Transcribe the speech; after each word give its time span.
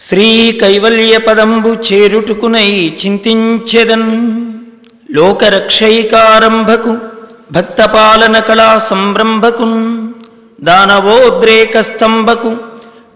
నమామి 0.00 0.02
హనుమత్కాళీప్రసాదాహ్వయం 0.02 1.76
చేరుటుకునై 1.92 2.96
చింతించెదన్ 3.00 4.50
లోకరక్షైకారంభకు 5.10 6.96
భక్తపాలన 7.52 8.38
కళా 8.38 8.78
సంరంభకున్ 8.78 10.08
దానవోద్రేక 10.64 11.80
స్తంభకు 11.80 12.56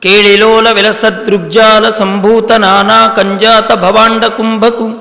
కేళిలోల 0.03 0.71
విలసదృగ్జాల 0.71 1.91
సంభూత 1.91 2.53
నానా 2.53 3.07
కంజాత 3.07 3.75
భవాండ 3.75 4.27
కుంభకు 4.27 4.93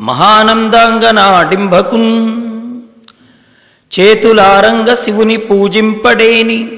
మహానందాంగనాడింభకున్. 0.00 2.42
చేతులారంగ 3.92 4.94
శివుని 4.94 5.36
పూజింపడేని 5.36 6.68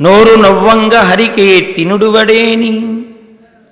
నోరు 0.00 0.34
నవ్వంగ 0.34 0.94
హరికీర్తి 0.94 1.84
నుడువడేని 1.84 3.00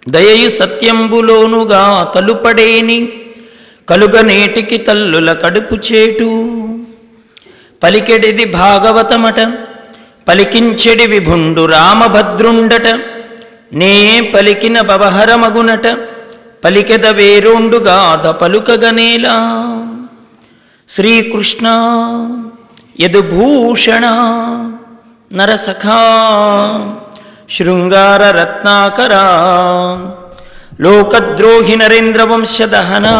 దయయు 0.08 0.50
సత్యంబులోనుగా 0.50 2.12
తలుపడేని 2.14 3.12
కలుగ 3.88 4.20
నేటికి 4.20 4.78
తల్లుల 4.78 5.32
కడుపు 5.32 5.74
చేటు. 5.74 6.28
పలికెడిది 7.82 8.44
భాగవతమట 8.44 9.40
పలికించెడి 10.28 11.06
విభుండు 11.06 11.66
రామభద్రుండట 11.66 12.86
నే 13.72 14.20
పలికిన 14.34 14.80
బవహరమగునట 14.80 15.86
పలికెద 16.64 17.06
వేరోండుగాధ 17.06 18.26
పలుకగనేలా. 18.26 19.36
శ్రీకృష్ణ 20.88 21.66
యదుభూషణ 23.00 24.04
నరసఖా. 25.34 25.98
शृङ्गाररत्नाकरा। 27.48 29.24
लोकद्रोहि 30.80 31.76
नरेन्द्रवंशदहना 31.76 33.14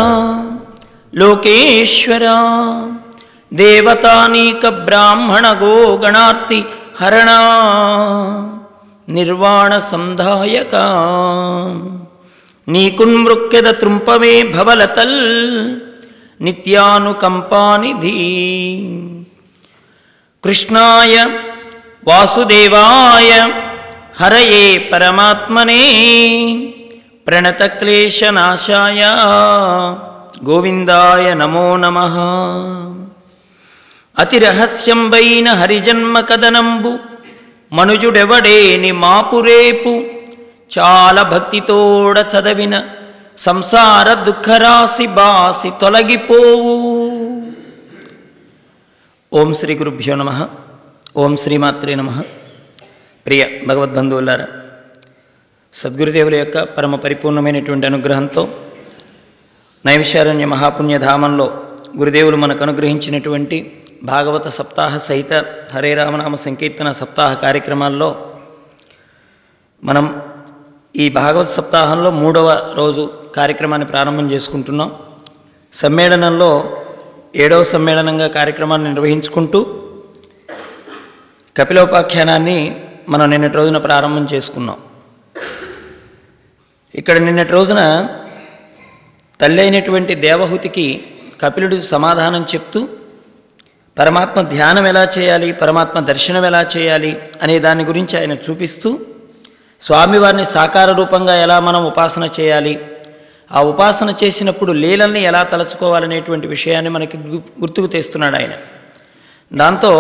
लोकेश्वरा। 1.15 2.37
देवतानीकब्राह्मण 3.55 5.47
गोगणार्तिहरणा 5.47 7.39
निर्वाणसम्धायका 9.09 10.87
नीकुन्मृक्यदतृम्पवे 12.69 14.43
भवलतल्। 14.43 15.19
नित्यानुकम्पानिधि। 16.41 17.35
कृष्णाय 20.45 21.25
वासुदेवाय। 22.09 23.53
హరయే 24.21 24.91
పరమాత్మనే 24.93 25.83
ప్రణతక్లేశనాశాయ 27.27 29.01
గోవిందాయ 30.45 31.35
నమో 31.35 31.77
నమ. 31.77 31.99
అతిరహస్యంబైన 34.19 35.53
హరిజన్మ 35.53 36.21
కదనంబు 36.21 36.93
మనుజుడెవడేని 37.73 38.93
మాపురేపు. 38.93 39.93
చాలా 40.79 41.23
భక్తితోడ 41.23 42.19
చదవిన 42.33 42.85
సంసార 43.39 44.15
దుఃఖరాశి 44.15 45.07
బాసి 45.07 45.71
తొలగిపోవు. 45.81 46.75
ఓం 49.33 49.55
శ్రీ 49.55 49.75
గురుభ్యో 49.75 50.15
నమ. 50.15 50.49
ఓం 51.17 51.37
శ్రీమాత్రే 51.37 51.95
నమ. 51.95 52.23
ప్రియ 53.29 53.45
భగవద్బంధువులారా 53.67 54.47
సద్గురుదేవుల 55.75 56.35
యొక్క 56.35 56.63
పరమ 56.63 56.95
పరిపూర్ణమైనటువంటి 56.97 57.87
అనుగ్రహంతో 57.87 58.49
నైవిశారణ్య 59.87 60.45
మహాపుణ్యధామంలో 60.45 61.47
గురుదేవులు 61.99 62.37
మనకు 62.37 62.63
అనుగ్రహించినటువంటి 62.63 63.85
భాగవత 64.03 64.49
సప్తాహ 64.49 64.99
సహిత 64.99 65.33
హరే 65.75 65.95
రామనామ 65.95 66.35
సంకీర్తన 66.35 66.93
సప్తాహ 66.93 67.35
కార్యక్రమాల్లో 67.35 68.33
మనం 69.85 70.23
ఈ 70.97 71.09
భాగవత 71.09 71.47
సప్తాహంలో 71.47 72.11
మూడవ 72.11 72.75
రోజు 72.77 73.11
కార్యక్రమాన్ని 73.37 73.89
ప్రారంభం 73.89 74.31
చేసుకుంటున్నాం. 74.31 74.93
సమ్మేళనంలో 75.75 76.77
ఏడవ 77.37 77.63
సమ్మేళనంగా 77.63 78.27
కార్యక్రమాన్ని 78.27 78.89
నిర్వహించుకుంటూ 78.89 79.63
కపిలోపాఖ్యానాన్ని 81.57 82.85
మనం 83.09 83.31
నిన్నటి 83.31 83.55
రోజున 83.55 83.79
ప్రారంభం 83.79 84.29
చేసుకున్నాం. 84.35 84.77
ఇక్కడ 86.95 87.17
నిన్నటి 87.17 87.53
రోజున 87.53 88.09
తల్లి 89.41 89.63
అయినటువంటి 89.63 90.15
దేవహుతికి 90.15 91.05
కపిలుడు 91.41 91.81
సమాధానం 91.81 92.43
చెప్తూ 92.43 92.89
పరమాత్మ 93.99 94.43
ధ్యానం 94.43 94.87
ఎలా 94.87 95.09
చేయాలి 95.19 95.53
పరమాత్మ 95.53 96.01
దర్శనం 96.01 96.45
ఎలా 96.45 96.67
చేయాలి 96.77 97.23
అనే 97.43 97.59
దాని 97.59 97.85
గురించి 97.85 98.19
ఆయన 98.19 98.33
చూపిస్తూ 98.33 98.99
స్వామివారిని 99.81 100.45
సాకార 100.45 100.93
రూపంగా 100.93 101.35
ఎలా 101.35 101.61
మనం 101.61 101.87
ఉపాసన 101.87 102.29
చేయాలి 102.41 102.81
ఆ 103.53 103.63
ఉపాసన 103.63 104.15
చేసినప్పుడు 104.25 104.73
లీలల్ని 104.73 105.23
ఎలా 105.23 105.43
తలచుకోవాలనేటువంటి 105.43 106.47
విషయాన్ని 106.47 106.91
మనకి 106.91 107.17
గు- 107.17 107.61
గుర్తుకు 107.61 107.87
తెస్తున్నాడు 107.87 108.37
ఆయన. 108.37 108.51
దాంతో 109.55 109.93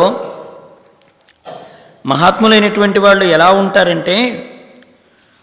మహాత్ములైనటువంటి 2.10 3.00
వాళ్ళు 3.05 3.25
ఎలా 3.37 3.49
ఉంటారంటే 3.62 4.16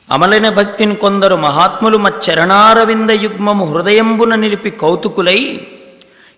అమలైన 0.09 0.47
భక్తిని 0.49 0.95
కొందరు 0.95 1.35
మహాత్ములు 1.45 1.97
మచ్చరణారవింద 1.97 3.11
యుగ్మము 3.25 3.65
హృదయంబున 3.71 4.35
నిలిపి 4.35 4.71
కౌతుకులై 4.83 5.39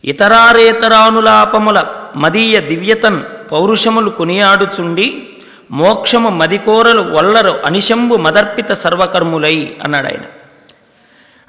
ఇతరారేతరానులాపముల 0.03 1.79
మదీయ 2.15 2.57
దివ్యతన్ 2.69 3.19
పౌరుషములు 3.51 4.09
కొనియాడుచుండి 4.19 5.07
మోక్షము 5.79 6.29
మదికోరలు 6.41 7.01
వల్లరు 7.15 7.53
అనిశంబు 7.65 8.15
మదర్పిత 8.25 8.71
సర్వకర్ములై 8.83 9.57
అన్నాడు 9.83 10.07
ఆయన 10.11 10.25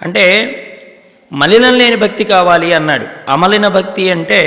అంటే 0.01 0.25
మలినం 1.33 1.75
లేని 1.79 1.97
భక్తి 1.97 2.25
కావాలి 2.25 2.69
అన్నాడు. 2.73 3.07
అమలిన 3.31 3.67
భక్తి 3.69 4.05
అంటే 4.11 4.39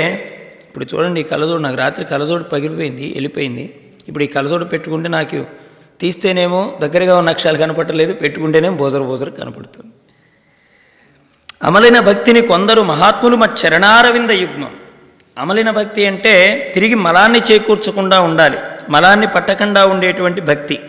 ఇప్పుడు 0.66 0.84
చూడండి 0.90 1.22
కలదోడు 1.22 1.62
నాకు 1.62 1.76
రాత్రి 1.76 2.04
కలదోడు 2.04 2.44
పగిలిపోయింది 2.44 3.06
వెళ్ళిపోయింది. 3.12 3.64
ఇప్పుడు 4.08 4.24
ఈ 4.24 4.26
కలసోడు 4.26 4.64
పెట్టుకుంటే 4.64 5.08
నాకు 5.08 5.46
తీస్తేనేమో 6.00 6.78
దగ్గరగా 6.80 7.18
ఉన్న 7.18 7.30
అక్షరాలు 7.30 7.56
కనపడలేదు 7.56 8.12
పెట్టుకుంటేనేమో 8.12 8.76
బోదరు 8.76 9.04
బోదరు 9.04 9.30
కనపడుతుంది. 9.30 9.92
అమలైన 11.62 12.00
భక్తిని 12.00 12.40
కొందరు 12.42 12.82
మహాత్ములు 12.82 13.36
మా 13.36 13.48
చరణారవింద 13.60 14.30
యుగ్మం. 14.30 14.72
అమలిన 15.38 15.70
భక్తి 15.70 16.06
అంటే 16.06 16.32
తిరిగి 16.74 16.94
మలాన్ని 16.94 17.42
చేకూర్చకుండా 17.50 18.20
ఉండాలి 18.20 18.58
మలాన్ని 18.90 19.26
పట్టకుండా 19.26 19.86
ఉండేటువంటి 19.86 20.40
భక్తి. 20.40 20.80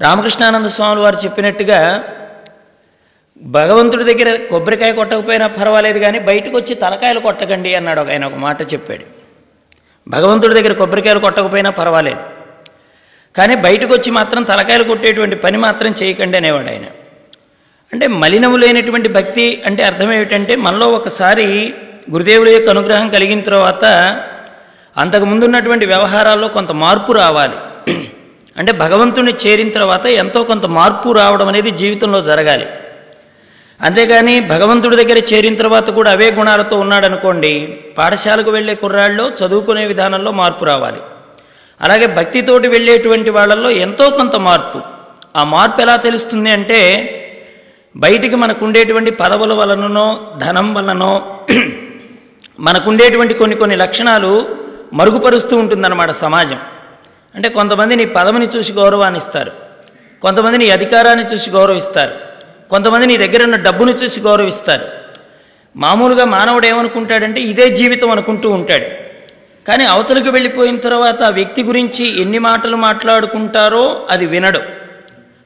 రామకృష్ణానంద 0.00 0.66
స్వాములు 0.66 1.00
వారు 1.00 1.16
చెప్పినట్టుగా 1.16 2.04
భగవంతుడి 3.42 4.04
దగ్గర 4.04 4.36
కొబ్బరికాయ 4.50 4.92
కొట్టకపోయినా 4.92 5.46
పర్వాలేదు 5.46 5.98
కానీ 5.98 6.18
బయటకు 6.18 6.56
వచ్చి 6.56 6.74
తలకాయలు 6.74 7.20
కొట్టకండి 7.20 7.74
అన్నాడు 7.74 8.00
ఒక 8.00 8.08
ఆయన 8.08 8.24
ఒక 8.24 8.34
మాట 8.34 8.72
చెప్పాడు. 8.72 9.21
భగవంతుడి 10.08 10.54
దగ్గర 10.54 10.72
కొబ్బరికాయలు 10.72 11.18
కొట్టకపోయినా 11.18 11.70
పర్వాలేదు. 11.70 12.20
కానీ 13.36 13.56
బయటకు 13.56 13.94
వచ్చి 13.94 14.10
మాత్రం 14.10 14.42
తలకాయలు 14.42 14.84
కొట్టేటువంటి 14.84 15.36
పని 15.36 15.58
మాత్రం 15.58 15.94
చేయకండి 16.02 16.36
అనేవాడు 16.36 16.68
ఆయన. 16.68 16.84
అంటే 17.92 18.06
మలినము 18.06 18.56
లేనటువంటి 18.56 19.08
భక్తి 19.08 19.62
అంటే 19.66 19.82
అర్థం 19.82 20.12
ఏమిటంటే 20.12 20.56
మనలో 20.56 20.86
ఒకసారి 20.86 21.74
గురుదేవుల 22.10 22.48
యొక్క 22.48 22.70
అనుగ్రహం 22.70 23.08
కలిగిన 23.08 23.40
తర్వాత 23.40 23.84
అంతకు 24.96 25.24
ముందున్నటువంటి 25.24 25.86
వ్యవహారాల్లో 25.86 26.48
కొంత 26.48 26.72
మార్పు 26.72 27.12
రావాలి. 27.12 27.54
అంటే 28.56 28.72
భగవంతుని 28.72 29.32
చేరిన 29.46 29.70
తర్వాత 29.70 30.06
ఎంతో 30.06 30.44
కొంత 30.44 30.66
మార్పు 30.66 31.12
రావడం 31.12 31.48
అనేది 31.48 31.70
జీవితంలో 31.70 32.22
జరగాలి. 32.22 32.66
అంతేగాని 33.82 34.40
భగవంతుడి 34.40 34.96
దగ్గర 34.96 35.18
చేరిన 35.18 35.54
తర్వాత 35.54 35.90
కూడా 35.90 36.10
అవే 36.10 36.30
గుణాలతో 36.30 36.76
ఉన్నాడనుకోండి 36.80 37.78
పాఠశాలకు 37.98 38.50
వెళ్ళే 38.50 38.74
కుర్రాళ్ళు 38.74 39.32
చదువుకునే 39.40 39.84
విధానంలో 39.86 40.32
మార్పు 40.32 40.64
రావాలి. 40.64 41.00
అలాగే 41.80 42.06
భక్తితోటి 42.06 42.68
వెళ్ళేటువంటి 42.68 43.30
వాళ్ళల్లో 43.30 43.70
ఎంతో 43.70 44.10
కొంత 44.10 44.36
మార్పు. 44.36 44.80
ఆ 45.36 45.44
మార్పు 45.44 45.80
ఎలా 45.80 45.96
తెలుస్తుంది 45.96 46.50
అంటే 46.50 46.80
బయటికి 47.96 48.36
మనకు 48.36 48.64
ఉండేటువంటి 48.64 49.10
పదవుల 49.10 49.52
వలననో 49.52 50.06
ధనం 50.38 50.74
వలనో 50.74 51.38
మనకుండేటువంటి 52.60 53.34
కొన్ని 53.34 53.56
కొన్ని 53.56 53.76
లక్షణాలు 53.76 54.32
మరుగుపరుస్తూ 54.92 55.56
ఉంటుందన్నమాట 55.56 56.10
సమాజం. 56.10 56.60
అంటే 57.34 57.48
కొంతమంది 57.48 57.96
నీ 57.96 58.04
పదవిని 58.04 58.46
చూసి 58.46 58.72
గౌరవాన్ని 58.72 59.18
ఇస్తారు 59.18 59.52
కొంతమంది 60.22 60.58
నీ 60.58 60.70
అధికారాన్ని 60.70 61.24
చూసి 61.34 61.50
గౌరవిస్తారు. 61.50 62.31
కొంతమంది 62.72 63.06
నీ 63.06 63.16
దగ్గర 63.16 63.42
ఉన్న 63.44 63.56
డబ్బును 63.56 63.90
చూసి 63.90 64.20
గౌరవిస్తారు. 64.20 64.84
మామూలుగా 65.76 66.24
మానవుడు 66.24 66.66
ఏమనుకుంటాడంటే 66.66 67.40
ఇదే 67.40 67.66
జీవితం 67.70 68.10
అనుకుంటూ 68.10 68.50
ఉంటాడు. 68.50 68.86
కానీ 69.68 69.84
అవతలకు 69.84 70.30
వెళ్ళిపోయిన 70.30 70.76
తర్వాత 70.76 71.22
ఆ 71.22 71.28
వ్యక్తి 71.28 71.62
గురించి 71.62 72.04
ఎన్ని 72.22 72.38
మాటలు 72.38 72.76
మాట్లాడుకుంటారో 72.76 74.06
అది 74.10 74.26
వినడు. 74.26 74.60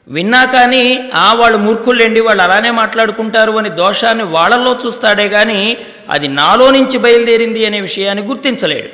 విన్నా 0.09 0.45
కానీ 0.45 1.11
ఆ 1.15 1.35
వాళ్ళు 1.35 1.59
మూర్ఖుళ్ళండి 1.59 2.21
వాళ్ళు 2.21 2.43
అలానే 2.43 2.71
మాట్లాడుకుంటారు 2.71 3.53
అని 3.53 3.71
దోషాన్ని 3.71 4.25
వాళ్ళల్లో 4.25 4.79
చూస్తాడే 4.87 5.29
కానీ 5.29 5.77
అది 6.11 6.29
నాలో 6.29 6.71
నుంచి 6.71 6.99
బయలుదేరింది 6.99 7.67
అనే 7.67 7.81
విషయాన్ని 7.81 8.25
గుర్తించలేడు. 8.25 8.89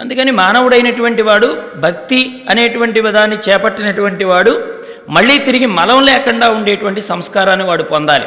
అందుకని 0.00 0.30
మానవుడైనటువంటి 0.30 1.22
వాడు 1.22 1.62
భక్తి 1.76 2.44
అనేటువంటి 2.50 3.00
దాన్ని 3.00 3.36
చేపట్టినటువంటి 3.48 4.24
వాడు 4.24 4.83
మళ్ళీ 5.08 5.38
తిరిగి 5.38 5.66
మలం 5.66 6.04
లేకుండా 6.06 6.48
ఉండేటువంటి 6.48 7.00
సంస్కారాన్ని 7.00 7.66
వాడు 7.66 7.82
పొందాలి. 7.82 8.24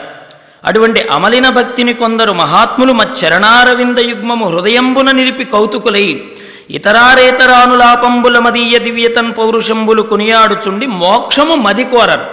అటువంటి 0.65 1.07
అమలిన 1.12 1.50
భక్తిని 1.50 1.94
కొందరు 1.94 2.31
మహాత్ములు 2.31 2.94
మచ్చరణారవింద 2.94 3.97
యుగ్మము 3.97 4.45
హృదయంబున 4.47 5.12
నిలిపి 5.12 5.45
కౌతుకులై 5.45 6.21
ఇతరారేతరానులాపంబుల 6.69 8.39
మదీయ 8.39 8.77
దివ్యతన్ 8.77 9.33
పౌరుషంబులు 9.38 10.01
కొనియాడుచుండి 10.01 10.85
మోక్షము 10.85 11.56
మది 11.56 11.83
కోరరు. 11.83 12.25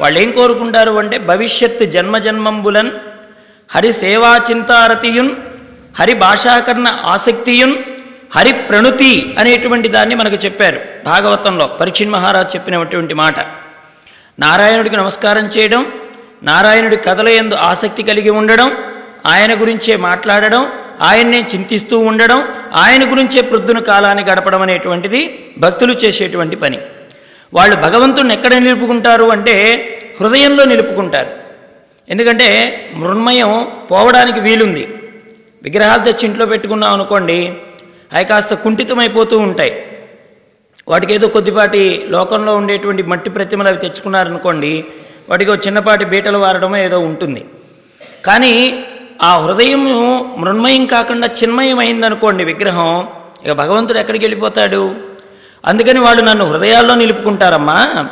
వాళ్ళు 0.00 0.18
ఏం 0.18 0.32
కోరుకుంటారు 0.32 0.92
అంటే 0.98 1.18
భవిష్యత్తు 1.18 1.84
జన్మజన్మంబులన్ 1.84 2.90
హరి 3.74 3.92
సేవా 3.92 4.40
చింతారతియున్ 4.50 5.30
హరి 5.98 6.14
భాషాకరణ 6.14 6.88
ఆసక్తియున్ 7.04 7.74
హరిప్రణుతి 8.36 9.36
అనేటువంటి 9.38 9.88
దాన్ని 9.88 10.14
మనకు 10.14 10.34
చెప్పారు. 10.34 10.80
భాగవతంలో 11.04 11.66
పరీక్షణ్ 11.66 12.10
మహారాజ్ 12.10 12.56
చెప్పినటువంటి 12.56 13.14
మాట. 13.14 13.40
నారాయణుడికి 14.40 14.96
నమస్కారం 14.96 15.46
చేయడం 15.46 15.92
నారాయణుడి 16.42 16.96
కథల 16.96 17.28
ఎందు 17.28 17.54
ఆసక్తి 17.54 18.02
కలిగి 18.02 18.30
ఉండడం 18.30 18.76
ఆయన 19.26 19.60
గురించే 19.60 19.96
మాట్లాడడం 19.96 20.72
ఆయన్నే 21.02 21.40
చింతిస్తూ 21.54 21.98
ఉండడం 21.98 22.48
ఆయన 22.74 23.10
గురించే 23.10 23.40
ప్రొద్దున 23.40 23.78
కాలాన్ని 23.78 24.24
గడపడం 24.24 24.62
అనేటువంటిది 24.62 25.50
భక్తులు 25.58 25.92
చేసేటువంటి 25.92 26.56
పని. 26.56 26.78
వాళ్ళు 27.54 27.76
భగవంతుడిని 27.76 28.34
ఎక్కడ 28.34 28.54
నిలుపుకుంటారు 28.54 29.24
అంటే 29.24 29.54
హృదయంలో 30.20 30.64
నిలుపుకుంటారు. 30.64 31.30
ఎందుకంటే 32.08 32.48
మృణ్మయం 32.94 33.70
పోవడానికి 33.90 34.40
వీలుంది. 34.40 34.88
విగ్రహాలు 35.62 36.04
తెచ్చి 36.04 36.26
ఇంట్లో 36.26 36.46
పెట్టుకున్నాం 36.46 36.92
అనుకోండి 36.92 37.52
అవి 38.12 38.24
కాస్త 38.24 38.54
కుంఠితమైపోతూ 38.54 39.38
ఉంటాయి. 39.38 39.86
వాటికి 40.88 41.14
ఏదో 41.14 41.28
కొద్దిపాటి 41.28 42.06
లోకంలో 42.08 42.56
ఉండేటువంటి 42.56 43.02
మట్టి 43.02 43.30
ప్రతిమలు 43.30 43.68
అవి 43.68 43.76
తెచ్చుకున్నారనుకోండి 43.76 44.84
వాటికి 45.28 45.50
ఒక 45.50 45.66
చిన్నపాటి 45.66 46.04
బీటలు 46.04 46.38
వారడమో 46.38 46.76
ఏదో 46.76 47.00
ఉంటుంది. 47.00 47.44
కానీ 48.26 48.84
ఆ 49.22 49.38
హృదయం 49.38 49.84
మృణ్మయం 50.40 50.86
కాకుండా 50.86 51.26
చిన్మయం 51.26 51.78
అయిందనుకోండి 51.78 52.44
విగ్రహం 52.44 53.08
ఇక 53.44 53.52
భగవంతుడు 53.52 53.98
ఎక్కడికి 53.98 54.24
వెళ్ళిపోతాడు? 54.24 54.94
అందుకని 55.64 56.00
వాళ్ళు 56.00 56.22
నన్ను 56.22 56.52
హృదయాల్లో 56.52 56.94
నిలుపుకుంటారమ్మా. 56.94 58.08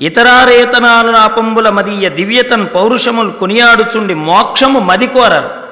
ఇతరారేతనాలు 0.00 1.10
నాపంబుల 1.10 1.68
మదీయ 1.68 2.08
దివ్యతన్ 2.08 2.66
పౌరుషములు 2.74 3.30
కొనియాడుచుండి 3.30 4.14
మోక్షము 4.14 4.78
మది 4.80 5.06
కోరరు. 5.06 5.69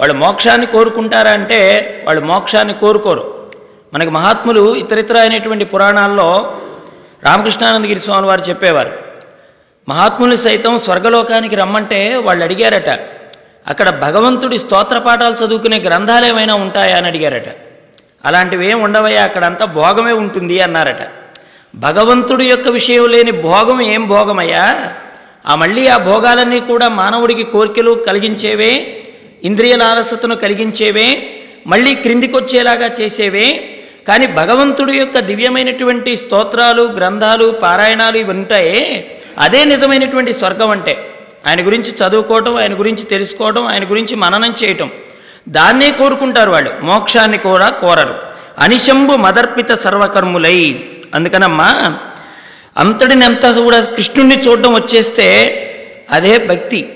వాళ్ళు 0.00 0.14
మోక్షాన్ని 0.14 0.66
కోరుకుంటారా 0.66 1.30
అంటే 1.30 1.58
వాళ్ళు 2.06 2.24
మోక్షాన్ని 2.24 2.74
కోరుకోరు. 2.74 3.48
మనకి 3.94 4.10
మహాత్ములు 4.10 4.74
ఇతరితర 4.74 5.16
అయినటువంటి 5.16 5.64
పురాణాల్లో 5.64 6.58
రామకృష్ణానందగిరి 7.24 8.00
స్వామి 8.00 8.26
వారు 8.26 8.40
చెప్పేవారు. 8.40 8.92
మహాత్ములు 9.88 10.36
సైతం 10.36 10.78
స్వర్గలోకానికి 10.78 11.56
రమ్మంటే 11.56 12.16
వాళ్ళు 12.16 12.44
అడిగారట 12.44 12.88
అక్కడ 13.66 13.90
భగవంతుడి 13.90 14.58
స్తోత్ర 14.58 14.98
పాఠాలు 14.98 15.44
చదువుకునే 15.44 15.78
గ్రంథాలు 15.78 16.26
ఏమైనా 16.26 16.54
ఉంటాయా 16.54 16.96
అని 16.96 17.06
అడిగారట. 17.06 17.48
అలాంటివి 18.24 18.70
ఏం 18.70 18.82
ఉండవయ్యా 18.82 19.24
అక్కడంతా 19.24 19.64
భోగమే 19.64 20.12
ఉంటుంది 20.12 20.60
అన్నారట. 20.60 21.08
భగవంతుడి 21.74 22.44
యొక్క 22.44 22.68
విషయం 22.68 23.10
లేని 23.10 23.30
భోగం 23.30 23.80
ఏం 23.80 24.08
భోగమయ్యా? 24.08 24.92
ఆ 25.46 25.54
మళ్ళీ 25.54 25.88
ఆ 25.88 25.96
భోగాలన్నీ 25.96 26.60
కూడా 26.60 26.88
మానవుడికి 26.88 27.42
కోరికలు 27.42 27.90
కలిగించేవే 27.90 28.96
ఇంద్రియ 29.44 29.76
లాలసతను 29.76 30.36
కలిగించేవే 30.36 31.36
మళ్ళీ 31.66 31.94
క్రిందికొచ్చేలాగా 31.94 32.90
చేసేవే. 33.00 33.76
కానీ 34.08 34.26
భగవంతుడి 34.26 34.98
యొక్క 34.98 35.18
దివ్యమైనటువంటి 35.18 36.16
స్తోత్రాలు 36.16 36.82
గ్రంథాలు 36.82 37.50
పారాయణాలు 37.50 38.16
ఇవి 38.16 38.30
ఉంటాయే 38.30 39.06
అదే 39.38 39.64
నిజమైనటువంటి 39.64 40.32
స్వర్గం 40.32 40.70
అంటే. 40.70 41.14
ఆయన 41.46 41.66
గురించి 41.66 41.90
చదువుకోవటం 41.90 42.54
ఆయన 42.54 42.78
గురించి 42.78 43.04
తెలుసుకోవటం 43.04 43.66
ఆయన 43.66 43.84
గురించి 43.84 44.16
మననం 44.16 44.54
చేయటం. 44.64 44.90
దాన్నే 45.48 45.90
కోరుకుంటారు 45.90 46.50
వాళ్ళు. 46.50 46.70
మోక్షాన్ని 46.82 47.38
కూడా 47.38 47.68
కోరరు. 47.68 48.14
అనిశంభు 48.58 49.12
మదర్పిత 49.12 49.72
సర్వకర్ములై. 49.72 50.80
అందుకనమ్మా 51.14 51.98
అంతటిని 52.76 53.24
అంతా 53.24 53.52
కూడా 53.52 53.80
కృష్ణుణ్ణి 53.80 54.36
చూడడం 54.36 54.74
వచ్చేస్తే 54.74 55.56
అదే 56.10 56.38
భక్తి. 56.38 56.88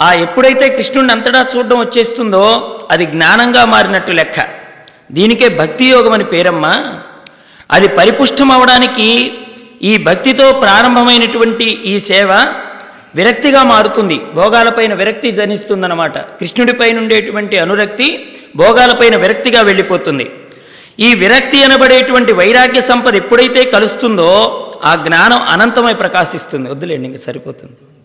ఆ 0.00 0.12
ఎప్పుడైతే 0.12 0.68
కృష్ణుడిని 0.68 1.12
అంతటా 1.12 1.46
చూడడం 1.56 1.78
వచ్చేస్తుందో 1.78 2.78
అది 2.90 3.06
జ్ఞానంగా 3.06 3.64
మారినట్టు 3.64 4.12
లెక్క. 4.12 4.46
దీనికే 5.12 5.48
భక్తి 5.48 5.84
యోగం 5.84 6.12
అని 6.12 6.24
పేరమ్మా. 6.24 7.00
అది 7.70 7.88
పరిపుష్టం 7.88 8.50
అవడానికి 8.50 9.32
ఈ 9.82 9.98
భక్తితో 9.98 10.52
ప్రారంభమైనటువంటి 10.52 11.64
ఈ 11.64 11.98
సేవ 11.98 12.54
విరక్తిగా 13.14 13.62
మారుతుంది. 13.62 14.20
భోగాలపైన 14.34 14.94
విరక్తి 14.94 15.30
జనిస్తుందన్నమాట. 15.30 16.18
కృష్ణుడిపైన 16.18 16.98
ఉండేటువంటి 16.98 17.58
అనురక్తి 17.58 18.32
భోగాలపైన 18.56 19.16
విరక్తిగా 19.16 19.60
వెళ్ళిపోతుంది. 19.60 20.30
ఈ 21.00 21.14
విరక్తి 21.14 21.64
అనబడేటువంటి 21.64 22.32
వైరాగ్య 22.32 22.80
సంపద 22.80 23.14
ఎప్పుడైతే 23.14 23.64
కలుస్తుందో 23.64 24.30
ఆ 24.84 24.94
జ్ఞానం 24.94 25.42
అనంతమై 25.42 25.94
ప్రకాశిస్తుంది. 25.94 26.70
వద్దులేండి 26.70 27.08
ఇంక 27.08 27.20
సరిపోతుంది. 27.20 28.03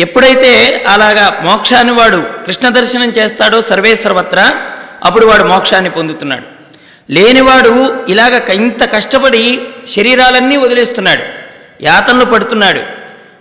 ఎప్పుడైతే 0.00 0.84
అలాగా 0.88 1.40
మోక్షాన్ని 1.42 1.92
వాడు 1.92 2.24
కృష్ణ 2.46 2.68
దర్శనం 2.68 3.08
చేస్తాడో 3.08 3.60
సర్వే 3.60 3.96
సర్వత్రా 3.96 4.50
అప్పుడు 5.04 5.26
వాడు 5.26 5.44
మోక్షాన్ని 5.44 5.90
పొందుతున్నాడు. 5.90 6.42
లేనివాడు 7.12 8.04
ఇలాగ 8.08 8.52
ఇంత 8.52 8.92
కష్టపడి 8.92 9.60
శరీరాలన్నీ 9.96 10.56
వదిలేస్తున్నాడు. 10.56 11.22
యాతనలు 11.82 12.24
పడుతున్నాడు. 12.24 12.80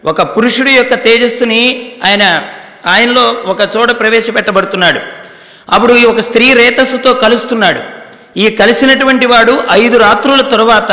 ఒక 0.08 0.22
పురుషుడి 0.22 0.72
యొక్క 0.72 0.94
తేజస్సుని 0.94 1.92
ఆయన 2.06 2.44
ఆయనలో 2.88 3.22
ఒక 3.46 3.78
చోట 3.78 4.00
ప్రవేశపెట్టబడుతున్నాడు. 4.00 5.00
అప్పుడు 5.70 5.94
ఈ 5.94 6.06
ఒక 6.06 6.20
స్త్రీ 6.20 6.54
రేతస్సుతో 6.54 7.14
కలుస్తున్నాడు. 7.14 7.80
ఈ 8.38 8.50
కలిసినటువంటి 8.50 9.26
వాడు 9.26 9.64
ఐదు 9.72 9.98
రాత్రుల 9.98 10.42
తరువాత 10.42 10.92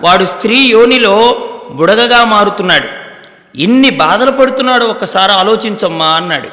వాడు 0.00 0.24
స్త్రీ 0.24 0.58
యోనిలో 0.58 1.48
బుడగగా 1.70 2.24
మారుతున్నాడు. 2.24 3.05
ఇన్ని 3.56 3.90
బాధలు 3.90 4.30
పడుతున్నాడు 4.30 4.84
ఒక్కసారి 4.84 5.32
ఆలోచించమ్మా 5.32 6.06
అన్నాడు. 6.06 6.48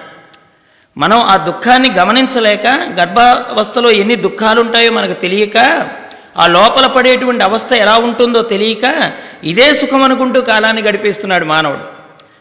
మనం 0.97 1.19
ఆ 1.19 1.37
దుఃఖాన్ని 1.37 1.91
గమనించలేక 1.91 2.67
గర్భావస్థలో 2.99 3.91
ఎన్ని 3.91 4.15
దుఃఖాలు 4.15 4.61
ఉంటాయో 4.61 4.91
మనకు 4.91 5.13
తెలియక 5.13 5.89
ఆ 6.37 6.47
లోపల 6.47 6.87
పడేటువంటి 6.87 7.43
అవస్థ 7.43 7.73
ఎలా 7.73 7.97
ఉంటుందో 7.97 8.41
తెలియక 8.41 9.11
ఇదే 9.43 9.73
సుఖం 9.73 10.03
అనుకుంటూ 10.03 10.41
కాలాన్ని 10.41 10.81
గడిపేస్తున్నాడు 10.81 11.45
మానవుడు. 11.45 11.79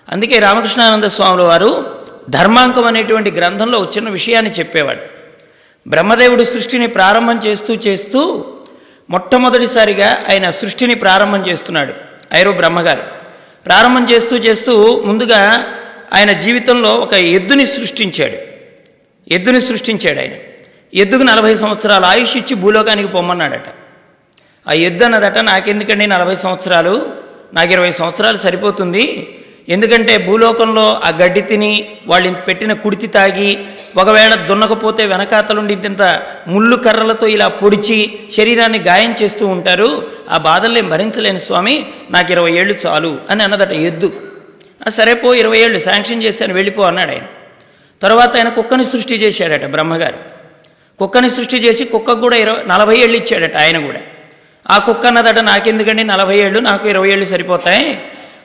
అందుకే 0.08 0.38
రామకృష్ణానంద 0.38 1.04
స్వాముల 1.04 1.42
వారు 1.42 2.00
ధర్మాంకం 2.30 2.84
అనేటువంటి 2.84 3.30
గ్రంథంలో 3.30 3.78
వచ్చిన 3.78 3.96
చిన్న 3.96 4.10
విషయాన్ని 4.10 4.50
చెప్పేవాడు. 4.50 5.00
బ్రహ్మదేవుడు 5.88 6.44
సృష్టిని 6.44 6.86
ప్రారంభం 6.86 7.38
చేస్తూ 7.38 7.74
చేస్తూ 7.74 8.44
మొట్టమొదటిసారిగా 9.10 10.18
ఆయన 10.30 10.50
సృష్టిని 10.50 10.94
ప్రారంభం 10.94 11.46
చేస్తున్నాడు 11.46 11.94
ఐరో 12.34 12.52
బ్రహ్మగారు. 12.52 13.21
ప్రారంభం 13.66 14.10
చేస్తూ 14.10 14.36
చేస్తూ 14.36 15.02
ముందుగా 15.06 15.66
ఆయన 16.14 16.32
జీవితంలో 16.32 16.94
ఒక 16.94 17.14
ఎద్దుని 17.14 17.66
సృష్టించాడు. 17.66 18.36
ఎద్దుని 19.34 19.60
సృష్టించాడు 19.60 20.18
ఆయన. 20.18 20.30
ఎద్దుకు 20.94 21.22
నలభై 21.22 21.54
సంవత్సరాలు 21.54 22.04
ఆయుష్ 22.04 22.36
ఇచ్చి 22.36 22.54
భూలోకానికి 22.54 23.08
పొమ్మన్నాడట. 23.08 23.64
ఆ 24.68 24.72
ఎద్దు 24.72 25.04
అన్నదట 25.04 25.38
నాకెందుకండి 25.38 26.06
నలభై 26.06 26.34
సంవత్సరాలు? 26.34 27.12
నాకు 27.54 27.72
ఇరవై 27.72 27.90
సంవత్సరాలు 27.90 28.36
సరిపోతుంది. 28.36 29.28
ఎందుకంటే 29.68 30.18
భూలోకంలో 30.18 31.00
ఆ 31.04 31.08
గడ్డి 31.08 31.40
తిని 31.40 31.88
వాళ్ళు 32.06 32.32
పెట్టిన 32.32 32.72
కుడితి 32.72 33.06
తాగి 33.06 33.58
ఒకవేళ 33.96 34.34
దున్నకపోతే 34.34 35.06
వెనకాతలుండి 35.06 35.74
ఇంత 35.74 36.22
ముళ్ళు 36.48 36.76
కర్రలతో 36.76 37.26
ఇలా 37.26 37.48
పొడిచి 37.48 38.12
శరీరాన్ని 38.36 38.78
గాయం 38.78 39.14
చేస్తూ 39.22 39.46
ఉంటారు. 39.46 40.10
ఆ 40.30 40.38
బాధల్ని 40.38 40.80
భరించలేని 40.80 41.40
స్వామి 41.40 41.86
నాకు 42.10 42.32
ఇరవై 42.32 42.52
ఏళ్ళు 42.52 42.74
చాలు 42.86 43.18
అని 43.30 43.42
అన్నదట 43.42 43.72
ఎద్దు. 43.72 44.06
సరేపో 44.88 44.90
సరే 44.90 45.14
పో 45.14 45.34
ఇరవై 45.34 45.58
ఏళ్ళు 45.58 45.78
శాంక్షన్ 45.78 46.22
చేశాను 46.22 46.54
వెళ్ళిపో 46.54 46.82
అన్నాడు 46.82 47.10
ఆయన. 47.10 47.22
తర్వాత 48.02 48.36
ఆయన 48.36 48.48
కుక్కని 48.48 48.84
సృష్టి 48.84 49.14
చేశాడట 49.14 49.64
బ్రహ్మగారు. 49.64 50.16
కుక్కని 50.98 51.30
సృష్టి 51.30 51.56
చేసి 51.56 51.84
కుక్కకు 51.84 52.20
కూడా 52.20 52.36
ఇరవై 52.36 52.62
నలభై 52.66 52.96
ఏళ్ళు 52.96 53.16
ఇచ్చాడట 53.16 53.56
ఆయన 53.56 53.86
కూడా. 53.86 53.98
ఆ 54.70 54.78
కుక్క 54.78 55.06
అన్నదట 55.06 55.38
నాకెందుకండి? 55.38 56.04
నలభై 56.04 56.38
ఏళ్ళు 56.38 56.60
నాకు 56.60 56.88
ఇరవై 56.88 57.10
ఏళ్ళు 57.10 57.24
సరిపోతాయి. 57.24 57.98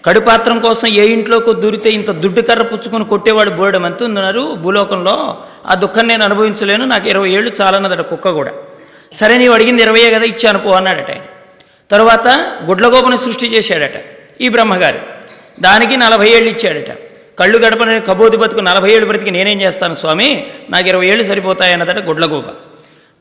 కడుపాత్రం 0.08 0.60
కోసం 0.60 0.88
ఏ 0.88 1.06
ఇంట్లోకి 1.08 1.54
దూరితే 1.54 1.90
ఇంత 1.90 2.12
దుడ్డు 2.12 2.42
కర్ర 2.42 2.62
పుచ్చుకొని 2.62 3.06
కొట్టేవాడు 3.06 3.50
బోయడం 3.50 3.86
అంత 3.86 4.04
ఉన్నారు 4.04 4.56
భూలోకంలో 4.56 5.38
ఆ 5.66 5.74
దుఃఖం 5.74 6.08
నేను 6.08 6.24
అనుభవించలేను. 6.24 6.86
నాకు 6.86 7.10
ఇరవై 7.10 7.30
ఏళ్ళు 7.30 7.52
చాలన్నదట 7.62 8.02
కుక్క 8.02 8.30
కూడా. 8.30 8.52
సరే 9.14 9.38
నీవు 9.38 9.54
అడిగింది 9.54 9.82
ఇరవయే 9.82 10.12
కదా 10.12 10.24
ఇచ్చాను 10.24 10.60
పో 10.60 10.72
అన్నాడట 10.72 11.12
ఆయన. 11.12 11.22
గుడ్లగోపని 12.66 13.18
సృష్టి 13.18 13.48
చేశాడట 13.48 13.98
ఈ 14.42 14.50
బ్రహ్మగారు. 14.50 15.00
దానికి 15.60 15.98
నలభై 15.98 16.30
ఏళ్ళు 16.30 16.50
ఇచ్చాడట. 16.50 16.98
కళ్ళు 17.40 17.58
గడపని 17.58 18.02
కబోది 18.02 18.38
బతుకు 18.38 18.60
నలభై 18.60 18.92
ఏళ్ళు 18.92 19.06
బ్రతికి 19.06 19.32
నేనేం 19.32 19.62
చేస్తాను 19.62 19.94
స్వామి? 19.94 20.48
నాకు 20.70 20.88
ఇరవై 20.88 21.08
ఏళ్ళు 21.08 21.24
సరిపోతాయన్నదట 21.24 22.06
గుడ్లగోప. 22.06 22.46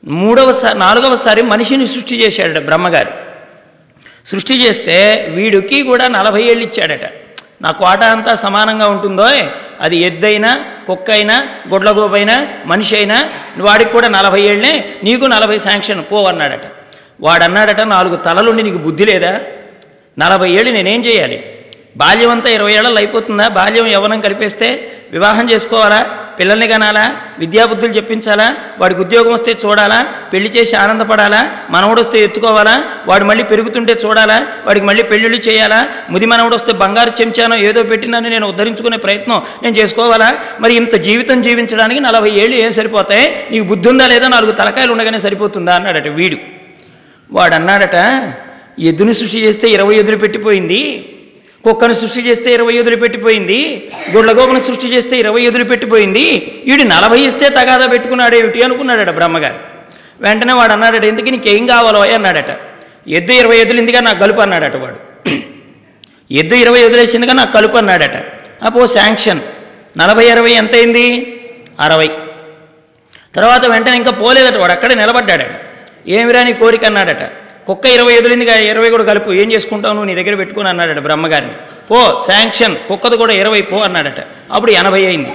మూడవసారి 0.05 0.79
నాలుగవసారి 0.79 1.41
మనిషిని 1.41 1.87
సృష్టి 1.87 2.15
చేశాడట 2.15 2.63
బ్రహ్మగారు. 2.63 3.26
సృష్టి 4.29 4.55
చేస్తే 4.65 4.95
వీడికి 5.35 5.83
కూడా 5.83 6.07
నలభై 6.07 6.43
ఏళ్ళు 6.43 6.63
ఇచ్చాడట. 6.63 7.05
నా 7.61 7.71
కోట 7.71 8.03
అంతా 8.03 8.35
సమానంగా 8.35 8.87
ఉంటుందో 8.87 9.27
అది 9.81 9.97
ఎద్దైనా 9.97 10.51
కుక్క 10.87 11.11
అయినా 11.11 11.35
గుడ్లగోపైనా 11.73 12.47
మనిషి 12.65 12.95
అయినా 12.95 13.17
వాడికి 13.57 13.91
కూడా 13.91 14.07
నలభై 14.07 14.41
ఏళ్ళే 14.41 14.99
నీకు 15.03 15.25
నలభై 15.25 15.57
శాంక్షన్ 15.57 16.03
పో 16.11 16.23
అన్నాడట. 16.23 16.65
వాడన్నాడట 17.21 17.81
నాలుగు 17.81 18.15
తలలుండి 18.15 18.63
నీకు 18.63 18.77
బుద్ధి 18.77 19.05
లేదా? 19.05 19.39
నలభై 20.19 20.49
ఏళ్ళు 20.49 20.71
నేనేం 20.71 21.01
చేయాలి? 21.05 21.37
బాల్యం 21.97 22.29
అంతా 22.29 22.49
ఇరవై 22.49 22.73
ఏళ్ళలో 22.73 22.95
అయిపోతుందా? 22.95 23.47
బాల్యం 23.47 23.87
యవ్వనం 23.87 24.21
కలిపేస్తే 24.21 24.67
వివాహం 25.11 25.49
చేసుకోవాలా? 25.49 26.26
పిల్లల్ని 26.39 26.67
కనాలా? 26.67 27.15
విద్యాబుద్ధులు 27.39 27.91
చెప్పించాలా? 27.91 28.55
వాడికి 28.79 29.01
ఉద్యోగం 29.01 29.33
వస్తే 29.33 29.57
చూడాలా? 29.65 30.05
పెళ్ళి 30.33 30.49
చేసి 30.49 30.75
ఆనందపడాలా? 30.75 31.57
మనవడు 31.69 31.99
వస్తే 31.99 32.23
ఎత్తుకోవాలా? 32.23 32.83
వాడు 33.05 33.25
మళ్ళీ 33.25 33.43
పెరుగుతుంటే 33.43 33.99
చూడాలా? 34.05 34.47
వాడికి 34.65 34.85
మళ్ళీ 34.85 35.03
పెళ్ళిళ్ళు 35.03 35.37
చేయాలా? 35.37 35.89
ముది 36.09 36.25
మనవడు 36.25 36.55
వస్తే 36.55 36.73
బంగారు 36.73 37.21
చెంచానో 37.21 37.55
ఏదో 37.55 37.83
పెట్టినని 37.83 38.29
నేను 38.29 38.47
ఉద్ధరించుకునే 38.47 38.97
ప్రయత్నం 38.97 39.41
నేను 39.63 39.75
చేసుకోవాలా? 39.75 40.35
మరి 40.59 40.75
ఇంత 40.75 40.95
జీవితం 40.95 41.41
జీవించడానికి 41.41 41.99
నలభై 41.99 42.29
ఏళ్ళు 42.29 42.55
ఏం 42.55 42.71
సరిపోతాయి? 42.71 43.47
నీకు 43.51 43.63
బుద్ధి 43.63 43.89
ఉందా 43.89 44.07
లేదా? 44.07 44.27
నాలుగు 44.27 44.51
తలకాయలు 44.51 44.91
ఉండగానే 44.91 45.19
సరిపోతుందా? 45.19 45.75
అన్నాడట 45.75 46.07
వీడు. 46.07 46.37
వాడన్నాడట 47.31 47.95
ఎద్దుని 48.79 49.13
సృష్టి 49.13 49.39
చేస్తే 49.39 49.69
ఇరవై 49.69 49.95
ఎదురు 49.95 50.17
పెట్టిపోయింది. 50.17 51.09
కుక్కను 51.63 51.93
సృష్టి 51.93 52.21
చేస్తే 52.21 52.53
ఇరవై 52.53 52.73
ఎదురు 52.73 52.95
పెట్టిపోయింది 52.95 53.91
గుడ్లగోపను 54.11 54.59
సృష్టి 54.59 54.87
చేస్తే 54.87 55.17
ఇరవై 55.17 55.41
ఎదురు 55.41 55.63
పెట్టిపోయింది 55.63 56.53
వీడు 56.67 56.83
నలభై 56.83 57.19
ఇస్తే 57.19 57.49
తగాదా 57.49 57.87
పెట్టుకున్నాడేమిటి 57.87 58.61
అనుకున్నాడట 58.61 59.09
బ్రహ్మగారు. 59.09 59.55
వెంటనే 60.21 60.53
వాడు 60.53 60.71
అన్నాడట 60.71 61.05
ఎందుకు 61.05 61.25
నీకేం 61.25 61.67
కావాలో 61.67 62.01
అన్నాడట. 62.01 62.59
ఎద్దు 63.07 63.33
ఇరవై 63.33 63.57
ఎదులు 63.57 63.81
నాకు 63.81 64.19
కలుపు 64.19 64.41
అన్నాడట 64.41 64.75
వాడు. 64.75 65.29
ఎద్దు 66.31 66.55
ఇరవై 66.55 66.83
వదిలేసిందిగా 66.83 67.33
నాకు 67.33 67.53
కలుపు 67.53 67.77
అన్నాడట. 67.77 68.17
అపో 68.63 68.87
శాంక్షన్. 68.87 69.39
నలభై 69.97 70.25
ఇరవై 70.25 70.51
ఎంత 70.51 70.73
అయింది 70.73 71.39
అరవై. 71.79 72.09
తర్వాత 73.35 73.65
వెంటనే 73.65 73.97
ఇంకా 73.97 74.11
పోలేదట 74.11 74.55
వాడు 74.55 74.71
అక్కడే 74.71 74.95
నిలబడ్డాడట. 74.95 75.51
ఏమిరా 76.07 76.43
నీ 76.43 76.53
కోరిక 76.53 76.85
అన్నాడట. 76.85 77.46
కుక్క 77.67 77.85
ఇరవై 77.85 78.13
ఎదులిందిగా 78.13 78.55
ఇరవై 78.55 78.89
కూడా 78.89 79.03
కలుపు. 79.03 79.33
ఏం 79.33 79.53
చేసుకుంటావు 79.53 79.93
నువ్వు? 79.93 80.13
నీ 80.13 80.23
దగ్గర 80.23 80.35
పెట్టుకుని 80.35 80.69
అన్నాడట 80.69 80.99
బ్రహ్మగారిని. 80.99 81.51
పో 81.89 82.23
శాంక్షన్. 82.27 82.75
కుక్కది 82.75 83.17
కూడా 83.17 83.33
ఇరవై 83.33 83.61
పో 83.61 83.77
అన్నాడట. 83.77 84.27
అప్పుడు 84.51 84.71
ఎనభై 84.71 85.05
అయింది. 85.05 85.33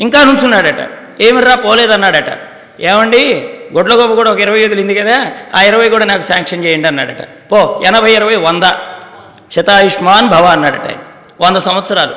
ఇంకా 0.00 0.24
నుంచున్నాడట. 0.24 0.88
ఏమిర్రా 1.20 1.54
పోలేదన్నాడట. 1.54 2.38
ఏమండి? 2.80 3.50
గొడ్లగొప్ప 3.72 4.14
కూడా 4.14 4.32
ఒక 4.32 4.40
ఇరవై 4.40 4.64
వదిలింది 4.64 4.94
కదా 4.94 5.32
ఆ 5.54 5.62
ఇరవై 5.62 5.88
కూడా 5.88 6.04
నాకు 6.04 6.22
శాంక్షన్ 6.22 6.64
చేయండి 6.64 6.88
అన్నాడట. 6.88 7.22
పో 7.52 7.82
ఎనభై 7.86 8.12
ఇరవై 8.12 8.36
వంద. 8.36 8.62
శతాయుష్మాన్ 9.52 10.28
భవ 10.28 10.44
అన్నాడట. 10.44 10.86
వంద 11.40 11.56
సంవత్సరాలు. 11.56 12.12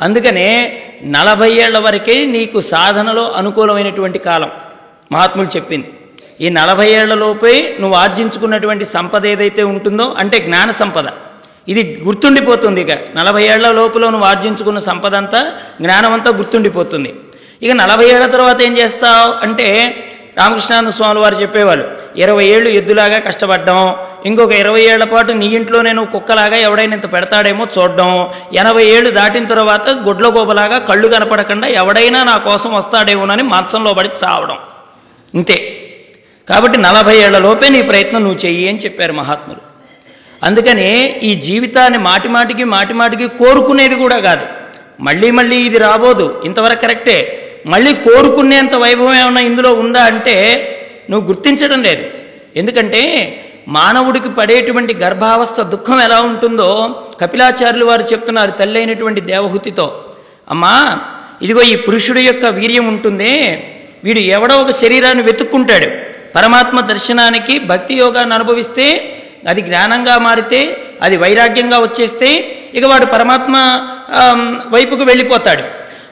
అందుకనే 0.00 0.82
నలభై 1.04 1.50
ఏళ్ళ 1.50 1.78
వరకే 1.78 2.26
నీకు 2.26 2.60
సాధనలో 2.60 3.30
అనుకూలమైనటువంటి 3.30 4.18
కాలం. 4.18 4.50
మహాత్ములు 5.12 5.48
చెప్పింది. 5.48 5.90
ఈ 6.40 6.48
నలభై 6.48 6.90
ఏళ్ళలోపే 6.90 7.76
నువ్వు 7.80 7.96
ఆర్జించుకున్నటువంటి 7.96 8.84
సంపద 8.84 9.26
ఏదైతే 9.26 9.62
ఉంటుందో 9.62 10.14
అంటే 10.18 10.38
జ్ఞాన 10.38 10.70
సంపద 10.70 11.06
ఇది 11.68 12.00
గుర్తుండిపోతుంది 12.04 12.80
ఇక. 12.80 12.90
నలభై 13.16 13.42
ఏళ్ళ 13.42 13.68
లోపల 13.68 14.08
నువ్వు 14.10 14.28
ఆర్జించుకున్న 14.28 14.78
సంపద 14.78 15.14
అంతా 15.14 15.52
జ్ఞానం 15.80 16.12
అంతా 16.12 16.30
గుర్తుండిపోతుంది. 16.30 17.14
ఇక 17.62 17.72
నలభై 17.72 18.08
ఏళ్ళ 18.10 18.26
తర్వాత 18.26 18.62
ఏం 18.62 18.78
చేస్తావు 18.78 19.32
అంటే 19.32 19.96
రామకృష్ణానంద 20.38 20.88
స్వామి 20.88 21.20
వారు 21.20 21.34
చెప్పేవాళ్ళు 21.34 21.84
ఇరవై 22.16 22.44
ఏళ్ళు 22.44 22.68
ఎద్దులాగా 22.68 23.18
కష్టపడ్డం. 23.18 23.94
ఇంకొక 24.26 24.52
ఇరవై 24.52 24.82
ఏళ్ళ 24.82 25.04
పాటు 25.04 25.32
నీ 25.32 25.46
ఇంట్లో 25.46 25.82
నేను 25.82 26.04
కుక్కలాగా 26.04 26.56
ఎవడైనా 26.56 26.94
ఇంత 26.94 27.12
పెడతాడేమో 27.12 27.66
చూడడం. 27.78 28.28
ఎనభై 28.52 28.84
ఏళ్ళు 28.84 29.10
దాటిన 29.10 29.46
తర్వాత 29.46 29.88
గుడ్ల 29.90 30.26
గోపలాగా 30.26 30.78
కళ్ళు 30.78 31.08
కనపడకుండా 31.08 31.68
ఎవడైనా 31.68 32.24
నా 32.24 32.36
కోసం 32.38 32.74
వస్తాడేమోనని 32.74 33.42
మంచంలో 33.42 33.94
పడి 33.94 34.10
చావడం. 34.24 34.56
ఇంతే. 35.34 35.81
కాబట్టి 36.52 36.78
నలభై 36.78 37.16
ఏళ్ళలోపే 37.16 37.68
నీ 37.68 37.82
ప్రయత్నం 37.82 38.22
నువ్వు 38.24 38.46
చెయ్యి 38.46 38.68
అని 38.68 38.78
చెప్పారు 38.78 39.12
మహాత్ములు. 39.12 39.60
అందుకనే 40.42 41.20
ఈ 41.22 41.34
జీవితాన్ని 41.34 41.98
మాటిమాటికి 41.98 42.64
మాటిమాటికి 42.64 43.28
కోరుకునేది 43.28 43.94
కూడా 43.94 44.18
కాదు. 44.18 44.46
మళ్ళీ 45.00 45.30
మళ్ళీ 45.30 45.56
ఇది 45.56 45.78
రాబోదు. 45.78 46.42
ఇంతవరకు 46.44 46.80
కరెక్టే. 46.80 47.38
మళ్ళీ 47.66 47.94
కోరుకునేంత 47.94 48.74
వైభవం 48.74 49.14
ఏమైనా 49.14 49.40
ఇందులో 49.40 49.74
ఉందా 49.74 50.02
అంటే 50.02 50.36
నువ్వు 51.10 51.28
గుర్తించడం 51.28 51.82
లేదు. 51.82 52.04
ఎందుకంటే 52.56 53.02
మానవుడికి 53.68 54.28
పడేటువంటి 54.28 54.94
గర్భావస్థ 54.94 55.60
దుఃఖం 55.60 56.00
ఎలా 56.00 56.20
ఉంటుందో 56.20 57.02
కపిలాచార్యులు 57.20 57.84
వారు 57.84 58.02
చెప్తున్నారు 58.02 58.50
తల్లి 58.50 58.78
అయినటువంటి 58.78 59.20
దేవహుతితో. 59.20 60.04
అమ్మా 60.50 61.00
ఇదిగో 61.42 61.62
ఈ 61.62 61.76
పురుషుడి 61.76 62.20
యొక్క 62.20 62.44
వీర్యం 62.44 62.88
ఉంటుందే. 62.88 63.64
వీడు 64.04 64.18
ఎవడో 64.18 64.54
ఒక 64.56 64.70
శరీరాన్ని 64.70 65.24
వెతుక్కుంటాడు. 65.24 66.01
పరమాత్మ 66.36 66.80
దర్శనానికి 66.80 67.54
భక్తి 67.70 67.94
యోగాన్ని 67.94 68.34
అనుభవిస్తే 68.34 68.86
అది 69.48 69.60
జ్ఞానంగా 69.60 70.16
మారితే 70.18 70.60
అది 71.02 71.16
వైరాగ్యంగా 71.16 71.78
వచ్చేస్తే 71.78 72.30
ఇక 72.74 72.84
వాడు 72.84 73.06
పరమాత్మ 73.06 73.54
వైపుకు 74.74 75.02
వెళ్ళిపోతాడు. 75.02 75.64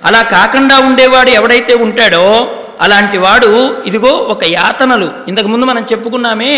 అలా 0.04 0.22
కాకుండా 0.36 0.76
ఉండేవాడు 0.88 1.30
ఎవడైతే 1.30 1.74
ఉంటాడో 1.86 2.24
అలాంటి 2.80 3.18
వాడు 3.18 3.50
ఇదిగో 3.86 4.12
ఒక 4.34 4.44
యాతనలు. 4.44 5.08
ఇంతకుముందు 5.28 5.64
మనం 5.66 5.82
చెప్పుకున్నామే 5.92 6.54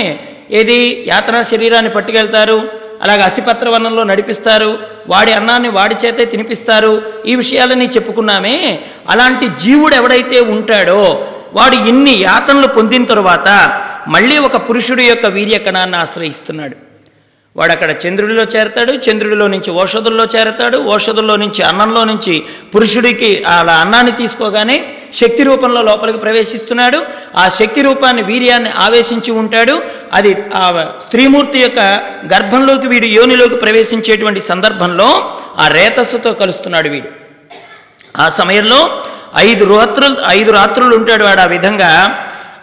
ఏది? 0.59 0.78
యాతన 1.09 1.42
శరీరాన్ని 1.42 1.90
పట్టుకెళ్తారు 1.90 2.59
అలాగే 3.02 3.23
అసిపత్ర 3.23 3.69
వనంలో 3.69 4.02
నడిపిస్తారు 4.11 4.71
వాడి 5.09 5.33
అన్నాన్ని 5.33 5.69
వాడి 5.69 5.95
చేతే 6.02 6.25
తినిపిస్తారు 6.25 6.92
ఈ 7.26 7.33
విషయాలని 7.35 7.87
చెప్పుకున్నామే. 7.87 8.57
అలాంటి 9.11 9.47
జీవుడు 9.62 9.95
ఎవడైతే 9.95 10.40
ఉంటాడో 10.57 11.02
వాడు 11.55 11.77
ఇన్ని 11.91 12.15
యాతనలు 12.21 12.67
పొందిన 12.67 13.05
తరువాత 13.05 13.49
మళ్ళీ 14.09 14.39
ఒక 14.39 14.57
పురుషుడి 14.69 15.05
యొక్క 15.05 15.27
వీర్యకణాన్ని 15.27 15.97
ఆశ్రయిస్తున్నాడు. 15.97 16.77
వాడు 17.57 17.73
అక్కడ 17.73 17.91
చంద్రుడిలో 18.03 18.43
చేరతాడు 18.43 18.93
చంద్రుడిలో 18.93 19.47
నుంచి 19.47 19.71
ఓషధుల్లో 19.71 20.25
చేరతాడు 20.25 20.79
ఓషధుల్లో 20.79 21.37
నుంచి 21.37 21.63
అన్నంలో 21.63 22.05
నుంచి 22.05 22.35
పురుషుడికి 22.75 23.45
అలా 23.45 23.75
అన్నాన్ని 23.75 24.13
తీసుకోగానే 24.13 24.77
శక్తి 25.15 25.43
రూపంలో 25.43 25.83
లోపలికి 25.83 26.19
ప్రవేశిస్తున్నాడు. 26.19 26.99
ఆ 27.37 27.49
శక్తి 27.49 27.83
రూపాన్ని 27.83 28.23
వీర్యాన్ని 28.23 28.71
ఆవేశించి 28.71 29.33
ఉంటాడు. 29.33 29.83
అది 30.13 30.37
ఆ 30.55 30.65
స్త్రీమూర్తి 31.05 31.59
యొక్క 31.61 31.81
గర్భంలోకి 32.35 32.87
వీడు 32.87 33.07
యోనిలోకి 33.07 33.57
ప్రవేశించేటువంటి 33.57 34.41
సందర్భంలో 34.41 35.39
ఆ 35.59 35.69
రేతస్సుతో 35.69 36.33
కలుస్తున్నాడు 36.33 36.89
వీడు. 36.89 37.11
ఆ 38.23 38.29
సమయంలో 38.29 38.81
ఐదు 39.37 39.79
రాత్రులు 39.79 40.17
ఐదు 40.27 40.53
రాత్రులు 40.53 40.97
ఉంటాడు 40.97 41.25
వాడు 41.25 41.41
ఆ 41.41 41.45
విధంగా. 41.45 41.91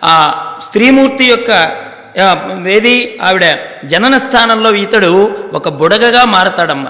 ఆ 0.03 0.13
స్త్రీమూర్తి 0.65 1.25
యొక్క 1.25 1.49
ఏది? 2.67 3.19
ఆవిడ 3.23 3.45
జనన 3.85 4.17
స్థానంలో 4.17 4.75
ఇతడు 4.75 5.37
ఒక 5.53 5.69
బుడగగా 5.69 6.25
మారతాడమ్మ. 6.25 6.87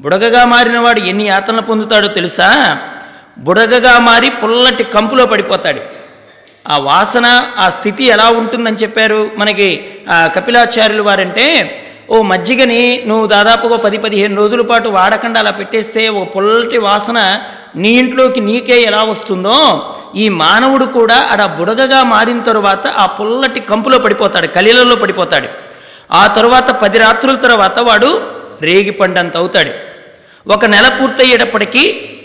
బుడగగా 0.00 0.44
మారినవాడు 0.44 1.00
ఎన్ని 1.00 1.26
యాతనలు 1.26 1.62
పొందుతాడో 1.62 2.08
తెలుసా? 2.08 2.78
బుడగగా 3.38 3.98
మారి 3.98 4.30
పుల్లటి 4.30 4.84
కంపులో 4.84 5.26
పడిపోతాడు. 5.26 5.80
ఆ 6.68 6.78
వాసన 6.78 7.44
ఆ 7.58 7.70
స్థితి 7.70 8.04
ఎలా 8.04 8.28
ఉంటుందని 8.30 8.76
చెప్పారు 8.76 9.30
మనకి 9.36 9.84
కపిలాచార్యులు 10.12 11.02
వారంటే 11.02 11.46
ఓ 12.12 12.22
మజ్జిగని 12.22 13.02
నువ్వు 13.06 13.26
దాదాపుగా 13.26 13.76
పది 13.76 13.98
పదిహేను 13.98 14.36
రోజుల 14.36 14.62
పాటు 14.62 14.88
వాడకుండా 14.88 15.40
అలా 15.40 15.50
పెట్టేస్తే 15.50 16.08
ఓ 16.08 16.24
పుల్లటి 16.24 16.78
వాసన 16.78 17.18
నీ 17.76 17.88
ఇంట్లోకి 17.88 18.40
నీకే 18.40 18.82
ఎలా 18.82 19.02
వస్తుందో 19.02 19.56
ఈ 20.16 20.28
మానవుడు 20.28 20.84
కూడా 20.84 21.16
అడ 21.30 21.44
బుడగగా 21.58 22.02
మారిన 22.04 22.40
తరువాత 22.40 22.86
ఆ 22.86 23.06
పుల్లటి 23.06 23.60
కంపులో 23.60 23.98
పడిపోతాడు 23.98 24.46
కలిలలో 24.46 24.96
పడిపోతాడు. 24.96 25.48
ఆ 26.12 26.26
తరువాత 26.26 26.70
పది 26.82 26.98
రాత్రుల 26.98 27.36
తర్వాత 27.36 27.78
వాడు 27.78 28.10
రేగి 28.62 28.90
పండంత 28.90 29.36
అవుతాడు. 29.36 29.72
ఒక 30.46 30.64
నెల 30.64 30.88
పూర్తయ్యేటప్పటికీ 30.88 31.84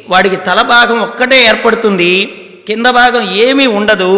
వాడికి 0.09 0.35
తల 0.35 0.61
భాగం 0.61 1.01
ఒక్కటే 1.01 1.45
ఏర్పడుతుంది 1.45 2.11
కింద 2.67 2.85
భాగం 2.85 3.23
ఏమీ 3.45 3.67
ఉండదు 3.79 4.11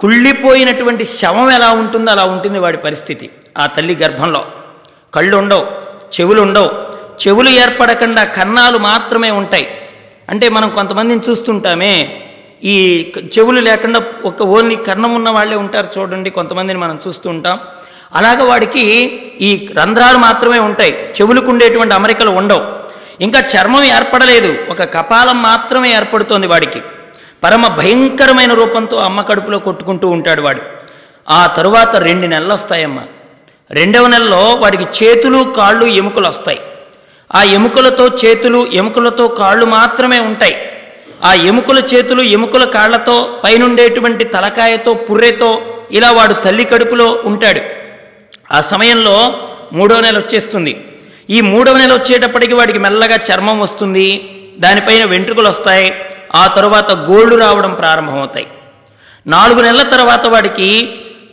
కుళ్ళిపోయినటువంటి 0.00 1.04
శవం 1.04 1.50
ఎలా 1.50 1.70
ఉంటుందో 1.70 2.10
అలా 2.10 2.24
ఉంటుంది 2.24 2.58
వాడి 2.58 2.76
పరిస్థితి 2.76 3.30
ఆ 3.58 3.66
తల్లి 3.66 3.94
గర్భంలో. 4.02 4.42
కళ్ళు 5.14 5.36
ఉండవు 5.36 5.66
చెవులు 6.20 6.42
ఉండవు 6.42 6.70
చెవులు 7.26 7.48
ఏర్పడకుండా 7.48 8.24
కన్నాలు 8.24 8.78
మాత్రమే 8.78 9.30
ఉంటాయి. 9.30 9.68
అంటే 10.28 10.48
మనం 10.48 10.68
కొంతమందిని 10.68 11.20
చూస్తుంటామే 11.30 12.22
ఈ 12.64 12.76
చెవులు 13.38 13.60
లేకుండా 13.60 14.02
ఒక 14.24 14.42
ఓన్లీ 14.42 14.76
కన్నం 14.76 15.14
ఉన్న 15.14 15.30
వాళ్ళే 15.30 15.56
ఉంటారు 15.56 15.88
చూడండి 15.98 16.30
కొంతమందిని 16.30 16.78
మనం 16.78 17.00
చూస్తూ 17.06 17.30
ఉంటాం. 17.30 17.60
అలాగ 18.14 18.42
వాడికి 18.42 18.84
ఈ 19.40 19.68
రంధ్రాలు 19.78 20.18
మాత్రమే 20.18 20.58
ఉంటాయి 20.58 20.92
చెవులకు 20.92 21.50
ఉండేటువంటి 21.50 21.94
అమరికలు 21.94 22.30
ఉండవు. 22.30 22.64
ఇంకా 23.20 23.40
చర్మం 23.40 23.84
ఏర్పడలేదు 23.84 24.56
ఒక 24.70 24.82
కపాలం 24.82 25.42
మాత్రమే 25.42 25.94
ఏర్పడుతోంది 25.94 26.46
వాడికి. 26.46 26.82
పరమ 27.44 27.66
భయంకరమైన 27.66 28.54
రూపంతో 28.54 28.96
అమ్మ 28.96 29.20
కడుపులో 29.20 29.58
కొట్టుకుంటూ 29.58 30.08
ఉంటాడు 30.08 30.42
వాడు. 30.42 30.60
ఆ 31.30 31.46
తరువాత 31.46 31.96
రెండు 31.96 32.26
నెలలు 32.26 32.52
వస్తాయమ్మా 32.52 33.02
రెండవ 33.72 34.06
నెలలో 34.06 34.54
వాడికి 34.54 34.84
చేతులు 34.84 35.54
కాళ్ళు 35.56 35.86
ఎముకలు 35.86 36.28
వస్తాయి. 36.28 36.60
ఆ 37.34 37.42
ఎముకలతో 37.42 38.06
చేతులు 38.06 38.66
ఎముకలతో 38.72 39.28
కాళ్ళు 39.28 39.66
మాత్రమే 39.66 40.18
ఉంటాయి. 40.18 40.56
ఆ 41.24 41.34
ఎముకల 41.34 41.78
చేతులు 41.78 42.22
ఎముకల 42.22 42.64
కాళ్ళతో 42.64 43.40
పైనుండేటువంటి 43.44 44.24
తలకాయతో 44.24 44.94
పుర్రెతో 44.94 45.62
ఇలా 45.90 46.10
వాడు 46.10 46.32
తల్లి 46.32 46.64
కడుపులో 46.64 47.22
ఉంటాడు. 47.24 47.60
ఆ 48.52 48.60
సమయంలో 48.60 49.32
మూడవ 49.72 50.00
నెల 50.00 50.18
వచ్చేస్తుంది. 50.18 50.84
ఈ 51.30 51.40
మూడవ 51.40 51.78
నెల 51.78 51.92
వచ్చేటప్పటికి 51.92 52.54
వాడికి 52.54 52.78
మెల్లగా 52.78 53.18
చర్మం 53.32 53.60
వస్తుంది. 53.60 54.36
దానిపైన 54.58 55.04
వెంట్రుకలు 55.04 55.48
వస్తాయి. 55.48 55.94
ఆ 56.34 56.46
తరువాత 56.46 56.92
గోళ్ళు 56.92 57.36
రావడం 57.36 57.74
ప్రారంభమవుతాయి. 57.74 58.46
నాలుగు 59.26 59.62
నెలల 59.62 59.82
తర్వాత 59.82 60.26
వాడికి 60.26 60.88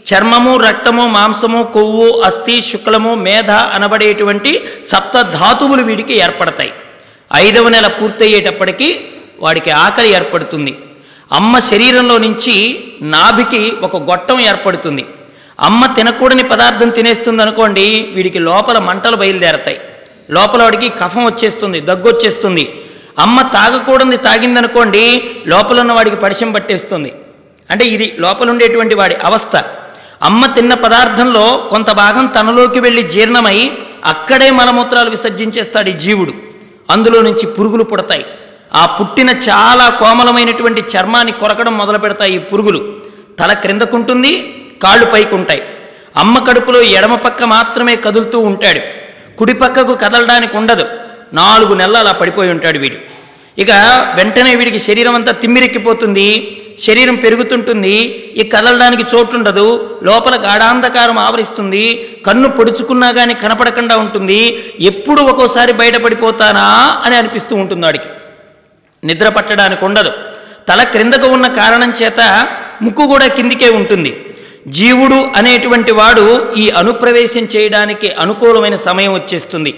చర్మము 0.08 0.58
రక్తము 0.58 1.08
మాంసము 1.08 1.64
కొవ్వు 1.76 2.08
అస్థి 2.26 2.62
శుక్లము 2.62 3.16
మేధ 3.26 3.52
అనబడేటువంటి 3.76 4.52
సప్త 4.86 5.22
ధాతువులు 5.22 5.84
వీడికి 5.84 6.14
ఏర్పడతాయి. 6.26 6.72
ఐదవ 7.36 7.70
నెల 7.70 7.88
పూర్తయ్యేటప్పటికీ 7.88 9.00
వాడికి 9.40 9.72
ఆకలి 9.72 10.10
ఏర్పడుతుంది. 10.10 10.74
అమ్మ 11.32 11.60
శరీరంలో 11.60 12.18
నుంచి 12.18 12.56
నాభికి 13.14 13.62
ఒక 13.82 13.98
గొట్టం 14.10 14.40
ఏర్పడుతుంది. 14.42 15.06
అమ్మ 15.68 15.86
తినకూడని 15.98 16.44
పదార్థం 16.44 16.90
తినేస్తుంది 16.90 17.42
అనుకోండి 17.42 17.86
వీడికి 18.14 18.40
లోపల 18.40 18.78
మంటలు 18.80 19.16
బయలుదేరతాయి. 19.16 19.80
లోపల 20.32 20.62
వాడికి 20.64 20.90
కఫం 20.90 21.26
వచ్చేస్తుంది 21.26 21.80
దగ్గు 21.90 22.08
వచ్చేస్తుంది. 22.10 22.66
అమ్మ 23.20 23.42
తాగకూడని 23.42 24.18
తాగిందనుకోండి 24.18 25.04
లోపల 25.48 25.80
ఉన్న 25.80 25.92
వాడికి 25.92 26.16
పడిశం 26.16 26.52
పట్టేస్తుంది. 26.52 27.12
అంటే 27.72 27.86
ఇది 27.86 28.16
లోపల 28.20 28.50
ఉండేటువంటి 28.50 28.96
వాడి 28.96 29.16
అవస్థ. 29.30 29.56
అమ్మ 30.24 30.46
తిన్న 30.46 30.74
పదార్థంలో 30.74 31.68
కొంత 31.70 31.92
భాగం 31.92 32.26
తనలోకి 32.26 32.80
వెళ్ళి 32.80 33.04
జీర్ణమై 33.04 33.72
అక్కడే 34.06 34.52
మలమూత్రాలు 34.52 35.10
విసర్జించేస్తాడు 35.10 35.90
ఈ 35.90 35.94
జీవుడు. 35.94 36.34
అందులో 36.90 37.22
నుంచి 37.22 37.46
పురుగులు 37.46 37.84
పుడతాయి. 37.84 38.26
ఆ 38.74 38.86
పుట్టిన 38.86 39.30
చాలా 39.30 39.90
కోమలమైనటువంటి 39.90 40.84
చర్మాన్ని 40.98 41.32
కొరకడం 41.32 41.78
మొదలు 41.78 41.98
పెడతాయి 41.98 42.36
ఈ 42.36 42.38
పురుగులు. 42.38 42.96
తల 43.40 43.54
క్రిందకుంటుంది 43.54 44.64
కాళ్ళు 44.84 45.06
పైకుంటాయి. 45.06 45.64
అమ్మ 46.18 46.40
కడుపులో 46.40 46.82
ఎడమ 46.82 47.16
పక్క 47.16 47.44
మాత్రమే 47.44 47.96
కదులుతూ 47.96 48.40
ఉంటాడు. 48.40 48.80
కుడి 49.38 49.54
పక్కకు 49.54 49.96
కదలడానికి 49.96 50.58
ఉండదు. 50.58 50.86
నాలుగు 51.34 51.74
నెలలు 51.74 51.98
అలా 51.98 52.12
పడిపోయి 52.12 52.52
ఉంటాడు 52.52 52.78
వీడు. 52.78 52.96
ఇక 53.60 53.72
వెంటనే 54.16 54.56
వీడికి 54.56 54.80
శరీరం 54.80 55.16
అంతా 55.16 55.32
తిమ్మిరెక్కిపోతుంది 55.32 56.64
శరీరం 56.86 57.16
పెరుగుతుంటుంది 57.16 57.94
ఈ 58.42 58.44
కదలడానికి 58.44 59.04
చోటుండదు 59.16 60.00
లోపల 60.04 60.36
గాఢాంధకారం 60.36 61.20
ఆవరిస్తుంది 61.20 62.10
కన్ను 62.26 62.50
పొడుచుకున్నా 62.50 63.12
కానీ 63.12 63.34
కనపడకుండా 63.34 63.98
ఉంటుంది 63.98 64.40
ఎప్పుడు 64.80 65.22
ఒక్కోసారి 65.22 65.74
బయటపడిపోతానా 65.74 66.68
అని 67.06 67.16
అనిపిస్తూ 67.16 67.56
ఉంటుంది 67.56 67.86
వాడికి. 67.86 68.10
నిద్ర 69.04 69.30
పట్టడానికి 69.30 69.86
ఉండదు. 69.86 70.12
తల 70.70 70.84
క్రిందకు 70.84 71.28
ఉన్న 71.28 71.48
కారణం 71.48 71.94
చేత 72.04 72.48
ముక్కు 72.82 73.08
కూడా 73.08 73.28
కిందికే 73.28 73.70
ఉంటుంది. 73.70 74.12
జీవుడు 74.68 75.20
అనేటువంటి 75.36 75.92
వాడు 75.92 76.26
ఈ 76.58 76.70
అనుప్రవేశం 76.70 77.48
చేయడానికి 77.56 78.10
అనుకూలమైన 78.12 78.76
సమయం 78.76 79.14
వచ్చేస్తుంది. 79.14 79.74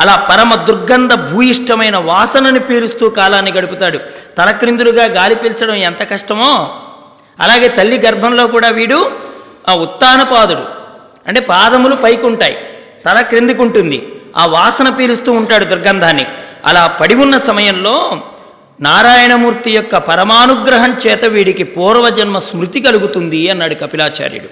అలా 0.00 0.26
పరమ 0.30 0.54
దుర్గంధ 0.54 1.14
భూయిష్టమైన 1.14 1.96
వాసనని 1.96 2.60
పీలుస్తూ 2.60 3.08
కాలాన్ని 3.08 3.52
గడుపుతాడు. 3.52 3.98
తలక్రిందులుగా 4.38 5.04
గాలి 5.04 5.34
పీల్చడం 5.34 5.74
ఎంత 5.74 6.10
కష్టమో? 6.10 6.80
అలాగే 7.40 7.68
తల్లి 7.68 8.00
గర్భంలో 8.06 8.46
కూడా 8.46 8.68
వీడు 8.68 9.10
ఆ 9.68 9.74
ఉత్తానపాదుడు. 9.74 10.62
అంటే 11.26 11.40
పాదములు 11.40 11.96
పైకుంటాయి. 11.96 12.56
తల 13.04 13.20
క్రిందికుంటుంది. 13.20 14.12
ఆ 14.36 14.46
వాసన 14.46 14.88
పీలుస్తూ 14.88 15.32
ఉంటాడు 15.32 15.64
దుర్గంధాన్ని. 15.64 16.26
అలా 16.64 16.86
పడి 16.86 17.14
ఉన్న 17.14 17.36
సమయంలో 17.36 18.22
నారాయణమూర్తి 18.80 19.70
యొక్క 19.70 19.96
పరమానుగ్రహం 19.96 20.96
చేత 21.06 21.24
వీడికి 21.24 21.64
పూర్వజన్మ 21.64 22.38
స్మృతి 22.38 22.80
కలుగుతుంది 22.80 23.50
అన్నాడు 23.50 23.74
కపిలాచార్యుడు. 23.74 24.48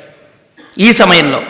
ఈ 0.79 0.93
సమయంలో 0.93 1.43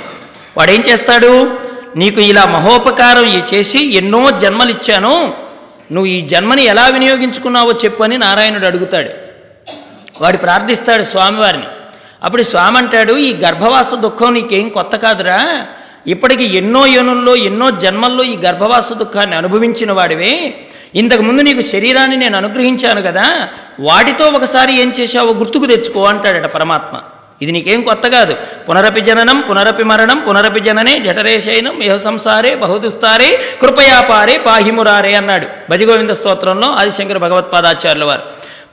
వాడేం 0.56 0.80
చేస్తాడు? 0.88 1.67
నీకు 1.96 2.20
ఇలా 2.20 2.44
మహోపకారం 2.44 3.24
ఈ 3.24 3.40
చేసి 3.54 3.94
ఎన్నో 3.94 4.30
జన్మలు 4.30 4.70
ఇచ్చాను 4.70 5.34
నువ్వు 5.92 6.06
ఈ 6.06 6.20
జన్మని 6.20 6.64
ఎలా 6.64 6.86
వినియోగించుకున్నావో 6.86 7.72
చెప్పు 7.72 8.02
అని 8.02 8.18
నారాయణుడు 8.18 8.66
అడుగుతాడు. 8.66 9.10
వాడు 10.20 10.36
ప్రార్థిస్తాడు 10.36 11.02
స్వామివారిని. 11.02 11.64
అప్పుడు 12.22 12.42
స్వామి 12.42 12.78
అంటాడు 12.78 13.12
ఈ 13.12 13.34
గర్భవాస 13.36 13.94
దుఃఖం 13.94 14.34
నీకేం 14.34 14.68
కొత్త 14.68 14.96
కాదురా. 14.96 15.66
ఇప్పటికి 16.06 16.56
ఎన్నో 16.56 16.86
యోనుల్లో 16.86 17.36
ఎన్నో 17.36 17.70
జన్మల్లో 17.70 18.24
ఈ 18.24 18.36
గర్భవాస 18.36 18.92
దుఃఖాన్ని 18.92 19.36
అనుభవించిన 19.36 19.92
వాడివే. 19.92 20.54
ఇంతకుముందు 20.94 21.42
నీకు 21.42 21.60
శరీరాన్ని 21.60 22.16
నేను 22.16 22.36
అనుగ్రహించాను 22.36 23.02
కదా. 23.02 23.48
వాటితో 23.80 24.24
ఒకసారి 24.24 24.80
ఏం 24.80 24.90
చేశావో 24.90 25.32
గుర్తుకు 25.32 25.66
తెచ్చుకో 25.66 26.04
అంటాడట 26.04 26.46
పరమాత్మ. 26.46 27.00
ఇది 27.42 27.52
నీకేం 27.52 27.82
కొత్త 27.82 28.08
కాదు. 28.08 28.36
పునరపి 28.68 29.00
జననం 29.00 29.40
పునరపి 29.40 29.84
మరణం 29.84 30.24
పునరపి 30.28 30.60
జననే 30.60 31.00
జఠరేశయనం 31.00 31.82
యహ 31.82 31.96
సంసారే 31.96 32.54
బహుదుస్తారే 32.54 33.40
కృపయాపారే 33.62 34.38
పాహిమురారే 34.38 35.14
అన్నాడు. 35.14 35.46
భజగోవింద 35.70 36.10
స్తోత్రంలో 36.10 36.68
ఆదిశంకర 36.68 37.18
భగవత్పాదాచార్యుల 37.18 38.04
వారు. 38.04 38.22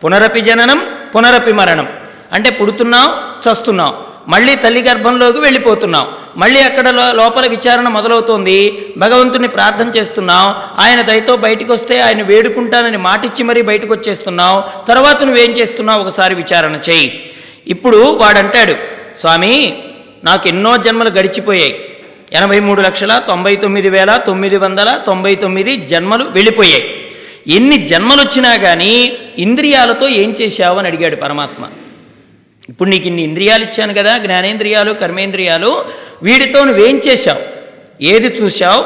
పునరపి 0.04 0.42
జననం 0.42 0.86
పునరపి 1.16 1.54
మరణం. 1.54 1.88
అంటే 2.34 2.50
పుడుతున్నాం 2.50 3.14
చస్తున్నాం 3.50 3.96
మళ్ళీ 4.28 4.56
తల్లి 4.56 4.82
గర్భంలోకి 4.82 5.40
వెళ్ళిపోతున్నాం 5.40 6.08
మళ్ళీ 6.38 6.62
అక్కడ 6.62 6.90
లో- 6.90 7.12
లోపల 7.12 7.48
విచారణ 7.48 7.88
మొదలవుతోంది. 7.88 8.86
భగవంతుని 8.98 9.48
ప్రార్థన 9.48 9.88
చేస్తున్నాం 9.88 10.56
ఆయన 10.80 11.02
దయతో 11.02 11.36
బయటకు 11.36 11.74
వస్తే 11.74 12.02
ఆయన 12.02 12.22
వేడుకుంటానని 12.22 12.98
మాటిచ్చి 12.98 13.44
మరీ 13.44 13.62
బయటకు 13.62 13.94
వచ్చేస్తున్నావు 13.94 14.88
తర్వాత 14.88 15.24
నువ్వేం 15.24 15.52
చేస్తున్నావు? 15.52 16.02
ఒకసారి 16.02 16.36
విచారణ 16.36 16.76
చేయి. 16.76 17.32
ఇప్పుడు 17.68 17.98
వాడంటాడు 17.98 18.76
స్వామి 19.18 19.78
నాకు 20.24 20.48
ఎన్నో 20.48 20.78
జన్మలు 20.78 21.10
గడిచిపోయాయి. 21.10 21.86
ఎనభై 22.34 22.60
మూడు 22.60 22.82
లక్షల 22.82 23.24
తొంభై 23.28 23.56
తొమ్మిది 23.56 23.90
వేల 23.90 24.18
తొమ్మిది 24.28 24.58
వందల 24.58 25.02
తొంభై 25.08 25.36
తొమ్మిది 25.36 25.78
జన్మలు 25.78 26.24
వెళ్ళిపోయాయి. 26.24 27.08
ఎన్ని 27.48 27.88
జన్మలు 27.88 28.22
వచ్చినా 28.22 28.56
కానీ 28.56 29.18
ఇంద్రియాలతో 29.38 30.08
ఏం 30.08 30.36
చేశావు? 30.42 30.80
అని 30.80 30.88
అడిగాడు 30.88 31.16
పరమాత్మ. 31.16 31.68
ఇప్పుడు 32.70 32.90
నీకు 32.90 33.08
ఇన్ని 33.08 33.24
ఇంద్రియాలు 33.24 33.64
ఇచ్చాను 33.64 33.94
కదా 33.94 34.18
జ్ఞానేంద్రియాలు 34.18 34.94
కర్మేంద్రియాలు 34.94 35.86
వీటితో 36.24 36.66
నువ్వేం 36.66 37.02
చేశావు? 37.08 37.40
ఏది 38.04 38.28
చూశావు? 38.28 38.86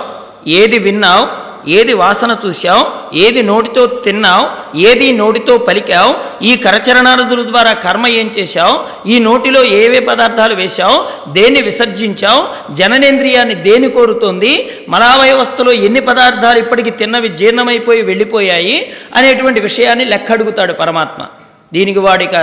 ఏది 0.50 0.80
విన్నావు? 0.80 1.39
ఏది 1.68 1.94
వాసన 1.94 2.38
చూశావు 2.46 2.86
ఏది 3.18 3.42
నోటితో 3.44 3.88
తిన్నావు 3.88 4.46
ఏది 4.78 5.12
నోటితో 5.12 5.58
పలికావు 5.58 6.16
ఈ 6.46 6.56
కరచరణాదుల 6.56 7.44
ద్వారా 7.48 7.74
కర్మ 7.74 8.08
ఏం 8.08 8.32
చేశావు 8.40 9.10
ఈ 9.10 9.20
నోటిలో 9.20 9.64
ఏవే 9.64 10.00
పదార్థాలు 10.00 10.56
వేశావు 10.56 11.32
దేన్ని 11.32 11.62
విసర్జించావు 11.62 12.74
జననేంద్రియాన్ని 12.74 13.56
దేని 13.56 13.90
కోరుతోంది 13.90 14.72
మలావయవస్థలో 14.90 15.72
ఎన్ని 15.72 16.00
పదార్థాలు 16.00 16.60
ఇప్పటికి 16.60 16.90
తిన్నవి 16.90 17.30
జీర్ణమైపోయి 17.30 18.02
వెళ్ళిపోయాయి 18.02 18.94
అనేటువంటి 19.16 19.62
విషయాన్ని 19.62 20.06
లెక్క 20.06 20.32
అడుగుతాడు 20.32 20.74
పరమాత్మ. 20.74 21.28
దీనికి 21.74 22.00
వాడిక 22.00 22.36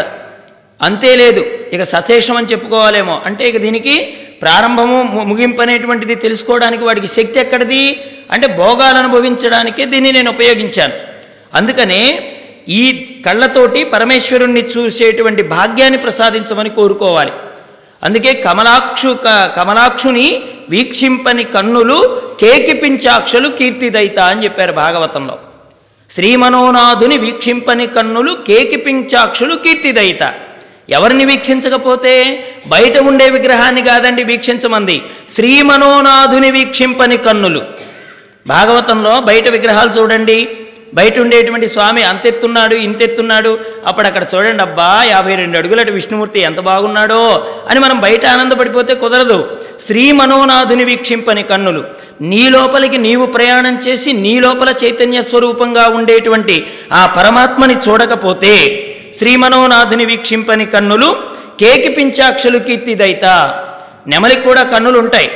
అంతే 0.82 1.16
లేదు 1.16 1.44
ఇక 1.72 1.82
సశేషం 1.82 2.36
అని 2.36 2.46
చెప్పుకోవాలేమో. 2.46 3.22
అంటే 3.26 3.48
ఇక 3.48 3.56
దీనికి 3.56 4.16
ప్రారంభము 4.42 5.02
ముగింపు 5.24 5.62
అనేటువంటిది 5.62 6.14
తెలుసుకోవడానికి 6.14 6.84
వాడికి 6.84 7.06
శక్తి 7.06 7.40
ఎక్కడిది? 7.40 8.00
అంటే 8.30 8.46
భోగాలు 8.46 8.98
అనుభవించడానికే 8.98 9.84
దీన్ని 9.84 10.12
నేను 10.12 10.30
ఉపయోగించాను. 10.30 10.92
అందుకనే 11.54 12.32
ఈ 12.68 13.12
కళ్ళతోటి 13.26 13.84
పరమేశ్వరుణ్ణి 13.84 14.60
చూసేటువంటి 14.60 15.42
భాగ్యాన్ని 15.42 15.98
ప్రసాదించమని 15.98 16.70
కోరుకోవాలి. 16.70 17.32
అందుకే 18.02 18.34
కమలాక్షు 18.34 19.16
క- 19.28 19.52
కమలాక్షుని 19.56 20.42
వీక్షింపని 20.68 21.44
కన్నులు 21.44 22.22
కేకిపించాక్షులు 22.40 23.48
కీర్తిదైత 23.48 24.18
అని 24.18 24.44
చెప్పారు 24.44 24.72
భాగవతంలో. 24.72 25.38
శ్రీమనోనాథుని 26.10 27.18
వీక్షింపని 27.18 27.86
కన్నులు 27.86 28.36
కేకిపించాక్షులు 28.46 29.54
కీర్తిదయిత. 29.54 30.22
ఎవరిని 30.90 31.24
వీక్షించకపోతే 31.24 32.44
బయట 32.66 32.98
ఉండే 32.98 33.30
విగ్రహాన్ని 33.30 33.82
కాదండి 33.82 34.24
వీక్షించమంది. 34.24 35.02
శ్రీమనోనాథుని 35.34 36.50
వీక్షింపని 36.50 37.16
కన్నులు. 37.16 37.62
భాగవతంలో 38.46 39.20
బయట 39.20 39.48
విగ్రహాలు 39.48 39.90
చూడండి. 39.90 40.48
బయట 40.94 41.18
ఉండేటువంటి 41.18 41.68
స్వామి 41.68 42.02
అంతెత్తున్నాడు 42.02 42.74
ఇంతెత్తున్నాడు. 42.74 43.58
అప్పుడు 43.86 44.06
అక్కడ 44.06 44.26
చూడండి 44.34 44.62
అబ్బా 44.62 45.02
యాభై 45.04 45.34
రెండు 45.34 45.58
అడుగులటి 45.58 45.90
విష్ణుమూర్తి 45.90 46.40
ఎంత 46.40 46.60
బాగున్నాడో 46.60 47.46
అని 47.70 47.80
మనం 47.80 48.00
బయట 48.00 48.26
ఆనందపడిపోతే 48.26 48.94
కుదరదు. 48.94 49.56
శ్రీ 49.86 50.12
మనోనాథుని 50.12 50.84
వీక్షింపని 50.84 51.42
కన్నులు. 51.42 51.84
నీ 52.20 52.48
లోపలికి 52.48 52.98
నీవు 52.98 53.26
ప్రయాణం 53.26 53.78
చేసి 53.78 54.12
నీ 54.12 54.40
లోపల 54.40 54.74
చైతన్య 54.84 55.22
స్వరూపంగా 55.22 55.88
ఉండేటువంటి 55.88 56.66
ఆ 56.92 57.14
పరమాత్మని 57.18 57.76
చూడకపోతే 57.88 58.82
శ్రీ 59.14 59.36
మనోనాథుని 59.36 60.04
వీక్షింపని 60.04 60.66
కన్నులు 60.66 61.16
కేకి 61.60 61.88
పించాక్షలు 61.88 62.58
కీర్తిదైత. 62.58 63.24
నెమలికి 64.06 64.40
కూడా 64.40 64.62
కన్నులు 64.62 64.98
ఉంటాయి 64.98 65.30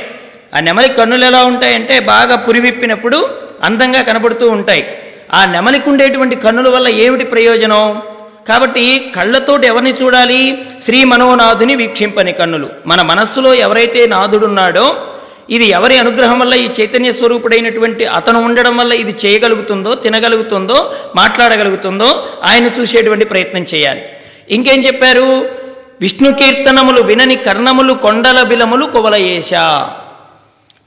ఆ 0.55 0.59
నెమలి 0.59 0.89
కన్నులు 0.89 1.25
ఎలా 1.25 1.43
ఉంటాయంటే 1.43 1.99
బాగా 1.99 2.35
పురివిప్పినప్పుడు 2.35 3.29
అందంగా 3.63 4.01
కనబడుతూ 4.01 4.49
ఉంటాయి. 4.49 4.87
ఆ 5.33 5.45
నెమలికి 5.45 5.89
ఉండేటువంటి 5.89 6.35
కన్నుల 6.35 6.69
వల్ల 6.69 6.87
ఏమిటి 6.87 7.23
ప్రయోజనం? 7.23 8.01
కాబట్టి 8.49 9.11
కళ్ళతోటి 9.15 9.67
ఎవరిని 9.67 9.93
చూడాలి? 10.03 10.65
శ్రీ 10.83 11.03
మనోనాథుని 11.03 11.75
వీక్షింపని 11.75 12.33
కన్నులు. 12.33 12.69
మన 12.87 13.01
మనస్సులో 13.01 13.53
ఎవరైతే 13.53 14.07
నాథుడున్నాడో 14.07 14.95
ఇది 15.49 15.65
ఎవరి 15.65 15.97
అనుగ్రహం 15.97 16.39
వల్ల 16.39 16.53
ఈ 16.53 16.69
చైతన్య 16.81 17.11
స్వరూపుడైనటువంటి 17.11 18.05
అతను 18.05 18.43
ఉండడం 18.45 18.77
వల్ల 18.77 18.93
ఇది 18.93 19.15
చేయగలుగుతుందో 19.25 19.95
తినగలుగుతుందో 19.95 20.93
మాట్లాడగలుగుతుందో 21.15 22.27
ఆయన 22.43 22.69
చూసేటువంటి 22.79 23.25
ప్రయత్నం 23.25 23.65
చేయాలి. 23.73 24.01
ఇంకేం 24.49 24.79
చెప్పారు? 24.79 25.49
విష్ణు 26.01 26.31
కీర్తనములు 26.31 27.01
వినని 27.01 27.35
కర్ణములు 27.35 27.93
కొండల 27.93 28.43
బిలములు 28.43 28.85
కువలయేశ. 28.85 29.53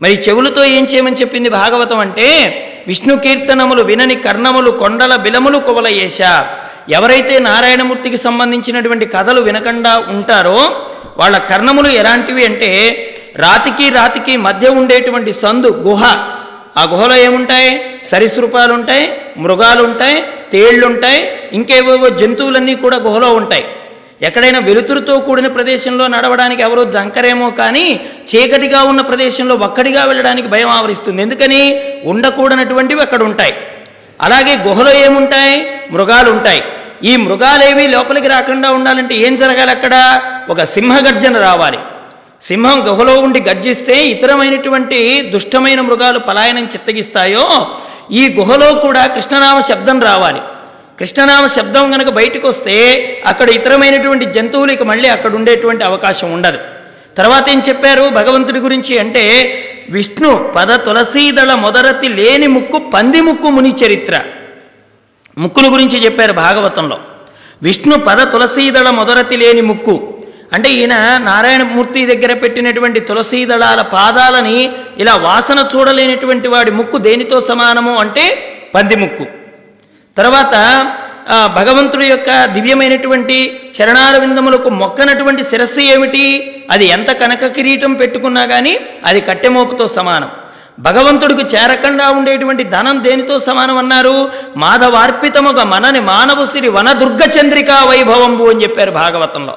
మరి 0.02 0.14
చెవులతో 0.28 0.64
ఏం 0.64 0.84
చేయమని 0.84 1.16
చెప్పింది 1.16 1.48
భాగవతం 1.48 1.98
అంటే 1.98 2.26
విష్ణు 2.86 3.16
కీర్తనములు 3.16 3.82
వినని 3.82 4.14
కర్ణములు 4.14 4.70
కొండల 4.70 5.16
బిలములు 5.16 5.58
కువలయేశ. 5.58 6.18
ఎవరైతే 6.90 7.38
నారాయణమూర్తికి 7.38 8.16
సంబంధించినటువంటి 8.16 9.06
కథలు 9.06 9.40
వినకుండా 9.40 9.98
ఉంటారో 9.98 10.82
వాళ్ళ 11.16 11.36
కర్ణములు 11.36 11.88
ఎలాంటివి 11.88 12.44
అంటే 12.44 12.70
రాతికి 13.36 13.88
రాతికి 13.90 14.36
మధ్య 14.36 14.68
ఉండేటువంటి 14.68 15.32
సందు 15.32 15.66
గుహ. 15.66 16.02
ఆ 16.76 16.82
గుహలో 16.82 17.16
ఏముంటాయి? 17.16 17.80
సరీసృపాలు 18.04 18.72
ఉంటాయి 18.72 19.10
మృగాలు 19.36 19.82
ఉంటాయి 19.82 20.22
తేళ్ళు 20.52 20.86
ఉంటాయి 20.86 21.32
ఇంకేవేవో 21.52 22.08
జంతువులన్నీ 22.08 22.74
కూడా 22.74 22.96
గుహలో 22.96 23.34
ఉంటాయి. 23.34 23.64
ఎక్కడైనా 24.22 24.58
వెలుతురుతో 24.58 25.18
కూడిన 25.18 25.46
ప్రదేశంలో 25.48 26.06
నడవడానికి 26.06 26.62
ఎవరో 26.62 26.84
జంకరేమో 26.84 27.50
కానీ 27.50 28.00
చీకటిగా 28.30 28.82
ఉన్న 28.82 29.00
ప్రదేశంలో 29.00 29.54
ఒక్కడిగా 29.54 30.04
వెళ్ళడానికి 30.04 30.48
భయం 30.48 30.68
ఆవరిస్తుంది. 30.68 31.22
ఎందుకని? 31.22 31.80
ఉండకూడనటువంటివి 32.04 33.00
అక్కడ 33.00 33.22
ఉంటాయి 33.22 33.54
అలాగే 34.20 34.56
గుహలో 34.68 34.92
ఏముంటాయి? 34.92 35.66
మృగాలు 35.90 36.30
ఉంటాయి 36.30 36.62
ఈ 37.04 37.16
మృగాలేవి 37.16 37.88
లోపలికి 37.88 38.28
రాకుండా 38.28 38.70
ఉండాలంటే 38.70 39.14
ఏం 39.14 39.36
జరగాలి 39.36 39.70
అక్కడ? 39.70 40.22
ఒక 40.50 40.64
సింహగర్జన 40.64 41.38
రావాలి. 41.38 41.78
సింహం 42.44 42.88
గుహలో 42.88 43.20
ఉండి 43.20 43.40
గర్జిస్తే 43.40 44.07
ఇతరమైనటువంటి 44.07 45.20
దుష్టమైన 45.20 45.80
మృగాలు 45.80 46.18
పలాయనం 46.18 46.64
చిత్తగిస్తాయో 46.64 47.66
ఈ 48.12 48.35
గుహలో 48.38 48.74
కూడా 48.74 49.07
కృష్ణనామ 49.07 49.61
శబ్దం 49.61 50.00
రావాలి. 50.00 50.40
కృష్ణనామ 50.98 51.46
శబ్దం 51.46 51.90
కనుక 51.90 52.09
బయటకు 52.09 52.48
వస్తే 52.48 52.76
అక్కడ 53.26 53.50
ఇతరమైనటువంటి 53.50 54.24
జంతువులకి 54.24 54.85
మళ్ళీ 54.85 55.09
అక్కడ 55.09 55.35
ఉండేటువంటి 55.35 55.85
అవకాశం 55.85 56.33
ఉండదు. 56.33 56.59
తర్వాత 57.16 57.48
ఏం 57.48 57.62
చెప్పారు 57.68 58.02
భగవంతుడి 58.02 58.59
గురించి 58.59 58.98
అంటే 58.98 59.24
విష్ణు 59.90 60.52
పద 60.57 60.74
తులసీదళ 60.74 61.54
మొదరతి 61.54 62.09
లేని 62.09 62.46
ముక్కు 62.46 62.78
పంది 62.78 63.20
ముక్కు 63.20 63.48
ముని 63.48 63.74
చరిత్ర. 63.87 64.20
ముక్కుల 65.38 65.72
గురించి 65.72 66.04
చెప్పారు 66.04 66.33
భాగవతంలో. 66.33 66.98
విష్ణు 67.62 67.98
పద 67.98 68.22
తులసీదళ 68.22 68.90
మొదరతి 68.90 69.37
లేని 69.37 69.61
ముక్కు. 69.61 70.13
అంటే 70.54 70.68
ఈయన 70.80 70.94
నారాయణమూర్తి 71.28 72.00
దగ్గర 72.10 72.32
పెట్టినటువంటి 72.42 73.00
తులసీదళాల 73.08 73.80
పాదాలని 73.94 74.58
ఇలా 75.02 75.14
వాసన 75.28 75.60
చూడలేనటువంటి 75.72 76.48
వాడి 76.54 76.70
ముక్కు 76.78 76.98
దేనితో 77.06 77.38
సమానము 77.50 77.94
అంటే 78.02 78.26
పంది 78.74 78.96
ముక్కు. 79.02 79.26
తర్వాత 80.18 80.54
భగవంతుడి 81.58 82.06
యొక్క 82.06 82.30
దివ్యమైనటువంటి 82.54 83.36
చరణాల 83.76 84.14
విందములకు 84.22 84.68
మొక్కనటువంటి 84.80 85.42
శిరస్సు 85.50 85.82
ఏమిటి? 85.94 86.24
అది 86.70 86.86
ఎంత 86.96 87.10
కనక 87.22 87.46
కిరీటం 87.56 87.92
పెట్టుకున్నా 88.00 88.42
కానీ 88.52 88.74
అది 89.08 89.20
కట్టెమోపుతో 89.28 89.86
సమానం. 89.98 90.30
భగవంతుడికి 90.88 91.44
చేరకుండా 91.54 92.06
ఉండేటువంటి 92.18 92.64
ధనం 92.76 92.96
దేనితో 93.04 93.34
సమానం 93.48 93.76
అన్నారు? 93.82 94.16
మాధవార్పితముగా 94.64 95.64
మనని 95.74 96.00
మానవసిరి 96.12 96.70
వనదుర్గ 96.78 97.22
చంద్రికా 97.36 97.78
వైభవంబు 97.90 98.44
అని 98.52 98.62
చెప్పారు 98.64 98.90
భాగవతంలో. 99.02 99.56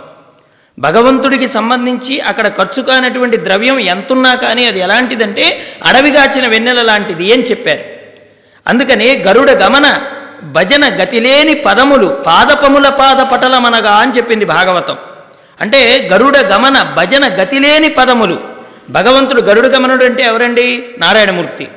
భగవంతుడికి 0.79 1.47
సంబంధించి 1.47 2.19
అక్కడ 2.19 2.47
ఖర్చు 2.47 2.81
కానటువంటి 2.81 3.37
ద్రవ్యం 3.37 3.79
ఎంతున్నా 3.79 4.35
కానీ 4.35 4.65
అది 4.65 4.79
ఎలాంటిదంటే 4.79 5.75
అడవిగాచిన 5.85 6.47
వెన్నెల 6.47 6.81
లాంటిది 6.81 7.33
అని 7.33 7.43
చెప్పారు. 7.43 7.83
అందుకనే 8.67 9.23
గరుడ 9.27 9.51
గమన 9.51 10.01
భజన 10.43 10.85
గతిలేని 10.85 11.53
పదములు 11.53 12.23
పాదపముల 12.25 12.89
పాద 12.89 13.17
పటలమనగా 13.17 13.91
అని 13.91 14.11
చెప్పింది 14.11 14.45
భాగవతం. 14.45 14.97
అంటే 15.61 16.09
గరుడ 16.13 16.37
గమన 16.37 16.93
భజన 16.97 17.27
గతిలేని 17.27 17.89
పదములు. 17.89 18.39
భగవంతుడు 18.89 19.41
గరుడ 19.41 19.67
గమనుడు 19.67 20.05
అంటే 20.05 20.23
ఎవరండి? 20.23 20.85
నారాయణమూర్తి. 20.97 21.67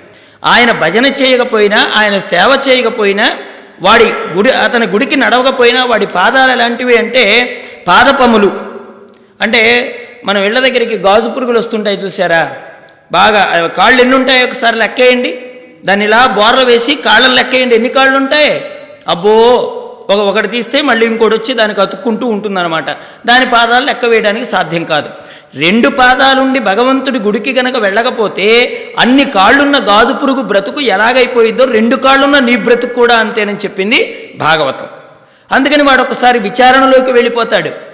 ఆయన 0.45 0.73
భజన 0.73 1.07
చేయకపోయినా 1.07 1.91
ఆయన 1.97 2.19
సేవ 2.19 2.59
చేయకపోయినా 2.69 3.37
వాడి 3.83 4.05
గుడి 4.05 4.51
అతని 4.51 4.87
గుడికి 4.87 5.17
నడవకపోయినా 5.17 5.85
వాడి 5.85 6.07
పాదాలు 6.07 6.53
ఎలాంటివి 6.53 6.97
అంటే 6.97 7.25
పాదపములు 7.89 8.70
అంటే 9.41 9.61
మనం 10.25 10.45
ఇళ్ళ 10.45 10.59
దగ్గరికి 10.59 10.99
గాజు 10.99 11.29
పురుగులు 11.29 11.59
వస్తుంటాయి 11.59 11.97
చూసారా 11.97 12.53
బాగా 13.13 13.67
కాళ్ళు 13.67 14.01
ఎన్ని 14.01 14.17
ఉంటాయి 14.17 14.45
ఒకసారి 14.45 14.77
లెక్కేయండి. 14.77 15.43
దాన్ని 15.85 16.05
ఇలా 16.05 16.27
బోర్ల 16.27 16.63
వేసి 16.63 16.95
కాళ్ళని 16.95 17.35
లెక్కేయండి. 17.35 17.75
ఎన్ని 17.75 17.89
కాళ్ళు 17.89 18.17
ఉంటాయి? 18.17 18.65
అబ్బో! 19.09 19.37
ఒక 20.11 20.17
ఒకటి 20.17 20.49
తీస్తే 20.49 20.81
మళ్ళీ 20.81 21.07
ఇంకోటి 21.07 21.35
వచ్చి 21.35 21.55
దానికి 21.55 21.81
అతుక్కుంటూ 21.81 22.27
ఉంటుందన్నమాట. 22.27 22.91
దాని 23.27 23.51
పాదాలు 23.51 23.87
లెక్క 23.87 24.05
వేయడానికి 24.05 24.47
సాధ్యం 24.47 24.85
కాదు. 24.85 25.09
రెండు 25.55 25.89
పాదాలుండి 25.89 26.61
భగవంతుడి 26.61 27.19
గుడికి 27.19 27.53
గనక 27.53 27.77
వెళ్ళకపోతే 27.77 28.47
అన్ని 28.99 29.25
కాళ్ళున్న 29.25 29.79
గాజు 29.79 30.13
పురుగు 30.13 30.43
బ్రతుకు 30.43 30.81
ఎలాగైపోయిందో 30.81 31.65
రెండు 31.65 31.97
కాళ్ళున్న 31.97 32.39
నీ 32.39 32.57
బ్రతుకు 32.57 32.95
కూడా 32.95 33.17
అంతేనని 33.17 33.57
చెప్పింది 33.57 34.31
భాగవతం. 34.37 34.87
అందుకని 35.53 35.83
వాడు 35.83 36.03
ఒకసారి 36.03 36.39
విచారణలోకి 36.39 37.13
వెళ్ళిపోతాడు. 37.13 37.90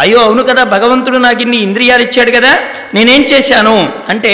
అయ్యో 0.00 0.18
అవును 0.20 0.42
కదా 0.42 0.64
భగవంతుడు 0.64 1.16
నాకు 1.16 1.42
ఇన్ని 1.42 1.56
ఇంద్రియాలు 1.56 2.02
ఇచ్చాడు 2.02 2.30
కదా 2.30 2.58
నేనేం 2.94 3.22
చేశాను? 3.22 3.92
అంటే 4.08 4.32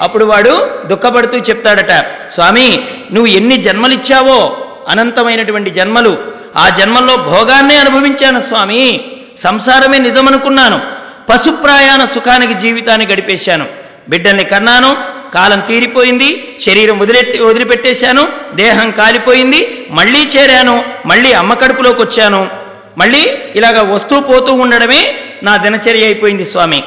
అప్పుడు 0.00 0.24
వాడు 0.24 0.70
దుఃఖపడుతూ 0.86 1.38
చెప్తాడట 1.38 1.92
స్వామి 2.30 2.84
నువ్వు 3.12 3.26
ఎన్ని 3.26 3.56
జన్మలిచ్చావో 3.56 4.66
అనంతమైనటువంటి 4.88 5.70
జన్మలు. 5.70 6.18
ఆ 6.56 6.68
జన్మల్లో 6.68 7.16
భోగాన్నే 7.16 7.76
అనుభవించాను 7.76 8.40
స్వామి. 8.40 9.00
సంసారమే 9.38 9.98
నిజమనుకున్నాను. 9.98 10.80
పశుప్రాయాణ 11.28 12.04
సుఖానికి 12.04 12.54
జీవితాన్ని 12.54 13.06
గడిపేశాను. 13.06 13.66
బిడ్డల్ని 14.08 14.44
కన్నాను 14.44 14.96
కాలం 15.34 15.60
తీరిపోయింది 15.60 16.58
శరీరం 16.60 16.98
వదిలెట్టి 16.98 17.38
వదిలిపెట్టేశాను 17.38 18.28
దేహం 18.54 18.90
కాలిపోయింది 18.90 19.86
మళ్ళీ 19.90 20.28
చేరాను 20.36 20.84
మళ్ళీ 21.06 21.32
అమ్మ 21.32 21.54
కడుపులోకి 21.54 22.02
వచ్చాను 22.02 22.67
మళ్ళీ 22.98 23.38
ఇలాగ 23.56 23.94
వస్తూ 23.94 24.20
పోతూ 24.20 24.52
ఉండడమే 24.52 25.20
నా 25.44 25.56
దినచర్య 25.56 26.04
అయిపోయింది 26.04 26.44
స్వామి. 26.44 26.82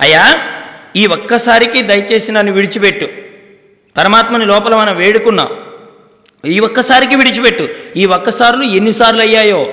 అయ్యా 0.00 0.38
ఈ 0.96 1.06
ఒక్కసారికి 1.06 1.82
దయచేసి 1.82 2.32
నన్ను 2.32 2.52
విడిచిపెట్టు. 2.52 3.08
పరమాత్మని 3.96 4.46
లోపల 4.46 4.76
మనం 4.76 4.96
వేడుకున్నాం. 4.96 5.48
ఈ 6.46 6.60
ఒక్కసారికి 6.60 7.16
విడిచిపెట్టు. 7.16 7.68
ఈ 7.96 8.06
ఒక్కసార్లు 8.06 8.62
ఎన్నిసార్లు 8.62 9.20
అయ్యాయో? 9.20 9.72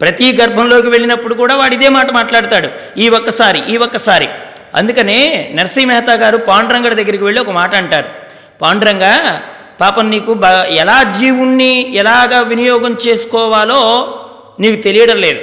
ప్రతి 0.00 0.36
గర్భంలోకి 0.36 0.88
వెళ్ళినప్పుడు 0.88 1.34
కూడా 1.34 1.56
వాడు 1.56 1.74
ఇదే 1.74 1.88
మాట 1.88 2.10
మాట్లాడతాడు. 2.10 2.68
ఈ 2.98 3.08
ఒక్కసారి 3.08 3.62
ఈ 3.68 3.76
ఒక్కసారి. 3.76 4.28
అందుకనే 4.74 5.50
నరసింహ 5.54 5.86
మెహతా 5.86 6.12
గారు 6.12 6.36
పాండురంగడి 6.36 6.94
దగ్గరికి 6.94 7.24
వెళ్ళి 7.24 7.40
ఒక 7.40 7.50
మాట 7.50 7.74
అంటారు. 7.74 8.08
పాండురంగ 8.62 9.38
పాపం 9.80 10.10
నీకు 10.10 10.34
బ 10.34 10.44
ఎలా 10.70 11.02
జీవుణ్ణి 11.02 11.96
ఎలాగ 11.96 12.40
వినియోగం 12.40 12.96
చేసుకోవాలో 13.06 13.82
నీకు 14.60 14.82
తెలియడం 14.82 15.20
లేదు. 15.20 15.40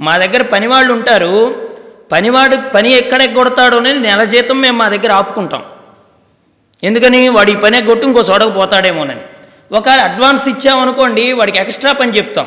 మా 0.00 0.18
దగ్గర 0.18 0.42
పనివాళ్ళు 0.42 0.92
ఉంటారు. 0.92 1.68
పనివాడు 2.12 2.56
పని 2.70 2.92
ఎక్కడ 2.92 3.22
ఎగ్గొడతాడో 3.22 3.78
అనేది 3.78 3.98
నెల 3.98 4.24
జీతం 4.24 4.60
మేము 4.60 4.76
మా 4.76 4.88
దగ్గర 4.88 5.12
ఆపుకుంటాం. 5.12 5.62
ఎందుకని? 6.82 7.28
వాడి 7.28 7.52
ఈ 7.52 7.56
పని 7.56 7.78
ఎగ్గొట్టు 7.78 8.06
ఇంకో 8.06 8.20
చోటకు 8.20 8.50
పోతాడేమోనని. 8.50 9.20
ఒకవేళ 9.72 10.00
అడ్వాన్స్ 10.00 10.48
ఇచ్చామనుకోండి 10.48 11.32
వాడికి 11.32 11.58
ఎక్స్ట్రా 11.58 11.92
పని 11.92 12.16
చెప్తాం. 12.16 12.46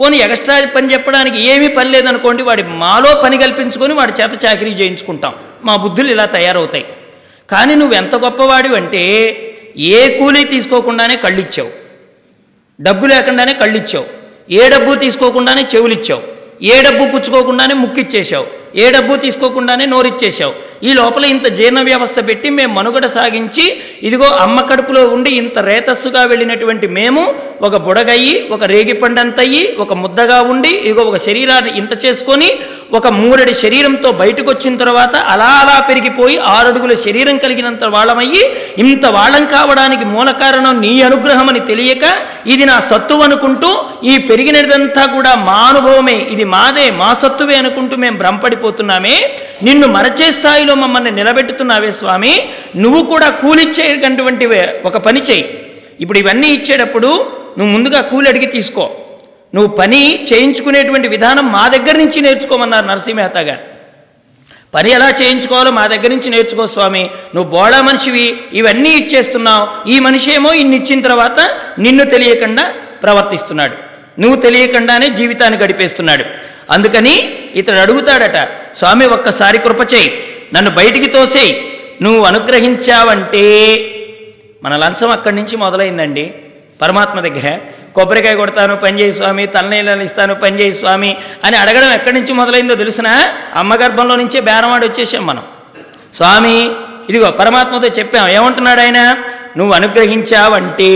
పోనీ 0.00 0.16
ఎక్స్ట్రా 0.16 0.66
పని 0.76 0.92
చెప్పడానికి 0.92 1.40
ఏమీ 1.40 1.68
పని 1.68 1.90
లేదనుకోండి 1.90 2.42
వాడి 2.42 2.62
మాలో 2.62 3.20
పని 3.24 3.38
కల్పించుకొని 3.38 3.94
వాడి 3.94 4.12
చేత 4.12 4.44
చాకరీ 4.44 4.70
చేయించుకుంటాం. 4.70 5.34
మా 5.64 5.76
బుద్ధులు 5.76 6.08
ఇలా 6.08 6.24
తయారవుతాయి. 6.24 6.86
కానీ 7.50 7.74
నువ్వు 7.74 7.94
ఎంత 7.94 8.16
గొప్పవాడివి 8.16 8.76
అంటే 8.76 9.34
ఏ 9.76 10.18
కూలీ 10.18 10.44
తీసుకోకుండానే 10.44 11.16
కళ్ళిచ్చావు. 11.16 11.70
డబ్బు 12.80 13.06
లేకుండానే 13.06 13.52
కళ్ళిచ్చావు. 13.52 14.06
ఏ 14.50 14.68
డబ్బు 14.68 14.94
తీసుకోకుండానే 14.94 15.62
చెవులిచ్చావు. 15.74 16.22
ఏ 16.62 16.82
డబ్బు 16.82 17.04
పుచ్చుకోకుండానే 17.12 17.74
ముక్కిచ్చేసావు 17.74 18.46
ఏ 18.74 18.90
డబ్బు 18.90 19.16
తీసుకోకుండానే 19.16 19.86
నోరిచ్చేసావు 19.86 20.54
ఈ 20.82 20.90
లోపల 20.92 21.24
ఇంత 21.24 21.46
జీర్ణ 21.48 21.80
వ్యవస్థ 21.82 22.18
పెట్టి 22.28 22.48
మేము 22.50 22.72
మనుగడ 22.74 23.06
సాగించి 23.06 23.64
ఇదిగో 24.02 24.28
అమ్మ 24.42 24.58
కడుపులో 24.60 25.02
ఉండి 25.08 25.30
ఇంత 25.34 25.58
రేతస్సుగా 25.68 26.22
వెళ్ళినటువంటి 26.24 26.86
మేము 26.98 27.22
ఒక 27.60 27.76
బుడగయ్యి 27.76 28.34
ఒక 28.50 28.64
రేగిపండంతయ్యి 28.64 29.62
ఒక 29.78 29.92
ముద్దగా 29.94 30.38
ఉండి 30.42 30.72
ఇదిగో 30.80 31.02
ఒక 31.02 31.18
శరీరాన్ని 31.18 31.72
ఇంత 31.78 31.92
చేసుకొని 32.04 32.48
ఒక 32.92 33.08
మూరడి 33.12 33.54
శరీరంతో 33.54 34.08
బయటకు 34.12 34.48
వచ్చిన 34.50 34.76
తర్వాత 34.76 35.16
అలా 35.28 35.50
అలా 35.62 35.76
పెరిగిపోయి 35.80 36.36
ఆరడుగుల 36.48 36.94
శరీరం 37.04 37.38
కలిగినంత 37.38 37.84
వాళ్ళమయ్యి 37.84 38.42
ఇంత 38.78 39.06
వాళ్ళం 39.08 39.44
కావడానికి 39.46 40.04
మూల 40.04 40.30
కారణం 40.42 40.76
నీ 40.80 40.92
అనుగ్రహం 41.02 41.48
అని 41.48 41.60
తెలియక 41.60 42.04
ఇది 42.46 42.64
నా 42.64 42.76
సత్తు 42.90 43.14
అనుకుంటూ 43.22 43.70
ఈ 44.04 44.14
పెరిగినదంతా 44.28 45.04
కూడా 45.06 45.34
మా 45.48 45.58
అనుభవమే 45.68 46.16
ఇది 46.30 46.44
మాదే 46.44 46.86
మా 47.00 47.10
సత్తువే 47.14 47.54
అనుకుంటూ 47.54 47.96
మేము 47.96 48.16
భ్రమపడిపోతున్నామే. 48.16 49.16
నిన్ను 49.62 49.86
మరచే 49.88 50.26
స్థాయిలో 50.32 50.67
మమ్మల్ని 50.74 51.10
నిలబెట్టుతున్నావే 51.10 51.90
స్వామి. 51.90 52.48
నువ్వు 52.76 53.02
కూడా 53.02 53.28
కూలిచ్చేటువంటి 53.28 54.46
ఒక 54.84 54.96
పని 54.96 55.20
చేయి. 55.20 55.72
ఇప్పుడు 56.00 56.18
ఇవన్నీ 56.18 56.48
ఇచ్చేటప్పుడు 56.48 57.06
నువ్వు 57.58 57.66
ముందుగా 57.66 58.00
కూలి 58.00 58.28
అడిగి 58.28 58.46
తీసుకో. 58.46 58.90
నువ్వు 59.54 59.76
పని 59.76 60.26
చేయించుకునేటువంటి 60.32 61.08
విధానం 61.08 61.52
మా 61.52 61.68
దగ్గర 61.68 61.96
నుంచి 61.96 62.20
నేర్చుకోమన్నారు 62.20 62.86
నరసింహేత 62.86 63.36
గారు. 63.36 63.78
పని 64.74 64.90
ఎలా 64.90 65.10
చేయించుకోవాలో 65.10 65.70
మా 65.70 65.86
దగ్గర 65.86 66.08
నుంచి 66.08 66.30
నేర్చుకో 66.30 66.66
స్వామి. 66.66 67.10
నువ్వు 67.34 67.50
బోడా 67.50 67.82
మనిషివి 67.82 68.40
ఇవన్నీ 68.52 68.90
ఇచ్చేస్తున్నావు. 68.90 69.88
ఈ 69.88 69.98
మనిషి 69.98 70.32
ఏమో 70.32 70.52
ఇన్ని 70.52 70.76
ఇచ్చిన 70.76 71.00
తర్వాత 71.00 71.50
నిన్ను 71.78 72.04
తెలియకుండా 72.04 72.72
ప్రవర్తిస్తున్నాడు. 73.02 73.74
నువ్వు 74.20 74.40
తెలియకుండానే 74.40 75.10
జీవితాన్ని 75.10 75.60
గడిపేస్తున్నాడు. 75.60 76.24
అందుకని 76.70 77.38
ఇతడు 77.54 77.74
అడుగుతాడట 77.74 78.48
స్వామి 78.76 79.06
ఒక్కసారి 79.06 79.58
కృప 79.58 79.94
చేయి. 79.94 80.27
నన్ను 80.54 80.70
బయటికి 80.70 81.06
తోసేయి. 81.06 81.78
నువ్వు 82.02 82.24
అనుగ్రహించావంటే. 82.24 83.44
మన 84.62 84.76
లంచం 84.76 85.10
అక్కడి 85.10 85.36
నుంచి 85.36 85.56
మొదలైందండి. 85.56 86.34
పరమాత్మ 86.82 87.20
దగ్గర 87.20 87.58
కొబ్బరికాయ 87.94 88.34
కొడతాను 88.34 88.76
పనిచేయి 88.76 89.12
స్వామి 89.12 89.46
తలనీళ్ళని 89.46 90.04
ఇస్తాను 90.04 90.34
పనిచేయి 90.34 90.74
స్వామి 90.74 91.16
అని 91.44 91.56
అడగడం 91.56 91.92
ఎక్కడి 91.92 92.20
నుంచి 92.20 92.32
మొదలైందో 92.32 92.74
తెలుసునా? 92.74 93.34
అమ్మ 93.54 93.74
గర్భంలో 93.74 94.16
నుంచే 94.16 94.40
బేరమాడి 94.40 94.86
వచ్చేసాం 94.86 95.26
మనం. 95.26 95.42
స్వామి 96.14 96.70
ఇదిగో 97.10 97.30
పరమాత్మతో 97.30 97.86
చెప్పాం. 97.86 98.28
ఏమంటున్నాడు 98.28 98.80
ఆయన? 98.80 99.18
నువ్వు 99.56 99.74
అనుగ్రహించావంటే. 99.74 100.88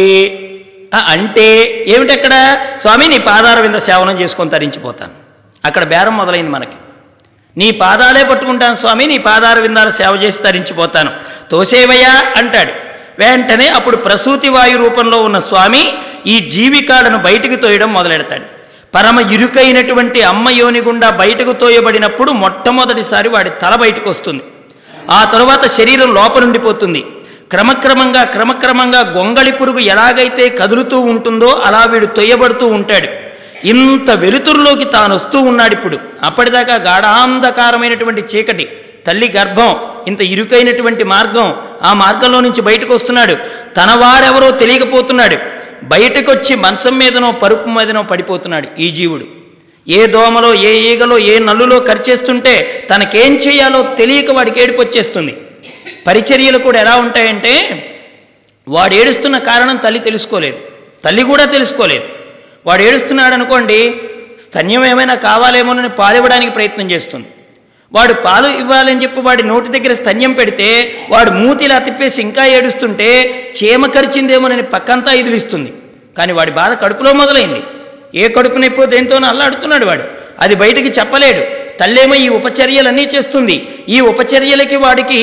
అంటే 1.07 1.65
ఏమిటక్కడ? 1.89 2.59
స్వామి 2.81 3.09
నీ 3.09 3.19
పాదార 3.19 3.61
వింద 3.61 3.75
సేవనం 3.75 4.21
చేసుకొని 4.21 4.51
తరించిపోతాను. 4.51 5.13
అక్కడ 5.65 5.85
బేరం 5.85 6.17
మొదలైంది 6.17 6.51
మనకి. 6.51 6.77
నీ 7.57 7.71
పాదాలే 7.71 8.25
పట్టుకుంటాను 8.25 8.75
స్వామి 8.75 9.07
నీ 9.07 9.19
పాదార 9.19 9.59
విందాల 9.61 9.89
సేవ 9.89 10.15
చేసి 10.23 10.43
తరించిపోతాను. 10.43 11.11
తోసేవయ్యా 11.51 12.25
అంటాడు. 12.37 12.73
వెంటనే 13.19 13.69
అప్పుడు 13.69 13.97
ప్రసూతి 13.97 14.49
వాయు 14.49 14.77
రూపంలో 14.77 15.23
ఉన్న 15.23 15.39
స్వామి 15.39 15.93
ఈ 16.27 16.41
జీవికాలను 16.41 17.19
బయటికి 17.19 17.57
తోయడం 17.57 17.93
మొదలెడతాడు. 17.93 18.45
పరమ 18.95 19.21
ఇరుకైనటువంటి 19.33 20.23
అమ్మ 20.23 20.49
యోని 20.51 20.81
గుండా 20.81 21.11
బయటకు 21.11 21.53
తోయబడినప్పుడు 21.53 22.33
మొట్టమొదటిసారి 22.33 23.29
వాడి 23.29 23.51
తల 23.51 23.75
బయటకు 23.75 24.11
వస్తుంది 24.11 24.43
ఆ 25.11 25.25
తరువాత 25.25 25.67
శరీరం 25.67 26.15
లోపలుండిపోతుంది 26.15 27.05
క్రమక్రమంగా 27.51 28.25
క్రమక్రమంగా 28.25 29.01
గొంగళి 29.01 29.53
పురుగు 29.53 29.79
ఎలాగైతే 29.79 30.49
కదులుతూ 30.49 31.01
ఉంటుందో 31.01 31.63
అలా 31.65 31.85
వీడు 31.85 32.07
తొయ్యబడుతూ 32.07 32.67
ఉంటాడు. 32.67 33.32
ఇంత 33.65 34.11
వెలుతురులోకి 34.11 34.85
తాను 34.85 35.15
వస్తూ 35.15 35.41
ఉన్నాడు 35.41 35.75
ఇప్పుడు. 35.75 35.99
అప్పటిదాకా 36.23 36.75
గాఢాంధకారమైనటువంటి 36.75 38.23
చీకటి 38.23 38.69
తల్లి 39.07 39.33
గర్భం 39.37 39.77
ఇంత 40.09 40.21
ఇరుకైనటువంటి 40.21 41.05
మార్గం 41.05 41.57
ఆ 41.83 41.93
మార్గంలో 41.93 42.41
నుంచి 42.41 42.61
బయటకు 42.61 42.95
వస్తున్నాడు. 42.95 43.35
తన 43.77 43.91
వారెవరో 43.97 44.51
తెలియకపోతున్నాడు. 44.51 45.37
బయటకొచ్చి 45.83 46.57
మంచం 46.57 46.99
మీదనో 46.99 47.33
పరుపు 47.33 47.69
మీదనో 47.69 48.03
పడిపోతున్నాడు 48.03 48.81
ఈ 48.81 48.91
జీవుడు. 48.91 49.25
ఏ 49.89 50.07
దోమలో 50.07 50.55
ఏ 50.55 50.73
ఈగలో 50.93 51.19
ఏ 51.19 51.39
నల్లులో 51.39 51.81
ఖర్చేస్తుంటే 51.81 52.87
తనకేం 52.95 53.37
చేయాలో 53.37 53.95
తెలియక 53.99 54.31
వాడికి 54.31 54.63
ఏడుపొచ్చేస్తుంది 54.63 55.37
పరిచర్యలు 56.07 56.59
కూడా 56.59 56.81
ఎలా 56.81 56.97
ఉంటాయంటే 56.97 57.53
వాడు 58.69 58.95
ఏడుస్తున్న 58.95 59.39
కారణం 59.39 59.77
తల్లి 59.77 60.01
తెలుసుకోలేదు. 60.01 60.59
తల్లి 61.05 61.23
కూడా 61.23 61.45
తెలుసుకోలేదు. 61.45 62.22
వాడు 62.67 62.83
ఏడుస్తున్నాడు 62.83 63.35
అనుకోండి 63.35 63.79
స్తన్యం 64.45 64.85
ఏమైనా 64.85 65.15
కావాలేమోనని 65.15 65.89
పాలు 65.89 66.17
ఇవ్వడానికి 66.17 66.53
ప్రయత్నం 66.53 66.91
చేస్తుంది. 66.91 67.29
వాడు 67.93 68.15
పాలు 68.27 68.49
ఇవ్వాలని 68.61 69.03
చెప్పి 69.03 69.21
వాడి 69.21 69.43
నోటి 69.43 69.69
దగ్గర 69.69 69.95
స్తన్యం 69.95 70.33
పెడితే 70.33 70.69
వాడు 71.11 71.31
మూతిలా 71.31 71.79
తిప్పేసి 71.79 72.21
ఇంకా 72.23 72.45
ఏడుస్తుంటే 72.57 73.09
చీమ 73.57 73.87
కరిచిందేమోనని 73.87 74.63
పక్కంతా 74.75 75.13
ఎదిరిస్తుంది 75.13 75.73
కానీ 76.19 76.33
వాడి 76.39 76.51
బాధ 76.61 76.73
కడుపులో 76.83 77.13
మొదలైంది. 77.13 77.61
ఏ 78.23 78.29
కడుపు 78.29 78.59
నొప్పో 78.59 78.87
దేంతోనో 78.87 79.29
అల్లాడుతున్నాడు 79.29 79.87
వాడు. 79.87 80.05
అది 80.41 80.55
బయటికి 80.55 80.89
చెప్పలేడు. 81.01 81.43
తల్లేమో 81.81 82.15
ఈ 82.15 82.29
ఉపచర్యలన్నీ 82.39 83.05
చేస్తుంది. 83.15 83.57
ఈ 83.89 84.01
ఉపచర్యలకి 84.01 84.77
వాడికి 84.77 85.21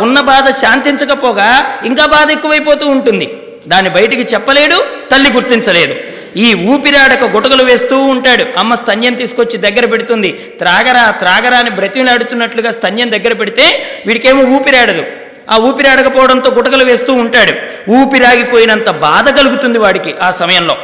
ఉన్న 0.00 0.20
బాధ 0.20 0.46
శాంతించకపోగా 0.62 1.50
ఇంకా 1.84 2.06
బాధ 2.06 2.30
ఎక్కువైపోతూ 2.30 2.86
ఉంటుంది. 2.86 3.26
దాన్ని 3.66 3.90
బయటికి 3.90 4.34
చెప్పలేడు 4.34 4.78
తల్లి 5.10 5.30
గుర్తించలేదు. 5.32 5.94
ఈ 6.36 6.54
ఊపిరాడక 6.54 7.24
గుటకలు 7.24 7.62
వేస్తూ 7.62 7.98
ఉంటాడు. 7.98 8.44
అమ్మ 8.58 8.74
స్తన్యం 8.74 9.14
తీసుకొచ్చి 9.14 9.58
దగ్గర 9.58 9.86
పెడుతుంది. 9.86 10.32
త్రాగరా 10.58 11.10
త్రాగరా 11.10 11.58
అని 11.58 11.70
బ్రతిమలాడుతున్నట్లుగా 11.70 12.70
స్తన్యం 12.72 13.10
దగ్గర 13.10 13.32
పెడితే 13.32 13.86
వీడికేమో 14.06 14.44
ఊపిరాడదు. 14.44 15.04
ఆ 15.50 15.56
ఊపిరాడకపోవడంతో 15.56 16.50
గుటకలు 16.50 16.84
వేస్తూ 16.84 17.12
ఉంటాడు. 17.12 17.52
ఊపిరాగిపోయినంత 17.90 18.90
బాధ 18.90 19.28
కలుగుతుంది 19.28 19.78
వాడికి 19.78 20.14
ఆ 20.22 20.30
సమయంలో. 20.30 20.76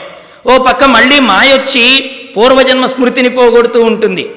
ఓ 0.46 0.58
పక్క 0.58 0.84
మళ్ళీ 0.84 1.20
మాయొచ్చి 1.20 2.11
పూర్వజన్మ 2.37 2.87
స్మృతిని 2.87 3.28
పోగొడుతూ 3.28 3.82
ఉంటుంది. 3.82 4.30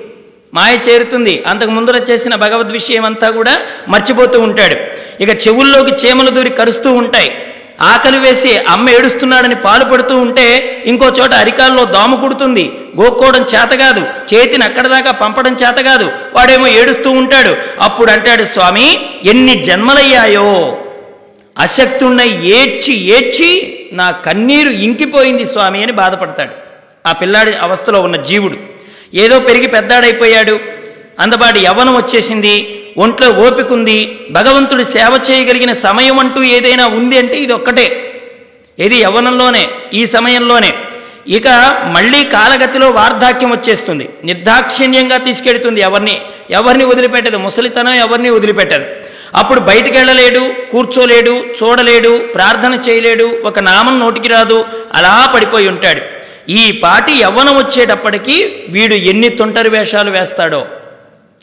మాయ 0.54 0.78
చేరుతుంది. 0.90 1.44
అంతకు 1.48 1.70
ముందర 1.70 1.96
చేసిన 1.96 2.36
భగవద్ 2.36 2.72
విషయం 2.72 3.06
అంతా 3.06 3.30
కూడా 3.30 3.58
మర్చిపోతూ 3.88 4.40
ఉంటాడు. 4.42 4.76
ఇక 5.24 5.48
చెవుల్లోకి 5.48 6.08
చీమలు 6.08 6.30
దూరి 6.30 6.50
కరుస్తూ 6.50 6.94
ఉంటాయి. 6.94 7.32
ఆకలి 7.82 8.20
వేసి 8.20 8.58
అమ్మ 8.58 8.90
ఏడుస్తున్నాడని 8.90 9.56
పాలు 9.56 9.86
పడుతూ 9.86 10.18
ఉంటే 10.18 10.84
ఇంకో 10.86 11.06
చోట 11.06 11.34
అరికాల్లో 11.34 11.86
దోమ 11.86 12.16
కుడుతుంది. 12.16 12.72
గోక్కోవడం 13.02 13.42
చేత 13.42 13.70
కాదు. 13.70 14.08
చేతిని 14.34 14.64
అక్కడ 14.64 14.88
దాకా 14.88 15.12
పంపడం 15.12 15.54
చేత 15.54 15.76
కాదు. 15.76 16.12
వాడేమో 16.34 16.68
ఏడుస్తూ 16.68 17.12
ఉంటాడు. 17.12 17.56
అప్పుడు 17.82 18.12
అంటాడు 18.12 18.44
స్వామి 18.44 19.00
ఎన్ని 19.26 19.64
జన్మలయ్యాయో. 19.64 20.78
అశక్తున్న 21.58 22.22
ఏడ్చి 22.22 22.94
ఏడ్చి 22.94 23.80
నా 23.94 24.12
కన్నీరు 24.12 24.70
ఇంకిపోయింది 24.70 25.46
స్వామి 25.46 25.84
అని 25.84 25.92
బాధపడతాడు. 25.92 26.52
ఆ 27.08 27.12
పిల్లాడి 27.12 27.56
అవస్థలో 27.56 28.02
ఉన్న 28.02 28.16
జీవుడు. 28.16 28.58
ఏదో 29.14 29.40
పెరిగి 29.40 29.68
పెద్దాడైపోయాడు. 29.68 30.60
అందబాటి 31.20 31.60
యవ్వనం 31.60 31.96
వచ్చేసింది. 31.96 32.81
ఒంట్లో 32.98 33.32
ఓపిక 33.32 33.74
ఉంది 33.74 34.20
భగవంతుడి 34.32 34.84
సేవ 34.84 35.20
చేయగలిగిన 35.32 35.72
సమయం 35.72 36.20
అంటూ 36.20 36.44
ఏదైనా 36.44 36.88
ఉంది 36.88 37.18
అంటే 37.18 37.38
ఇది 37.38 37.54
ఒక్కటే. 37.54 38.08
ఏది 38.80 38.98
యవ్వనంలోనే 38.98 39.70
ఈ 39.94 40.06
సమయంలోనే. 40.06 40.74
ఇక 41.28 41.48
మళ్ళీ 41.96 42.24
కాలగతిలో 42.24 42.90
వార్ధాక్యం 42.90 43.52
వచ్చేస్తుంది. 43.52 44.10
నిర్దాక్షిణ్యంగా 44.24 45.18
తీసుకెడుతుంది 45.18 45.82
ఎవరిని. 45.82 46.22
ఎవరిని 46.52 46.86
వదిలిపెట్టదు. 46.86 47.38
ముసలితనం 47.38 47.94
ఎవరిని 47.94 48.30
వదిలిపెట్టదు. 48.30 48.86
అప్పుడు 49.36 49.60
బయటికి 49.60 49.98
వెళ్ళలేడు 49.98 50.72
కూర్చోలేడు 50.72 51.46
చూడలేడు 51.64 52.18
ప్రార్థన 52.18 52.74
చేయలేడు 52.90 53.42
ఒక 53.46 53.60
నామం 53.60 54.00
నోటికి 54.00 54.28
రాదు 54.28 54.66
అలా 54.96 55.32
పడిపోయి 55.36 55.68
ఉంటాడు. 55.68 56.02
ఈ 56.52 56.72
పాటి 56.72 57.14
యవ్వనం 57.14 57.58
వచ్చేటప్పటికీ 57.58 58.54
వీడు 58.70 58.94
ఎన్ని 58.94 59.30
తొంటరి 59.30 59.70
వేషాలు 59.70 60.12
వేస్తాడో. 60.12 60.68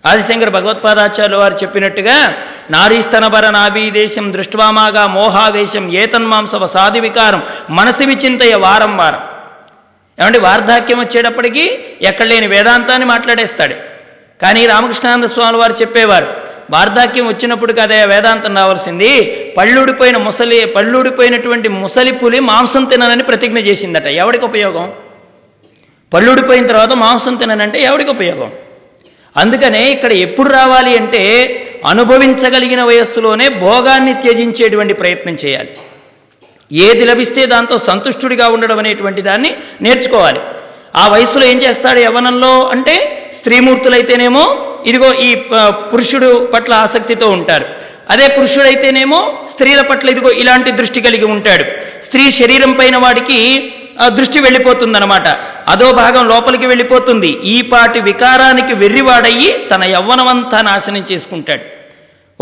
ఆదిశంకర 0.07 0.49
భగవత్పాదాచార్యులు 0.49 1.37
వారు 1.37 1.55
చెప్పినట్టుగా 1.55 2.35
నారీస్తనభర 2.71 3.51
నాభీదేశం 3.51 4.33
దృష్టివామాగా 4.33 4.33
దృష్ట్వామాగా 4.33 5.07
మోహావేశం 5.07 5.93
ఏతన్మాంసవ 5.93 6.67
సాధి 6.67 7.01
వికారం 7.01 7.43
మనసి 7.71 8.05
విచింతయ 8.07 8.55
వారం 8.55 8.97
వారం. 8.97 9.23
ఏమంటే 10.19 10.39
వార్ధాక్యం 10.39 11.01
వచ్చేటప్పటికీ 11.01 11.65
ఎక్కడ 12.03 12.27
లేని 12.27 12.47
వేదాంతాన్ని 12.47 13.07
మాట్లాడేస్తాడు. 13.07 13.75
కానీ 14.43 14.67
రామకృష్ణానంద 14.67 15.25
స్వామి 15.25 15.59
వారు 15.59 15.73
చెప్పేవారు 15.73 16.27
వార్ధాక్యం 16.71 17.27
వచ్చినప్పుడు 17.27 17.73
కదే 17.73 18.05
వేదాంతం 18.05 18.57
రావాల్సింది 18.57 19.11
పళ్ళుడిపోయిన 19.59 20.17
ముసలి 20.17 20.65
పళ్ళుడిపోయినటువంటి 20.67 21.69
ముసలి 21.69 22.13
పులి 22.13 22.41
మాంసం 22.41 22.85
తినాలని 22.85 23.23
ప్రతిజ్ఞ 23.23 23.59
చేసిందట. 23.59 24.07
ఎవడికి 24.07 24.45
ఉపయోగం? 24.45 24.93
పళ్ళుడిపోయిన 26.15 26.67
తర్వాత 26.67 26.93
మాంసం 26.93 27.35
తిననంటే 27.35 27.83
ఎవడికి 27.83 28.11
ఉపయోగం? 28.11 28.53
అందుకనే 29.39 29.83
ఇక్కడ 29.95 30.13
ఎప్పుడు 30.27 30.49
రావాలి 30.59 30.93
అంటే 31.01 31.23
అనుభవించగలిగిన 31.87 32.83
వయస్సులోనే 32.91 33.47
భోగాన్ని 33.63 34.15
త్యజించేటువంటి 34.23 34.95
ప్రయత్నం 35.01 35.37
చేయాలి. 35.45 35.73
ఏది 36.73 37.05
లభిస్తే 37.11 37.43
దాంతో 37.47 37.77
సంతుష్టుడిగా 37.89 38.47
ఉండడం 38.55 38.79
అనేటువంటి 38.79 39.23
దాన్ని 39.29 39.51
నేర్చుకోవాలి. 39.83 40.41
ఆ 40.97 41.05
వయసులో 41.09 41.45
ఏం 41.47 41.59
చేస్తాడు 41.63 42.01
యవనంలో 42.07 42.53
అంటే 42.75 42.95
స్త్రీమూర్తులైతేనేమో 43.35 44.45
ఇదిగో 44.87 45.09
ఈ 45.27 45.31
పురుషుడు 45.93 46.31
పట్ల 46.55 46.73
ఆసక్తితో 46.85 47.27
ఉంటారు. 47.37 47.67
అదే 48.11 48.27
పురుషుడైతేనేమో 48.37 49.21
స్త్రీల 49.51 49.81
పట్ల 49.81 50.09
ఇదిగో 50.11 50.31
ఇలాంటి 50.43 50.71
దృష్టి 50.71 51.01
కలిగి 51.07 51.27
ఉంటాడు. 51.35 51.65
స్త్రీ 52.05 52.25
శరీరం 52.31 52.73
పైన 52.73 52.97
వాడికి 52.97 53.39
దృష్టి 54.07 54.41
వెళ్ళిపోతుందనమాట 54.41 55.29
అదో 55.69 55.93
భాగం 55.93 56.29
లోపలికి 56.29 56.67
వెళ్ళిపోతుంది. 56.67 57.29
ఈ 57.29 57.63
పాటి 57.63 58.01
వికారానికి 58.01 58.75
వెర్రివాడయ్యి 58.75 59.69
తన 59.71 59.85
యవ్వనమంతా 59.85 60.63
నాశనం 60.63 61.05
చేసుకుంటాడు. 61.13 61.63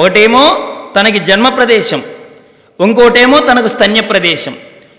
ఒకటేమో 0.00 0.72
తనకి 1.00 1.18
జన్మ 1.18 1.48
ప్రదేశం. 1.48 2.02
ఇంకోటేమో 2.80 3.38
తనకు 3.38 3.68
స్తన్య 3.68 4.00
ప్రదేశం. 4.00 4.54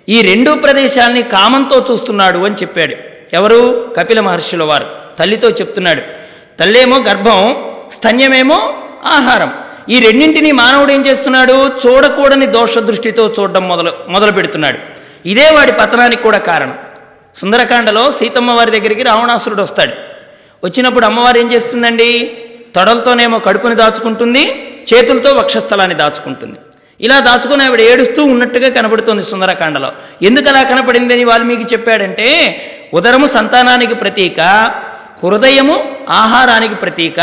ఈ 0.10 0.22
రెండు 0.22 0.52
ప్రదేశాల్ని 0.52 1.24
కామంతో 1.24 1.86
చూస్తున్నాడు 1.92 2.40
అని 2.40 2.56
చెప్పాడు. 2.56 2.96
ఎవరు? 3.34 3.94
కపిల 3.98 4.20
మహర్షుల 4.20 4.64
వారు. 4.64 4.88
తల్లితో 5.20 5.50
చెప్తున్నాడు. 5.50 6.02
తల్లేమో 6.60 6.98
గర్భం 6.98 7.70
స్తన్యమేమో 7.94 8.74
ఆహారం. 9.06 9.54
ఈ 9.90 10.00
రెండింటినీ 10.00 10.52
మానవుడు 10.52 10.92
ఏం 10.92 11.06
చేస్తున్నాడు? 11.06 11.70
చూడకూడని 11.88 12.46
దోష 12.46 12.78
దృష్టితో 12.78 13.34
చూడడం 13.40 13.68
మొదలు 13.68 13.94
మొదలు 14.10 14.32
పెడుతున్నాడు 14.32 14.97
ఇదే 15.30 15.48
వాడి 15.56 15.72
పతనానికి 15.72 16.24
కూడా 16.24 16.40
కారణం. 16.50 16.78
సుందరకాండలో 17.40 18.04
సీతమ్మ 18.12 18.52
వారి 18.52 18.72
దగ్గరికి 18.72 19.04
రావణాసురుడు 19.04 19.62
వస్తాడు. 19.62 19.96
వచ్చినప్పుడు 20.66 21.06
అమ్మవారు 21.06 21.38
ఏం 21.38 21.48
చేస్తుందండి? 21.52 22.10
తొడలతోనేమో 22.76 23.40
కడుపుని 23.40 23.76
దాచుకుంటుంది 23.76 24.44
చేతులతో 24.90 25.30
వక్షస్థలాన్ని 25.40 25.96
దాచుకుంటుంది. 25.96 26.58
ఇలా 27.02 27.20
దాచుకుని 27.20 27.64
ఆవిడ 27.64 27.82
ఏడుస్తూ 27.82 28.22
ఉన్నట్టుగా 28.24 28.70
కనబడుతుంది 28.70 29.24
సుందరకాండలో. 29.24 29.90
ఎందుకు 30.22 30.50
అలా 30.50 30.64
కనపడిందని 30.64 31.24
వాల్మీకి 31.24 31.66
చెప్పాడంటే 31.74 32.28
ఉదరము 32.94 33.28
సంతానానికి 33.28 33.96
ప్రతీక 33.96 34.42
హృదయము 35.24 35.76
ఆహారానికి 36.10 36.76
ప్రతీక 36.76 37.20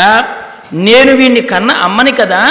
నేను 0.73 1.11
వీడిని 1.15 1.41
కన్న 1.41 1.71
అమ్మని 1.71 2.11
కదా 2.11 2.41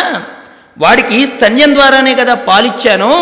వాడికి 0.79 1.27
స్తన్యం 1.27 1.75
ద్వారానే 1.75 2.15
కదా 2.15 2.35
పాలిచ్చాను 2.35 3.13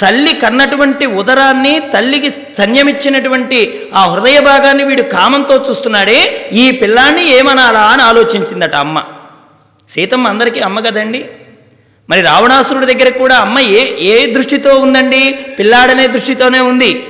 తల్లి 0.00 0.32
కన్నటువంటి 0.34 1.06
ఉదరాన్ని 1.06 1.80
తల్లికి 1.94 2.30
సన్యమిచ్చినటువంటి 2.30 3.80
ఆ 3.94 4.06
హృదయ 4.06 4.40
భాగాన్ని 4.40 4.84
వీడు 4.84 5.02
కామంతో 5.02 5.64
చూస్తున్నాడే 5.68 6.50
ఈ 6.52 6.70
పిల్లాన్ని 6.70 7.28
ఏమనాలా 7.28 7.80
అని 7.80 8.02
ఆలోచించిందట 8.02 8.74
అమ్మ. 8.74 9.04
సీతమ్మ 9.88 10.28
అందరికీ 10.28 10.60
అమ్మ 10.60 10.80
కదండి? 10.80 11.24
మరి 12.10 12.22
రావణాసురుడి 12.22 12.94
దగ్గర 12.94 13.08
కూడా 13.08 13.36
అమ్మ 13.36 13.58
ఏ 13.58 13.96
ఏ 13.98 14.26
దృష్టితో 14.26 14.78
ఉందండి? 14.78 15.38
పిల్లాడనే 15.58 16.06
దృష్టితోనే 16.06 16.60
ఉంది. 16.60 17.06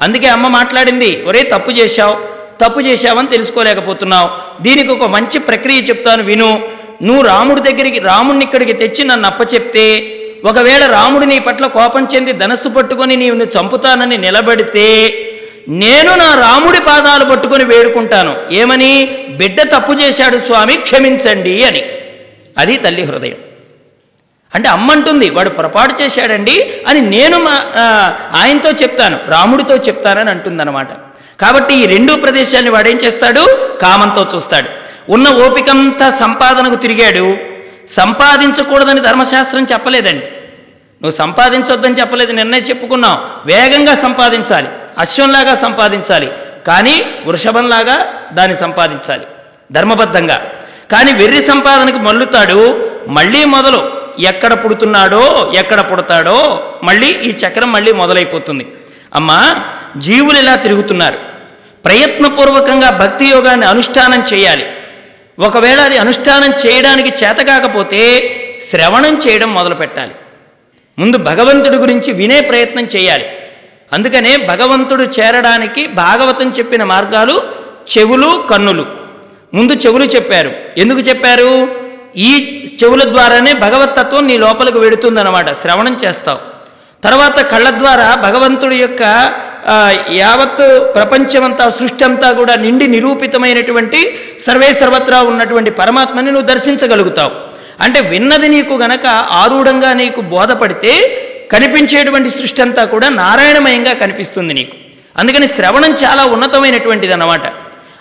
అందుకే 0.00 0.28
అమ్మ 0.28 0.48
మాట్లాడింది 0.48 1.22
ఒరే 1.26 1.42
తప్పు 1.42 1.70
చేశావు. 1.70 2.16
తప్పు 2.64 2.80
చేశావని 2.80 3.28
తెలుసుకోలేకపోతున్నావు. 3.28 4.28
దీనికి 4.62 4.88
ఒక 4.88 5.04
మంచి 5.04 5.38
ప్రక్రియ 5.38 5.80
చెప్తాను 5.80 6.22
విను. 6.22 6.62
నువ్వు 7.02 7.22
రాముడి 7.22 7.60
దగ్గరికి 7.60 7.98
రాముడిని 7.98 8.44
ఇక్కడికి 8.44 8.72
తెచ్చి 8.72 9.04
నన్ను 9.04 9.26
అప్పచెప్తే 9.26 10.16
ఒకవేళ 10.44 10.86
రాముడు 10.86 11.24
నీ 11.24 11.38
పట్ల 11.38 11.66
కోపం 11.66 12.08
చెంది 12.14 12.32
ధనస్సు 12.32 12.68
పట్టుకొని 12.68 13.16
నీవు 13.16 13.36
చంపుతానని 13.36 14.16
నిలబడితే 14.16 14.86
నేను 15.68 16.14
నా 16.14 16.34
రాముడి 16.34 16.80
పాదాలు 16.80 17.24
పట్టుకొని 17.24 17.64
వేడుకుంటాను. 17.64 18.36
ఏమని? 18.52 19.06
బిడ్డ 19.30 19.60
తప్పు 19.62 19.92
చేశాడు 19.92 20.38
స్వామి 20.38 20.76
క్షమించండి 20.76 21.64
అని. 21.64 21.82
అది 22.58 22.76
తల్లి 22.76 23.02
హృదయం. 23.02 23.36
అంటే 24.54 24.68
అమ్మంటుంది 24.68 25.30
వాడు 25.30 25.50
పొరపాటు 25.50 26.02
చేశాడండి 26.02 26.80
అని 26.88 27.00
నేను 27.00 27.38
మా 27.38 27.72
ఆయనతో 28.34 28.70
చెప్తాను 28.70 29.18
రాముడితో 29.28 29.76
చెప్తానని 29.76 30.30
అంటుందన్నమాట. 30.30 30.88
కాబట్టి 31.40 31.74
ఈ 31.74 31.86
రెండు 31.86 32.12
ప్రదేశాన్ని 32.12 32.70
వాడేం 32.70 32.96
చేస్తాడు? 32.96 33.74
కామంతో 33.82 34.26
చూస్తాడు. 34.34 34.68
ఉన్న 35.12 35.28
ఓపికంతా 35.28 36.10
సంపాదనకు 36.10 36.74
తిరిగాడు. 36.74 37.49
సంపాదించకూడదని 37.90 39.00
ధర్మశాస్త్రం 39.00 39.66
చెప్పలేదండి. 39.72 40.26
నువ్వు 41.02 41.10
సంపాదించొద్దని 41.10 41.94
చెప్పలేదు 42.00 42.32
నిన్నే 42.32 42.58
చెప్పుకున్నావు. 42.58 43.18
వేగంగా 43.46 43.94
సంపాదించాలి 43.94 44.68
అశ్వంలాగా 44.98 45.54
సంపాదించాలి 45.54 46.32
కానీ 46.66 47.04
వృషభంలాగా 47.26 48.26
దాన్ని 48.32 48.56
సంపాదించాలి 48.56 49.24
ధర్మబద్ధంగా. 49.72 50.50
కానీ 50.92 51.12
వెర్రి 51.12 51.42
సంపాదనకు 51.42 51.98
మల్లుతాడు 51.98 52.90
మళ్ళీ 53.08 53.44
మొదలు 53.44 53.90
ఎక్కడ 54.18 54.64
పుడుతున్నాడో 54.64 55.52
ఎక్కడ 55.54 55.80
పుడతాడో 55.92 56.36
మళ్ళీ 56.82 57.06
ఈ 57.06 57.30
చక్రం 57.30 57.72
మళ్ళీ 57.72 57.92
మొదలైపోతుంది. 57.92 58.66
అమ్మా 59.14 59.64
జీవులు 59.96 60.38
ఇలా 60.38 60.54
తిరుగుతున్నారు. 60.54 61.18
ప్రయత్నపూర్వకంగా 61.84 62.90
భక్తి 62.90 63.26
యోగాన్ని 63.26 63.66
అనుష్ఠానం 63.66 64.24
చేయాలి. 64.32 64.66
ఒకవేళ 65.40 65.80
అది 65.80 65.98
అనుష్ఠానం 65.98 66.52
చేయడానికి 66.66 67.24
చేత 67.24 67.36
కాకపోతే 67.36 68.00
శ్రవణం 68.70 69.18
చేయడం 69.28 69.54
మొదలు 69.54 69.74
పెట్టాలి. 69.74 70.12
ముందు 70.98 71.18
భగవంతుడి 71.18 71.76
గురించి 71.76 72.12
వినే 72.12 72.40
ప్రయత్నం 72.40 72.84
చేయాలి. 72.84 73.24
అందుకనే 73.92 74.36
భగవంతుడు 74.36 75.02
చేరడానికి 75.02 75.86
భాగవతం 75.86 76.48
చెప్పిన 76.50 76.84
మార్గాలు 76.84 77.42
చెవులు 77.98 78.46
కన్నులు. 78.50 78.86
ముందు 79.54 79.72
చెవులు 79.72 80.04
చెప్పారు. 80.04 80.52
ఎందుకు 80.78 81.00
చెప్పారు? 81.00 81.68
ఈ 82.16 82.30
చెవుల 82.84 83.12
ద్వారానే 83.12 83.52
భగవతత్వం 83.52 84.26
నీ 84.26 84.38
లోపలికి 84.38 84.78
వెడుతుందన్నమాట 84.78 85.52
శ్రవణం 85.52 85.98
చేస్తావు. 86.04 86.38
తర్వాత 87.02 87.40
కళ్ళ 87.40 87.70
ద్వారా 87.70 88.14
భగవంతుడి 88.14 88.76
యొక్క 88.76 89.02
యావత్ 90.10 90.94
ప్రపంచమంతా 90.94 91.70
సృష్టి 91.70 92.04
అంతా 92.04 92.32
కూడా 92.32 92.54
నిండి 92.54 92.86
నిరూపితమైనటువంటి 92.86 94.00
సర్వే 94.46 94.72
సర్వత్రా 94.72 95.22
ఉన్నటువంటి 95.22 95.70
పరమాత్మని 95.70 96.32
నువ్వు 96.32 96.48
దర్శించగలుగుతావు. 96.48 97.30
అంటే 97.84 98.00
విన్నది 98.00 98.48
నీకు 98.48 98.74
గనక 98.74 99.06
ఆరూఢంగా 99.06 99.92
నీకు 99.92 100.20
బోధపడితే 100.20 100.92
కనిపించేటువంటి 101.52 102.30
సృష్టి 102.30 102.62
అంతా 102.62 102.84
కూడా 102.84 103.08
నారాయణమయంగా 103.08 103.92
కనిపిస్తుంది 103.92 104.54
నీకు. 104.54 104.76
అందుకని 105.16 105.46
శ్రవణం 105.46 105.92
చాలా 105.92 106.24
ఉన్నతమైనటువంటిది 106.24 107.12
అన్నమాట 107.12 107.46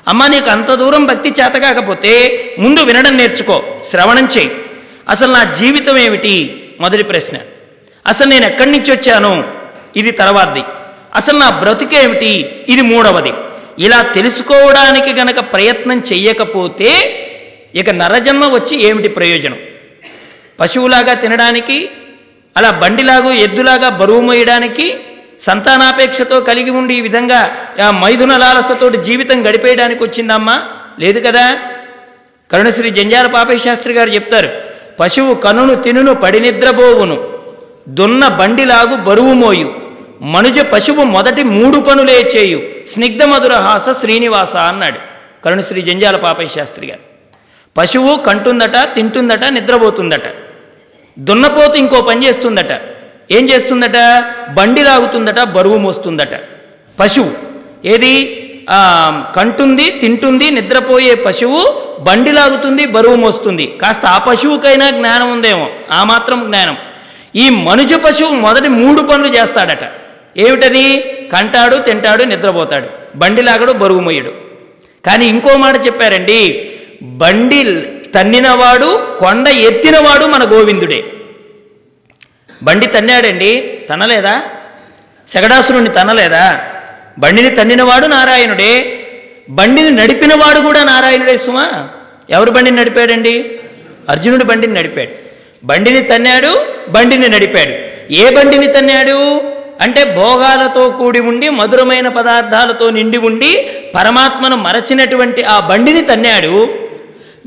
అమ్మ 0.07 0.27
నీకు 0.27 0.49
అంత 0.49 0.71
దూరం 0.71 1.05
భక్తి 1.05 1.29
చేత 1.29 1.55
కాకపోతే 1.55 2.11
ముందు 2.59 2.81
వినడం 2.81 3.17
నేర్చుకో 3.17 3.63
శ్రవణం 3.89 4.25
చేయి. 4.37 4.51
అసలు 5.09 5.31
నా 5.31 5.43
జీవితం 5.43 5.97
ఏమిటి? 5.97 6.33
మొదటి 6.81 7.03
ప్రశ్న. 7.03 7.37
అసలు 8.07 8.29
నేను 8.29 8.45
ఎక్కడి 8.45 8.71
నుంచి 8.71 8.91
వచ్చాను? 8.91 9.43
ఇది 9.95 10.11
తర్వాతది. 10.11 10.63
అసలు 11.15 11.39
నా 11.39 11.49
బ్రతుకేమిటి? 11.49 12.63
ఇది 12.69 12.81
మూడవది. 12.81 13.33
ఇలా 13.79 14.01
తెలుసుకోవడానికి 14.01 15.13
గనక 15.13 15.39
ప్రయత్నం 15.39 15.99
చెయ్యకపోతే 15.99 16.89
ఇక 17.75 17.89
నరజన్మ 17.89 18.45
వచ్చి 18.47 18.81
ఏమిటి 18.81 19.09
ప్రయోజనం? 19.09 19.57
పశువులాగా 20.59 21.13
తినడానికి 21.13 21.89
అలా 22.57 22.71
బండిలాగా 22.71 23.33
ఎద్దులాగా 23.33 23.89
బరువు 23.89 24.21
మోయడానికి 24.21 24.97
సంతానాపేక్షతో 25.41 26.41
కలిగి 26.41 26.69
ఉండి 26.69 26.95
ఈ 26.95 27.01
విధంగా 27.01 27.55
ఆ 27.83 27.91
మైథున 27.91 28.37
లాలసతోటి 28.37 28.97
జీవితం 28.97 29.47
గడిపేయడానికి 29.47 30.03
వచ్చిందమ్మా? 30.03 30.63
లేదు 30.99 31.19
కదా? 31.19 31.57
కరుణశ్రీ 32.51 32.89
జంజాల 32.89 33.27
పాపశాస్త్రి 33.27 33.59
శాస్త్రి 33.59 33.93
గారు 33.93 34.09
చెప్తారు 34.09 34.49
పశువు 34.99 35.33
కనును 35.33 35.75
తినును 35.75 36.13
పడినిద్రబోవును 36.13 37.27
దున్న 37.89 38.27
బండిలాగు 38.27 38.95
బరువు 38.95 39.33
మోయు. 39.33 39.88
మనుజ 40.21 40.59
పశువు 40.59 41.03
మొదటి 41.03 41.43
మూడు 41.43 41.77
పనులే 41.77 42.31
చేయు. 42.35 42.61
స్నిగ్ధ 42.87 43.23
మధురహాస 43.23 43.89
శ్రీనివాస 43.89 44.55
అన్నాడు. 44.55 44.97
కరుణశ్రీ 45.45 45.81
జంజాల 45.81 46.15
పాపయ్య 46.15 46.47
శాస్త్రి 46.47 46.87
గారు. 46.87 46.99
పశువు 47.77 48.15
కంటుందట 48.15 48.77
తింటుందట 48.93 49.43
నిద్రపోతుందట. 49.43 50.21
దున్నపోతు 51.19 51.77
ఇంకో 51.77 52.01
పని 52.01 52.27
చేస్తుందట. 52.27 52.81
ఏం 53.31 53.49
చేస్తుందట? 53.49 54.23
బండి 54.53 54.83
లాగుతుందట 54.83 55.39
బరువు 55.39 55.77
మోస్తుందట. 55.77 56.35
పశువు. 56.99 57.31
ఏది? 57.85 58.35
కంటుంది 59.35 59.89
తింటుంది 59.89 60.51
నిద్రపోయే 60.51 61.15
పశువు 61.15 61.81
బండి 61.99 62.31
లాగుతుంది 62.31 62.85
బరువు 62.85 63.15
మోస్తుంది. 63.15 63.77
కాస్త 63.81 64.05
ఆ 64.05 64.17
పశువుకైనా 64.17 64.89
జ్ఞానం 64.89 65.31
ఉందేమో. 65.31 65.69
ఆ 65.91 66.03
మాత్రం 66.03 66.45
జ్ఞానం. 66.45 66.77
ఈ 67.35 67.49
మనుజ 67.49 67.93
పశువు 67.93 68.29
మొదటి 68.29 68.69
మూడు 68.69 69.01
పనులు 69.01 69.27
చేస్తాడట. 69.27 70.08
ఏమిటది? 70.39 70.85
కంటాడు 71.33 71.75
తింటాడు 71.75 72.23
నిద్రపోతాడు. 72.23 72.87
బండి 73.15 73.41
లాగడు 73.41 73.71
బరువు 73.71 73.99
మొయ్యడు 73.99 74.33
కానీ 75.05 75.25
ఇంకో 75.25 75.57
మాట 75.57 75.85
చెప్పారండి 75.85 76.71
బండి 77.01 77.63
తన్నినవాడు 78.15 79.17
కొండ 79.19 79.47
ఎత్తినవాడు 79.47 80.25
మన 80.25 80.43
గోవిందుడే. 80.43 81.03
బండి 82.63 82.87
తన్నాడండి 82.87 83.79
తనలేదా? 83.89 84.41
శగడాసురుణ్ణి 85.27 85.89
తనలేదా? 85.89 86.61
బండిని 87.19 87.49
తన్నినవాడు 87.49 88.07
నారాయణుడే. 88.07 88.99
బండిని 89.49 89.91
నడిపినవాడు 89.91 90.59
కూడా 90.59 90.83
నారాయణుడే 90.83 91.37
సుమా. 91.37 91.87
ఎవరు 92.29 92.51
బండిని 92.51 92.77
నడిపాడండి? 92.77 93.59
అర్జునుడు 94.09 94.43
బండిని 94.43 94.73
నడిపాడు. 94.73 95.09
బండిని 95.63 96.01
తన్నాడు 96.01 96.65
బండిని 96.89 97.29
నడిపాడు. 97.29 97.73
ఏ 98.13 98.35
బండిని 98.35 98.67
తన్నాడు? 98.67 99.41
అంటే 99.83 100.01
భోగాలతో 100.17 100.83
కూడి 100.99 101.19
ఉండి 101.29 101.47
మధురమైన 101.59 102.07
పదార్థాలతో 102.17 102.85
నిండి 102.97 103.19
ఉండి 103.27 103.51
పరమాత్మను 103.95 104.55
మరచినటువంటి 104.65 105.41
ఆ 105.53 105.57
బండిని 105.69 106.01
తన్నాడు. 106.09 106.55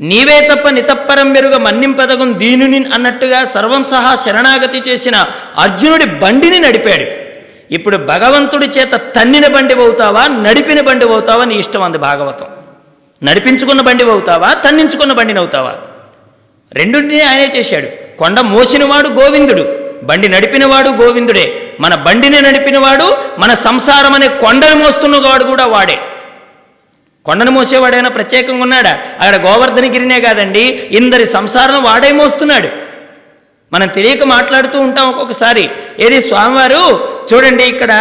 నీవే 0.09 0.37
తప్ప 0.51 0.67
నితప్పరం 0.77 1.27
మెరుగ 1.33 1.55
మన్నింపదగం 1.65 2.29
దీనుని 2.39 2.79
అన్నట్టుగా 2.95 3.39
సర్వం 3.55 3.83
సహా 3.91 4.11
శరణాగతి 4.23 4.79
చేసిన 4.87 5.15
అర్జునుడి 5.63 6.07
బండిని 6.23 6.59
నడిపాడు. 6.65 7.05
ఇప్పుడు 7.77 7.97
భగవంతుడి 8.11 8.67
చేత 8.75 8.93
తన్నిన 9.15 9.45
బండి 9.55 9.75
అవుతావా 9.83 10.23
నడిపిన 10.45 10.79
బండి 10.87 11.05
అవుతావా 11.13 11.43
నీ 11.51 11.55
ఇష్టం 11.63 11.83
అంది 11.83 11.99
భాగవతం. 12.07 12.49
నడిపించుకున్న 13.21 13.81
బండి 13.87 14.03
అవుతావా 14.15 14.49
తన్నించుకున్న 14.65 15.13
బండిని 15.19 15.39
అవుతావా 15.43 15.73
రెండుని 16.71 17.21
ఆయనే 17.29 17.47
చేశాడు. 17.55 17.87
కొండ 18.19 18.39
మోసినవాడు 18.53 19.09
గోవిందుడు. 19.19 19.63
బండి 20.09 20.27
నడిపినవాడు 20.33 20.89
గోవిందుడే. 21.01 21.45
మన 21.79 21.93
బండిని 22.05 22.39
నడిపినవాడు 22.41 23.07
మన 23.41 23.51
సంసారం 23.67 24.13
అనే 24.17 24.27
కొండను 24.43 24.75
మోస్తున్నవాడు 24.83 25.43
కూడా 25.51 25.65
వాడే. 25.75 25.97
కొండను 27.25 27.51
మోసేవాడైనా 27.51 28.09
ప్రత్యేకంగా 28.09 28.63
ఉన్నాడా? 28.63 28.93
అక్కడ 29.21 29.35
గోవర్ధనగిరినే 29.47 30.17
కాదండి 30.21 30.63
ఇందరి 30.99 31.25
సంసారం 31.35 31.77
వాడే 31.83 32.11
మోస్తున్నాడు. 32.21 32.69
మనం 33.73 33.87
తెలియక 33.97 34.23
మాట్లాడుతూ 34.23 34.77
ఉంటాం 34.87 35.05
ఒక్కొక్కసారి. 35.09 35.63
ఏది 35.99 36.17
స్వామివారు? 36.21 36.81
చూడండి 37.29 37.63
ఇక్కడ 37.73 37.91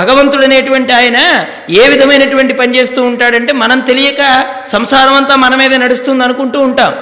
భగవంతుడు 0.00 0.44
అనేటువంటి 0.48 0.92
ఆయన 0.98 1.18
ఏ 1.78 1.86
విధమైనటువంటి 1.92 2.54
పని 2.60 2.76
చేస్తూ 2.76 3.00
ఉంటాడంటే 3.02 3.52
మనం 3.62 3.78
తెలియక 3.88 4.22
సంసారం 4.72 5.14
అంతా 5.20 5.36
మన 5.44 5.54
మీదే 5.60 5.76
నడుస్తుంది 5.84 6.24
అనుకుంటూ 6.24 6.60
ఉంటాం. 6.68 6.92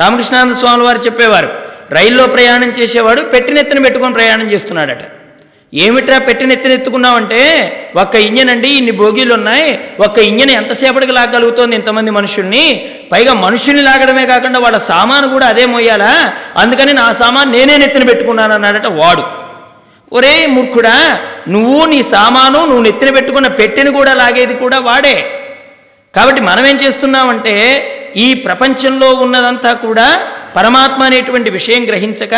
రామకృష్ణానంద 0.00 0.54
స్వామి 0.60 0.84
వారు 0.84 1.00
చెప్పేవారు 1.06 1.50
రైల్లో 1.90 2.26
ప్రయాణం 2.26 2.70
చేసేవాడు 2.78 3.20
పెట్టినెత్తిన 3.20 3.82
పెట్టుకొని 3.82 4.14
ప్రయాణం 4.14 4.52
చేస్తున్నాడట. 4.52 5.02
ఏమిట్రా 5.74 6.18
పెట్టినెత్తినెత్తుకున్నావంటే 6.18 7.42
ఒక్క 7.96 8.14
ఇంజన్ 8.14 8.50
అండి 8.50 8.68
ఇన్ని 8.68 8.90
బోగీలు 8.90 9.34
ఉన్నాయి 9.34 9.78
ఒక్క 10.00 10.18
ఇంజన్ 10.18 10.50
ఎంతసేపటికి 10.50 11.12
లాగలుగుతోంది 11.12 11.76
ఇంతమంది 11.76 12.10
మనుషుల్ని? 12.10 12.64
పైగా 13.12 13.32
మనుషుల్ని 13.34 13.82
లాగడమే 13.82 14.26
కాకుండా 14.26 14.58
వాళ్ళ 14.58 14.78
సామాను 14.78 15.28
కూడా 15.28 15.46
అదే 15.46 15.66
మోయాలా? 15.66 16.32
అందుకని 16.56 16.92
నా 16.92 17.12
సామాను 17.12 17.50
నేనే 17.50 17.76
నెత్తిన 17.76 18.04
పెట్టుకున్నాను 18.08 18.54
అన్నాడట 18.54 18.86
వాడు. 18.86 19.24
ఒరే 20.12 20.46
మూర్ఖుడా 20.46 21.20
నువ్వు 21.48 21.86
నీ 21.86 22.02
సామాను 22.02 22.66
నువ్వు 22.66 22.82
నెత్తిన 22.82 23.10
పెట్టుకున్న 23.14 23.48
పెట్టెని 23.48 23.90
కూడా 23.90 24.14
లాగేది 24.14 24.54
కూడా 24.54 24.78
వాడే. 24.78 25.30
కాబట్టి 26.16 26.42
మనం 26.42 26.66
ఏం 26.66 26.76
చేస్తున్నామంటే 26.76 27.54
ఈ 28.16 28.34
ప్రపంచంలో 28.34 29.10
ఉన్నదంతా 29.10 29.72
కూడా 29.72 30.20
పరమాత్మ 30.56 31.02
అనేటువంటి 31.02 31.50
విషయం 31.50 31.86
గ్రహించక 31.86 32.34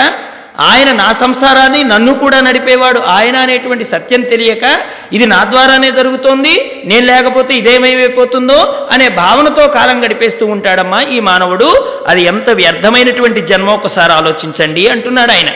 ఆయన 0.60 0.92
నా 0.92 1.12
సంసారాన్ని 1.12 1.84
నన్ను 1.84 2.14
కూడా 2.14 2.40
నడిపేవాడు 2.40 3.00
ఆయన 3.00 3.36
అనేటువంటి 3.36 3.84
సత్యం 3.84 4.20
తెలియక 4.20 4.64
ఇది 5.12 5.26
నా 5.26 5.44
ద్వారానే 5.44 5.90
జరుగుతోంది 5.90 6.82
నేను 6.84 7.06
లేకపోతే 7.06 7.54
ఇదేమైపోతుందో 7.54 8.88
అనే 8.92 9.08
భావనతో 9.08 9.68
కాలం 9.68 10.04
గడిపేస్తూ 10.04 10.46
ఉంటాడమ్మా 10.46 11.00
ఈ 11.02 11.20
మానవుడు. 11.20 11.98
అది 12.06 12.22
ఎంత 12.22 12.50
వ్యర్థమైనటువంటి 12.50 13.40
జన్మ 13.40 13.70
ఒకసారి 13.70 14.12
ఆలోచించండి 14.12 14.88
అంటున్నాడు 14.88 15.32
ఆయన. 15.32 15.50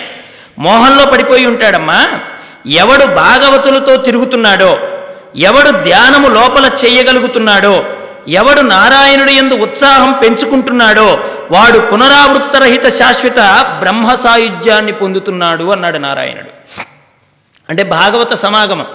మోహంలో 0.59 1.07
పడిపోయి 1.07 1.47
ఉంటాడమ్మా. 1.47 2.21
ఎవడు 2.67 3.07
భాగవతులతో 3.07 3.97
తిరుగుతున్నాడో 3.97 4.79
ఎవడు 5.37 5.71
ధ్యానము 5.85 6.29
లోపల 6.29 6.71
చేయగలుగుతున్నాడో 6.85 7.85
ఎవడు 8.29 8.61
నారాయణుడి 8.61 9.33
ఎందు 9.33 9.55
ఉత్సాహం 9.55 10.13
పెంచుకుంటున్నాడో 10.13 11.25
వాడు 11.51 11.79
పునరావృత్తరహిత 11.79 12.89
శాశ్వత 12.89 13.39
బ్రహ్మ 13.81 14.15
సాయుధ్యాన్ని 14.15 14.93
పొందుతున్నాడు 14.93 15.65
అన్నాడు 15.65 15.99
నారాయణుడు. 15.99 16.81
అంటే 17.71 17.83
భాగవత 17.83 18.35
సమాగమం. 18.35 18.87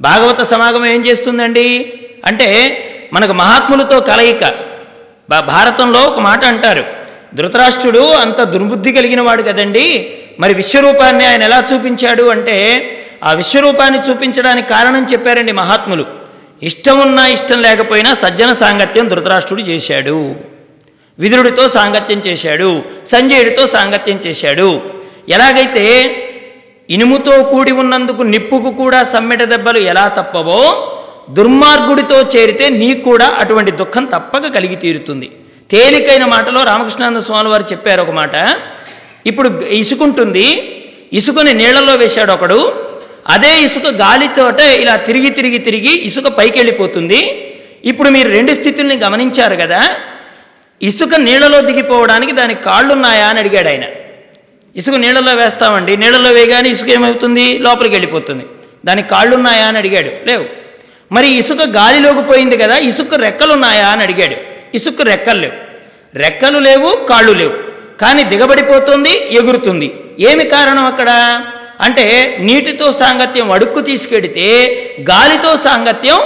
భాగవత 0.00 0.42
సమాగమం 0.42 0.86
ఏం 0.86 1.06
చేస్తుందండి? 1.06 1.92
అంటే 2.26 2.76
మనకు 3.12 3.32
మహాత్ములతో 3.32 4.00
కలయిక. 4.00 4.54
భారతంలో 5.40 6.00
ఒక 6.00 6.18
మాట 6.18 6.44
అంటారు. 6.44 6.84
ధృతరాష్ట్రుడు 7.34 8.12
అంత 8.12 8.42
దుర్బుద్ధి 8.42 8.92
కలిగిన 8.92 9.20
వాడు 9.20 9.42
కదండి. 9.42 10.18
మరి 10.40 10.54
విశ్వరూపాన్ని 10.54 11.26
ఆయన 11.26 11.42
ఎలా 11.42 11.64
చూపించాడు 11.74 12.22
అంటే 12.22 12.86
ఆ 13.24 13.32
విశ్వరూపాన్ని 13.32 14.00
చూపించడానికి 14.10 14.68
కారణం 14.68 15.04
చెప్పారండి 15.04 15.52
మహాత్ములు. 15.52 16.29
ఇష్టం 16.62 17.00
ఉన్నా 17.00 17.26
ఇష్టం 17.26 17.62
లేకపోయినా 17.62 18.14
సజ్జన 18.14 18.52
సాంగత్యం 18.52 19.08
ధృతరాష్ట్రుడు 19.08 19.62
చేశాడు. 19.62 20.34
విదురుడితో 21.18 21.68
సాంగత్యం 21.68 22.18
చేశాడు. 22.18 22.82
సంజయుడితో 23.06 23.66
సాంగత్యం 23.66 24.20
చేశాడు. 24.26 24.80
ఎలాగైతే 25.28 25.86
ఇనుముతో 26.90 27.42
కూడి 27.42 27.72
ఉన్నందుకు 27.72 28.22
నిప్పుకు 28.22 28.70
కూడా 28.70 29.04
సమ్మెట 29.04 29.42
దెబ్బలు 29.42 29.78
ఎలా 29.78 30.08
తప్పవో 30.08 30.92
దుర్మార్గుడితో 31.30 32.20
చేరితే 32.20 32.68
నీకు 32.68 33.00
కూడా 33.00 33.26
అటువంటి 33.26 33.70
దుఃఖం 33.70 34.04
తప్పక 34.04 34.46
కలిగి 34.46 34.74
తీరుతుంది. 34.74 35.30
తేలికైన 35.70 36.24
మాటలో 36.24 36.62
రామకృష్ణానంద 36.62 37.20
స్వామి 37.20 37.48
వారు 37.48 37.64
చెప్పారు 37.72 38.02
ఒక 38.02 38.10
మాట. 38.10 38.58
ఇప్పుడు 39.26 39.64
ఇసుకుంటుంది. 39.64 40.76
ఇసుకని 41.12 41.52
నీళ్ళలో 41.52 41.94
వేశాడు 41.94 42.32
ఒకడు. 42.32 42.89
అదే 43.28 43.60
ఇసుక 43.60 43.86
గాలితోటే 43.86 44.74
ఇలా 44.74 44.96
తిరిగి 44.96 45.30
తిరిగి 45.30 45.58
తిరిగి 45.58 45.98
ఇసుక 46.04 46.26
పైకి 46.26 46.58
వెళ్ళిపోతుంది. 46.58 47.46
ఇప్పుడు 47.84 48.08
మీరు 48.08 48.28
రెండు 48.28 48.54
స్థితుల్ని 48.54 48.96
గమనించారు 48.96 49.56
కదా. 49.56 49.88
ఇసుక 50.82 51.14
నీళ్ళలో 51.14 51.60
దిగిపోవడానికి 51.60 52.32
దానికి 52.32 52.62
కాళ్ళున్నాయా 52.62 53.26
అని 53.26 53.38
అడిగాడు 53.38 53.68
ఆయన. 53.68 53.84
ఇసుక 54.76 54.94
నీళ్ళలో 54.94 55.34
వేస్తామండి. 55.34 55.96
నీళ్ళలో 55.96 56.30
వేయగానే 56.30 56.68
ఇసుక 56.68 56.88
ఏమవుతుంది? 56.88 57.58
లోపలికి 57.58 57.94
వెళ్ళిపోతుంది. 57.94 58.44
దానికి 58.84 59.08
కాళ్ళున్నాయా 59.08 59.66
అని 59.66 59.78
అడిగాడు. 59.78 60.10
లేవు. 60.26 60.44
మరి 61.12 61.28
ఇసుక 61.28 61.62
గాలిలోకి 61.62 62.22
పోయింది 62.22 62.56
కదా. 62.56 62.76
ఇసుక 62.76 63.14
రెక్కలున్నాయా 63.14 63.86
అని 63.86 64.02
అడిగాడు. 64.02 64.36
ఇసుక 64.74 65.02
రెక్కలు 65.02 65.40
లేవు. 65.40 65.52
రెక్కలు 66.14 66.58
లేవు 66.58 67.06
కాళ్ళు 67.06 67.32
లేవు. 67.32 67.52
కానీ 68.00 68.24
దిగబడిపోతుంది 68.24 69.34
ఎగురుతుంది. 69.34 69.94
ఏమి 70.20 70.44
కారణం 70.44 70.84
అక్కడ? 70.84 71.40
అంటే 71.86 72.06
నీటితో 72.48 72.86
సాంగత్యం 72.92 73.48
అడుక్కు 73.56 73.80
తీసుకెడితే 73.80 74.46
గాలితో 75.10 75.56
సాంగత్యం 75.56 76.18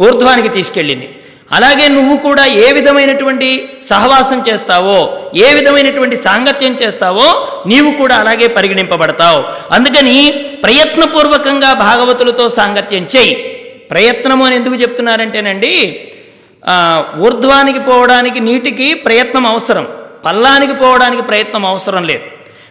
ఊర్ధ్వానికి 0.00 0.48
తీసుకెళ్ళింది. 0.48 1.08
అలాగే 1.56 1.86
నువ్వు 1.88 2.14
కూడా 2.26 2.44
ఏ 2.46 2.68
విధమైనటువంటి 2.72 3.48
సహవాసం 3.88 4.38
చేస్తావో 4.48 4.96
ఏ 5.36 5.48
విధమైనటువంటి 5.54 6.16
సాంగత్యం 6.16 6.72
చేస్తావో 6.82 7.26
నీవు 7.66 7.90
కూడా 8.00 8.14
అలాగే 8.16 8.46
పరిగణింపబడతావు. 8.46 9.40
అందుకని 9.74 10.16
ప్రయత్నపూర్వకంగా 10.64 11.72
భాగవతులతో 11.86 12.46
సాంగత్యం 12.58 13.06
చేయి. 13.16 13.34
ప్రయత్నము 13.90 14.44
అని 14.44 14.56
ఎందుకు 14.56 14.74
చెప్తున్నారంటేనండి 14.74 15.74
ఊర్ధ్వానికి 17.26 17.78
పోవడానికి 17.78 18.40
నీటికి 18.40 18.94
ప్రయత్నం 19.06 19.46
అవసరం. 19.46 19.86
పల్లానికి 20.26 20.74
పోవడానికి 20.74 21.22
ప్రయత్నం 21.22 21.64
అవసరం 21.66 22.02
లేదు. 22.10 22.26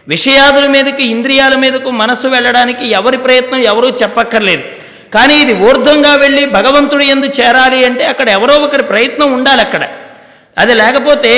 విషయాదుల 0.08 0.66
మీదకి 0.66 1.04
ఇంద్రియాల 1.04 1.54
మీదకు 1.54 1.90
మనసు 1.90 2.26
వెళ్ళడానికి 2.26 2.86
ఎవరి 2.86 3.18
ప్రయత్నం 3.18 3.60
ఎవరూ 3.60 3.88
చెప్పక్కర్లేదు. 3.90 4.62
కానీ 5.14 5.34
ఇది 5.34 5.54
ఊర్ధ్వంగా 5.54 6.14
వెళ్ళి 6.14 6.46
భగవంతుడు 6.46 7.02
ఎందు 7.02 7.26
చేరాలి 7.26 7.84
అంటే 7.84 8.04
అక్కడ 8.04 8.28
ఎవరో 8.28 8.54
ఒకరి 8.54 8.82
ప్రయత్నం 8.82 9.32
ఉండాలి 9.32 9.60
అక్కడ. 9.60 9.88
అది 10.58 10.74
లేకపోతే 10.74 11.32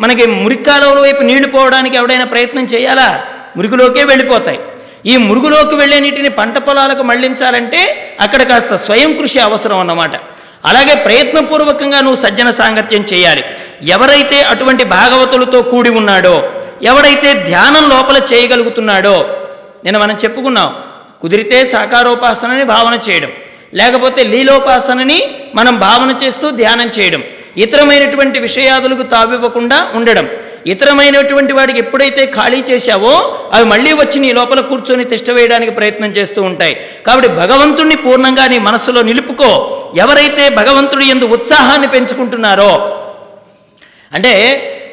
మనకి 0.00 0.26
మురికాలువల 0.26 1.00
వైపు 1.00 1.22
నీళ్ళు 1.22 1.48
పోవడానికి 1.48 1.96
ఎవడైనా 1.96 2.24
ప్రయత్నం 2.24 2.64
చేయాలా? 2.64 3.24
మురుగులోకే 3.56 4.04
వెళ్ళిపోతాయి. 4.04 4.60
ఈ 5.06 5.16
మురుగులోకి 5.16 5.74
వెళ్ళే 5.74 6.00
నీటిని 6.00 6.28
పంట 6.28 6.58
పొలాలకు 6.58 7.02
మళ్ళించాలంటే 7.02 7.80
అక్కడ 8.20 8.42
కాస్త 8.42 8.74
స్వయం 8.74 9.16
కృషి 9.16 9.38
అవసరం 9.38 9.78
అన్నమాట. 9.78 10.10
అలాగే 10.64 10.94
ప్రయత్నపూర్వకంగా 11.04 12.00
నువ్వు 12.00 12.20
సజ్జన 12.22 12.48
సాంగత్యం 12.60 13.02
చేయాలి. 13.12 13.42
ఎవరైతే 13.94 14.38
అటువంటి 14.52 14.84
భాగవతులతో 14.96 15.58
కూడి 15.72 15.90
ఉన్నాడో 15.90 16.34
ఎవడైతే 16.90 17.30
ధ్యానం 17.48 17.84
లోపల 17.90 18.18
చేయగలుగుతున్నాడో 18.32 19.16
నేను 19.84 19.98
మనం 19.98 20.16
చెప్పుకున్నాం 20.24 20.70
కుదిరితే 21.22 21.58
సాకారోపాసనని 21.72 22.64
భావన 22.64 22.94
చేయడం 23.06 23.32
లేకపోతే 23.74 24.20
లీలోపాసనని 24.24 25.18
మనం 25.54 25.74
భావన 25.78 26.10
చేస్తూ 26.22 26.46
ధ్యానం 26.50 26.88
చేయడం 26.98 27.22
ఇతరమైనటువంటి 27.56 28.38
విషయాదులకు 28.40 29.04
తావివ్వకుండా 29.14 29.78
ఉండడం 29.94 30.26
ఇతరమైనటువంటి 30.66 31.52
వాడికి 31.52 31.78
ఎప్పుడైతే 31.78 32.26
ఖాళీ 32.26 32.64
చేశావో 32.70 33.38
అవి 33.52 33.64
మళ్ళీ 33.64 33.92
వచ్చి 33.92 34.18
నీ 34.18 34.32
లోపల 34.32 34.60
కూర్చొని 34.60 35.04
తిష్ట 35.04 35.30
వేయడానికి 35.30 35.72
ప్రయత్నం 35.72 36.10
చేస్తూ 36.10 36.42
ఉంటాయి. 36.42 36.86
కాబట్టి 37.06 37.28
భగవంతుణ్ణి 37.28 37.96
పూర్ణంగా 37.96 38.46
నీ 38.46 38.58
మనస్సులో 38.58 39.02
నిలుపుకో. 39.02 39.76
ఎవరైతే 39.96 40.48
భగవంతుడి 40.48 41.08
ఎందు 41.08 41.24
ఉత్సాహాన్ని 41.24 41.88
పెంచుకుంటున్నారో 41.88 42.72
అంటే 44.12 44.32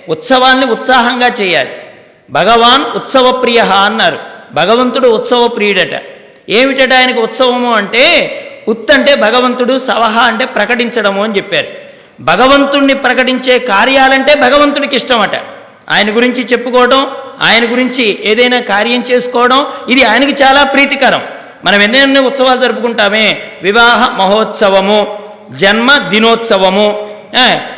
ఉత్సవాన్ని 0.10 0.66
ఉత్సాహంగా 0.66 1.28
చేయాలి. 1.42 1.70
భగవాన్ 2.32 2.86
ఉత్సవప్రియ 2.96 3.60
అన్నారు. 3.60 4.18
భగవంతుడు 4.54 5.08
ఉత్సవ 5.08 5.48
ప్రియుడట 5.48 6.02
ఏమిటట 6.50 6.94
ఆయనకు 6.94 7.22
ఉత్సవము 7.22 7.74
అంటే 7.74 8.04
ఉత్ 8.68 8.92
అంటే 8.92 9.16
భగవంతుడు 9.16 9.78
సవహ 9.78 10.20
అంటే 10.20 10.46
ప్రకటించడము 10.46 11.24
అని 11.24 11.38
చెప్పారు. 11.38 11.68
భగవంతుణ్ణి 12.22 12.94
ప్రకటించే 12.94 13.60
కార్యాలంటే 13.60 14.36
భగవంతుడికి 14.36 14.96
ఇష్టమట. 14.96 15.57
ఆయన 15.90 16.16
గురించి 16.16 16.42
చెప్పుకోవడం 16.46 17.02
ఆయన 17.42 17.64
గురించి 17.72 18.06
ఏదైనా 18.32 18.60
కార్యం 18.60 19.02
చేసుకోవడం 19.12 19.60
ఇది 19.90 20.04
ఆయనకి 20.04 20.44
చాలా 20.44 20.64
ప్రీతికరం. 20.64 21.22
మనం 21.66 21.82
ఎన్నెన్నో 21.82 22.22
ఉత్సవాలు 22.22 22.60
జరుపుకుంటామే. 22.60 23.26
వివాహ 23.64 24.00
మహోత్సవము 24.18 25.00
జన్మ 25.52 25.90
దినోత్సవము 26.08 26.88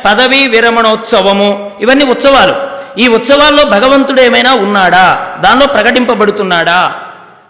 పదవీ 0.04 0.46
విరమణోత్సవము 0.46 1.48
ఇవన్నీ 1.80 2.04
ఉత్సవాలు. 2.04 2.54
ఈ 3.00 3.08
ఉత్సవాల్లో 3.08 3.64
భగవంతుడు 3.64 4.20
ఏమైనా 4.20 4.54
ఉన్నాడా? 4.54 5.04
దానిలో 5.42 5.66
ప్రకటింపబడుతున్నాడా? 5.66 6.78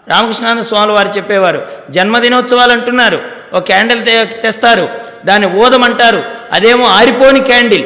రామకృష్ణానంద 0.07 0.63
స్వామి 0.69 0.91
వారు 0.91 1.09
చెప్పేవారు 1.17 1.59
జన్మదినోత్సవాలు 1.89 2.71
అంటున్నారు 2.71 3.19
ఒక 3.53 3.63
క్యాండిల్ 3.65 4.01
తెస్తారు 4.43 4.85
దాన్ని 5.25 5.47
ఊదమంటారు 5.61 6.23
అదేమో 6.53 6.85
ఆరిపోని 6.97 7.39
క్యాండిల్. 7.49 7.85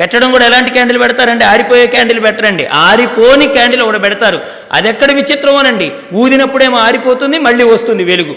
పెట్టడం 0.00 0.32
కూడా 0.32 0.46
ఎలాంటి 0.46 0.70
క్యాండిల్ 0.70 1.00
పెడతారండి? 1.00 1.44
ఆరిపోయే 1.44 1.86
క్యాండిల్ 1.86 2.22
పెట్టరండి. 2.22 2.66
ఆరిపోని 2.66 3.46
క్యాండిల్ 3.46 3.82
ఒకటి 3.82 3.98
పెడతారు. 3.98 4.40
అది 4.72 4.88
ఎక్కడ 4.88 5.12
విచిత్రమోనండి. 5.12 5.92
ఊదినప్పుడేమో 6.14 6.78
ఆరిపోతుంది 6.78 7.38
మళ్ళీ 7.38 7.64
వస్తుంది 7.64 8.04
వెలుగు. 8.04 8.36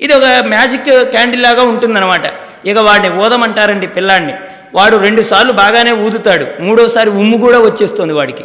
ఇది 0.00 0.12
ఒక 0.12 0.24
మ్యాజిక్ 0.24 1.10
క్యాండిల్ 1.14 1.42
లాగా 1.42 1.62
ఉంటుందన్నమాట. 1.62 2.26
ఇక 2.66 2.78
వాడిని 2.78 3.14
ఊదమంటారండి 3.14 3.86
పిల్లాడిని. 3.86 4.32
వాడు 4.74 4.96
రెండుసార్లు 4.96 5.52
బాగానే 5.52 5.92
ఊదుతాడు. 5.92 6.46
మూడోసారి 6.60 7.10
ఉమ్ము 7.10 7.38
కూడా 7.38 7.58
వచ్చేస్తుంది 7.58 8.12
వాడికి. 8.12 8.44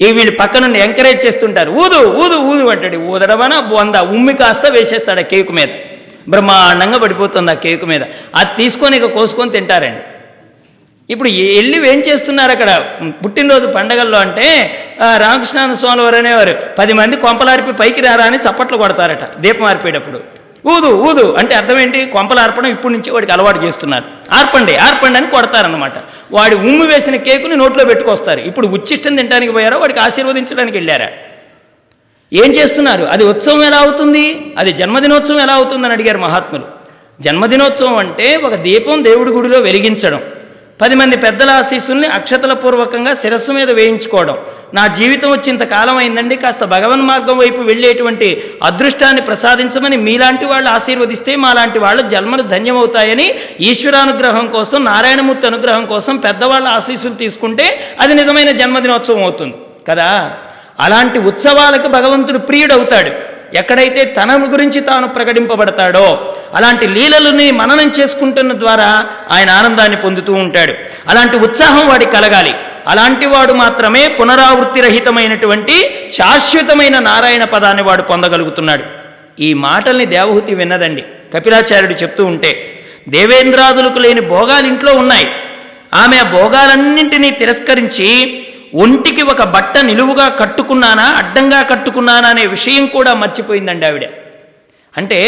ఇక 0.00 0.10
వీళ్ళు 0.16 0.36
పక్క 0.36 0.56
నుండి 0.56 0.78
ఎంకరేజ్ 0.78 1.26
చేస్తుంటారు. 1.26 1.70
ఊదు 1.70 1.98
ఊదు 2.22 2.34
ఊదు 2.34 2.66
అంటాడు. 2.66 2.96
ఊదడమన 2.96 3.54
వంద 3.72 3.94
ఉమ్మి 3.94 4.34
కాస్త 4.34 4.66
వేసేస్తాడు 4.66 5.20
ఆ 5.20 5.22
కేకు 5.22 5.52
మీద. 5.52 5.68
బ్రహ్మాండంగా 6.28 6.98
పడిపోతుంది 6.98 7.50
ఆ 7.50 7.54
కేకు 7.54 7.86
మీద. 7.86 8.02
అది 8.34 8.50
తీసుకొని 8.56 8.96
ఇక 8.96 9.04
కోసుకొని 9.04 9.50
తింటారండి. 9.50 10.02
ఇప్పుడు 11.12 11.28
వెళ్ళి 11.28 11.76
ఏం 11.90 11.98
చేస్తున్నారు 12.06 12.52
అక్కడ? 12.52 12.70
పుట్టినరోజు 13.24 13.66
పండగల్లో 13.66 14.18
అంటే 14.18 14.46
రామకృష్ణ 15.24 15.74
స్వామి 15.80 16.02
వారు 16.02 16.16
అనేవారు 16.16 16.54
పది 16.78 16.92
మంది 16.92 17.16
కొంపలార్పి 17.16 17.72
పైకి 17.72 18.00
రారా 18.00 18.24
అని 18.24 18.38
చప్పట్లు 18.46 18.76
కొడతారట 18.76 19.24
దీపం 19.44 19.64
ఆర్పేటప్పుడు. 19.64 20.20
ఊదు 20.72 20.88
ఊదు 21.08 21.24
అంటే 21.40 21.54
అర్థం 21.54 21.78
ఏంటి? 21.78 22.06
కొంపలు 22.06 22.40
ఆర్పడం 22.40 22.70
ఇప్పటి 22.70 22.94
నుంచి 22.94 23.10
వాడికి 23.10 23.32
అలవాటు 23.32 23.58
చేస్తున్నారు. 23.64 24.04
ఆర్పండి 24.32 24.76
ఆర్పండి 24.76 25.18
అని 25.18 25.28
కొడతారనమాట 25.30 25.96
వాడి 26.32 26.54
ఉమ్ము 26.54 26.84
వేసిన 26.84 27.16
కేకుని 27.16 27.56
నోట్లో 27.56 27.84
పెట్టుకొస్తారు. 27.84 28.40
ఇప్పుడు 28.40 28.66
ఉచ్చిష్టం 28.66 29.16
తినడానికి 29.16 29.52
పోయారో? 29.52 29.78
వాడికి 29.78 30.00
ఆశీర్వదించడానికి 30.00 30.76
వెళ్ళారా? 30.76 31.08
ఏం 32.32 32.50
చేస్తున్నారు? 32.50 33.04
అది 33.04 33.24
ఉత్సవం 33.24 33.64
ఎలా 33.64 33.76
అవుతుంది? 33.76 34.24
అది 34.58 34.72
జన్మదినోత్సవం 34.72 35.40
ఎలా 35.40 35.54
అవుతుందని 35.54 35.92
అడిగారు 35.92 36.18
మహాత్ములు. 36.18 36.66
జన్మదినోత్సవం 37.20 37.96
అంటే 37.96 38.36
ఒక 38.36 38.54
దీపం 38.54 39.04
దేవుడి 39.04 39.30
గుడిలో 39.30 39.58
వెలిగించడం. 39.58 40.22
పది 40.80 40.94
మంది 40.94 41.16
పెద్దల 41.16 41.50
ఆశీస్సుల్ని 41.50 42.06
అక్షతల 42.06 42.52
పూర్వకంగా 42.52 43.14
శిరస్సు 43.14 43.52
మీద 43.52 43.70
వేయించుకోవడం. 43.70 44.38
నా 44.74 44.86
జీవితం 44.86 45.30
వచ్చి 45.30 45.66
కాలం 45.66 45.96
అయిందండి 45.96 46.36
కాస్త 46.36 46.64
భగవన్ 46.64 47.02
మార్గం 47.02 47.38
వైపు 47.38 47.62
వెళ్ళేటువంటి 47.62 48.44
అదృష్టాన్ని 48.62 49.22
ప్రసాదించమని 49.22 49.96
మీలాంటి 49.96 50.44
వాళ్ళు 50.44 50.68
ఆశీర్వదిస్తే 50.70 51.36
మాలాంటి 51.36 51.78
వాళ్ళు 51.78 52.02
జన్మలు 52.08 52.42
ధన్యమవుతాయని 52.42 53.34
ఈశ్వరానుగ్రహం 53.60 54.46
కోసం 54.46 54.84
నారాయణమూర్తి 54.84 55.46
అనుగ్రహం 55.46 55.86
కోసం 55.86 56.16
పెద్దవాళ్ళ 56.16 56.68
ఆశీస్సులు 56.68 57.14
తీసుకుంటే 57.14 57.80
అది 58.00 58.14
నిజమైన 58.14 58.50
జన్మదినోత్సవం 58.50 59.22
అవుతుంది. 59.22 59.54
కదా? 59.88 60.32
అలాంటి 60.80 61.18
ఉత్సవాలకు 61.18 61.88
భగవంతుడు 61.88 62.38
ప్రియుడవుతాడు. 62.38 63.35
ఎక్కడైతే 63.54 64.04
తన 64.04 64.52
గురించి 64.52 64.80
తాను 64.80 65.08
ప్రకటింపబడతాడో 65.08 66.36
అలాంటి 66.54 66.86
లీలలని 66.86 67.50
మననం 67.50 67.92
చేసుకుంటున్న 68.00 68.52
ద్వారా 68.52 69.06
ఆయన 69.30 69.50
ఆనందాన్ని 69.50 69.96
పొందుతూ 69.96 70.32
ఉంటాడు. 70.32 70.74
అలాంటి 71.08 71.36
ఉత్సాహం 71.36 71.88
వాడికి 71.88 72.10
కలగాలి. 72.10 72.54
అలాంటి 72.86 73.26
వాడు 73.26 73.52
మాత్రమే 73.52 74.08
పునరావృత్తి 74.08 74.80
రహితమైనటువంటి 74.80 75.94
శాశ్వతమైన 76.12 76.98
నారాయణ 76.98 77.44
పదాన్ని 77.44 77.82
వాడు 77.82 78.02
పొందగలుగుతున్నాడు. 78.02 78.82
ఈ 79.40 79.54
మాటల్ని 79.54 80.06
దేవహూతి 80.06 80.54
విన్నదండి. 80.54 81.04
కపిలాచార్యుడు 81.34 81.94
చెప్తూ 81.94 82.24
ఉంటే 82.24 82.80
దేవేంద్రాదులకు 83.08 83.98
లేని 83.98 84.20
భోగాలు 84.20 84.66
ఇంట్లో 84.66 84.94
ఉన్నాయి. 84.94 85.28
ఆమె 85.94 86.16
ఆ 86.16 86.22
భోగాలన్నింటినీ 86.22 87.30
తిరస్కరించి 87.30 88.42
ఒంటికి 88.76 89.22
ఒక 89.22 89.42
బట్ట 89.42 89.78
నిలువుగా 89.78 90.28
కట్టుకున్నానా 90.28 91.02
అడ్డంగా 91.02 91.62
కట్టుకున్నానా 91.62 92.28
అనే 92.28 92.46
విషయం 92.46 92.86
కూడా 92.86 93.14
మర్చిపోయిందండి 93.14 93.86
ఆవిడ. 93.86 94.06
అంటే 94.96 95.20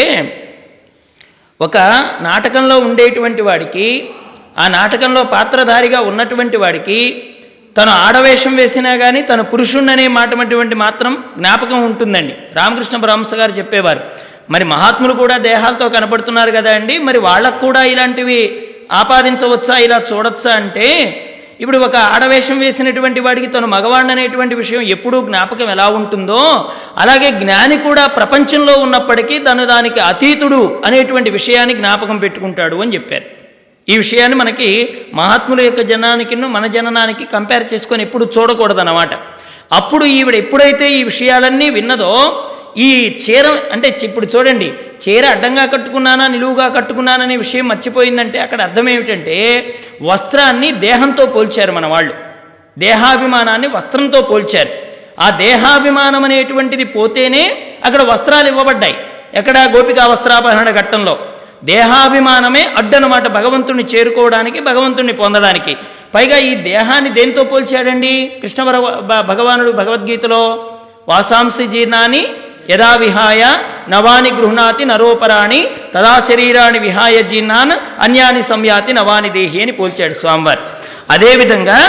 ఒక 1.61 1.77
నాటకంలో 2.21 2.79
ఉండేటువంటి 2.79 3.41
వాడికి 3.41 4.09
ఆ 4.57 4.67
నాటకంలో 4.67 5.23
పాత్రధారిగా 5.23 5.99
ఉన్నటువంటి 6.01 6.57
వాడికి 6.57 7.23
తను 7.77 7.91
ఆడవేషం 7.91 8.55
వేసినా 8.55 8.95
కానీ 8.97 9.21
తను 9.21 9.43
పురుషుణ్ణనే 9.43 10.07
మాటటువంటి 10.07 10.75
మాత్రం 10.75 11.23
జ్ఞాపకం 11.37 11.85
ఉంటుందండి. 11.85 12.35
రామకృష్ణ 12.53 12.97
బ్రహ్మస 12.97 13.33
గారు 13.33 13.51
చెప్పేవారు. 13.51 14.01
మరి 14.49 14.63
మహాత్ములు 14.63 15.13
కూడా 15.13 15.37
దేహాలతో 15.37 15.89
కనపడుతున్నారు 15.89 16.51
కదా 16.51 16.71
అండి 16.71 16.97
మరి 16.97 17.19
వాళ్ళకు 17.19 17.59
కూడా 17.59 17.83
ఇలాంటివి 17.83 18.67
ఆపాదించవచ్చా 18.91 19.77
ఇలా 19.77 20.01
చూడొచ్చా 20.13 20.51
అంటే 20.55 20.87
ఇప్పుడు 21.61 21.77
ఒక 21.77 21.95
ఆడవేషం 21.95 22.59
వేసినటువంటి 22.59 23.19
వాడికి 23.19 23.47
తను 23.47 23.67
మగవాణ్ణి 23.67 24.11
అనేటువంటి 24.13 24.55
విషయం 24.55 24.81
ఎప్పుడూ 24.81 25.21
జ్ఞాపకం 25.21 25.69
ఎలా 25.71 25.87
ఉంటుందో 25.89 26.41
అలాగే 26.97 27.31
జ్ఞాని 27.39 27.77
కూడా 27.77 28.07
ప్రపంచంలో 28.07 28.73
ఉన్నప్పటికీ 28.77 29.39
తను 29.39 29.65
దానికి 29.65 29.99
అతీతుడు 29.99 30.81
అనేటువంటి 30.85 31.29
విషయాన్ని 31.29 31.75
జ్ఞాపకం 31.75 32.17
పెట్టుకుంటాడు 32.17 32.75
అని 32.75 32.93
చెప్పారు. 32.93 33.27
ఈ 33.89 33.97
విషయాన్ని 33.97 34.37
మనకి 34.37 34.69
మహాత్ముల 35.13 35.61
యొక్క 35.61 35.81
జనానికి 35.81 36.35
మన 36.35 36.65
జననానికి 36.67 37.25
కంపేర్ 37.25 37.73
చేసుకొని 37.73 38.03
ఎప్పుడు 38.03 38.25
చూడకూడదన్నమాట. 38.37 39.13
అప్పుడు 39.71 40.05
ఈవిడ 40.05 40.35
ఎప్పుడైతే 40.35 40.85
ఈ 40.91 41.03
విషయాలన్నీ 41.03 41.69
విన్నదో 41.69 42.13
ఈ 42.77 43.17
చీర 43.23 43.57
అంటే 43.71 43.99
ఇప్పుడు 44.03 44.27
చూడండి 44.35 44.73
చీర 45.03 45.25
అడ్డంగా 45.25 45.65
కట్టుకున్నానా 45.65 46.27
నిలువుగా 46.27 46.67
కట్టుకున్నాననే 46.67 47.35
విషయం 47.35 47.67
మర్చిపోయిందంటే 47.67 48.39
అక్కడ 48.39 48.61
అర్థం 48.61 48.89
ఏమిటంటే 48.89 49.37
వస్త్రాన్ని 50.01 50.71
దేహంతో 50.71 51.25
పోల్చారు 51.25 51.71
మన 51.71 51.85
వాళ్ళు. 51.85 52.13
దేహాభిమానాన్ని 52.77 53.67
వస్త్రంతో 53.67 54.21
పోల్చారు. 54.21 54.69
ఆ 55.19 55.29
దేహాభిమానం 55.29 56.23
అనేటువంటిది 56.23 56.83
పోతేనే 56.83 57.57
అక్కడ 57.85 58.01
వస్త్రాలు 58.01 58.47
ఇవ్వబడ్డాయి. 58.47 58.95
ఎక్కడ 59.33 59.57
గోపికా 59.77 60.07
వస్త్రాపహరణ 60.07 60.71
ఘట్టంలో. 60.71 61.19
దేహాభిమానమే 61.63 62.69
అడ్డనమాట 62.77 63.27
భగవంతుణ్ణి 63.27 63.83
చేరుకోవడానికి 63.83 64.59
భగవంతుణ్ణి 64.59 65.13
పొందడానికి. 65.13 65.77
పైగా 66.15 66.37
ఈ 66.37 66.55
దేహాన్ని 66.55 67.09
దేంతో 67.09 67.43
పోల్చాడండి? 67.43 68.31
కృష్ణ 68.41 68.63
భగవానుడు 69.09 69.71
భగవద్గీతలో 69.71 70.71
వాసాంసి 71.07 71.67
జీర్ణాన్ని 71.67 72.27
యదా 72.69 72.95
విహాయ 72.95 73.55
నవాని 73.89 74.31
గృహణాతి 74.31 74.85
నరోపరాణి 74.85 75.67
తదా 75.93 76.19
శరీరాన్ని 76.19 76.79
విహాయ 76.79 77.23
జీర్ణాన్ 77.23 77.71
అన్యాని 77.99 78.43
సంయాతి 78.43 78.93
నవాని 78.93 79.29
దేహి 79.29 79.61
అని 79.61 79.71
పోల్చాడు 79.71 80.13
స్వామివారు. 80.13 80.59
అదేవిధంగా 81.09 81.79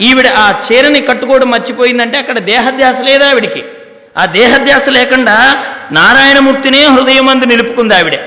ఈవిడ 0.00 0.26
ఆ 0.28 0.54
చీరని 0.72 1.00
కట్టుకోవడం 1.00 1.50
మర్చిపోయిందంటే 1.50 2.18
అక్కడ 2.18 2.38
దేహధ్యాస 2.38 3.00
లేదా 3.00 3.30
ఆవిడికి? 3.30 3.64
ఆ 4.18 4.26
దేహధ్యాస 4.26 4.88
లేకుండా 4.88 5.64
నారాయణమూర్తినే 5.92 6.84
హృదయమందు 6.84 7.44
నిలుపుకుంది 7.44 7.94
ఆవిడ. 7.94 8.18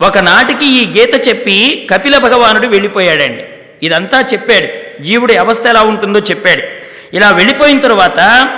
ఒకనాటికి 0.00 0.66
ఈ 0.66 0.98
గీత 0.98 1.28
చెప్పి 1.28 1.88
కపిల 1.90 2.18
భగవానుడు 2.18 2.66
వెళ్ళిపోయాడండి. 2.66 3.44
ఇదంతా 3.82 4.20
చెప్పాడు. 4.20 5.02
జీవుడి 5.02 5.36
అవస్థ 5.36 5.66
ఎలా 5.66 5.82
ఉంటుందో 5.82 6.20
చెప్పాడు. 6.20 6.62
ఇలా 7.16 7.30
వెళ్ళిపోయిన 7.30 7.80
తరువాత 7.80 8.48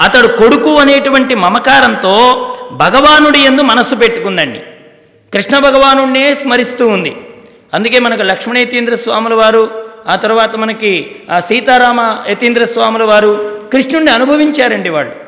అతడు 0.00 0.28
కొడుకు 0.28 0.76
అనేటువంటి 0.76 1.34
మమకారంతో 1.34 2.14
భగవానుడి 2.72 3.38
ఎందు 3.38 3.62
మనస్సు 3.62 3.94
పెట్టుకుందండి. 3.94 4.60
కృష్ణ 5.32 5.58
భగవానుడినే 5.58 6.34
స్మరిస్తూ 6.34 6.88
ఉంది. 6.88 7.16
అందుకే 7.74 7.98
మనకు 7.98 8.22
లక్ష్మణ 8.22 8.58
యతీంద్ర 8.58 8.94
స్వాముల 8.94 9.34
వారు 9.34 9.88
ఆ 10.08 10.16
తర్వాత 10.16 10.56
మనకి 10.56 11.10
ఆ 11.30 11.40
సీతారామ 11.40 12.24
యతీంద్ర 12.28 12.64
స్వాముల 12.64 13.02
వారు 13.02 13.60
కృష్ణుణ్ణి 13.72 14.10
అనుభవించారండి 14.10 14.88
వాళ్ళు. 14.88 15.27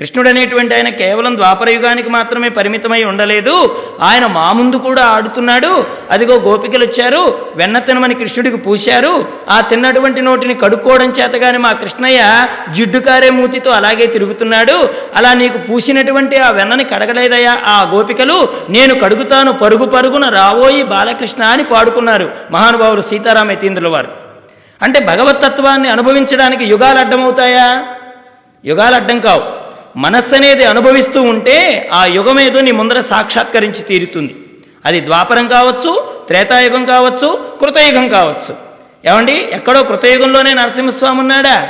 కృష్ణుడు 0.00 0.28
అనేటువంటి 0.28 0.74
ఆయన 0.74 0.88
కేవలం 0.88 1.36
ద్వాపర 1.36 1.68
యుగానికి 1.70 2.08
మాత్రమే 2.08 2.48
పరిమితమై 2.48 3.04
ఉండలేదు. 3.04 3.82
ఆయన 4.00 4.26
మా 4.26 4.52
ముందు 4.52 4.76
కూడా 4.76 5.02
ఆడుతున్నాడు. 5.02 5.86
అదిగో 6.10 6.34
గోపికలు 6.34 6.84
వచ్చారు 6.84 7.48
వెన్న 7.54 7.78
తినమని 7.78 8.14
కృష్ణుడికి 8.14 8.56
పూశారు. 8.56 9.28
ఆ 9.50 9.60
తిన్నటువంటి 9.60 10.20
నోటిని 10.20 10.54
కడుక్కోవడం 10.54 11.10
చేతగానే 11.10 11.58
మా 11.58 11.72
కృష్ణయ్య 11.72 12.46
జిడ్డుకారే 12.70 13.30
మూతితో 13.30 13.70
అలాగే 13.70 14.06
తిరుగుతున్నాడు. 14.06 14.90
అలా 15.16 15.32
నీకు 15.32 15.58
పూసినటువంటి 15.58 16.36
ఆ 16.36 16.50
వెన్నని 16.50 16.84
కడగలేదయ్యా 16.84 17.60
ఆ 17.64 17.90
గోపికలు. 17.94 18.48
నేను 18.70 18.94
కడుగుతాను 18.94 19.52
పరుగు 19.52 19.86
పరుగున 19.86 20.28
రావోయి 20.28 20.82
బాలకృష్ణ 20.82 21.42
అని 21.44 21.64
పాడుకున్నారు 21.64 22.30
మహానుభావులు 22.50 23.00
సీతారామ 23.00 23.50
యతీంద్రుల 23.50 23.88
వారు. 23.88 24.08
అంటే 24.82 25.00
భగవతత్వాన్ని 25.00 25.88
అనుభవించడానికి 25.88 26.64
యుగాలు 26.64 26.98
అడ్డమవుతాయా? 26.98 27.84
యుగాలు 28.64 28.94
అడ్డం 28.94 29.20
కావు. 29.20 29.63
మనస్సు 29.96 30.34
అనేది 30.34 30.64
అనుభవిస్తూ 30.64 31.22
ఉంటే 31.22 31.88
ఆ 31.92 32.04
యుగం 32.04 32.40
ఏదో 32.40 32.60
నీ 32.60 32.70
ముందర 32.70 33.00
సాక్షాత్కరించి 33.00 33.82
తీరుతుంది. 33.82 34.36
అది 34.84 35.00
ద్వాపరం 35.00 35.48
కావచ్చు 35.48 36.24
త్రేతాయుగం 36.26 36.84
కావచ్చు 36.84 37.50
కృతయుగం 37.60 38.08
కావచ్చు. 38.08 38.56
ఏమండి? 39.04 39.32
ఎక్కడో 39.32 39.82
కృతయుగంలోనే 39.82 40.54
నరసింహస్వామి 40.54 41.20
ఉన్నాడా 41.20 41.68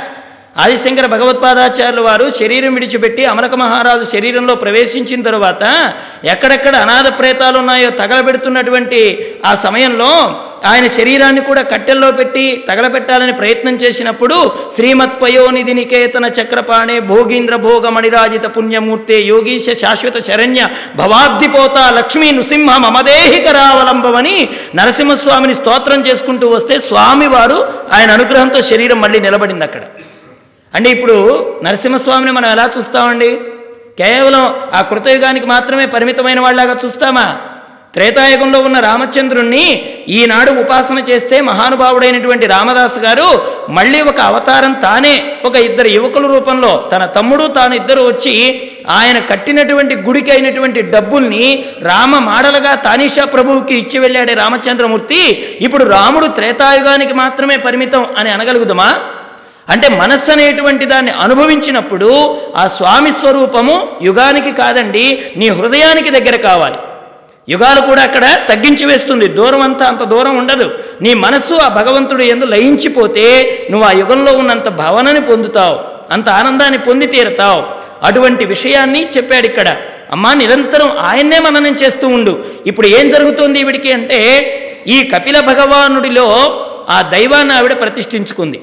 ఆదిశంకర 0.55 1.05
భగవత్పాదాచార్యుల 1.13 2.01
వారు 2.01 2.25
శరీరం 2.29 2.73
విడిచిపెట్టి 2.73 3.23
అమలక 3.25 3.55
మహారాజు 3.55 4.05
శరీరంలో 4.11 4.53
ప్రవేశించిన 4.55 5.21
తరువాత 5.21 5.63
ఎక్కడెక్కడ 6.23 6.75
అనాథ 6.75 7.07
ప్రేతాలు 7.19 7.57
ఉన్నాయో 7.59 7.89
తగలబెడుతున్నటువంటి 7.97 9.01
ఆ 9.45 9.51
సమయంలో 9.55 10.11
ఆయన 10.65 10.87
శరీరాన్ని 10.87 11.41
కూడా 11.41 11.61
కట్టెల్లో 11.63 12.11
పెట్టి 12.11 12.45
తగలపెట్టాలని 12.69 13.33
ప్రయత్నం 13.33 13.75
చేసినప్పుడు 13.75 14.37
శ్రీమత్పయోనిధి 14.75 15.73
నికేతన 15.73 16.25
చక్రపాణే 16.39 16.99
భోగీంద్ర 17.11 17.55
భోగ 17.57 17.89
మణిరాజిత 17.89 18.45
పుణ్యమూర్తే 18.55 19.19
యోగీశ 19.25 19.77
శాశ్వత 19.81 20.17
శరణ్య 20.27 20.61
భవాబ్దిపోత 20.95 21.77
లక్ష్మీ 21.99 22.31
నృసింహ 22.31 22.77
మమదేహికరావలంబమని 22.77 24.37
నరసింహస్వామిని 24.75 25.53
స్తోత్రం 25.53 26.01
చేసుకుంటూ 26.07 26.47
వస్తే 26.47 26.77
స్వామివారు 26.79 27.59
ఆయన 27.93 28.09
అనుగ్రహంతో 28.11 28.61
శరీరం 28.71 29.01
మళ్ళీ 29.01 29.19
నిలబడింది 29.19 29.65
అక్కడ. 29.65 29.85
అంటే 30.75 30.89
ఇప్పుడు 30.91 31.17
నరసింహస్వామిని 31.63 32.31
మనం 32.31 32.49
ఎలా 32.49 32.69
చూస్తామండి? 32.77 33.29
కేవలం 33.97 34.45
ఆ 34.73 34.81
కృతయుగానికి 34.81 35.45
మాత్రమే 35.45 35.85
పరిమితమైన 35.85 36.39
వాళ్ళలాగా 36.39 36.75
చూస్తామా? 36.85 37.27
త్రేతాయుగంలో 37.93 38.59
ఉన్న 38.59 38.79
రామచంద్రుణ్ణి 38.79 39.65
ఈనాడు 40.07 40.51
ఉపాసన 40.61 40.99
చేస్తే 41.09 41.41
మహానుభావుడైనటువంటి 41.41 42.45
రామదాసు 42.47 42.99
గారు 42.99 43.27
మళ్ళీ 43.69 44.01
ఒక 44.01 44.19
అవతారం 44.21 44.73
తానే 44.81 45.13
ఒక 45.45 45.55
ఇద్దరు 45.55 45.87
యువకుల 45.87 46.27
రూపంలో 46.27 46.89
తన 46.91 47.05
తమ్ముడు 47.15 47.47
తాను 47.47 47.75
ఇద్దరు 47.75 48.01
వచ్చి 48.01 48.33
ఆయన 48.89 49.19
కట్టినటువంటి 49.29 49.95
గుడికి 49.95 50.31
అయినటువంటి 50.31 50.81
డబ్బుల్ని 50.81 51.45
రామ 51.81 52.19
మాడలుగా 52.19 52.75
తానీషా 52.75 53.25
ప్రభువుకి 53.25 53.75
ఇచ్చి 53.75 53.99
వెళ్ళాడే 53.99 54.33
రామచంద్రమూర్తి 54.33 55.21
ఇప్పుడు 55.61 55.83
రాముడు 55.85 56.27
త్రేతాయుగానికి 56.27 57.13
మాత్రమే 57.13 57.57
పరిమితం 57.57 58.05
అని 58.17 58.29
అనగలుగుదామా? 58.31 58.89
అంటే 59.69 59.87
మనస్సు 59.89 60.31
అనేటువంటి 60.31 60.85
దాన్ని 60.85 61.11
అనుభవించినప్పుడు 61.11 62.09
ఆ 62.57 62.67
స్వామి 62.67 63.11
స్వరూపము 63.11 63.87
యుగానికి 64.01 64.51
కాదండి 64.51 65.05
నీ 65.37 65.49
హృదయానికి 65.49 66.09
దగ్గర 66.09 66.35
కావాలి. 66.35 66.75
యుగాలు 67.49 67.81
కూడా 67.81 68.01
అక్కడ 68.01 68.25
తగ్గించి 68.49 68.85
వేస్తుంది. 68.85 69.27
దూరం 69.27 69.61
అంతా 69.61 69.85
అంత 69.85 70.03
దూరం 70.03 70.37
ఉండదు. 70.37 70.71
నీ 71.01 71.13
మనస్సు 71.13 71.53
ఆ 71.53 71.67
భగవంతుడు 71.67 72.23
ఎందు 72.23 72.45
లయించిపోతే 72.45 73.25
నువ్వు 73.71 73.87
ఆ 73.87 73.91
యుగంలో 73.91 74.33
ఉన్నంత 74.33 74.69
భావనని 74.69 75.21
పొందుతావు 75.21 75.79
అంత 76.11 76.29
ఆనందాన్ని 76.29 76.77
పొంది 76.77 77.07
తీరుతావు. 77.07 77.63
అటువంటి 78.05 78.45
విషయాన్ని 78.45 79.07
చెప్పాడు 79.17 79.45
ఇక్కడ. 79.45 79.75
అమ్మా 80.11 80.33
నిరంతరం 80.33 80.97
ఆయన్నే 80.97 81.39
మననం 81.39 81.73
చేస్తూ 81.73 82.07
ఉండు. 82.07 82.45
ఇప్పుడు 82.67 82.87
ఏం 82.87 83.09
జరుగుతుంది 83.09 83.59
ఈవిడికి 83.59 83.91
అంటే 83.91 84.19
ఈ 84.87 85.03
కపిల 85.03 85.39
భగవానుడిలో 85.39 86.27
ఆ 86.89 87.01
దైవాన్ని 87.01 87.53
ఆవిడ 87.53 87.81
ప్రతిష్ఠించుకుంది. 87.81 88.61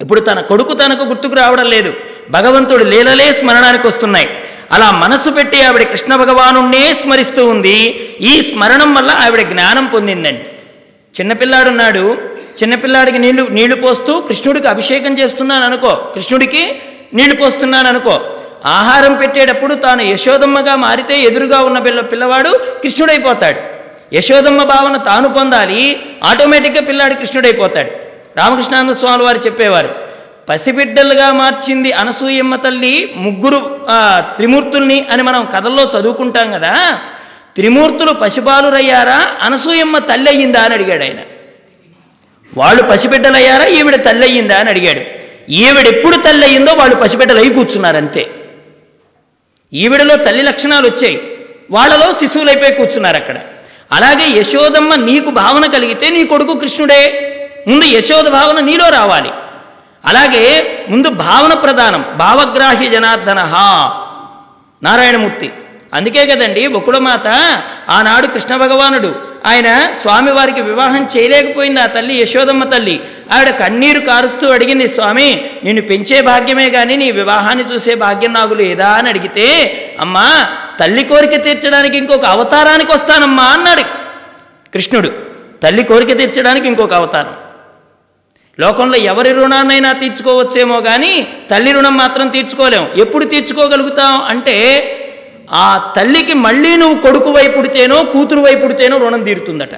ఇప్పుడు 0.00 0.20
తన 0.20 0.40
కొడుకు 0.40 0.72
తనకు 0.72 1.04
గుర్తుకు 1.04 1.34
రావడం 1.34 1.64
లేదు. 1.64 1.94
భగవంతుడు 2.30 2.84
లీలలే 2.84 3.32
స్మరణానికి 3.32 3.86
వస్తున్నాయి. 3.86 4.28
అలా 4.72 4.90
మనసు 4.90 5.30
పెట్టి 5.30 5.62
ఆవిడ 5.62 5.82
కృష్ణ 5.82 6.16
భగవానుణ్ణే 6.16 6.94
స్మరిస్తూ 6.94 7.46
ఉంది. 7.46 7.78
ఈ 8.20 8.40
స్మరణం 8.40 8.94
వల్ల 8.94 9.10
ఆవిడ 9.10 9.40
జ్ఞానం 9.48 9.86
పొందిందండి. 9.86 10.44
చిన్నపిల్లాడున్నాడు 11.20 12.18
చిన్నపిల్లాడికి 12.62 13.18
నీళ్ళు 13.18 13.46
నీళ్ళు 13.50 13.76
పోస్తూ 13.76 14.20
కృష్ణుడికి 14.20 14.68
అభిషేకం 14.68 15.18
చేస్తున్నాను 15.18 15.64
అనుకో. 15.64 15.88
కృష్ణుడికి 15.88 16.82
నీళ్ళు 17.14 17.36
పోస్తున్నాను 17.36 17.88
అనుకో. 17.88 18.20
ఆహారం 18.66 19.14
పెట్టేటప్పుడు 19.14 19.74
తాను 19.74 20.02
యశోదమ్మగా 20.02 20.76
మారితే 20.76 21.20
ఎదురుగా 21.20 21.60
ఉన్న 21.60 21.78
పిల్ల 21.78 22.00
పిల్లవాడు 22.00 22.50
కృష్ణుడైపోతాడు. 22.82 23.60
యశోదమ్మ 24.14 24.62
భావన 24.62 24.96
తాను 24.96 25.28
పొందాలి. 25.28 26.00
ఆటోమేటిక్గా 26.24 26.82
పిల్లాడు 26.82 27.14
కృష్ణుడైపోతాడు. 27.14 28.09
రామకృష్ణానంద 28.40 28.94
స్వామి 29.00 29.24
వారు 29.24 29.40
చెప్పేవారు 29.46 29.90
పసిబిడ్డలుగా 30.48 31.32
మార్చింది 31.32 31.90
అనసూయమ్మ 31.92 32.56
తల్లి 32.56 32.92
ముగ్గురు 33.24 33.58
త్రిమూర్తుల్ని 34.36 34.98
అని 35.12 35.22
మనం 35.22 35.42
కథల్లో 35.54 35.84
చదువుకుంటాం 35.94 36.46
కదా 36.52 36.72
త్రిమూర్తులు 37.56 38.12
పసిబాలురయ్యారా 38.12 39.18
అనసూయమ్మ 39.42 39.98
తల్లి 40.10 40.28
అయ్యిందా 40.30 40.60
అని 40.62 40.74
అడిగాడు 40.74 41.04
ఆయన. 41.04 41.20
వాళ్ళు 42.52 42.82
పసిబిడ్డలయ్యారా 42.82 43.66
ఈవిడ 43.78 43.96
తల్లి 44.04 44.24
అయ్యిందా 44.26 44.56
అని 44.56 44.70
అడిగాడు. 44.70 45.02
ఈవిడెప్పుడు 45.62 46.16
తల్లి 46.16 46.44
అయ్యిందో 46.46 46.72
వాళ్ళు 46.72 46.96
పసిబిడ్డలు 46.96 47.38
అయి 47.38 47.50
కూర్చున్నారు 47.50 47.96
అంతే 47.96 48.22
ఈవిడలో 49.72 50.16
తల్లి 50.26 50.42
లక్షణాలు 50.42 50.86
వచ్చాయి. 50.88 51.16
వాళ్ళలో 51.70 52.12
శిశువులైపోయి 52.12 52.74
కూర్చున్నారు 52.74 53.16
అక్కడ 53.16 53.38
అలాగే 53.96 54.26
యశోదమ్మ 54.40 54.94
నీకు 55.08 55.30
భావన 55.40 55.64
కలిగితే 55.74 56.06
నీ 56.10 56.22
కొడుకు 56.24 56.54
కృష్ణుడే. 56.58 57.02
ముందు 57.68 57.84
యశోద 57.84 58.28
భావన 58.28 58.60
నీలో 58.60 58.88
రావాలి. 58.88 59.30
అలాగే 60.04 60.76
ముందు 60.88 61.08
భావన 61.08 61.54
ప్రధానం 61.54 62.04
భావగ్రాహి 62.16 62.88
జనార్దన 62.88 63.38
నారాయణమూర్తి. 64.82 65.52
అందుకే 65.94 66.26
కదండి 66.26 66.66
బొక్కుడమాత 66.66 67.26
ఆనాడు 67.88 68.26
కృష్ణ 68.26 68.56
భగవానుడు 68.56 69.14
ఆయన 69.46 69.92
స్వామివారికి 70.02 70.60
వివాహం 70.60 71.08
చేయలేకపోయింది 71.16 71.80
ఆ 71.80 71.86
తల్లి 71.86 72.14
యశోదమ్మ 72.14 72.64
తల్లి. 72.64 73.00
ఆవిడ 73.32 73.50
కన్నీరు 73.50 74.00
కారుస్తూ 74.00 74.48
అడిగింది 74.48 74.88
స్వామి 74.88 75.50
నిన్ను 75.64 75.82
పెంచే 75.82 76.20
భాగ్యమే 76.20 76.70
కానీ 76.70 76.96
నీ 76.96 77.10
వివాహాన్ని 77.10 77.64
చూసే 77.64 77.94
భాగ్యం 77.94 78.32
నాకు 78.32 78.54
లేదా? 78.54 78.88
అని 78.88 79.08
అడిగితే 79.08 79.46
అమ్మా 80.00 80.46
తల్లి 80.80 81.04
కోరిక 81.04 81.44
తీర్చడానికి 81.44 81.98
ఇంకొక 81.98 82.24
అవతారానికి 82.24 82.92
వస్తానమ్మా 82.92 83.44
అన్నాడు 83.44 83.82
కృష్ణుడు. 84.74 85.12
తల్లి 85.62 85.84
కోరిక 85.84 86.18
తీర్చడానికి 86.18 86.66
ఇంకొక 86.66 86.94
అవతారం. 86.94 87.49
లోకంలో 88.58 88.96
ఎవరి 88.96 89.32
రుణాన్నైనా 89.32 89.92
తీర్చుకోవచ్చేమో 89.92 90.80
కానీ 90.80 91.26
తల్లి 91.50 91.72
రుణం 91.72 91.96
మాత్రం 91.96 92.28
తీర్చుకోలేం. 92.28 92.90
ఎప్పుడు 92.96 93.24
తీర్చుకోగలుగుతాం 93.24 94.20
అంటే 94.20 94.56
ఆ 95.52 95.92
తల్లికి 95.96 96.34
మళ్ళీ 96.34 96.76
నువ్వు 96.76 97.02
కొడుకు 97.02 97.30
వైపు 97.30 97.56
పుడితేనో 97.56 98.02
కూతురు 98.02 98.40
వైపు 98.40 98.60
పుడితేనో 98.60 98.98
రుణం 98.98 99.24
తీరుతుందట. 99.24 99.74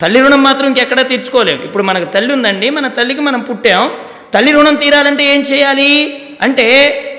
తల్లి 0.00 0.20
రుణం 0.20 0.42
మాత్రం 0.42 0.66
ఇంకెక్కడా 0.66 1.02
తీర్చుకోలేం. 1.02 1.56
ఇప్పుడు 1.56 1.82
మనకు 1.82 2.04
తల్లి 2.04 2.32
ఉందండి 2.32 2.70
మన 2.70 2.88
తల్లికి 2.88 3.20
మనం 3.20 3.40
పుట్టాం. 3.40 3.90
తల్లి 4.34 4.52
రుణం 4.52 4.74
తీరాలంటే 4.74 5.24
ఏం 5.24 5.40
చేయాలి? 5.40 6.22
అంటే 6.42 6.66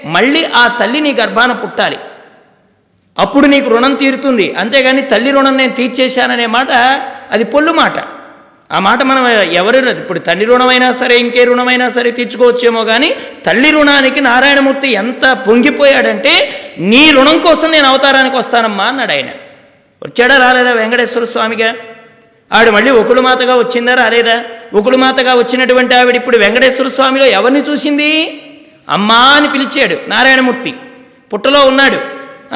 మళ్ళీ 0.05 0.45
ఆ 0.55 0.67
తల్లి 0.67 1.01
నీ 1.01 1.11
గర్భాన 1.13 1.51
పుట్టాలి. 1.51 1.97
అప్పుడు 3.19 3.45
నీకు 3.45 3.69
రుణం 3.69 3.95
తీరుతుంది. 3.95 4.53
అంతేగాని 4.57 5.01
తల్లి 5.01 5.32
రుణం 5.32 5.57
నేను 5.57 5.74
తీర్చేశాననే 5.74 6.45
మాట 6.45 6.71
అది 7.32 7.43
పొల్లు 7.43 7.74
మాట. 7.74 8.12
ఆ 8.74 8.80
మాట 8.80 9.03
మనం 9.03 9.28
ఎవరు 9.30 9.89
ఇప్పుడు 9.89 10.19
తల్లి 10.19 10.45
రుణమైనా 10.45 10.91
సరే 10.91 11.17
ఇంకే 11.17 11.43
రుణమైనా 11.43 11.89
సరే 11.89 12.11
తీర్చుకోవచ్చేమో 12.11 12.84
కానీ 12.84 13.15
తల్లి 13.45 13.71
రుణానికి 13.71 14.21
నారాయణమూర్తి 14.21 14.91
ఎంత 14.91 15.34
పొంగిపోయాడంటే 15.47 16.34
నీ 16.80 17.11
రుణం 17.11 17.39
కోసం 17.39 17.71
నేను 17.71 17.88
అవతారానికి 17.88 18.38
వస్తానమ్మా 18.38 18.84
అన్నాడు 18.84 19.11
ఆయన. 19.11 19.30
వచ్చాడా 20.03 20.38
రాలేదా 20.38 20.71
వెంకటేశ్వర 20.71 21.24
స్వామిగా? 21.24 21.74
ఆవిడ 22.53 22.69
మళ్ళీ 22.69 22.91
ఒకడు 22.91 23.21
మాతగా 23.21 23.55
వచ్చిందా 23.55 23.93
రాలేదా? 23.93 24.43
ఒకడు 24.74 24.97
మాతగా 24.97 25.34
వచ్చినటువంటి 25.34 25.95
ఆవిడ 25.95 26.15
ఇప్పుడు 26.15 26.38
వెంకటేశ్వర 26.38 26.88
స్వామిలో 26.88 27.26
ఎవరిని 27.26 27.59
చూసింది? 27.59 28.41
అమ్మా 28.89 29.15
అని 29.15 29.51
పిలిచాడు 29.51 29.97
నారాయణమూర్తి. 30.07 30.74
పుట్టలో 31.34 31.65
ఉన్నాడు. 31.65 31.99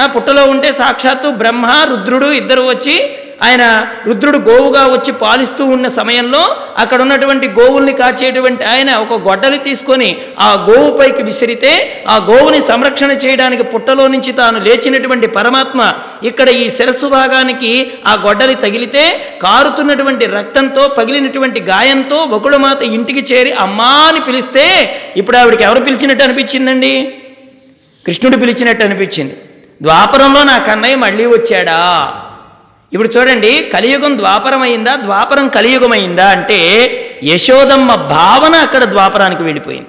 ఆ 0.00 0.06
పుట్టలో 0.06 0.44
ఉంటే 0.44 0.72
సాక్షాత్తు 0.72 1.28
బ్రహ్మ 1.28 1.66
రుద్రుడు 1.90 2.26
ఇద్దరు 2.26 2.60
వచ్చి 2.60 3.18
ఆయన 3.42 3.86
రుద్రుడు 4.06 4.38
గోవుగా 4.38 4.86
వచ్చి 4.86 5.12
పాలిస్తూ 5.12 5.64
ఉన్న 5.64 5.88
సమయంలో 5.88 6.56
అక్కడ 6.78 7.02
ఉన్నటువంటి 7.02 7.48
గోవుల్ని 7.48 7.92
కాచేటువంటి 7.92 8.64
ఆయన 8.64 8.96
ఒక 8.96 9.28
గొడ్డలి 9.28 9.58
తీసుకొని 9.58 10.18
ఆ 10.38 10.66
గోవు 10.68 10.96
పైకి 10.96 11.22
విసిరితే 11.22 12.04
ఆ 12.08 12.16
గోవుని 12.16 12.60
సంరక్షణ 12.60 13.12
చేయడానికి 13.12 13.62
పుట్టలో 13.62 14.08
నుంచి 14.08 14.32
తాను 14.32 14.58
లేచినటువంటి 14.58 15.26
పరమాత్మ 15.26 15.94
ఇక్కడ 16.24 16.48
ఈ 16.48 16.70
శిరస్సు 16.70 17.06
భాగానికి 17.06 17.92
ఆ 18.06 18.14
గొడ్డలి 18.14 18.54
తగిలితే 18.54 19.04
కారుతున్నటువంటి 19.42 20.26
రక్తంతో 20.26 20.88
పగిలినటువంటి 20.88 21.60
గాయంతో 21.60 22.16
ఒకడు 22.16 22.56
మాత 22.56 22.82
ఇంటికి 22.82 23.34
చేరి 23.34 23.52
అమ్మా 23.52 23.92
అని 24.08 24.20
పిలిస్తే 24.20 24.66
ఇప్పుడు 25.16 25.36
ఆవిడకి 25.36 25.64
ఎవరు 25.64 25.84
పిలిచినట్టు 25.84 26.24
అనిపించిందండి? 26.24 26.94
కృష్ణుడు 28.06 28.36
పిలిచినట్టు 28.36 28.84
అనిపించింది. 28.84 29.34
ద్వాపరంలో 29.82 30.42
నా 30.42 30.58
కన్నయ్య 30.58 30.96
మళ్ళీ 30.96 31.26
వచ్చాడా? 31.26 31.78
ఇప్పుడు 32.92 33.08
చూడండి 33.16 33.70
కలియుగం 33.74 34.18
ద్వాపరమైందా? 34.18 34.96
ద్వాపరం 34.96 35.48
కలియుగమైందా 35.48 36.28
అంటే 36.28 36.60
యశోదమ్మ 37.24 37.94
భావన 37.94 38.54
అక్కడ 38.54 38.84
ద్వాపరానికి 38.84 39.42
వెళ్ళిపోయింది. 39.42 39.88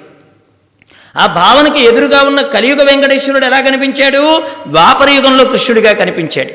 ఆ 1.18 1.26
భావనకి 1.26 1.84
ఎదురుగా 1.84 2.22
ఉన్న 2.22 2.42
కలియుగ 2.42 2.84
వెంకటేశ్వరుడు 2.84 3.46
ఎలా 3.46 3.62
కనిపించాడు? 3.62 4.44
ద్వాపర 4.68 5.10
యుగంలో 5.10 5.46
కృష్ణుడిగా 5.46 5.94
కనిపించాడు. 5.94 6.54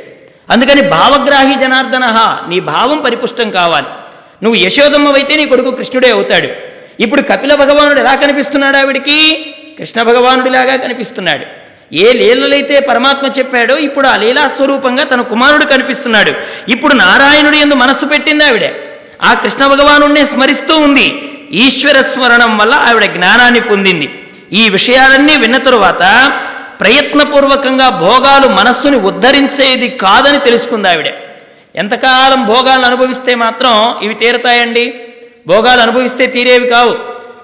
అందుకని 0.53 0.83
భావగ్రాహి 0.83 1.55
జనార్దన 1.55 2.05
నీ 2.49 2.61
భావం 2.61 2.99
పరిపుష్టం 3.01 3.51
కావాలి. 3.51 3.87
నువ్వు 4.43 4.61
యశోదమ్మవైతే 4.61 5.37
నీ 5.37 5.47
కొడుకు 5.47 5.71
కృష్ణుడే 5.71 6.11
అవుతాడు. 6.11 6.49
ఇప్పుడు 7.03 7.23
కపిల 7.23 7.55
భగవానుడు 7.55 8.01
ఎలా 8.01 8.15
కనిపిస్తున్నాడు 8.15 8.77
ఆవిడికి? 8.77 9.19
కృష్ణ 9.79 10.03
భగవానుడిలాగా 10.03 10.77
కనిపిస్తున్నాడు. 10.77 11.64
ఏ 11.93 12.13
లీలలైతే 12.13 12.81
పరమాత్మ 12.81 13.27
చెప్పాడో 13.27 13.77
ఇప్పుడు 13.77 14.07
ఆ 14.07 14.17
లీలా 14.17 14.49
స్వరూపంగా 14.49 15.05
తన 15.05 15.21
కుమారుడు 15.21 15.65
కనిపిస్తున్నాడు. 15.65 16.33
ఇప్పుడు 16.71 16.95
నారాయణుడి 16.95 17.59
ఎందు 17.59 17.75
మనస్సు 17.75 18.07
పెట్టింది 18.07 18.45
ఆవిడ. 18.45 18.65
ఆ 19.23 19.35
కృష్ణ 19.35 19.67
భగవాను 19.67 20.27
స్మరిస్తూ 20.27 20.77
ఉంది. 20.77 21.31
ఈశ్వర 21.53 22.01
స్మరణం 22.01 22.59
వల్ల 22.59 22.75
ఆవిడ 22.75 23.05
జ్ఞానాన్ని 23.05 23.61
పొందింది. 23.61 24.23
ఈ 24.53 24.69
విషయాలన్నీ 24.69 25.37
విన్న 25.37 25.57
తరువాత 25.57 26.33
ప్రయత్నపూర్వకంగా 26.81 27.89
భోగాలు 27.89 28.49
మనస్సుని 28.49 28.97
ఉద్ధరించేది 28.97 29.89
కాదని 29.89 30.39
తెలుసుకుంది 30.39 30.89
ఆవిడ. 30.89 31.07
ఎంతకాలం 31.77 32.47
భోగాలను 32.47 32.87
అనుభవిస్తే 32.87 33.35
మాత్రం 33.35 33.97
ఇవి 34.03 34.15
తీరతాయండి? 34.15 34.95
భోగాలు 35.47 35.81
అనుభవిస్తే 35.81 36.27
తీరేవి 36.27 36.69
కావు. 36.69 36.97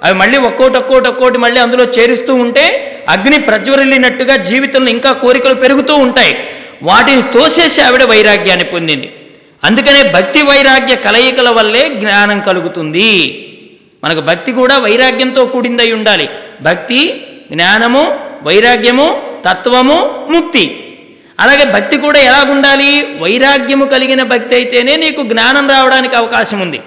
అవి 0.05 0.15
మళ్ళీ 0.15 0.39
ఒక్కోటి 0.39 0.79
ఒక్కోటి 0.79 1.09
ఒక్కోటి 1.09 1.39
మళ్ళీ 1.39 1.61
అందులో 1.61 1.85
చేరుస్తూ 1.85 2.35
ఉంటే 2.35 2.65
అగ్ని 3.09 3.39
ప్రజ్వరిల్లినట్టుగా 3.39 4.37
జీవితంలో 4.37 4.91
ఇంకా 4.91 5.13
కోరికలు 5.13 5.55
పెరుగుతూ 5.55 5.95
ఉంటాయి. 5.95 6.37
వాటిని 6.83 7.23
తోసేసి 7.23 7.81
ఆవిడ 7.81 8.03
వైరాగ్యాన్ని 8.03 8.65
పొందింది. 8.65 9.13
అందుకనే 9.65 10.03
భక్తి 10.03 10.43
వైరాగ్య 10.43 10.97
కలయికల 10.97 11.49
వల్లే 11.49 11.89
జ్ఞానం 11.89 12.41
కలుగుతుంది. 12.41 13.47
మనకు 14.05 14.21
భక్తి 14.21 14.53
కూడా 14.53 14.79
వైరాగ్యంతో 14.79 15.47
కూడిందై 15.47 15.93
ఉండాలి. 15.93 16.29
భక్తి 16.63 17.01
జ్ఞానము 17.53 18.21
వైరాగ్యము 18.43 19.23
తత్వము 19.49 20.27
ముక్తి. 20.31 20.65
అలాగే 21.41 21.65
భక్తి 21.65 21.97
కూడా 21.97 22.21
ఎలాగుండాలి? 22.21 23.07
వైరాగ్యము 23.21 23.85
కలిగిన 23.85 24.23
భక్తి 24.23 24.55
అయితేనే 24.55 24.97
నీకు 24.97 25.23
జ్ఞానం 25.23 25.71
రావడానికి 25.71 26.17
అవకాశం 26.17 26.61
ఉంది 26.61 26.81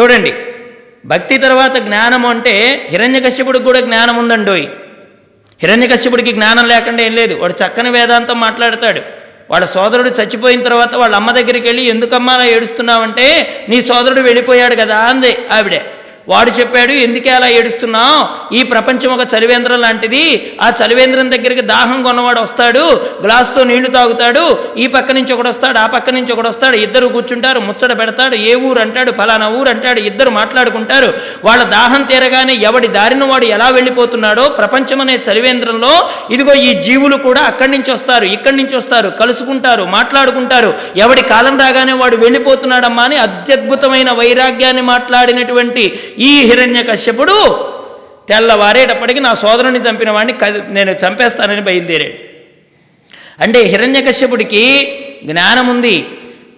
చూడండి. 0.00 0.32
భక్తి 1.06 1.38
తర్వాత 1.38 1.76
జ్ఞానం 1.76 2.26
అంటే 2.26 2.86
హిరణ్యకశ్యపుడికి 2.90 3.64
కూడా 3.64 3.80
జ్ఞానం 3.80 4.16
ఉందండోయ్. 4.16 4.66
హిరణ్యకశ్యపుడికి 5.62 6.32
జ్ఞానం 6.32 6.68
లేకుండా 6.68 7.02
ఏం 7.02 7.14
లేదు. 7.14 7.34
వాడు 7.34 7.52
చక్కని 7.52 7.90
వేదాంతం 7.90 8.40
మాట్లాడతాడు. 8.40 9.00
వాళ్ళ 9.50 9.66
సోదరుడు 9.66 10.08
చచ్చిపోయిన 10.08 10.62
తర్వాత 10.62 10.94
వాళ్ళ 10.94 11.16
అమ్మ 11.16 11.30
దగ్గరికి 11.30 11.66
వెళ్ళి 11.66 11.82
ఎందుకమ్మా 11.82 12.32
అలా 12.32 12.44
ఏడుస్తున్నావంటే? 12.44 13.26
నీ 13.68 13.82
సోదరుడు 13.82 14.20
వెళ్ళిపోయాడు 14.20 14.74
కదా 14.74 14.96
అంది 14.98 15.36
ఆవిడే. 15.52 15.84
వాడు 16.28 16.50
చెప్పాడు 16.50 16.92
ఎందుకే 16.92 17.30
అలా 17.30 17.48
ఏడుస్తున్నావు? 17.48 18.18
ఈ 18.54 18.62
ప్రపంచం 18.62 19.12
ఒక 19.12 19.34
చలివేంద్రం 19.34 19.80
లాంటిది. 19.80 20.24
ఆ 20.62 20.72
చలివేంద్రం 20.80 21.30
దగ్గరికి 21.30 21.62
దాహం 21.62 22.02
కొన్నవాడు 22.02 22.40
వస్తాడు 22.40 22.84
గ్లాసుతో 23.24 23.64
నీళ్ళు 23.64 23.90
తాగుతాడు 23.90 24.58
ఈ 24.78 24.86
పక్క 24.86 25.12
నుంచి 25.12 25.32
ఒకడు 25.32 25.48
వస్తాడు 25.48 25.78
ఆ 25.78 25.86
పక్క 25.86 26.10
నుంచి 26.10 26.32
ఒకడు 26.32 26.48
వస్తాడు 26.48 26.76
ఇద్దరు 26.76 27.06
కూర్చుంటారు 27.06 27.60
ముచ్చట 27.60 27.98
పెడతాడు 27.98 28.34
ఏ 28.34 28.54
ఊరు 28.54 28.80
అంటాడు 28.80 29.12
ఫలానా 29.12 29.48
ఊరు 29.48 29.68
అంటాడు 29.68 30.00
ఇద్దరు 30.00 30.30
మాట్లాడుకుంటారు. 30.30 31.12
వాళ్ళ 31.44 31.62
దాహం 31.62 32.02
తీరగానే 32.02 32.54
ఎవడి 32.54 32.88
దారిన 32.88 33.24
వాడు 33.24 33.44
ఎలా 33.44 33.68
వెళ్ళిపోతున్నాడో 33.68 34.48
ప్రపంచం 34.48 35.00
అనే 35.00 35.16
చలివేంద్రంలో 35.28 35.92
ఇదిగో 36.30 36.54
ఈ 36.54 36.82
జీవులు 36.82 37.16
కూడా 37.16 37.40
అక్కడి 37.40 37.70
నుంచి 37.70 37.92
వస్తారు 37.92 38.24
ఇక్కడి 38.24 38.56
నుంచి 38.56 38.76
వస్తారు 38.76 39.10
కలుసుకుంటారు 39.10 39.84
మాట్లాడుకుంటారు. 39.84 40.74
ఎవడి 40.96 41.22
కాలం 41.22 41.58
రాగానే 41.58 41.92
వాడు 41.92 42.16
వెళ్ళిపోతున్నాడమ్మా 42.16 43.02
అని 43.02 43.16
అత్యద్భుతమైన 43.16 44.10
వైరాగ్యాన్ని 44.10 44.82
మాట్లాడినటువంటి 44.82 46.11
ఈ 46.18 46.42
హిరణ్య 46.42 46.82
కశ్యపుడు 46.82 47.72
తెల్లవారేటప్పటికి 48.28 49.20
నా 49.20 49.34
సోదరుని 49.34 49.78
చంపిన 49.78 50.10
వాడిని 50.10 50.60
నేను 50.74 50.90
చంపేస్తానని 50.90 51.60
బయలుదేరాడు. 51.60 52.32
అంటే 53.42 53.60
హిరణ్యకశ్యపుడికి 53.60 54.92
జ్ఞానం 55.24 55.68
ఉంది 55.68 56.06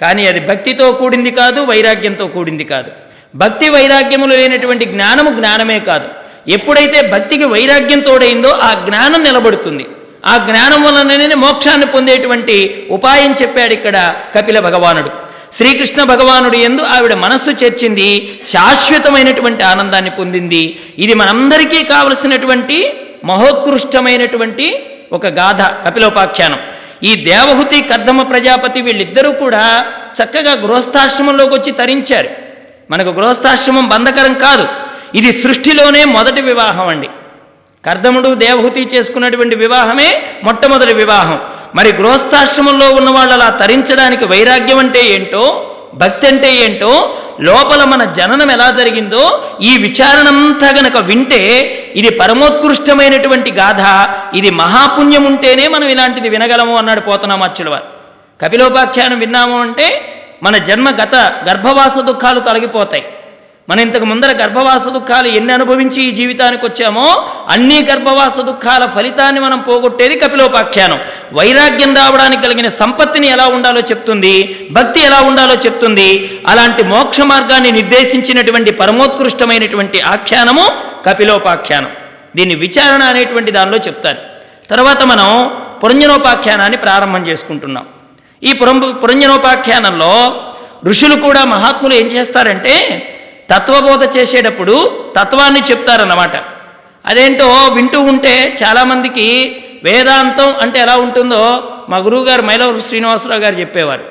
కానీ 0.00 0.26
అది 0.26 0.40
భక్తితో 0.40 0.92
కూడింది 0.92 1.30
కాదు 1.30 1.60
వైరాగ్యంతో 1.60 2.26
కూడింది 2.26 2.64
కాదు. 2.64 2.90
భక్తి 3.34 3.68
వైరాగ్యములు 3.68 4.34
లేనటువంటి 4.34 4.84
జ్ఞానము 4.84 5.30
జ్ఞానమే 5.30 5.80
కాదు. 5.80 6.08
ఎప్పుడైతే 6.48 7.08
భక్తికి 7.08 7.44
వైరాగ్యం 7.44 8.00
తోడైందో 8.00 8.48
ఆ 8.48 8.84
జ్ఞానం 8.86 9.22
నిలబడుతుంది. 9.22 9.86
ఆ 10.26 10.36
జ్ఞానం 10.36 10.82
వలననే 10.82 11.34
మోక్షాన్ని 11.34 11.86
పొందేటువంటి 11.86 12.86
ఉపాయం 12.90 13.34
చెప్పాడు 13.42 13.72
ఇక్కడ 13.72 14.14
కపిల 14.34 14.60
భగవానుడు. 14.60 15.23
శ్రీకృష్ణ 15.56 16.02
భగవానుడు 16.02 16.56
ఎందు 16.56 16.82
ఆవిడ 16.82 17.14
మనస్సు 17.14 17.50
చేర్చింది 17.50 18.40
శాశ్వతమైనటువంటి 18.48 19.64
ఆనందాన్ని 19.64 20.10
పొందింది. 20.10 20.62
ఇది 20.98 21.14
మనందరికీ 21.14 21.84
కావలసినటువంటి 21.84 22.78
మహోత్కృష్టమైనటువంటి 23.24 24.66
ఒక 25.12 25.26
గాథ 25.26 25.62
కపిలోపాఖ్యానం. 25.86 26.58
ఈ 27.02 27.14
దేవహుతి 27.14 27.82
కర్దమ 27.82 28.22
ప్రజాపతి 28.22 28.80
వీళ్ళిద్దరూ 28.80 29.32
కూడా 29.32 29.64
చక్కగా 30.18 30.52
గృహస్థాశ్రమంలోకి 30.52 31.54
వచ్చి 31.54 31.72
తరించారు. 31.72 32.28
మనకు 32.90 33.08
గృహస్థాశ్రమం 33.08 33.88
బంధకరం 33.88 34.34
కాదు. 34.34 34.66
ఇది 35.14 35.32
సృష్టిలోనే 35.32 36.04
మొదటి 36.04 36.42
వివాహం 36.42 36.88
అండి. 36.88 37.08
కర్దముడు 37.86 38.34
దేవహుతి 38.34 38.80
చేసుకున్నటువంటి 38.80 39.56
వివాహమే 39.56 40.22
మొట్టమొదటి 40.44 40.94
వివాహం. 40.94 41.38
మరి 41.74 41.92
గృహస్థాశ్రమంలో 41.92 42.90
ఉన్న 42.90 43.10
వాళ్ళు 43.10 43.34
అలా 43.34 43.50
తరించడానికి 43.50 44.24
వైరాగ్యం 44.24 44.78
అంటే 44.78 45.00
ఏంటో 45.06 45.70
భక్తి 45.94 46.26
అంటే 46.26 46.54
ఏంటో 46.54 47.18
లోపల 47.40 47.84
మన 47.84 48.04
జననం 48.04 48.50
ఎలా 48.50 48.70
జరిగిందో 48.70 49.48
ఈ 49.60 49.76
విచారణంతా 49.76 50.68
గనక 50.80 50.96
వింటే 50.96 51.40
ఇది 51.96 52.10
పరమోత్కృష్టమైనటువంటి 52.10 53.50
గాథ 53.50 53.82
ఇది 54.36 54.50
మహాపుణ్యం 54.50 55.24
ఉంటేనే 55.24 55.68
మనం 55.68 55.88
ఇలాంటిది 55.88 56.28
వినగలము 56.28 56.76
అన్నాడు 56.76 57.00
పోతనామాచ్యుల 57.00 57.68
వారు 57.68 57.88
కపిలోపాఖ్యానం 58.40 59.18
విన్నాము 59.18 59.60
అంటే 59.60 59.86
మన 60.42 60.56
జన్మ 60.56 60.90
గత 60.90 61.14
గర్భవాస 61.48 61.98
దుఃఖాలు 61.98 62.40
తొలగిపోతాయి. 62.40 63.04
మనం 63.68 63.80
ఇంతకు 63.80 64.04
ముందర 64.04 64.32
గర్భవాస 64.42 64.88
దుఃఖాలు 64.88 65.28
ఎన్ని 65.28 65.52
అనుభవించి 65.52 66.02
ఈ 66.02 66.10
జీవితానికి 66.10 66.66
వచ్చామో 66.66 67.04
అన్ని 67.48 67.86
గర్భవాస 67.90 68.40
దుఃఖాల 68.40 68.86
ఫలితాన్ని 68.86 69.40
మనం 69.40 69.58
పోగొట్టేది 69.58 70.18
కపిలోపాఖ్యానం. 70.18 70.98
వైరాగ్యం 71.32 71.94
రావడానికి 71.94 72.42
కలిగిన 72.42 72.68
సంపత్తిని 72.68 73.26
ఎలా 73.26 73.46
ఉండాలో 73.46 73.80
చెప్తుంది 73.80 74.34
భక్తి 74.72 75.00
ఎలా 75.00 75.20
ఉండాలో 75.20 75.54
చెప్తుంది 75.54 76.40
అలాంటి 76.48 76.82
మోక్ష 76.82 77.20
మార్గాన్ని 77.20 77.70
నిర్దేశించినటువంటి 77.70 78.70
పరమోత్కృష్టమైనటువంటి 78.70 80.00
ఆఖ్యానము 80.00 80.66
కపిలోపాఖ్యానం. 81.06 81.90
దీన్ని 82.36 82.54
విచారణ 82.54 83.02
అనేటువంటి 83.02 83.50
దానిలో 83.50 83.78
చెప్తారు. 83.78 84.18
తర్వాత 84.70 85.02
మనం 85.02 85.56
పురంజనోపాఖ్యానాన్ని 85.84 86.76
ప్రారంభం 86.76 87.26
చేసుకుంటున్నాం. 87.28 87.86
ఈ 88.42 88.52
పురం 88.52 88.78
పురంజనోపాఖ్యానంలో 89.02 90.12
ఋషులు 90.86 91.16
కూడా 91.16 91.44
మహాత్ములు 91.44 91.94
ఏం 91.94 92.06
చేస్తారంటే 92.06 92.74
తత్వబోధ 93.50 94.16
చేసేటప్పుడు 94.16 94.76
తత్వాన్ని 95.16 95.60
చెప్తారన్నమాట. 95.70 96.36
అదేంటో 97.06 97.48
వింటూ 97.74 98.00
ఉంటే 98.00 98.54
చాలామందికి 98.62 99.26
వేదాంతం 99.84 100.54
అంటే 100.62 100.80
ఎలా 100.80 100.96
ఉంటుందో 100.96 101.42
మా 101.88 101.98
గురువుగారు 101.98 102.42
మైలవరు 102.42 102.78
శ్రీనివాసరావు 102.78 103.40
గారు 103.40 103.54
చెప్పేవారు. 103.60 104.04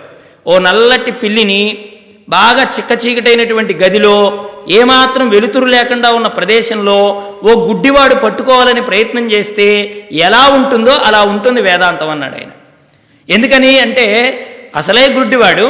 ఓ 0.48 0.60
నల్లటి 0.60 1.12
పిల్లిని 1.12 1.78
బాగా 2.30 2.64
చిక్క 2.64 3.06
చీకటైనటువంటి 3.06 3.74
గదిలో 3.74 4.16
ఏమాత్రం 4.70 5.30
వెలుతురు 5.30 5.66
లేకుండా 5.66 6.12
ఉన్న 6.12 6.28
ప్రదేశంలో 6.28 6.98
ఓ 7.44 7.54
గుడ్డివాడు 7.70 8.16
పట్టుకోవాలని 8.16 8.82
ప్రయత్నం 8.82 9.32
చేస్తే 9.32 9.68
ఎలా 10.12 10.44
ఉంటుందో 10.48 10.92
అలా 10.92 11.22
ఉంటుంది 11.24 11.62
వేదాంతం 11.62 12.10
అన్నాడు 12.10 12.36
ఆయన. 12.36 12.52
ఎందుకని 13.30 13.80
అంటే 13.80 14.06
అసలే 14.76 15.10
గుడ్డివాడు 15.10 15.66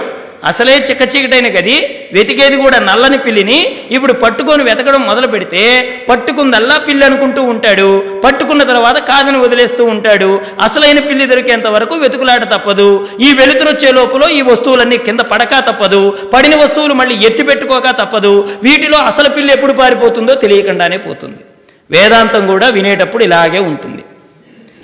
అసలే 0.49 0.73
చిక్కచీకటైన 0.87 1.47
గది 1.55 1.75
వెతికేది 2.15 2.57
కూడా 2.63 2.77
నల్లని 2.87 3.17
పిల్లిని 3.25 3.57
ఇప్పుడు 3.95 4.13
పట్టుకొని 4.23 4.63
వెతకడం 4.69 5.01
మొదలు 5.09 5.27
పెడితే 5.33 5.61
పట్టుకుందల్లా 6.09 6.75
పిల్లి 6.87 7.05
అనుకుంటూ 7.09 7.41
ఉంటాడు. 7.53 7.89
పట్టుకున్న 8.25 8.63
తర్వాత 8.71 8.97
కాదని 9.11 9.39
వదిలేస్తూ 9.45 9.83
ఉంటాడు. 9.93 10.31
అసలైన 10.67 10.99
పిల్లి 11.09 11.25
దొరికేంత 11.31 11.67
వరకు 11.75 11.95
వెతుకులాట 12.03 12.43
తప్పదు. 12.53 12.89
ఈ 13.27 13.29
వెలుతురొచ్చే 13.39 13.91
లోపల 13.99 14.29
ఈ 14.37 14.41
వస్తువులన్నీ 14.41 14.97
కింద 14.97 15.21
పడక 15.33 15.59
తప్పదు. 15.69 16.01
పడిన 16.33 16.55
వస్తువులు 16.63 16.93
మళ్ళీ 17.01 17.15
ఎత్తి 17.29 17.43
పెట్టుకోక 17.43 17.91
తప్పదు. 18.01 18.33
వీటిలో 18.63 18.99
అసలు 19.11 19.29
పిల్లి 19.37 19.53
ఎప్పుడు 19.53 19.73
పారిపోతుందో 19.73 20.35
తెలియకుండానే 20.43 20.97
పోతుంది. 20.97 21.41
వేదాంతం 21.89 22.43
కూడా 22.51 22.67
వినేటప్పుడు 22.69 23.23
ఇలాగే 23.29 23.59
ఉంటుంది. 23.71 24.03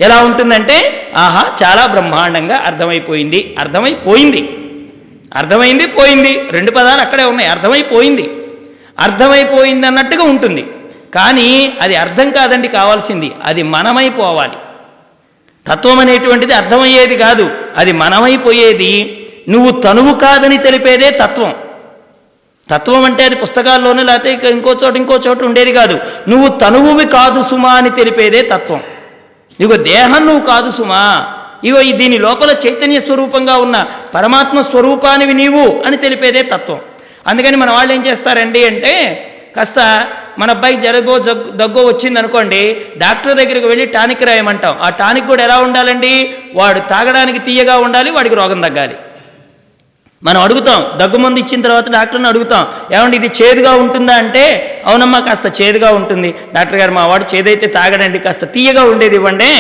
ఎలా 0.05 0.17
ఉంటుందంటే 0.29 0.75
ఆహా 1.23 1.43
చాలా 1.61 1.85
బ్రహ్మాండంగా 1.93 2.57
అర్థమైపోయింది 2.69 3.55
అర్థమైపోయింది. 3.59 4.41
అర్థమైంది? 5.35 5.85
పోయింది. 5.85 6.43
రెండు 6.51 6.71
పదాలు 6.71 7.01
అక్కడే 7.01 7.23
ఉన్నాయి. 7.23 7.49
అర్థమైపోయింది. 7.49 8.29
అర్థమైపోయింది 8.99 9.87
అన్నట్టుగా 9.87 10.23
ఉంటుంది. 10.23 10.65
కానీ 11.15 11.77
అది 11.81 11.95
అర్థం 11.95 12.29
కాదండి 12.29 12.67
కావాల్సింది. 12.67 13.31
అది 13.43 13.63
మనమైపోవాలి. 13.63 14.53
తత్వం 15.67 15.99
అనేటువంటిది 15.99 16.53
అర్థమయ్యేది 16.53 17.17
కాదు. 17.17 17.51
అది 17.77 17.91
మనమైపోయేది 17.91 19.15
నువ్వు 19.49 19.81
తనువు 19.81 20.15
కాదని 20.15 20.57
తెలిపేదే 20.57 21.09
తత్వం. 21.09 21.55
తత్వం 22.71 23.03
అంటే 23.03 23.25
అది 23.25 23.35
పుస్తకాల్లోనే 23.35 24.03
లేకపోతే 24.03 24.49
ఇంకో 24.49 24.75
చోట 24.83 24.97
ఇంకో 24.97 25.19
చోట 25.27 25.43
ఉండేది 25.43 25.73
కాదు. 25.73 25.99
నువ్వు 26.29 26.47
తనువువి 26.47 27.05
కాదు 27.05 27.41
సుమా 27.41 27.71
అని 27.71 27.89
తెలిపేదే 27.89 28.41
తత్వం. 28.41 28.83
నీకు 29.59 29.73
దేహం 29.73 30.25
నువ్వు 30.25 30.45
కాదు 30.45 30.69
సుమా. 30.69 31.33
ఇగో 31.63 31.81
ఈ 31.81 31.91
దీని 31.91 32.17
లోపల 32.17 32.51
చైతన్య 32.65 32.99
స్వరూపంగా 32.99 33.57
ఉన్న 33.57 33.77
పరమాత్మ 34.15 34.61
స్వరూపానివి 34.61 35.33
నీవు 35.33 35.83
అని 35.85 35.97
తెలిపేదే 35.97 36.43
తత్వం. 36.43 36.79
అందుకని 37.27 37.57
మన 37.57 37.71
వాళ్ళు 37.71 37.93
ఏం 37.93 38.05
చేస్తారండి 38.05 38.65
అంటే 38.65 38.93
కాస్త 39.55 40.07
మన 40.39 40.49
అబ్బాయి 40.49 40.75
జరగో 40.77 41.19
జగ్గు 41.19 41.49
దగ్గో 41.51 41.81
వచ్చింది 41.87 42.19
అనుకోండి 42.19 42.77
డాక్టర్ 42.97 43.37
దగ్గరికి 43.37 43.67
వెళ్ళి 43.67 43.85
టానిక్ 43.85 44.23
రాయమంటాం. 44.23 44.77
ఆ 44.81 44.89
టానిక్ 44.89 45.27
కూడా 45.27 45.43
ఎలా 45.43 45.57
ఉండాలండి? 45.59 46.35
వాడు 46.53 46.79
తాగడానికి 46.79 47.39
తీయగా 47.39 47.77
ఉండాలి 47.77 48.11
వాడికి 48.11 48.35
రోగం 48.35 48.61
తగ్గాలి. 48.61 48.95
మనం 50.23 50.41
అడుగుతాం 50.41 50.99
దగ్గు 50.99 51.17
మందు 51.17 51.39
ఇచ్చిన 51.39 51.61
తర్వాత 51.61 51.89
డాక్టర్ని 51.91 52.27
అడుగుతాం 52.27 52.67
ఏమండి 52.95 53.17
ఇది 53.17 53.29
చేదుగా 53.41 53.71
ఉంటుందా? 53.71 54.15
అంటే 54.15 54.43
అవునమ్మా 54.85 55.19
కాస్త 55.19 55.61
చేదుగా 55.61 55.91
ఉంటుంది. 55.91 56.35
డాక్టర్ 56.53 56.79
గారు 56.79 56.91
మా 56.91 57.07
వాడు 57.07 57.35
చేదైతే 57.35 57.67
తాగడండి 57.67 58.19
కాస్త 58.19 58.45
తీయగా 58.45 58.83
ఉండేది 58.83 59.15
ఇవ్వండి. 59.15 59.51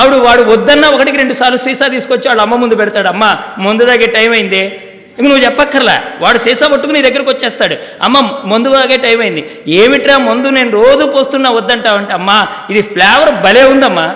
ఆవిడ 0.00 0.14
వాడు 0.14 0.42
వద్దన్నా 0.42 0.88
ఒకటికి 0.88 1.16
రెండు 1.16 1.32
సార్లు 1.32 1.56
సీసా 1.56 1.86
తీసుకొచ్చి 1.86 2.28
వాళ్ళ 2.28 2.42
అమ్మ 2.42 2.54
ముందు 2.54 2.74
పెడతాడు. 2.74 3.08
అమ్మ 3.08 3.36
ముందు 3.58 3.86
తాగే 3.86 4.06
టైం 4.06 4.32
అయింది. 4.32 4.80
ఇంక 5.18 5.28
నువ్వు 5.28 5.44
చెప్పక్కర్లా. 5.44 6.02
వాడు 6.20 6.38
సీసా 6.38 6.68
పట్టుకుని 6.68 7.02
నీ 7.02 7.10
దగ్గరకు 7.10 7.30
వచ్చేస్తాడు. 7.30 7.76
అమ్మ 8.02 8.38
మందు 8.44 8.68
తాగే 8.68 8.96
టైం 8.96 9.20
అయింది. 9.20 9.50
ఏమిట్రా 9.68 10.18
మందు 10.18 10.48
నేను 10.48 10.70
రోజు 10.70 11.04
పోస్తున్నా 11.04 11.50
వద్దంటావంటే 11.50 12.12
అమ్మా 12.12 12.48
ఇది 12.70 12.82
ఫ్లేవర్ 12.82 13.34
భలే 13.34 13.64
ఉందమ్మా. 13.64 14.14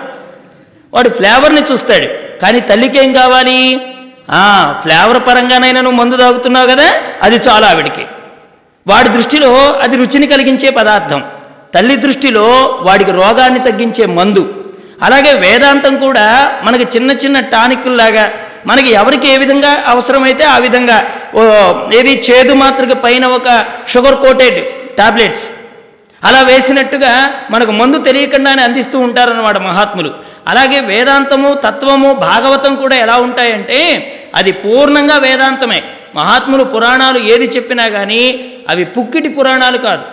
వాడు 0.93 1.09
ఫ్లేవర్ని 1.09 1.61
చూస్తాడు. 1.71 2.39
కానీ 2.39 2.59
తల్లికి 2.59 2.97
ఏం 2.97 3.13
కావాలి? 3.13 3.81
ఆ 4.31 4.75
ఫ్లేవర్ 4.81 5.27
పరంగానైనా 5.27 5.81
నువ్వు 5.81 5.99
మందు 5.99 6.15
తాగుతున్నావు 6.15 6.67
కదా? 6.67 6.93
అది 7.23 7.35
చాలా 7.35 7.67
ఆవిడికి. 7.67 8.05
వాడి 8.87 9.09
దృష్టిలో 9.09 9.53
అది 9.55 9.95
రుచిని 9.95 10.27
కలిగించే 10.27 10.69
పదార్థం. 10.69 11.23
తల్లి 11.73 11.95
దృష్టిలో 11.95 12.45
వాడికి 12.81 13.11
రోగాన్ని 13.11 13.59
తగ్గించే 13.59 14.05
మందు. 14.05 14.64
అలాగే 15.01 15.31
వేదాంతం 15.45 15.93
కూడా 16.05 16.27
మనకి 16.63 16.85
చిన్న 16.95 17.11
చిన్న 17.23 17.39
టానిక్కుల్లాగా 17.39 18.25
మనకి 18.67 18.91
ఎవరికి 18.91 19.27
ఏ 19.33 19.37
విధంగా 19.37 19.71
అవసరమైతే 19.87 20.43
ఆ 20.43 20.57
విధంగా 20.57 20.97
ఓ 21.39 21.41
ఏది 21.99 22.13
చేదు 22.27 22.53
మాత్రక 22.53 22.93
పైన 23.05 23.25
ఒక 23.37 23.49
షుగర్ 23.93 24.15
కోటెడ్ 24.15 24.59
టాబ్లెట్స్ 24.97 25.45
అలా 26.27 26.41
వేసినట్టుగా 26.41 27.11
మనకు 27.53 27.71
మందు 27.71 27.97
తెలియకుండానే 27.97 28.61
అందిస్తూ 28.63 28.99
ఉంటారన్నమాట 28.99 29.57
మహాత్ములు. 29.57 30.11
అలాగే 30.47 30.79
వేదాంతము 30.79 31.53
తత్వము 31.65 32.09
భాగవతం 32.13 32.75
కూడా 32.75 32.95
ఎలా 32.95 33.15
ఉంటాయంటే 33.17 33.79
అది 34.35 34.51
పూర్ణంగా 34.51 35.17
వేదాంతమే. 35.17 35.79
మహాత్ములు 36.15 36.63
పురాణాలు 36.63 37.19
ఏది 37.33 37.45
చెప్పినా 37.55 37.87
కానీ 37.87 38.21
అవి 38.69 38.83
పుక్కిటి 38.85 39.29
పురాణాలు 39.29 39.77
కాదు. 39.77 40.03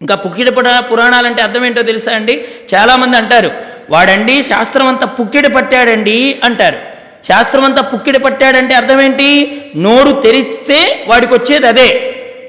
ఇంకా 0.00 0.14
పుక్కిడి 0.14 0.50
పురాణాలంటే 0.50 1.42
అర్థం 1.42 1.66
ఏంటో 1.66 1.82
తెలుసా 1.82 2.12
అండి? 2.12 2.44
చాలామంది 2.74 3.16
అంటారు 3.16 3.50
వాడండి 3.90 4.42
శాస్త్రం 4.42 4.86
అంతా 4.86 5.06
పుక్కిడి 5.06 5.48
పట్టాడండి 5.48 6.40
అంటారు. 6.44 6.76
శాస్త్రం 7.28 7.64
అంతా 7.64 7.82
పుక్కిడి 7.82 8.18
పట్టాడంటే 8.18 8.74
అర్థం 8.74 9.00
ఏంటి? 9.00 9.62
నోరు 9.76 10.12
తెరిస్తే 10.12 11.04
వాడికి 11.08 11.34
వచ్చేది 11.34 11.66
అదే. 11.66 11.88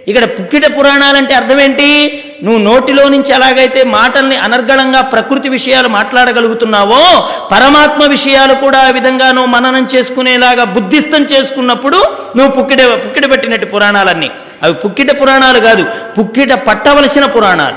ఇక్కడ 0.08 0.24
పుక్కిట 0.24 0.78
పురాణాలంటే 0.78 1.34
అర్థం 1.34 1.60
ఏంటి? 1.60 2.24
నువ్వు 2.44 2.62
నోటిలో 2.62 3.10
నుంచి 3.10 3.34
ఎలాగైతే 3.34 3.84
మాటల్ని 3.84 4.38
అనర్గళంగా 4.38 5.02
ప్రకృతి 5.02 5.50
విషయాలు 5.50 5.88
మాట్లాడగలుగుతున్నావో 5.88 7.30
పరమాత్మ 7.52 8.06
విషయాలు 8.06 8.54
కూడా 8.54 8.80
ఆ 8.80 8.90
విధంగా 8.90 9.32
నువ్వు 9.32 9.52
మననం 9.52 9.88
చేసుకునేలాగా 9.96 10.64
బుద్ధిస్థం 10.64 11.24
చేసుకున్నప్పుడు 11.24 11.98
నువ్వు 12.36 12.52
పుక్కిట 12.52 12.82
పుక్కిట 12.82 13.32
పెట్టినట్టు 13.32 13.66
పురాణాలన్నీ. 13.66 14.32
అవి 14.64 14.74
పుక్కిట 14.74 15.22
పురాణాలు 15.22 15.60
కాదు 15.60 15.86
పుక్కిట 16.20 16.54
పట్టవలసిన 16.54 17.26
పురాణాలు. 17.26 17.76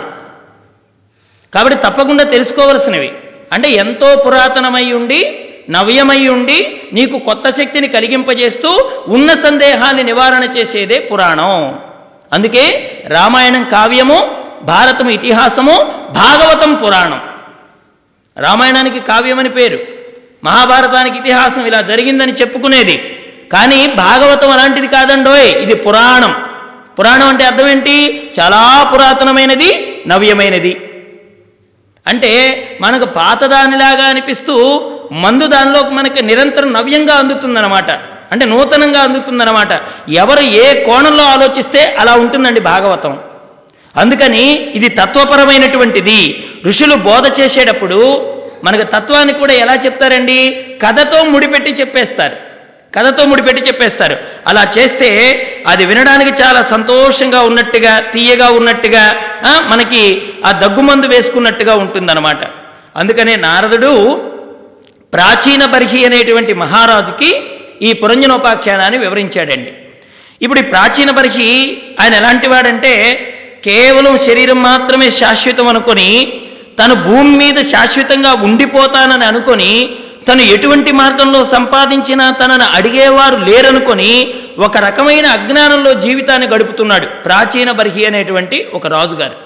కాబట్టి 1.55 1.79
తప్పకుండా 1.87 2.25
తెలుసుకోవలసినవి. 2.25 3.13
అంటే 3.53 3.71
ఎంతో 3.71 4.17
పురాతనమై 4.27 4.93
ఉండి 4.93 5.45
నవ్యమై 5.71 6.29
ఉండి 6.29 6.81
నీకు 6.93 7.19
కొత్త 7.19 7.51
శక్తిని 7.51 7.89
కలిగింపజేస్తూ 7.89 8.91
ఉన్న 9.09 9.35
సందేహాన్ని 9.35 10.03
నివారణ 10.03 10.45
చేసేదే 10.45 10.99
పురాణం. 10.99 11.79
అందుకే 12.33 12.65
రామాయణం 13.07 13.65
కావ్యము 13.65 14.40
భారతం 14.63 15.09
ఇతిహాసము 15.09 15.73
భాగవతం 16.11 16.75
పురాణం. 16.75 17.21
రామాయణానికి 18.39 19.01
కావ్యమని 19.01 19.49
పేరు. 19.49 19.79
మహాభారతానికి 20.45 21.19
ఇతిహాసం 21.19 21.67
ఇలా 21.67 21.81
జరిగిందని 21.81 22.33
చెప్పుకునేది. 22.33 22.97
కానీ 23.53 23.87
భాగవతం 23.87 24.51
అలాంటిది 24.51 24.87
కాదండోయ్ 24.87 25.57
ఇది 25.57 25.75
పురాణం. 25.75 26.35
పురాణం 26.99 27.29
అంటే 27.29 27.45
అర్థం 27.45 27.69
ఏంటి 27.69 28.31
చాలా 28.41 28.91
పురాతనమైనది 28.95 30.03
నవ్యమైనది. 30.07 30.87
అంటే 32.07 32.33
మనకు 32.81 33.05
పాతదానిలాగా 33.05 34.05
అనిపిస్తూ 34.05 34.81
మందు 35.13 35.47
దానిలో 35.47 35.91
మనకి 35.91 36.23
నిరంతరం 36.23 36.73
నవ్యంగా 36.73 37.15
అందుతుందన్నమాట. 37.15 37.91
అంటే 38.33 38.47
నూతనంగా 38.47 39.01
అందుతుందన్నమాట. 39.01 39.69
ఎవరు 40.09 40.41
ఏ 40.41 40.85
కోణంలో 40.85 41.25
ఆలోచిస్తే 41.25 41.97
అలా 41.99 42.15
ఉంటుందండి 42.15 42.61
భాగవతం. 42.61 43.19
అందుకని 43.97 44.73
ఇది 44.75 44.89
తత్వపరమైనటువంటిది. 44.89 46.45
ఋషులు 46.67 46.95
బోధ 46.95 47.41
చేసేటప్పుడు 47.41 48.01
మనకు 48.65 48.83
తత్వాన్ని 48.83 49.35
కూడా 49.35 49.53
ఎలా 49.53 49.75
చెప్తారండి? 49.75 50.67
కథతో 50.87 51.25
ముడిపెట్టి 51.25 51.71
చెప్పేస్తారు. 51.71 52.37
కథతో 52.95 53.25
ముడిపెట్టి 53.25 53.63
చెప్పేస్తారు. 53.63 54.17
అలా 54.47 54.73
చేస్తే 54.79 55.09
అది 55.67 55.85
వినడానికి 55.85 56.43
చాలా 56.43 56.63
సంతోషంగా 56.63 57.43
ఉన్నట్టుగా 57.43 58.01
తీయగా 58.01 58.49
ఉన్నట్టుగా 58.49 59.17
మనకి 59.67 60.23
ఆ 60.47 60.53
దగ్గుమందు 60.53 61.07
వేసుకున్నట్టుగా 61.07 61.75
ఉంటుందన్నమాట. 61.75 62.45
అందుకనే 62.97 63.37
నారదుడు 63.37 64.17
ప్రాచీన 65.13 65.65
బర్హి 65.65 66.05
అనేటువంటి 66.05 66.55
మహారాజుకి 66.55 67.41
ఈ 67.83 67.93
పురంజనోపాఖ్యానాన్ని 67.93 68.99
వివరించాడండి. 68.99 69.73
ఇప్పుడు 70.43 70.59
ఈ 70.59 70.63
ప్రాచీన 70.63 71.11
బర్హి 71.11 71.79
ఆయన 72.01 72.15
ఎలాంటి 72.15 72.49
వాడంటే 72.49 72.93
కేవలం 73.65 74.17
శరీరం 74.17 74.63
మాత్రమే 74.63 75.11
శాశ్వతం 75.11 75.69
అనుకొని 75.69 76.33
తను 76.79 76.95
భూమి 76.95 77.37
మీద 77.37 77.65
శాశ్వతంగా 77.65 78.33
ఉండిపోతానని 78.33 79.25
అనుకొని 79.25 79.91
తను 80.29 80.43
ఎటువంటి 80.43 80.93
మార్గంలో 80.93 81.45
సంపాదించినా 81.45 82.31
తనను 82.31 82.65
అడిగేవారు 82.75 83.37
లేరనుకొని 83.37 84.35
ఒక 84.59 84.77
రకమైన 84.77 85.27
అజ్ఞానంలో 85.27 85.93
జీవితాన్ని 85.95 86.47
గడుపుతున్నాడు 86.49 87.07
ప్రాచీన 87.07 87.71
బర్హి 87.71 88.07
అనేటువంటి 88.07 88.67
ఒక 88.75 88.87
రాజుగారు. 88.87 89.37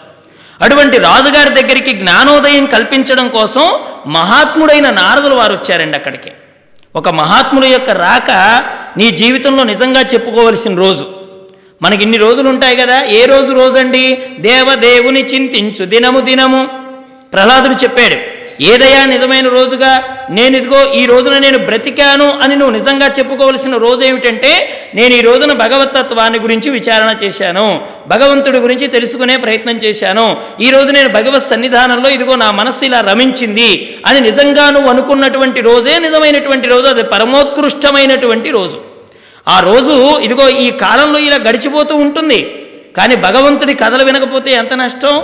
అటువంటి 0.64 0.98
రాజుగారి 0.98 1.62
దగ్గరికి 1.62 1.92
జ్ఞానోదయం 1.92 2.66
కల్పించడం 2.66 3.28
కోసం 3.28 3.64
మహాత్ముడైన 4.06 4.90
నారదులు 4.90 5.34
వారు 5.34 5.52
వచ్చారండి 5.52 5.96
అక్కడికి. 5.96 6.32
ఒక 6.96 7.08
మహాత్ముడు 7.08 7.66
యొక్క 7.66 7.90
రాక 7.90 8.30
నీ 8.96 9.10
జీవితంలో 9.10 9.64
నిజంగా 9.64 10.00
చెప్పుకోవలసిన 10.00 10.74
రోజు. 10.74 11.06
మనకి 11.84 12.02
ఇన్ని 12.02 12.18
రోజులు 12.18 12.48
ఉంటాయి 12.48 12.76
కదా 12.76 13.04
ఏ 13.04 13.24
రోజు 13.24 13.52
రోజండి? 13.52 14.18
దేవదేవుని 14.38 15.24
చింతించు 15.24 15.84
దినము 15.84 16.20
దినము. 16.20 16.68
ప్రహ్లాదుడు 17.32 17.84
చెప్పాడు 17.84 18.16
ఏదయా 18.60 19.06
నిజమైన 19.06 19.48
రోజుగా? 19.48 19.92
నేను 20.30 20.56
ఇదిగో 20.56 20.92
ఈ 20.92 21.06
రోజున 21.06 21.38
నేను 21.38 21.58
బ్రతికాను 21.58 22.40
అని 22.42 22.56
నువ్వు 22.56 22.76
నిజంగా 22.76 23.06
చెప్పుకోవలసిన 23.18 23.76
రోజు 23.76 24.04
ఏమిటంటే 24.04 24.52
నేను 24.94 25.14
ఈ 25.14 25.20
రోజున 25.20 25.52
భగవతత్వాన్ని 25.52 26.38
గురించి 26.38 26.70
విచారణ 26.70 27.16
చేశాను. 27.24 27.80
భగవంతుడి 28.08 28.58
గురించి 28.58 28.86
తెలుసుకునే 28.86 29.36
ప్రయత్నం 29.36 29.76
చేశాను. 29.76 30.26
ఈ 30.60 30.70
రోజు 30.70 30.90
నేను 30.92 31.08
భగవత్ 31.08 31.50
సన్నిధానంలో 31.50 32.10
ఇదిగో 32.10 32.36
నా 32.36 32.50
మనస్సు 32.50 32.84
ఇలా 32.84 33.00
రమించింది 33.00 33.98
అని 34.06 34.20
నిజంగా 34.20 34.70
నువ్వు 34.70 34.90
అనుకున్నటువంటి 34.90 35.60
రోజే 35.60 35.98
నిజమైనటువంటి 35.98 36.68
రోజు 36.68 36.86
అది 36.86 37.02
పరమోత్కృష్టమైనటువంటి 37.02 38.50
రోజు. 38.50 38.93
ఆ 39.48 39.60
రోజు 39.60 40.18
ఇదిగో 40.18 40.48
ఈ 40.48 40.70
కాలంలో 40.70 41.18
ఇలా 41.18 41.36
గడిచిపోతూ 41.36 41.94
ఉంటుంది. 41.96 42.38
కానీ 42.96 43.16
భగవంతుడి 43.16 43.74
కథలు 43.74 44.04
వినకపోతే 44.04 44.50
ఎంత 44.50 44.74
నష్టం? 44.74 45.14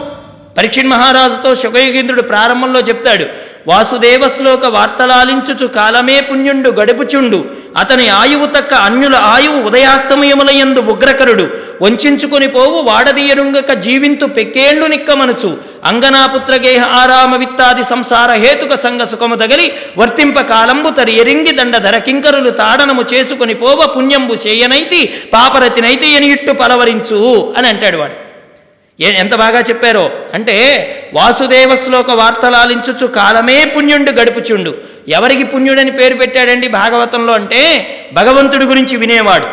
పరీక్షణ్ 0.58 0.88
మహారాజుతో 0.88 1.54
శుభయుగేంద్రుడు 1.54 2.22
ప్రారంభంలో 2.22 2.80
చెప్తాడు 2.80 3.26
వాసుదేవ 3.68 4.28
శ్లోక 4.28 4.64
వార్తలాలించుచు 4.66 5.66
కాలమే 5.66 6.20
పుణ్యుండు 6.20 6.70
గడుపుచుండు. 6.70 7.44
అతని 7.80 8.08
ఆయువు 8.08 8.46
తక్క 8.46 8.74
అన్యుల 8.74 9.16
ఆయువు 9.16 9.62
ఉదయాస్తమయములయందు 9.62 10.80
ఉగ్రకరుడు. 10.80 11.48
వంచుకొని 11.82 12.48
పోవు 12.48 12.82
వాడదీయరుంగక 12.82 13.72
జీవింతు 13.72 14.26
పెక్కేండు 14.26 14.86
నిక్కమనుచు. 14.86 15.56
అంగనాపుత్రగేహ 15.84 16.82
ఆరామ 16.82 17.36
విత్తాది 17.36 17.84
సంసార 17.84 18.32
హేతుక 18.32 18.74
సంగ 18.74 19.04
సుఖము 19.04 19.36
తగలి 19.36 19.72
వర్తింప 19.98 20.40
కాలంబు 20.40 20.90
తరి 20.90 21.20
ఎరింగి 21.20 21.52
దండ 21.52 21.76
ధర 21.76 21.98
కింకరులు 21.98 22.50
తాడనము 22.50 23.04
చేసుకుని 23.12 23.54
పోవ 23.54 23.86
పుణ్యంబు 23.96 24.34
చేయనైతి 24.34 25.14
పాపరతినైతి 25.32 26.10
ఎనియిట్టు 26.10 26.52
పలవరించు 26.52 27.54
అని 27.58 27.68
అంటాడు 27.68 27.96
వాడు. 27.96 28.29
ఎంత 29.00 29.34
బాగా 29.34 29.60
చెప్పారో? 29.60 30.10
అంటే 30.34 30.56
వాసుదేవ 31.14 31.76
శ్లోక 31.76 32.10
వార్తలాలించుచు 32.10 33.06
కాలమే 33.06 33.64
పుణ్యుండు 33.64 34.10
గడుపుచుండు. 34.10 34.74
ఎవరికి 35.08 35.42
పుణ్యుడని 35.42 35.90
పేరు 35.90 36.16
పెట్టాడండి 36.16 36.68
భాగవతంలో 36.68 37.32
అంటే 37.32 37.60
భగవంతుడి 38.12 38.64
గురించి 38.64 38.96
వినేవాడు. 38.96 39.46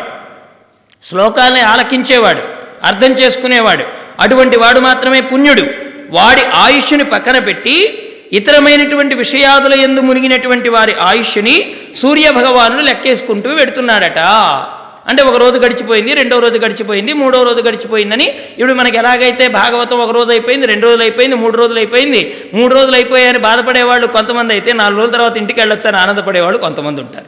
శ్లోకాల్ని 1.03 1.61
ఆలకించేవాడు 1.61 2.41
అర్థం 2.83 3.13
చేసుకునేవాడు. 3.13 3.83
అటువంటి 4.19 4.57
వాడు 4.57 4.79
మాత్రమే 4.79 5.21
పుణ్యుడు. 5.21 5.61
వాడి 6.09 6.41
ఆయుష్ని 6.53 7.03
పక్కన 7.03 7.39
పెట్టి 7.39 8.03
ఇతరమైనటువంటి 8.33 9.15
విషయాదుల 9.15 9.73
ఎందు 9.73 9.99
మునిగినటువంటి 9.99 10.69
వారి 10.69 10.95
ఆయుష్ని 11.01 11.75
సూర్యభగవానుడు 12.01 12.81
లెక్కేసుకుంటూ 12.81 13.55
పెడుతున్నాడట 13.55 14.19
అంటే 15.07 15.23
ఒక 15.23 15.37
రోజు 15.37 15.57
గడిచిపోయింది 15.59 16.13
రెండో 16.13 16.39
రోజు 16.39 16.57
గడిచిపోయింది 16.57 17.13
మూడో 17.13 17.43
రోజు 17.43 17.61
గడిచిపోయిందని 17.61 18.25
ఇప్పుడు 18.57 18.73
మనకి 18.73 18.97
ఎలాగైతే 18.97 19.47
భాగవతం 19.47 19.99
ఒక 19.99 20.11
రోజు 20.11 20.31
అయిపోయింది 20.31 20.65
రెండు 20.65 20.85
రోజులు 20.87 21.01
అయిపోయింది 21.01 21.35
మూడు 21.35 21.57
రోజులు 21.57 21.79
అయిపోయింది 21.79 22.21
మూడు 22.53 22.75
రోజులు 22.75 22.95
అయిపోయాయని 22.95 23.39
బాధపడేవాళ్ళు 23.39 24.07
కొంతమంది 24.07 24.53
అయితే 24.53 24.73
నాలుగు 24.73 24.99
రోజుల 24.99 25.11
తర్వాత 25.11 25.37
ఇంటికి 25.37 25.59
వెళ్ళొచ్చని 25.59 25.97
ఆనందపడేవాళ్ళు 25.97 26.59
కొంతమంది 26.59 27.01
ఉంటారు. 27.01 27.25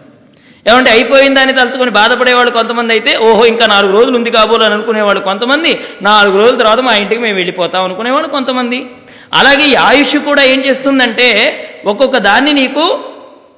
ఏమంటే 0.66 0.92
అయిపోయిందని 0.92 1.54
తలుచుకొని 1.54 1.92
బాధపడేవాళ్ళు 1.92 2.52
కొంతమంది 2.52 2.92
అయితే 2.94 3.18
ఓహో 3.18 3.46
ఇంకా 3.46 3.66
నాలుగు 3.66 3.92
రోజులు 3.92 4.16
ఉంది 4.18 4.32
కాబోలు 4.32 4.64
అని 4.64 4.74
అనుకునేవాళ్ళు 4.74 5.22
కొంతమంది 5.22 5.72
నాలుగు 6.02 6.38
రోజుల 6.38 6.58
తర్వాత 6.58 6.80
మా 6.80 6.94
ఇంటికి 6.96 7.22
మేము 7.22 7.36
వెళ్ళిపోతాం 7.36 7.84
అనుకునేవాళ్ళు 7.84 8.30
కొంతమంది. 8.30 8.80
అలాగే 9.34 9.66
ఈ 9.66 9.76
ఆయుష్ 9.76 10.16
కూడా 10.26 10.44
ఏం 10.44 10.60
చేస్తుందంటే 10.66 11.28
ఒక్కొక్క 11.86 12.18
దాన్ని 12.18 12.54
నీకు 12.54 12.86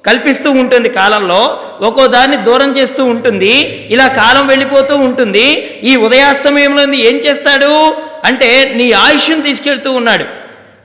కల్పిస్తూ 0.06 0.50
ఉంటుంది 0.50 0.88
కాలంలో 0.88 1.60
ఒక్కో 1.80 2.06
దాన్ని 2.06 2.36
దూరం 2.36 2.76
చేస్తూ 2.76 3.04
ఉంటుంది 3.04 3.50
ఇలా 3.90 4.08
కాలం 4.08 4.46
వెళ్ళిపోతూ 4.46 4.96
ఉంటుంది. 4.96 5.44
ఈ 5.84 5.96
ఉదయాస్తమయంలో 5.96 6.82
ఏం 6.82 7.16
చేస్తాడు? 7.16 7.96
అంటే 8.24 8.72
నీ 8.74 8.92
ఆయుష్ను 8.92 9.42
తీసుకెళ్తూ 9.42 9.92
ఉన్నాడు. 9.92 10.24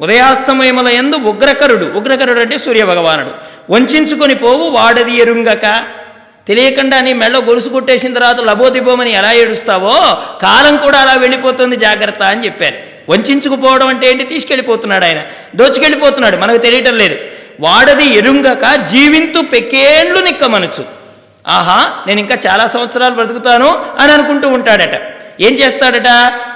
ఉదయాస్తమయముల 0.01 0.87
ఎందు 0.87 1.15
ఉగ్రకరుడు 1.15 1.85
ఉగ్రకరుడు 1.85 2.39
అంటే 2.39 2.57
సూర్యభగవానుడు. 2.57 3.31
వంచుకొని 3.71 4.35
పోవు 4.35 4.69
వాడది 4.69 5.17
ఎరుంగక. 5.17 5.83
తెలియకుండా 6.47 7.01
నీ 7.01 7.13
మెళ్ళ 7.13 7.49
గొలుసు 7.49 7.69
కొట్టేసిన 7.69 8.13
తర్వాత 8.13 8.41
లబోదిబోమని 8.41 9.11
ఎలా 9.11 9.31
ఏడుస్తావో 9.31 10.17
కాలం 10.41 10.77
కూడా 10.77 10.99
అలా 10.99 11.13
వెళ్ళిపోతుంది 11.13 11.75
జాగ్రత్త 11.75 12.23
అని 12.23 12.45
చెప్పారు. 12.45 12.75
వంచుకుపోవడం 13.09 13.87
అంటే 13.87 14.11
ఏంటి? 14.11 14.23
తీసుకెళ్ళిపోతున్నాడు 14.23 15.05
ఆయన. 15.05 15.23
దోచుకెళ్ళిపోతున్నాడు 15.55 16.37
మనకు 16.37 16.57
తెలియటం 16.57 16.97
లేదు. 16.97 17.36
వాడది 17.59 18.05
ఎరుంగక 18.05 18.75
జీవింతు 18.75 19.41
పెకేండ్లు 19.41 20.19
నిక్కమనచ్చు 20.19 20.85
ఆహా 21.47 22.03
నేను 22.07 22.19
ఇంకా 22.19 22.37
చాలా 22.47 22.67
సంవత్సరాలు 22.67 23.13
బ్రతుకుతాను 23.13 23.85
అని 23.99 24.11
అనుకుంటూ 24.11 24.49
ఉంటాడట. 24.49 25.01
ఏం 25.41 25.53
చేస్తాడట? 25.53 26.07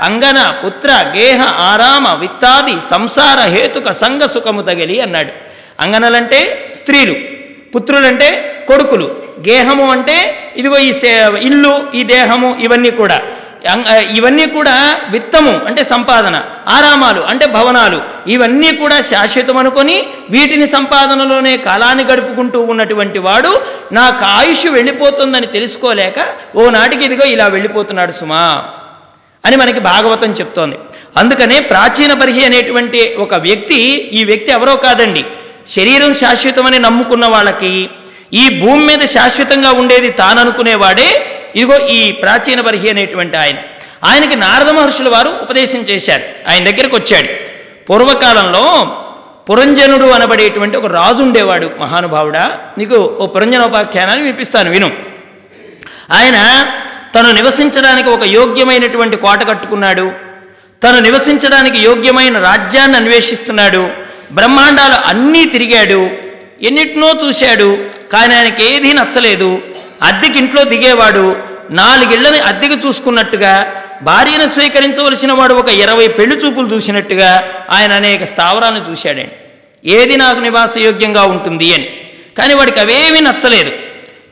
అంగన 0.01 0.59
పుత్ర 0.65 0.89
గేహ 1.17 1.41
ఆరామ 1.43 2.13
విత్తాది 2.13 2.81
సంసార 2.89 3.47
హేతుక 3.47 3.91
సంగ 3.91 4.25
సుఖము 4.25 4.61
తగిలి 4.61 5.01
అన్నాడు. 5.01 5.29
అంగనలంటే 5.79 6.73
స్త్రీలు 6.77 7.15
పుత్రులంటే 7.75 8.57
కొడుకులు 8.67 9.21
గేహము 9.49 9.91
అంటే 9.91 10.37
ఇదిగో 10.57 10.77
ఈ 10.77 10.91
సే- 10.91 11.37
ఇల్లు 11.37 11.87
ఈ 11.95 12.03
దేహము 12.03 12.57
ఇవన్నీ 12.59 12.91
కూడా. 12.91 13.21
ఇవన్నీ 14.15 14.45
కూడా 14.45 14.75
విత్తము 15.09 15.51
అంటే 15.67 15.81
సంపాదన. 15.83 16.35
ఆరామాలు 16.67 17.21
అంటే 17.21 17.45
భవనాలు. 17.45 17.99
ఇవన్నీ 18.27 18.71
కూడా 18.75 19.01
శాశ్వతం 19.01 19.57
అనుకొని 19.57 19.97
వీటిని 20.29 20.67
సంపాదనలోనే 20.67 21.57
కాలాన్ని 21.57 22.03
గడుపుకుంటూ 22.03 22.59
ఉన్నటువంటి 22.61 23.19
వాడు 23.19 23.51
నాకు 23.91 24.23
ఆయుష్ 24.37 24.65
వెళ్ళిపోతుందని 24.65 25.47
తెలుసుకోలేక 25.47 26.19
ఓ 26.55 26.69
నాటికి 26.69 27.05
ఇదిగో 27.05 27.27
ఇలా 27.35 27.47
వెళ్ళిపోతున్నాడు 27.47 28.11
సుమా 28.11 28.63
అని 29.45 29.55
మనకి 29.55 29.79
భాగవతం 29.79 30.31
చెప్తోంది. 30.31 30.77
అందుకనే 31.17 31.59
ప్రాచీన 31.59 32.13
బర్హి 32.13 32.45
అనేటువంటి 32.45 33.15
ఒక 33.17 33.35
వ్యక్తి 33.35 33.79
ఈ 34.19 34.23
వ్యక్తి 34.23 34.51
ఎవరో 34.51 34.75
కాదండి 34.75 35.23
శరీరం 35.75 36.13
శాశ్వతమని 36.13 36.79
నమ్ముకున్న 36.79 37.25
వాళ్ళకి 37.25 37.89
ఈ 38.33 38.43
భూమి 38.61 38.83
మీద 38.85 39.05
శాశ్వతంగా 39.05 39.71
ఉండేది 39.71 40.09
తాననుకునేవాడే 40.11 41.30
ఇదిగో 41.55 41.87
ఈ 41.87 42.11
ప్రాచీన 42.11 42.61
బర్హి 42.61 42.89
అనేటువంటి 42.89 43.37
ఆయన. 43.37 43.55
ఆయనకి 44.03 44.35
నారద 44.35 44.69
మహర్షుల 44.69 45.09
వారు 45.09 45.29
ఉపదేశం 45.41 45.79
చేశారు. 45.79 46.23
ఆయన 46.49 46.63
దగ్గరికి 46.63 46.95
వచ్చాడు. 46.95 47.27
పూర్వకాలంలో 47.85 48.97
పురంజనుడు 49.49 50.05
అనబడేటువంటి 50.05 50.77
ఒక 50.77 50.85
రాజు 50.85 51.23
ఉండేవాడు. 51.23 51.71
మహానుభావుడా 51.79 52.57
నీకు 52.77 52.95
ఓ 52.95 53.25
పురంజనోపాఖ్యానాన్ని 53.25 54.23
వినిపిస్తాను 54.23 54.71
విను. 54.71 54.91
ఆయన 56.11 56.67
తను 57.15 57.31
నివసించడానికి 57.31 58.09
ఒక 58.09 58.23
యోగ్యమైనటువంటి 58.23 59.17
కోట 59.17 59.49
కట్టుకున్నాడు. 59.49 60.11
తను 60.83 60.99
నివసించడానికి 60.99 61.79
యోగ్యమైన 61.79 62.39
రాజ్యాన్ని 62.39 62.97
అన్వేషిస్తున్నాడు. 62.97 63.89
బ్రహ్మాండాలు 64.31 64.93
అన్నీ 64.93 65.45
తిరిగాడు. 65.45 66.09
ఎన్నిటినో 66.61 67.13
చూశాడు. 67.27 67.77
కానీ 68.11 68.35
ఆయనకి 68.35 68.65
ఏదీ 68.65 68.93
నచ్చలేదు. 68.93 69.61
అద్దెకి 70.03 70.39
ఇంట్లో 70.39 70.63
దిగేవాడు 70.63 71.35
నాలుగిళ్ళని 71.71 72.39
అద్దెకు 72.39 72.87
చూసుకున్నట్టుగా 72.87 73.73
భార్యను 74.01 74.47
స్వీకరించవలసిన 74.47 75.31
వాడు 75.31 75.53
ఒక 75.53 75.69
ఇరవై 75.69 76.07
పెళ్ళి 76.07 76.35
చూపులు 76.35 76.67
చూసినట్టుగా 76.67 77.43
ఆయన 77.71 77.93
అనేక 77.93 78.23
స్థావరాలను 78.23 78.91
చూశాడండి. 78.91 79.31
ఏది 79.85 80.17
నాకు 80.17 80.39
నివాసయోగ్యంగా 80.39 81.23
ఉంటుంది 81.23 81.73
అని. 81.73 82.01
కానీ 82.37 82.53
వాడికి 82.53 82.79
అవేమీ 82.79 83.19
నచ్చలేదు. 83.19 83.71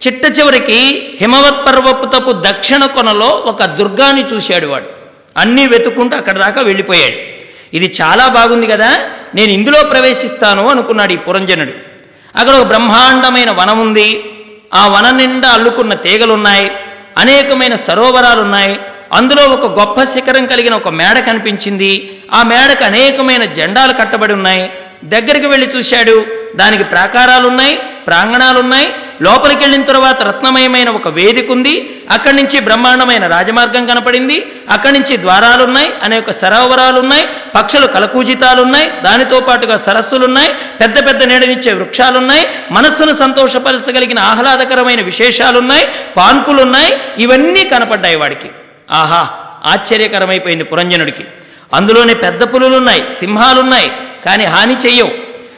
చిట్ట 0.08 0.40
చివరికి 0.40 1.10
హిమవత్ 1.22 1.68
పర్వతపు 1.68 2.32
దక్షిణ 2.32 2.86
కొనలో 2.86 3.28
ఒక 3.28 3.64
దుర్గాన్ని 3.64 4.26
చూశాడు 4.34 4.68
వాడు. 4.68 4.86
అన్నీ 5.38 5.68
వెతుక్కుంటూ 5.68 6.18
అక్కడ 6.18 6.38
దాకా 6.38 6.62
వెళ్ళిపోయాడు. 6.62 7.16
ఇది 7.76 7.94
చాలా 8.02 8.28
బాగుంది 8.28 8.68
కదా 8.68 9.00
నేను 9.36 9.52
ఇందులో 9.52 9.84
ప్రవేశిస్తాను 9.84 10.70
అనుకున్నాడు 10.70 11.14
ఈ 11.14 11.16
పురంజనుడు. 11.16 11.72
అక్కడ 12.36 12.54
ఒక 12.54 12.66
బ్రహ్మాండమైన 12.66 13.52
వనం 13.52 13.80
ఉంది 13.80 14.24
ఆ 14.74 14.88
వనం 14.88 15.18
నిండా 15.18 15.50
అల్లుకున్న 15.50 15.94
తీగలున్నాయి 15.94 16.72
అనేకమైన 17.18 17.76
సరోవరాలు 17.76 18.42
ఉన్నాయి 18.42 18.80
అందులో 19.14 19.44
ఒక 19.44 19.80
గొప్ప 19.80 20.04
శిఖరం 20.04 20.46
కలిగిన 20.46 20.74
ఒక 20.74 20.90
మేడ 20.90 21.20
కనిపించింది. 21.20 22.22
ఆ 22.34 22.44
మేడకు 22.44 22.84
అనేకమైన 22.84 23.46
జెండాలు 23.46 23.94
కట్టబడి 23.94 24.34
ఉన్నాయి. 24.34 24.72
దగ్గరికి 25.04 25.46
వెళ్ళి 25.46 25.72
చూశాడు. 25.78 26.26
దానికి 26.56 26.84
ప్రాకారాలున్నాయి 26.84 27.76
ప్రాంగణాలున్నాయి. 28.08 28.94
లోపలికి 29.22 29.62
వెళ్ళిన 29.62 29.84
తర్వాత 29.84 30.22
రత్నమయమైన 30.22 30.90
ఒక 30.90 31.08
వేదిక 31.08 31.52
ఉంది. 31.52 32.02
అక్కడి 32.12 32.36
నుంచి 32.36 32.60
బ్రహ్మాండమైన 32.60 33.28
రాజమార్గం 33.28 33.86
కనపడింది. 33.86 34.52
అక్కడి 34.70 35.00
నుంచి 35.00 35.18
ద్వారాలున్నాయి. 35.18 35.94
అనేక 36.04 36.32
సరోవరాలున్నాయి. 36.32 37.28
పక్షులు 37.56 37.88
కలకూజితాలున్నాయి. 37.88 38.90
దానితో 38.90 39.40
పాటుగా 39.40 39.78
సరస్సులున్నాయి. 39.78 40.50
పెద్ద 40.82 41.08
పెద్ద 41.08 41.24
నీడనిచ్చే 41.24 41.74
వృక్షాలున్నాయి. 41.74 42.48
మనస్సును 42.72 43.14
సంతోషపరచగలిగిన 43.14 44.20
ఆహ్లాదకరమైన 44.20 45.02
విశేషాలున్నాయి. 45.02 45.88
పాన్పులున్నాయి. 46.18 46.94
ఇవన్నీ 47.18 47.64
కనపడ్డాయి 47.64 48.16
వాడికి. 48.16 48.50
ఆహా! 48.92 49.30
ఆశ్చర్యకరమైపోయింది 49.66 50.64
పురంజనుడికి. 50.64 51.26
అందులోనే 51.74 52.14
పెద్ద 52.14 52.54
పులులున్నాయి. 52.54 53.08
సింహాలున్నాయి. 53.20 53.92
కానీ 54.26 54.46
హాని 54.46 54.76
చెయ్యవు. 54.76 55.12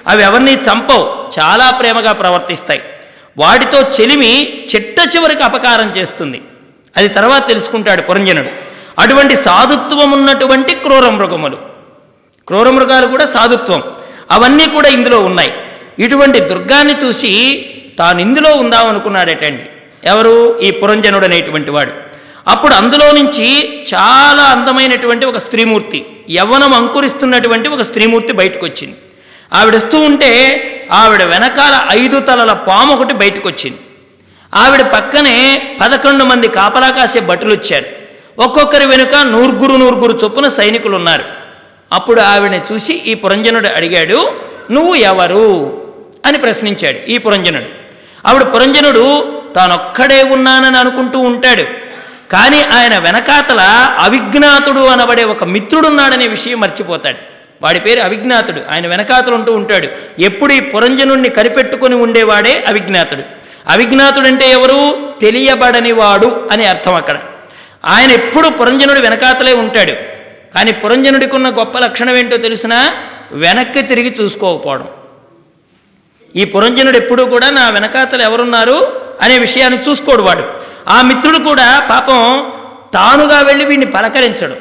అవి 0.08 0.24
ఎవరిని 0.24 0.54
చంపవు. 0.56 1.30
చాలా 1.40 1.70
ప్రేమగా 1.70 2.12
ప్రవర్తిస్తాయి. 2.12 2.82
వాటితో 3.38 3.82
చెలిమి 3.82 4.64
చిట్ట 4.76 5.16
చివరికి 5.16 5.44
అపకారం 5.44 5.94
చేస్తుంది. 5.98 6.42
అది 6.98 7.08
తర్వాత 7.08 7.48
తెలుసుకుంటాడు 7.48 8.02
పురంజనుడు. 8.02 8.48
అటువంటి 9.00 9.36
సాధుత్వం 9.36 10.12
ఉన్నటువంటి 10.12 10.76
క్రూర 10.76 11.10
మృగములు. 11.10 11.58
క్రూర 12.48 12.70
మృగాలు 12.70 13.08
కూడా 13.08 13.26
సాధుత్వం. 13.26 13.84
అవన్నీ 14.32 14.68
కూడా 14.68 14.90
ఇందులో 14.90 15.20
ఉన్నాయి. 15.20 15.54
ఇటువంటి 16.00 16.40
దుర్గాన్ని 16.40 16.96
చూసి 17.06 17.66
తాను 18.00 18.22
ఇందులో 18.22 18.56
ఉందామనుకున్నాడటండి. 18.56 19.64
ఎవరు? 20.04 20.60
ఈ 20.60 20.72
పురంజనుడు 20.72 21.26
అనేటువంటి 21.26 21.72
వాడు. 21.72 21.92
అప్పుడు 22.48 22.74
అందులో 22.74 23.12
నుంచి 23.12 23.82
చాలా 23.94 24.44
అందమైనటువంటి 24.44 25.26
ఒక 25.26 25.38
స్త్రీమూర్తి 25.38 26.06
యవ్వనం 26.32 26.74
అంకురిస్తున్నటువంటి 26.74 27.70
ఒక 27.70 27.82
స్త్రీమూర్తి 27.82 28.34
బయటకు 28.34 28.66
వచ్చింది 28.66 28.98
ఆవిడ 29.54 29.76
వస్తూ 29.76 30.00
ఉంటే 30.00 30.32
ఆవిడ 30.92 31.24
వెనకాల 31.24 31.88
ఐదు 31.92 32.20
తలల 32.20 32.54
పాము 32.54 32.94
ఒకటి 32.94 33.14
బయటకు 33.14 33.48
వచ్చింది 33.48 33.78
ఆవిడ 34.56 34.82
పక్కనే 34.82 35.68
పదకొండు 35.82 36.24
మంది 36.24 36.48
కాపలా 36.48 36.90
కాసే 36.90 37.20
భటులు 37.20 37.54
వచ్చారు 37.54 37.86
ఒక్కొక్కరి 38.42 38.86
వెనుక 38.86 39.16
నూరుగురు 39.16 39.74
నూరుగురు 39.74 40.20
చొప్పున 40.24 40.48
సైనికులు 40.48 40.96
ఉన్నారు 40.96 41.24
అప్పుడు 41.94 42.22
ఆవిడని 42.22 42.62
చూసి 42.74 42.94
ఈ 42.94 43.14
పురంజనుడు 43.14 43.68
అడిగాడు 43.68 44.32
నువ్వు 44.72 44.96
ఎవరు? 44.96 45.78
అని 46.26 46.38
ప్రశ్నించాడు 46.38 47.12
ఈ 47.12 47.18
పురంజనుడు. 47.18 47.66
ఆవిడ 48.28 48.54
పురంజనుడు 48.54 49.04
తానొక్కడే 49.56 50.24
ఉన్నానని 50.24 50.78
అనుకుంటూ 50.78 51.20
ఉంటాడు. 51.20 51.64
కానీ 52.32 52.62
ఆయన 52.62 52.98
వెనకాతల 52.98 53.62
అవిజ్ఞాతుడు 54.00 54.80
అనబడే 54.80 55.24
ఒక 55.24 55.44
మిత్రుడున్నాడనే 55.44 56.28
విషయం 56.28 56.60
మర్చిపోతాడు. 56.60 57.31
వాడి 57.62 57.80
పేరు 57.80 58.00
అవిజ్ఞాతుడు. 58.00 58.62
ఆయన 58.72 58.88
వెనకాతలు 58.88 59.36
ఉంటూ 59.36 59.54
ఉంటాడు. 59.54 59.88
ఎప్పుడు 60.20 60.54
ఈ 60.54 60.60
పురంజనుణ్ణి 60.60 61.30
కనిపెట్టుకొని 61.30 61.96
ఉండేవాడే 61.96 62.64
అవిజ్ఞాతుడు. 62.68 63.22
అవిజ్ఞాతుడంటే 63.68 64.52
ఎవరు? 64.52 64.98
తెలియబడని 65.22 65.92
వాడు 65.92 66.50
అని 66.52 66.66
అర్థం 66.66 66.94
అక్కడ. 66.94 67.20
ఆయన 67.86 68.12
ఎప్పుడు 68.12 68.50
పురంజనుడు 68.50 69.00
వెనకాతలే 69.00 69.54
ఉంటాడు. 69.54 69.92
కానీ 70.56 70.72
పురంజనుడికి 70.72 71.36
ఉన్న 71.36 71.50
గొప్ప 71.50 71.78
లక్షణం 71.78 72.16
ఏంటో 72.16 72.38
తెలిసినా 72.38 72.94
వెనక్కి 73.32 73.82
తిరిగి 73.82 74.16
చూసుకోకపోవడం. 74.22 74.88
ఈ 76.36 76.46
పురంజనుడు 76.46 76.98
ఎప్పుడూ 76.98 77.26
కూడా 77.26 77.50
నా 77.50 77.70
వెనకాతలు 77.70 78.22
ఎవరున్నారు 78.22 79.02
అనే 79.22 79.38
విషయాన్ని 79.38 79.80
చూసుకోడు 79.90 80.22
వాడు. 80.22 80.44
ఆ 80.88 81.02
మిత్రుడు 81.02 81.38
కూడా 81.38 81.88
పాపం 81.90 82.52
తానుగా 82.94 83.42
వెళ్ళి 83.42 83.66
వీడిని 83.66 83.92
పలకరించడు. 83.92 84.56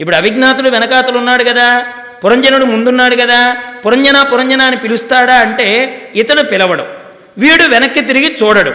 ఇప్పుడు 0.00 0.16
అవిజ్ఞాతుడు 0.16 0.70
వెనకాతలు 0.70 1.18
ఉన్నాడు 1.18 1.44
కదా. 1.44 1.82
పురంజనుడు 2.24 2.64
ముందున్నాడు 2.64 3.16
కదా 3.16 3.56
పురంజన 3.86 4.22
పురంజన 4.22 4.62
అని 4.62 4.76
పిలుస్తాడా 4.76 5.34
అంటే 5.34 5.66
ఇతడు 6.14 6.42
పిలవడు. 6.42 6.84
వీడు 7.38 7.62
వెనక్కి 7.62 8.00
తిరిగి 8.00 8.36
చూడడు. 8.42 8.72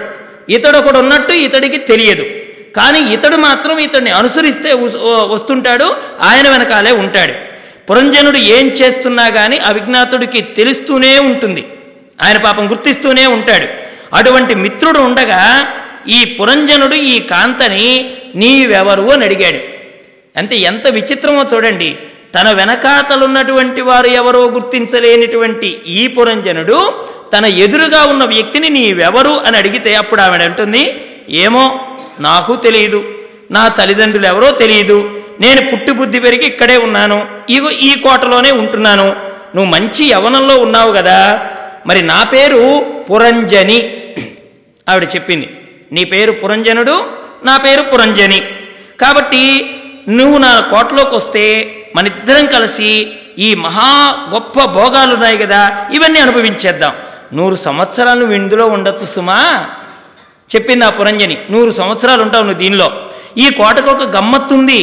ఇతడు 0.52 0.78
ఒకడు 0.78 1.00
ఉన్నట్టు 1.00 1.34
ఇతడికి 1.34 1.78
తెలియదు. 1.78 2.26
కానీ 2.76 3.00
ఇతడు 3.14 3.36
మాత్రం 3.36 3.78
ఇతడిని 3.78 4.12
అనుసరిస్తే 4.12 4.74
వస్తుంటాడు 5.30 5.96
ఆయన 6.22 6.50
వెనకాలే 6.50 6.91
ఉంటాడు. 6.91 7.34
పురంజనుడు 7.89 8.38
ఏం 8.38 8.68
చేస్తున్నా 8.68 9.30
కానీ 9.30 9.58
అవిజ్ఞాతుడికి 9.58 10.41
తెలుస్తూనే 10.41 11.20
ఉంటుంది. 11.20 11.68
ఆయన 12.24 12.38
పాపం 12.38 12.70
గుర్తిస్తూనే 12.72 13.26
ఉంటాడు. 13.26 13.68
అటువంటి 14.16 14.56
మిత్రుడు 14.56 15.00
ఉండగా 15.00 15.68
ఈ 16.08 16.38
పురంజనుడు 16.39 16.96
ఈ 16.96 17.20
కాంతని 17.20 18.14
నీవెవరు 18.36 19.14
అని 19.14 19.26
అడిగాడు. 19.26 19.60
అంతే 20.39 20.56
ఎంత 20.56 20.88
విచిత్రమో 20.88 21.46
చూడండి. 21.54 21.98
తన 22.36 22.52
వెనకాతలున్నటువంటి 22.52 23.82
వారు 23.82 24.08
ఎవరో 24.08 24.42
గుర్తించలేనిటువంటి 24.50 25.68
ఈ 25.88 26.08
పురంజనుడు 26.08 27.08
తన 27.38 27.46
ఎదురుగా 27.46 28.04
ఉన్న 28.04 28.24
వ్యక్తిని 28.26 28.70
నీవెవరు 28.70 29.30
అని 29.30 29.58
అడిగితే 29.58 29.96
అప్పుడు 29.96 30.22
ఆవిడ 30.22 30.42
అంటుంది 30.42 31.02
ఏమో 31.30 31.80
నాకు 32.20 32.56
తెలియదు 32.56 33.04
నా 33.52 33.68
తల్లిదండ్రులు 33.68 34.28
ఎవరో 34.28 34.52
తెలియదు 34.52 35.10
నేను 35.40 35.72
పుట్టి 35.72 35.92
బుద్ధి 35.92 36.20
పెరిగి 36.20 36.46
ఇక్కడే 36.46 36.78
ఉన్నాను. 36.78 37.26
ఇగో 37.50 37.70
ఈ 37.70 37.96
కోటలోనే 37.96 38.52
ఉంటున్నాను. 38.52 39.08
నువ్వు 39.56 39.66
మంచి 39.66 40.10
యవనంలో 40.10 40.58
ఉన్నావు 40.58 40.92
కదా. 40.92 41.48
మరి 41.88 42.02
నా 42.02 42.24
పేరు 42.24 42.86
పురంజని. 43.12 43.94
ఆవిడ 44.90 45.04
చెప్పింది 45.04 45.50
నీ 45.92 46.04
పేరు 46.04 46.32
పురంజనుడు 46.32 47.06
నా 47.46 47.58
పేరు 47.58 47.82
పురంజని. 47.82 48.42
కాబట్టి 49.02 49.76
నువ్వు 50.10 50.38
నా 50.38 50.60
కోటలోకి 50.60 51.16
వస్తే 51.16 51.76
మనిద్దరం 51.96 52.46
కలిసి 52.46 53.12
ఈ 53.39 53.56
మహా 53.56 53.89
గొప్ప 54.34 54.64
భోగాలు 54.64 55.14
ఉన్నాయి 55.14 55.38
కదా 55.38 55.88
ఇవన్నీ 55.94 56.20
అనుభవించేద్దాం. 56.20 56.94
నూరు 57.34 57.56
సంవత్సరాలు 57.56 58.20
నువ్వు 58.20 58.36
ఇందులో 58.36 58.66
ఉండొచ్చు 58.68 59.06
సుమా. 59.06 59.66
చెప్పింది 60.56 60.86
ఆ 60.86 60.89
పురంజని 60.89 61.38
నూరు 61.52 61.72
సంవత్సరాలు 61.72 62.22
ఉంటావు 62.22 62.44
నువ్వు 62.44 62.60
దీనిలో. 62.60 62.91
ఈ 63.38 63.50
కోటకు 63.50 63.89
ఒక 63.89 64.04
గమ్మత్తుంది. 64.16 64.82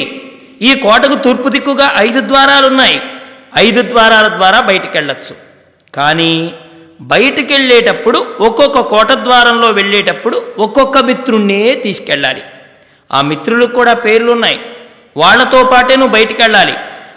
ఈ 0.63 0.75
కోటకు 0.75 1.15
తూర్పు 1.15 1.49
దిక్కుగా 1.49 1.95
ఐదు 1.97 2.21
ద్వారాలు 2.21 2.67
ఉన్నాయి 2.67 3.03
ఐదు 3.59 3.83
ద్వారాల 3.83 4.29
ద్వారా 4.29 4.61
బయటికి 4.61 4.99
వెళ్ళచ్చు 4.99 5.35
కానీ 5.95 6.53
బయటికి 7.01 7.53
వెళ్ళేటప్పుడు 7.53 8.27
ఒక్కొక్క 8.41 8.81
కోట 8.81 9.13
ద్వారంలో 9.13 9.69
వెళ్ళేటప్పుడు 9.69 10.43
ఒక్కొక్క 10.59 10.99
మిత్రుణ్ణే 10.99 11.75
తీసుకెళ్ళాలి. 11.75 12.43
ఆ 13.13 13.21
మిత్రులకు 13.21 13.73
కూడా 13.73 13.95
పేర్లు 13.95 14.33
ఉన్నాయి 14.33 14.61
వాళ్ళతో 15.17 15.65
పాటే 15.65 15.97
నువ్వు 15.97 16.13
బయటికి 16.13 16.43
వెళ్ళాలి 16.43 16.75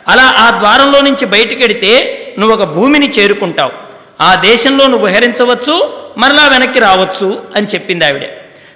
అలా 0.07 0.33
ఆ 0.37 0.59
ద్వారంలో 0.59 1.01
నుంచి 1.01 1.25
బయటకెడితే 1.25 1.91
నువ్వు 2.39 2.57
ఒక 2.57 2.69
భూమిని 2.69 3.09
చేరుకుంటావు. 3.19 3.71
ఆ 4.21 4.35
దేశంలో 4.35 4.87
నువ్వు 4.87 5.07
విహరించవచ్చు 5.07 5.93
మరలా 6.17 6.47
వెనక్కి 6.47 6.79
రావచ్చు 6.79 7.43
అని 7.55 7.67
చెప్పింది 7.67 8.05
ఆవిడ. 8.05 8.21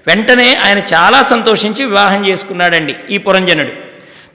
వెంటనే 0.07 0.55
ఆయన 0.55 0.78
చాలా 0.78 1.23
సంతోషించి 1.23 1.86
వివాహం 1.86 2.28
చేసుకున్నాడండి 2.28 2.95
ఈ 3.09 3.17
పురంజనుడు. 3.17 3.69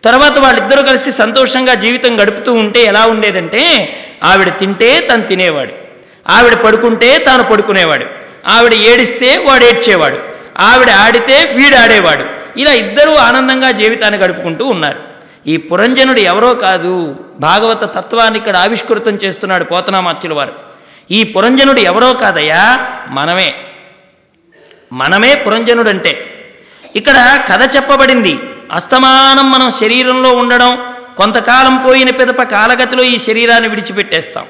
తర్వాత 0.05 0.39
వాళ్ళిద్దరూ 0.39 0.83
కలిసి 0.83 1.13
సంతోషంగా 1.13 1.75
జీవితం 1.75 2.23
గడుపుతూ 2.23 2.53
ఉంటే 2.53 2.83
ఎలా 2.83 3.07
ఉండేదంటే 3.07 3.97
ఆవిడ 4.25 4.59
తింటే 4.59 5.01
తను 5.01 5.23
తినేవాడు. 5.23 5.73
ఆవిడ 6.29 6.55
పడుకుంటే 6.55 7.19
తాను 7.19 7.45
పడుకునేవాడు. 7.45 8.07
ఆవిడ 8.49 8.75
ఏడిస్తే 8.75 9.37
వాడు 9.37 9.65
ఏడ్చేవాడు. 9.65 10.19
ఆవిడ 10.59 10.91
ఆడితే 10.91 11.45
వీడు 11.45 11.77
ఆడేవాడు. 11.77 12.25
ఇలా 12.61 12.73
ఇద్దరూ 12.73 13.15
ఆనందంగా 13.15 13.71
జీవితాన్ని 13.71 14.21
గడుపుకుంటూ 14.21 14.67
ఉన్నారు. 14.67 15.12
ఈ 15.47 15.57
పురంజనుడు 15.57 16.21
ఎవరో 16.21 16.55
కాదు. 16.55 17.17
భాగవత 17.41 17.95
తత్వాన్ని 17.95 18.39
ఇక్కడ 18.39 18.57
ఆవిష్కృతం 18.57 19.19
చేస్తున్నాడు 19.25 19.65
పోతనామాత్యుల 19.65 20.35
వారు. 20.35 20.53
ఈ 21.11 21.25
పురంజనుడు 21.25 21.81
ఎవరో 21.81 22.13
కాదయ్యా? 22.13 22.89
మనమే. 23.09 23.55
మనమే 24.93 25.35
పురంజనుడు 25.35 25.89
అంటే 25.89 26.29
ఇక్కడ 26.97 27.45
కథ 27.49 27.77
చెప్పబడింది. 27.77 28.39
అస్తమానం 28.73 29.53
మనం 29.53 29.71
శరీరంలో 29.71 30.33
ఉండడం 30.33 30.95
కొంతకాలం 31.17 31.77
పోయిన 31.77 32.11
పిదప 32.11 32.43
కాలగతిలో 32.43 33.03
ఈ 33.03 33.19
శరీరాన్ని 33.19 33.69
విడిచిపెట్టేస్తాం. 33.69 34.47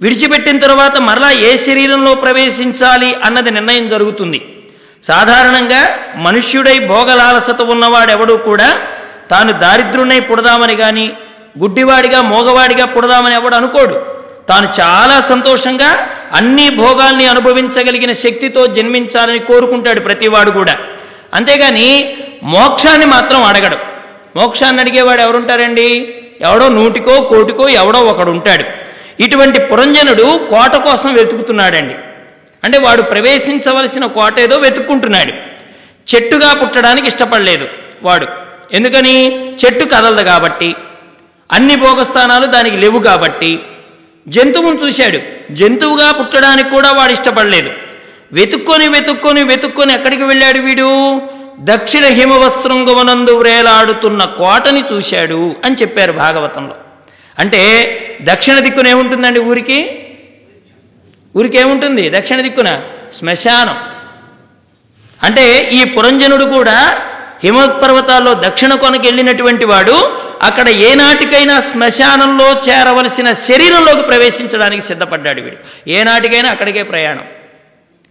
విడిచిపెట్టిన 0.00 0.58
తర్వాత 0.58 0.98
మరలా 0.98 1.30
ఏ 1.30 1.56
శరీరంలో 1.56 2.14
ప్రవేశించాలి 2.14 3.14
అన్నది 3.14 3.50
నిర్ణయం 3.50 3.88
జరుగుతుంది. 3.88 4.60
సాధారణంగా 5.02 5.98
మనుష్యుడై 6.16 6.78
భోగలాలసత 6.78 7.62
ఉన్నవాడెవడూ 7.62 8.36
కూడా 8.36 8.86
తాను 9.32 9.52
దారిద్రునై 9.52 10.20
పుడదామని 10.20 10.76
కానీ 10.76 11.12
గుడ్డివాడిగా 11.58 12.22
మోగవాడిగా 12.22 12.84
పుడదామని 12.84 13.34
ఎవడు 13.34 13.54
అనుకోడు. 13.54 13.94
తాను 14.48 14.68
చాలా 14.80 15.20
సంతోషంగా 15.20 16.08
అన్ని 16.32 16.70
భోగాల్ని 16.70 17.26
అనుభవించగలిగిన 17.26 18.12
శక్తితో 18.12 18.66
జన్మించాలని 18.66 19.38
కోరుకుంటాడు 19.38 20.00
ప్రతివాడు 20.00 20.50
కూడా. 20.50 20.78
అంతేగాని 21.34 22.16
మోక్షాన్ని 22.42 23.06
మాత్రం 23.06 23.42
అడగడు. 23.42 23.76
మోక్షాన్ని 24.38 24.82
అడిగేవాడు 24.82 25.20
ఎవరుంటారండి? 25.20 26.14
ఎవడో 26.40 26.68
నూటికో 26.68 27.20
కోటికో 27.20 27.68
ఎవడో 27.68 27.98
ఒకడు 27.98 28.30
ఉంటాడు 28.30 28.64
ఇటువంటి 29.22 29.60
పురంజనుడు 29.60 30.46
కోట 30.50 30.76
కోసం 30.76 31.14
వెతుకుతున్నాడండి. 31.14 31.94
అంటే 32.64 32.78
వాడు 32.78 33.02
ప్రవేశించవలసిన 33.02 34.06
కోట 34.06 34.38
ఏదో 34.38 34.56
వెతుక్కుంటున్నాడు. 34.56 35.32
చెట్టుగా 36.14 36.54
పుట్టడానికి 36.54 37.08
ఇష్టపడలేదు 37.08 37.68
వాడు. 38.02 38.26
ఎందుకని? 38.72 39.38
చెట్టు 39.52 39.84
కదలదు 39.84 40.24
కాబట్టి. 40.24 40.74
అన్ని 41.52 41.76
భోగస్థానాలు 41.76 42.46
దానికి 42.46 42.76
లేవు 42.76 42.98
కాబట్టి. 42.98 43.58
జంతువును 44.28 44.86
చూశాడు. 44.86 45.18
జంతువుగా 45.50 46.12
పుట్టడానికి 46.12 46.70
కూడా 46.70 46.92
వాడు 46.92 47.12
ఇష్టపడలేదు. 47.12 47.70
వెతుక్కొని 48.32 48.88
వెతుక్కొని 48.88 49.42
వెతుక్కొని 49.42 49.92
ఎక్కడికి 49.92 50.22
వెళ్ళాడు 50.22 50.58
వీడు? 50.58 51.20
దక్షిణ 51.60 52.04
హిమవశృంగవనందు 52.04 53.30
వ్రేలాడుతున్న 53.30 54.24
కోటని 54.24 54.84
చూశాడు 54.92 55.54
అని 55.64 55.74
చెప్పారు 55.74 56.12
భాగవతంలో. 56.12 56.74
అంటే 57.38 57.60
దక్షిణ 58.22 58.58
దిక్కున 58.58 58.86
ఏముంటుందండి 58.86 59.40
ఊరికి? 59.40 59.98
ఊరికి 61.36 61.58
ఏముంటుంది 61.58 62.10
దక్షిణ 62.10 62.40
దిక్కున 62.40 62.80
శ్మశానం. 63.18 63.76
అంటే 65.22 65.70
ఈ 65.72 65.84
పురంజనుడు 65.84 66.44
కూడా 66.44 67.00
హిమపర్వతాల్లో 67.44 68.34
దక్షిణ 68.34 68.74
కొనకి 68.74 69.08
వెళ్ళినటువంటి 69.08 69.64
వాడు 69.64 70.18
అక్కడ 70.42 70.68
ఏనాటికైనా 70.68 71.60
శ్మశానంలో 71.60 72.52
చేరవలసిన 72.68 73.32
శరీరంలోకి 73.32 74.02
ప్రవేశించడానికి 74.02 74.82
సిద్ధపడ్డాడు 74.82 75.40
వీడు. 75.40 75.56
ఏనాటికైనా 75.88 76.50
అక్కడికే 76.50 76.82
ప్రయాణం. 76.82 77.24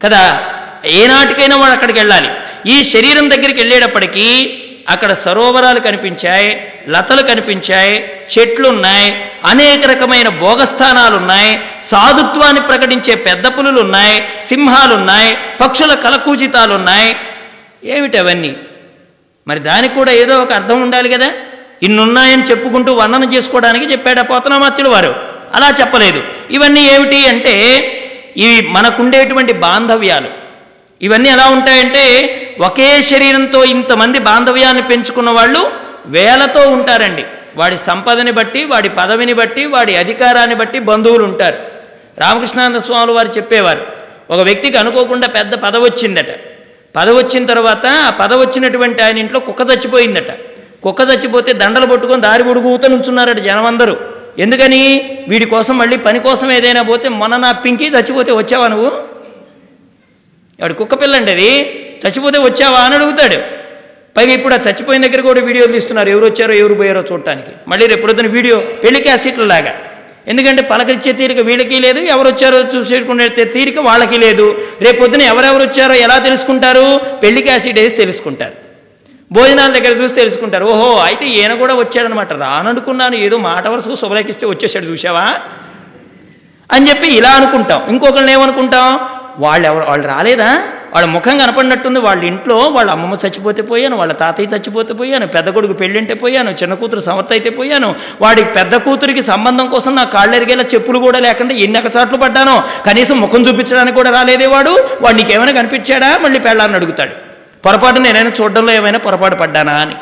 కదా? 0.04 0.44
ఏనాటికైనా 0.86 1.56
వాడు 1.58 1.74
అక్కడికి 1.74 2.00
వెళ్ళాలి. 2.00 2.30
ఈ 2.66 2.84
శరీరం 2.84 3.30
దగ్గరికి 3.30 3.60
వెళ్ళేటప్పటికీ 3.60 4.58
అక్కడ 4.90 5.14
సరోవరాలు 5.14 5.80
కనిపించాయి 5.80 6.74
లతలు 6.90 7.22
కనిపించాయి 7.22 8.12
చెట్లున్నాయి 8.38 9.32
అనేక 9.46 9.86
రకమైన 9.86 10.30
భోగస్థానాలు 10.30 11.16
ఉన్నాయి 11.18 11.62
సాధుత్వాన్ని 11.84 12.62
ప్రకటించే 12.62 13.16
పెద్ద 13.16 13.48
పులులు 13.48 13.82
ఉన్నాయి 13.82 15.38
పక్షుల 15.62 15.94
కలకూజితాలు 15.94 16.74
ఉన్నాయి 16.74 17.16
ఏమిటి 17.84 18.18
అవన్నీ? 18.18 18.56
మరి 19.48 19.60
దానికి 19.60 19.96
కూడా 19.96 20.12
ఏదో 20.12 20.40
ఒక 20.40 20.54
అర్థం 20.54 20.82
ఉండాలి 20.82 21.10
కదా? 21.10 21.32
ఇన్నున్నాయని 21.84 22.44
చెప్పుకుంటూ 22.44 22.94
వర్ణన 22.94 23.34
చేసుకోవడానికి 23.34 23.92
చెప్పాడు 23.92 24.22
పోతనామాత్యులు 24.22 24.90
వారు. 24.90 25.16
అలా 25.54 25.74
చెప్పలేదు. 25.82 26.24
ఇవన్నీ 26.52 26.82
ఏమిటి 26.82 27.28
అంటే 27.28 27.76
ఇవి 28.38 28.68
మనకుండేటువంటి 28.68 29.54
బాంధవ్యాలు. 29.54 30.28
ఇవన్నీ 31.02 31.30
ఎలా 31.30 31.46
ఉంటాయంటే 31.46 32.38
ఒకే 32.62 33.02
శరీరంతో 33.02 33.64
ఇంతమంది 33.64 34.20
బాంధవ్యాన్ని 34.20 34.84
పెంచుకున్న 34.84 35.30
వాళ్ళు 35.30 35.72
వేలతో 36.06 36.70
ఉంటారండి. 36.70 37.26
వాడి 37.56 37.78
సంపదని 37.78 38.32
బట్టి 38.32 38.64
వాడి 38.64 38.90
పదవిని 38.90 39.34
బట్టి 39.34 39.66
వాడి 39.66 39.96
అధికారాన్ని 39.96 40.56
బట్టి 40.56 40.80
బంధువులు 40.80 41.24
ఉంటారు. 41.24 41.58
రామకృష్ణానంద 42.18 42.76
స్వాములు 42.76 43.12
వారు 43.12 43.28
చెప్పేవారు. 43.28 43.86
ఒక 44.30 44.40
వ్యక్తికి 44.40 44.78
అనుకోకుండా 44.78 45.28
పెద్ద 45.28 45.56
పదవి 45.56 45.84
వచ్చిందట. 45.84 46.51
పద 46.96 47.10
వచ్చిన 47.10 47.46
తర్వాత 47.46 47.86
ఆ 47.86 48.28
వచ్చినటువంటి 48.36 49.02
ఆయన 49.02 49.18
ఇంట్లో 49.18 49.40
కుక్క 49.40 49.62
చచ్చిపోయిందట. 49.62 50.32
కుక్క 50.84 51.02
చచ్చిపోతే 51.02 51.54
దండలు 51.54 51.86
పట్టుకొని 51.86 52.22
దారి 52.22 52.44
పొడుగుతూ 52.44 52.88
నుంచున్నారట 52.88 53.38
జనం 53.38 53.66
అందరూ 53.66 53.98
ఎందుకని? 54.40 55.12
వీడి 55.28 55.46
కోసం 55.46 55.78
మళ్ళీ 55.78 55.98
పని 55.98 56.20
కోసం 56.20 56.52
ఏదైనా 56.52 56.82
పోతే 56.82 57.10
మొన్న 57.10 57.38
నా 57.38 57.52
పింకి 57.52 57.88
చచ్చిపోతే 57.88 58.32
వచ్చావా 58.32 58.68
నువ్వు? 58.68 58.90
వాడు 60.62 60.74
కుక్క 60.74 61.02
పిల్లండి 61.02 61.32
అది. 61.32 61.62
చచ్చిపోతే 62.08 62.38
వచ్చావా 62.38 62.80
అని 62.80 62.96
అడుగుతాడు. 62.96 63.36
పైగా 64.18 64.34
ఇప్పుడు 64.34 64.54
ఆ 64.54 64.58
చచ్చిపోయిన 64.58 65.08
దగ్గర 65.08 65.22
కూడా 65.22 65.42
వీడియోలు 65.42 65.72
తీస్తున్నారు. 65.72 66.10
ఎవరు 66.10 66.26
వచ్చారో 66.26 66.54
ఎవరు 66.54 66.74
పోయారో 66.74 67.04
చూడటానికి. 67.12 67.52
మళ్ళీ 67.68 67.88
రేపు 67.88 68.08
వీడియో 68.08 68.64
పెళ్ళి 68.84 69.02
క్యాసెట్ల 69.02 69.44
లాగా 69.44 69.91
ఎందుకంటే 70.28 70.62
పలకరించే 70.62 71.12
తీరిక 71.12 71.40
వీళ్ళకి 71.40 71.80
లేదు 71.80 72.00
ఎవరు 72.00 72.28
వచ్చారో 72.28 72.58
చూసేసుకునే 72.58 73.30
తీరిక 73.30 73.80
వాళ్ళకి 73.80 74.18
లేదు. 74.18 74.62
రేపు 74.82 75.00
పొద్దున 75.00 75.22
ఎవరెవరు 75.22 75.64
వచ్చారో 75.64 75.94
ఎలా 75.94 76.18
తెలుసుకుంటారు? 76.18 77.02
పెళ్ళికి 77.24 77.50
యాసిడ్ 77.50 77.80
వేసి 77.80 77.96
తెలుసుకుంటారు. 77.96 78.54
భోజనాల 79.32 79.72
దగ్గర 79.72 80.02
చూసి 80.02 80.14
తెలుసుకుంటారు. 80.14 80.66
ఓహో 80.66 80.98
అయితే 80.98 81.26
ఈయన 81.26 81.54
కూడా 81.54 81.74
వచ్చాడనమాట. 81.74 82.34
రాననుకున్నాను 82.34 83.16
ఏదో 83.16 83.38
మాట 83.38 83.68
వరుసకు 83.68 83.96
శుభలేఖిస్తే 83.96 84.46
వచ్చేసాడు 84.46 84.86
చూసావా 84.86 85.34
అని 86.72 86.90
చెప్పి 86.90 87.08
ఇలా 87.08 87.30
అనుకుంటాం. 87.30 87.90
ఇంకొకరిని 87.90 88.32
ఏమనుకుంటాం? 88.32 89.00
వాళ్ళు 89.38 89.68
ఎవరు 89.68 89.86
వాళ్ళు 89.86 90.08
రాలేదా? 90.08 90.64
వాళ్ళ 90.94 91.08
ముఖం 91.08 91.38
కనపడినట్టుంది 91.38 92.00
వాళ్ళ 92.00 92.24
ఇంట్లో 92.24 92.58
వాళ్ళ 92.58 92.92
అమ్మమ్మ 92.92 93.14
చచ్చిపోతే 93.26 93.62
పోయాను 93.62 93.98
వాళ్ళ 93.98 94.14
తాతయ్య 94.14 94.56
చచ్చిపోతే 94.56 94.94
పోయాను 94.94 95.28
పెద్ద 95.28 95.50
కొడుకు 95.50 95.74
పెళ్ళింటే 95.74 96.14
పోయాను 96.14 96.52
చిన్న 96.52 96.74
కూతురు 96.74 97.00
సమర్థ 97.00 97.28
అయితే 97.32 97.50
పోయాను 97.50 97.96
వాడి 98.22 98.44
పెద్ద 98.44 98.76
కూతురికి 98.76 99.22
సంబంధం 99.22 99.68
కోసం 99.68 99.96
నా 99.96 100.04
కాళ్ళు 100.04 100.36
ఎరిగేలా 100.36 100.64
చెప్పులు 100.64 101.00
కూడా 101.00 101.20
లేకుండా 101.20 101.54
ఎన్ని 101.54 101.80
ఎకచాట్లు 101.80 102.18
పడ్డానో 102.18 102.64
కనీసం 102.86 103.22
ముఖం 103.22 103.48
చూపించడానికి 103.48 103.96
కూడా 103.96 104.12
రాలేదే 104.12 104.46
వాడు 104.46 104.90
వాడు 105.02 105.16
నీకేమైనా 105.16 105.52
కనిపించాడా? 105.52 106.18
మళ్ళీ 106.18 106.40
పెళ్ళాలని 106.40 106.76
అడుగుతాడు. 106.76 107.12
పొరపాటు 107.66 108.00
నేనైనా 108.00 108.32
చూడడంలో 108.42 108.74
ఏమైనా 108.74 109.00
పొరపాటు 109.00 109.36
పడ్డానా 109.36 109.74
అని. 109.74 109.96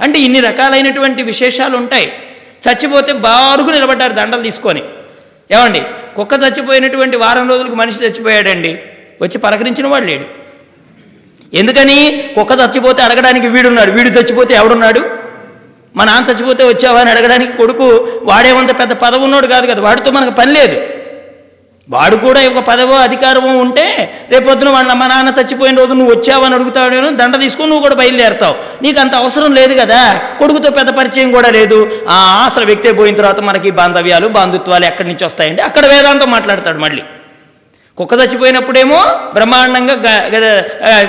అంటే 0.00 0.18
ఇన్ని 0.18 0.40
రకాలైనటువంటి 0.40 1.22
విశేషాలు 1.22 1.76
ఉంటాయి. 1.76 2.12
చచ్చిపోతే 2.68 3.12
బారుకు 3.12 3.70
నిలబడ్డారు 3.70 4.12
దండలు 4.12 4.42
తీసుకొని. 4.42 4.82
ఏమండి? 5.50 5.82
కుక్క 6.16 6.34
చచ్చిపోయినటువంటి 6.34 7.16
వారం 7.16 7.48
రోజులకు 7.48 7.74
మనిషి 7.74 8.04
చచ్చిపోయాడండి. 8.04 8.82
వచ్చి 9.24 9.38
పలకరించిన 9.38 9.86
వాడు 9.86 10.04
లేడు. 10.04 10.24
ఎందుకని? 11.56 11.98
కుక్క 12.34 12.52
చచ్చిపోతే 12.52 13.02
అడగడానికి 13.02 13.48
వీడున్నాడు. 13.48 13.90
వీడు 13.90 14.08
చచ్చిపోతే 14.08 14.54
ఎవడున్నాడు? 14.54 15.02
మా 15.96 16.04
నాన్న 16.04 16.30
చచ్చిపోతే 16.30 16.64
వచ్చావా 16.64 17.00
అని 17.00 17.10
అడగడానికి 17.10 17.56
కొడుకు 17.56 18.08
వాడేమంత 18.22 18.78
పెద్ద 18.78 18.92
పదవి 18.92 19.24
ఉన్నాడు 19.24 19.46
కాదు 19.46 19.66
కదా 19.66 19.82
వాడితో 19.82 20.10
మనకు 20.10 20.30
పని 20.30 20.52
లేదు. 20.52 20.80
వాడు 21.90 22.16
కూడా 22.16 22.40
ఒక 22.48 22.58
పదవో 22.64 22.94
అధికారమో 22.94 23.58
ఉంటే 23.58 23.84
రేపొద్దున 24.30 24.68
వాళ్ళ 24.68 24.92
మా 24.92 25.06
నాన్న 25.06 25.32
చచ్చిపోయిన 25.40 25.76
రోజు 25.76 25.92
నువ్వు 25.92 26.14
వచ్చావని 26.14 26.54
అడుగుతాడు 26.54 27.10
దండ 27.10 27.40
తీసుకొని 27.40 27.68
నువ్వు 27.68 27.82
కూడా 27.82 27.94
బయలుదేరుతావు. 27.94 28.54
నీకు 28.82 29.00
అంత 29.00 29.14
అవసరం 29.14 29.54
లేదు 29.54 29.74
కదా. 29.80 30.20
కొడుకుతో 30.38 30.70
పెద్ద 30.70 30.90
పరిచయం 30.90 31.32
కూడా 31.32 31.48
లేదు. 31.48 32.00
ఆ 32.08 32.42
అసలు 32.44 32.66
వ్యక్తే 32.66 32.92
పోయిన 32.92 33.14
తర్వాత 33.14 33.40
మనకి 33.40 33.70
బాంధవ్యాలు 33.70 34.28
బాంధుత్వాలు 34.28 34.84
ఎక్కడి 34.84 35.08
నుంచి 35.08 35.24
వస్తాయండి? 35.24 35.62
అక్కడ 35.62 35.86
వేదాంతం 35.86 36.30
మాట్లాడతాడు 36.30 36.78
మళ్ళీ. 36.78 37.02
కుక్క 37.98 38.14
చచ్చిపోయినప్పుడేమో 38.14 39.00
బ్రహ్మాండంగా 39.34 39.94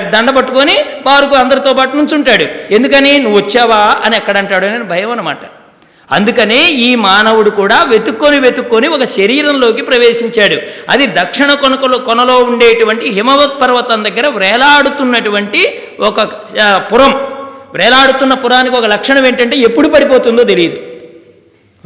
దండ 0.09 0.29
పట్టుకొని 0.29 0.85
బారుకు 1.05 1.35
అందరితో 1.35 1.73
పాటు 1.73 1.97
నుంచుంటాడు. 1.97 2.45
ఎందుకని? 2.71 3.19
నువ్వు 3.19 3.37
వచ్చావా? 3.39 3.95
అని 4.05 4.15
ఎక్కడంటాడు 4.15 4.65
అని 4.65 4.83
భయం 4.83 5.11
అనమాట 5.11 5.37
అందుకనే 6.11 6.59
ఈ 6.71 6.95
మానవుడు 6.95 7.49
కూడా 7.49 7.83
వెతుక్కొని 7.83 8.39
వెతుక్కొని 8.39 8.87
ఒక 8.87 9.03
శరీరంలోకి 9.03 9.81
ప్రవేశించాడు. 9.81 10.57
అది 10.89 11.07
దక్షిణ 11.07 11.53
కొనకలో 11.53 11.97
కొనలో 11.97 12.37
ఉండేటువంటి 12.37 13.09
హిమవత్ 13.09 13.61
పర్వతం 13.61 14.03
దగ్గర 14.03 14.27
వేలాడుతున్నటువంటి 14.27 15.79
ఒక 15.99 16.21
పురం. 16.93 17.13
వేలాడుతున్న 17.75 18.33
పురానికి 18.33 18.75
ఒక 18.75 18.85
లక్షణం 18.85 19.25
ఏంటంటే 19.25 19.57
ఎప్పుడు 19.57 19.87
పడిపోతుందో 19.87 20.43
తెలియదు 20.43 20.77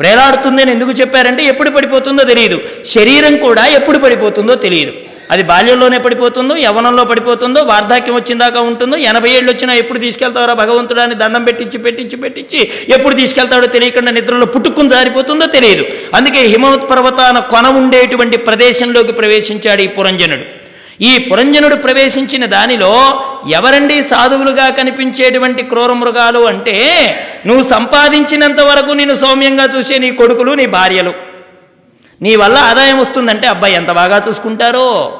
వేలాడుతుంది 0.01 0.61
అని 0.63 0.71
ఎందుకు 0.71 0.91
చెప్పారంటే 1.01 1.43
ఎప్పుడు 1.51 1.69
పడిపోతుందో 1.69 2.23
తెలియదు. 2.23 2.57
శరీరం 2.95 3.37
కూడా 3.45 3.63
ఎప్పుడు 3.77 3.97
పడిపోతుందో 3.97 4.55
తెలియదు. 4.65 4.93
అది 5.33 5.43
బాల్యంలోనే 5.43 5.97
పడిపోతుందో 5.97 6.53
యవనంలో 6.57 7.03
పడిపోతుందో 7.05 7.61
వార్ధాక్యం 7.61 8.15
వచ్చిందాకా 8.15 8.59
ఉంటుందో 8.59 8.97
ఎనభై 9.09 9.29
ఏళ్ళు 9.29 9.49
వచ్చినా 9.51 9.73
ఎప్పుడు 9.73 9.99
తీసుకెళ్తారో 9.99 10.53
భగవంతుడాన్ని 10.61 11.15
దండం 11.15 11.43
పెట్టించి 11.43 11.77
పెట్టించి 11.77 12.17
పెట్టించి 12.17 12.59
ఎప్పుడు 12.95 13.15
తీసుకెళ్తాడో 13.15 13.67
తెలియకుండా 13.67 14.11
నిద్రలో 14.11 14.45
పుట్టుకుని 14.45 14.89
జారిపోతుందో 14.89 15.45
తెలియదు. 15.57 15.85
అందుకే 16.15 16.41
హిమవత్ 16.53 16.89
పర్వతాన 16.91 17.39
కొన 17.53 17.67
ఉండేటువంటి 17.81 18.37
ప్రదేశంలోకి 18.37 19.11
ప్రవేశించాడు 19.11 19.81
ఈ 19.81 19.87
పురంజనుడు. 19.87 20.58
ఈ 21.01 21.17
పురంజనుడు 21.17 21.75
ప్రవేశించిన 21.75 22.45
దానిలో 22.45 23.23
ఎవరండి 23.51 24.03
సాధువులుగా 24.03 24.69
కనిపించేటువంటి 24.69 25.63
క్రూర 25.63 25.93
మృగాలు 25.93 26.39
అంటే 26.39 26.77
నువ్వు 27.45 27.63
సంపాదించినంత 27.69 28.61
వరకు 28.61 28.91
నేను 28.91 29.15
సౌమ్యంగా 29.15 29.63
చూసే 29.77 29.97
నీ 29.97 30.11
కొడుకులు 30.11 30.51
నీ 30.51 30.65
భార్యలు. 30.65 31.13
నీ 32.21 32.35
వల్ల 32.35 32.57
ఆదాయం 32.57 32.99
వస్తుందంటే 32.99 33.47
అబ్బాయి 33.47 33.73
ఎంత 33.73 33.91
బాగా 33.91 34.23
చూసుకుంటారో. 34.27 35.19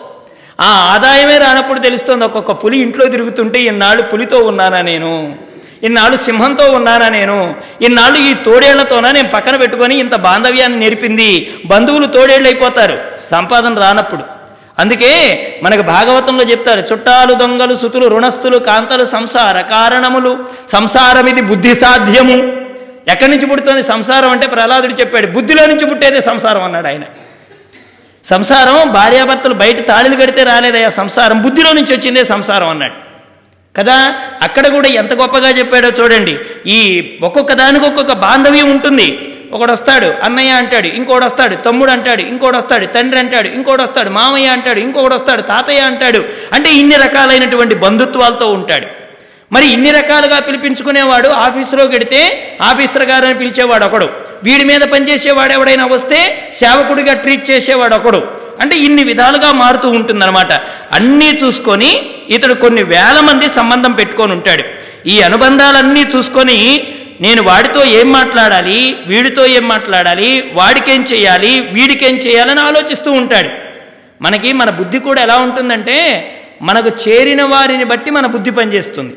ఆ 0.61 0.91
ఆదాయమే 0.95 1.38
రానప్పుడు 1.38 1.80
తెలుస్తుంది 1.80 2.26
ఒక్కొక్క 2.26 2.51
పులి 2.51 2.77
ఇంట్లో 2.77 3.06
తిరుగుతుంటే 3.06 3.60
ఇన్నాళ్ళు 3.60 4.03
పులితో 4.03 4.39
ఉన్నానా 4.39 4.81
నేను? 4.81 5.35
ఇన్నాళ్ళు 5.84 6.18
సింహంతో 6.18 6.72
ఉన్నానా 6.72 7.10
నేను? 7.10 7.56
ఇన్నాళ్ళు 7.81 8.18
ఈ 8.19 8.34
తోడేళ్ళతోనా 8.34 9.11
నేను 9.11 9.30
పక్కన 9.30 9.56
పెట్టుకొని 9.56 9.95
ఇంత 9.95 10.15
బాంధవ్యాన్ని 10.15 10.80
నేర్పింది? 10.80 11.61
బంధువులు 11.65 12.06
తోడేళ్ళు 12.06 12.47
అయిపోతారు 12.47 12.97
సంపాదన 13.30 13.80
రానప్పుడు. 13.80 14.38
అందుకే 14.80 15.11
మనకు 15.64 15.81
భాగవతంలో 15.81 16.43
చెప్తారు 16.43 16.84
చుట్టాలు 16.91 17.34
దొంగలు 17.34 17.76
సుతులు 17.76 18.07
రుణస్థులు 18.07 18.57
కాంతలు 18.57 19.06
సంసార 19.06 19.61
కారణములు. 19.61 20.38
సంసారమిది 20.69 21.41
బుద్ధి 21.41 21.76
సాధ్యము. 21.76 22.38
ఎక్కడి 23.07 23.31
నుంచి 23.31 23.45
పుడుతుంది? 23.45 23.84
సంసారం 23.84 24.30
అంటే 24.30 24.47
ప్రహ్లాదుడు 24.47 24.93
చెప్పాడు 24.93 25.27
బుద్ధిలో 25.27 25.65
నుంచి 25.65 25.85
పుట్టేదే 25.85 26.22
సంసారం 26.22 26.64
అన్నాడు 26.64 26.88
ఆయన. 26.88 27.01
సంసారం 28.26 28.91
భార్యాభర్తలు 28.91 29.53
బయట 29.53 29.88
తాళిలు 29.88 30.15
కడితే 30.15 30.43
రాలేదయ్యా 30.43 30.89
సంసారం 30.89 31.41
బుద్ధిలో 31.41 31.73
నుంచి 31.73 31.97
వచ్చిందే 31.97 32.23
సంసారం 32.23 32.69
అన్నాడు. 32.69 32.93
కదా 33.77 34.15
అక్కడ 34.41 34.68
కూడా 34.68 34.88
ఎంత 34.88 35.14
గొప్పగా 35.14 35.49
చెప్పాడో 35.49 35.89
చూడండి. 35.89 36.38
ఈ 36.68 36.80
ఒక్కొక్క 37.23 37.53
దానికి 37.53 37.85
ఒక్కొక్క 37.85 38.14
బాంధవ్యం 38.14 38.72
ఉంటుంది. 38.72 39.07
ఒకడు 39.53 39.71
వస్తాడు 39.71 40.13
అన్నయ్య 40.23 40.49
అంటాడు 40.49 40.88
ఇంకోడు 40.88 41.26
వస్తాడు 41.26 41.55
తమ్ముడు 41.55 41.91
అంటాడు 41.91 42.21
ఇంకోడు 42.21 42.57
వస్తాడు 42.57 42.85
తండ్రి 42.85 43.19
అంటాడు 43.19 43.47
ఇంకోడు 43.47 43.84
వస్తాడు 43.84 44.09
మామయ్య 44.09 44.47
అంటాడు 44.47 44.80
ఇంకొకడు 44.80 45.15
వస్తాడు 45.15 45.41
తాతయ్య 45.41 45.80
అంటాడు. 45.80 46.23
అంటే 46.53 46.69
ఇన్ని 46.71 46.95
రకాలైనటువంటి 46.95 47.76
బంధుత్వాలతో 47.76 48.47
ఉంటాడు. 48.51 48.88
మరి 49.53 49.67
ఇన్ని 49.67 49.91
రకాలుగా 49.91 50.39
పిలిపించుకునేవాడు 50.39 51.27
ఆఫీసులో 51.27 51.84
గడితే 51.84 52.19
ఆఫీసర్ 52.61 53.05
గారని 53.05 53.34
పిలిచేవాడు 53.34 53.85
ఒకడు. 53.85 54.09
వీడి 54.43 54.63
మీద 54.63 54.81
పనిచేసేవాడు 54.81 55.53
ఎవడైనా 55.53 55.85
వస్తే 55.85 56.51
సేవకుడిగా 56.55 57.13
ట్రీట్ 57.13 57.51
చేసేవాడు 57.51 57.95
ఒకడు. 57.95 58.21
అంటే 58.61 58.77
ఇన్ని 58.77 59.03
విధాలుగా 59.03 59.51
మారుతూ 59.51 59.89
ఉంటుందన్నమాట. 59.89 60.53
అన్నీ 60.93 61.39
చూసుకొని 61.43 62.01
ఇతడు 62.30 62.53
కొన్ని 62.53 62.84
వేల 62.84 63.19
మంది 63.19 63.49
సంబంధం 63.49 63.91
పెట్టుకొని 63.91 64.31
ఉంటాడు. 64.31 64.63
ఈ 65.09 65.21
అనుబంధాలన్నీ 65.21 66.05
చూసుకొని 66.15 66.57
నేను 67.21 67.43
వాడితో 67.43 67.85
ఏం 67.85 68.11
మాట్లాడాలి? 68.11 68.97
వీడితో 69.07 69.45
ఏం 69.45 69.67
మాట్లాడాలి? 69.67 70.51
వాడికేం 70.53 71.05
చేయాలి? 71.13 71.59
వీడికేం 71.59 72.15
చేయాలని 72.15 72.59
ఆలోచిస్తూ 72.59 73.11
ఉంటాడు. 73.11 73.49
మనకి 74.21 74.53
మన 74.53 74.69
బుద్ధి 74.69 74.99
కూడా 74.99 75.21
ఎలా 75.21 75.37
ఉంటుందంటే 75.37 75.97
మనకు 76.61 76.87
చేరిన 76.87 77.43
వారిని 77.43 77.83
బట్టి 77.83 78.11
మన 78.11 78.25
బుద్ధి 78.25 78.51
పనిచేస్తుంది. 78.51 79.15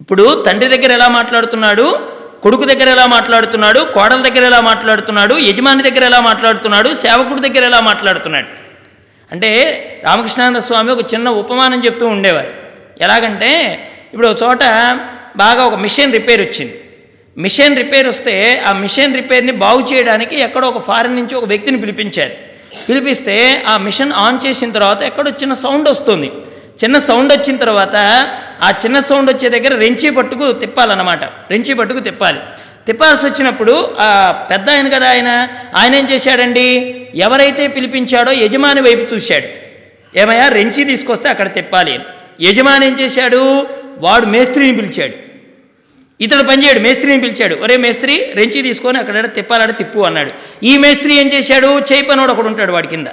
ఇప్పుడు 0.00 0.44
తండ్రి 0.46 0.78
దగ్గర 0.78 0.92
ఎలా 0.92 1.08
మాట్లాడుతున్నాడు? 1.08 2.14
కొడుకు 2.42 2.64
దగ్గర 2.64 2.88
ఎలా 2.88 3.06
మాట్లాడుతున్నాడు? 3.06 3.80
కోడల 3.94 4.22
దగ్గర 4.22 4.46
ఎలా 4.46 4.60
మాట్లాడుతున్నాడు? 4.60 5.34
యజమాని 5.34 5.82
దగ్గర 5.82 6.04
ఎలా 6.04 6.20
మాట్లాడుతున్నాడు? 6.20 6.94
సేవకుడి 6.94 7.48
దగ్గర 7.48 7.64
ఎలా 7.64 7.80
మాట్లాడుతున్నాడు? 7.80 8.46
అంటే 9.32 9.50
రామకృష్ణానంద 10.04 10.56
స్వామి 10.56 10.92
ఒక 10.92 11.14
చిన్న 11.14 11.28
ఉపమానం 11.28 11.84
చెప్తూ 11.84 12.06
ఉండేవారు. 12.06 12.52
ఎలాగంటే 13.00 13.50
ఇప్పుడు 14.12 14.28
ఒక 14.28 14.42
చోట 14.42 14.58
బాగా 15.36 15.64
ఒక 15.64 15.74
మిషన్ 15.74 16.12
రిపేర్ 16.12 16.40
వచ్చింది. 16.40 16.80
మిషన్ 17.38 17.76
రిపేర్ 17.76 18.06
వస్తే 18.06 18.62
ఆ 18.66 18.72
మిషన్ 18.72 19.14
రిపేర్ని 19.14 19.52
బాగు 19.52 19.94
చేయడానికి 19.94 20.36
ఎక్కడో 20.36 20.68
ఒక 20.68 20.86
ఫారెన్ 20.86 21.16
నుంచి 21.16 21.34
ఒక 21.34 21.44
వ్యక్తిని 21.44 21.80
పిలిపించారు. 21.80 22.30
పిలిపిస్తే 22.88 23.62
ఆ 23.66 23.76
మిషన్ 23.76 24.12
ఆన్ 24.12 24.46
చేసిన 24.46 24.70
తర్వాత 24.70 25.02
ఎక్కడో 25.02 25.30
చిన్న 25.30 25.54
సౌండ్ 25.54 25.88
వస్తుంది. 25.88 26.30
చిన్న 26.84 26.98
సౌండ్ 26.98 27.32
వచ్చిన 27.32 27.56
తర్వాత 27.56 27.96
ఆ 28.62 28.70
చిన్న 28.70 29.00
సౌండ్ 29.00 29.30
వచ్చే 29.30 29.48
దగ్గర 29.48 29.78
రెంచి 29.78 30.10
పట్టుకు 30.10 30.52
తిప్పాలన్నమాట. 30.52 31.24
రెంచి 31.24 31.74
పట్టుకు 31.74 32.00
తిప్పాలి. 32.00 32.38
తిప్పాల్సి 32.86 33.26
వచ్చినప్పుడు 33.26 33.96
ఆ 34.00 34.32
పెద్ద 34.50 34.70
ఆయన 34.70 34.88
కదా 34.88 35.10
ఆయన? 35.10 35.48
ఆయన 35.76 35.94
ఏం 35.94 36.10
చేశాడండి? 36.10 36.94
ఎవరైతే 37.14 37.66
పిలిపించాడో 37.66 38.32
యజమాని 38.32 38.80
వైపు 38.80 39.14
చూశాడు. 39.14 39.48
ఏమయ్యా 40.18 40.48
రెంచి 40.48 40.84
తీసుకొస్తే 40.84 41.28
అక్కడ 41.28 41.54
తిప్పాలి 41.54 42.00
యజమాని 42.40 42.86
ఏం 42.86 42.96
చేశాడు? 43.00 43.66
వాడు 43.98 44.26
మేస్త్రిని 44.26 44.76
పిలిచాడు. 44.76 45.23
ఇతడు 46.20 46.42
పనిచేయడు 46.42 46.78
మేస్త్రిని 46.78 47.20
పిలిచాడు. 47.20 47.54
ఒరే 47.54 47.76
మేస్త్రి 47.76 48.32
రెంచి 48.34 48.62
తీసుకొని 48.62 48.98
అక్కడ 48.98 49.34
తిప్పాలాడ 49.34 49.76
తిప్పు 49.76 49.98
అన్నాడు. 49.98 50.30
ఈ 50.62 50.78
మేస్త్రి 50.78 51.14
ఏం 51.14 51.26
చేశాడు? 51.26 51.78
చేయి 51.92 52.02
పనోడు 52.02 52.32
ఒకడు 52.32 52.46
ఉంటాడు 52.46 52.72
వాడి 52.72 52.88
కింద. 52.88 53.06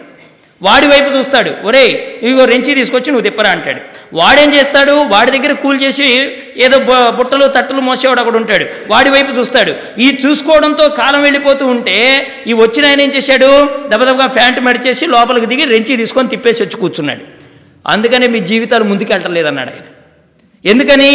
వాడి 0.61 0.87
వైపు 0.87 1.17
చూస్తాడు. 1.17 1.51
ఒరే 1.63 2.19
ఇగో 2.23 2.45
రెంచి 2.45 2.75
తీసుకొచ్చి 2.75 3.11
నువ్వు 3.11 3.21
తిప్పరా 3.21 3.49
అంటాడు. 3.49 3.81
వాడేం 4.13 4.53
చేస్తాడు? 4.53 4.91
వాడి 4.91 5.31
దగ్గర 5.31 5.51
కూల్ 5.51 5.81
చేసి 5.83 6.31
ఏదో 6.57 6.79
బు- 6.79 7.09
బుట్టలు 7.09 7.47
తట్టలు 7.47 7.81
మోసేవాడు 7.81 8.21
ఒకడు 8.21 8.37
ఉంటాడు. 8.37 8.65
వాడి 8.87 9.09
వైపు 9.09 9.39
చూస్తాడు. 9.39 9.75
ఈ 9.99 10.17
చూసుకోవడంతో 10.25 10.89
కాలం 10.89 11.21
వెళ్ళిపోతూ 11.21 11.67
ఉంటే 11.67 12.27
ఈ 12.47 12.53
వచ్చిన 12.53 12.85
ఆయన 12.85 13.01
ఏం 13.01 13.09
చేశాడు? 13.09 13.69
దెబ్బదెబ్బగా 13.87 14.27
ఫ్యాంట్ 14.27 14.59
మడిచేసి 14.59 15.07
లోపలికి 15.07 15.45
దిగి 15.45 15.65
రెంచి 15.65 15.97
తీసుకొని 15.97 16.29
తిప్పేసి 16.29 16.63
వచ్చి 16.63 16.77
కూర్చున్నాడు. 16.77 17.21
అందుకనే 17.87 18.27
మీ 18.27 18.39
జీవితాలు 18.39 18.83
ముందుకెళ్ళలేదన్నాడు 18.83 19.69
ఆయన. 19.69 20.00
ఎందుకని? 20.65 21.13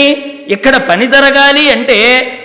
ఇక్కడ 0.55 0.77
పని 0.89 1.07
జరగాలి 1.15 1.65
అంటే 1.75 1.97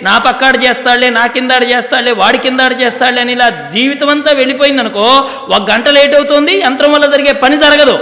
నా 0.06 0.14
పక్కాడు 0.26 0.58
చేస్తాడులే 0.64 1.08
నా 1.16 1.24
కిందాడు 1.34 1.66
చేస్తాడులే 1.72 2.12
వాడి 2.22 2.38
కిందాడు 2.44 2.74
చేస్తాడులే 2.82 3.20
అని 3.24 3.32
ఇలా 3.36 3.48
జీవితం 3.74 4.10
అంతా 4.14 4.30
వెళ్ళిపోయిందనుకో 4.40 5.06
ఒక 5.54 5.62
గంట 5.70 5.88
లేట్ 5.96 6.14
అవుతుంది 6.18 6.54
యంత్రం 6.66 6.92
వల్ల 6.94 7.06
జరిగే 7.14 7.32
పని 7.44 7.56
జరగదు. 7.64 7.96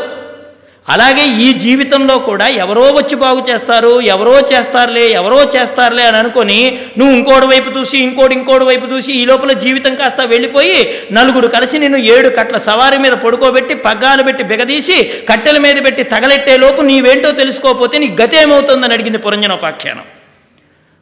అలాగే 0.86 1.24
ఈ 1.44 1.48
జీవితంలో 1.62 2.14
కూడా 2.18 2.46
ఎవరో 2.62 2.84
వచ్చి 2.92 3.16
బాగు 3.16 3.40
చేస్తారు 3.50 3.92
ఎవరో 4.14 4.34
చేస్తారులే 4.52 5.04
ఎవరో 5.10 5.40
చేస్తారులే 5.54 6.02
అని 6.02 6.16
అనుకొని 6.16 6.58
నువ్వు 6.98 7.12
ఇంకోటి 7.16 7.46
వైపు 7.46 7.70
చూసి 7.78 7.96
ఇంకోటి 7.98 8.34
ఇంకోటి 8.34 8.64
వైపు 8.64 8.86
చూసి 8.92 9.12
ఈ 9.12 9.24
లోపల 9.24 9.52
జీవితం 9.64 9.94
కాస్త 9.94 10.20
వెళ్ళిపోయి 10.20 10.78
నలుగురు 11.12 11.48
కలిసి 11.48 11.78
నేను 11.78 11.96
ఏడు 12.14 12.28
కట్ల 12.28 12.56
సవారి 12.68 12.98
మీద 12.98 13.12
పడుకోబెట్టి 13.12 13.74
పగ్గాలు 13.86 14.22
పెట్టి 14.22 14.44
బిగదీసి 14.44 14.98
కట్టెల 15.28 15.58
మీద 15.58 15.84
పెట్టి 15.84 16.04
తగలెట్టే 16.04 16.56
లోపు 16.56 16.82
నీవేంటో 16.82 17.30
తెలుసుకోకపోతే 17.30 17.98
నీ 17.98 18.16
గతేమవుతుందని 18.22 18.94
అడిగింది 18.94 19.18
పురంజనోపాఖ్యానం. 19.18 20.06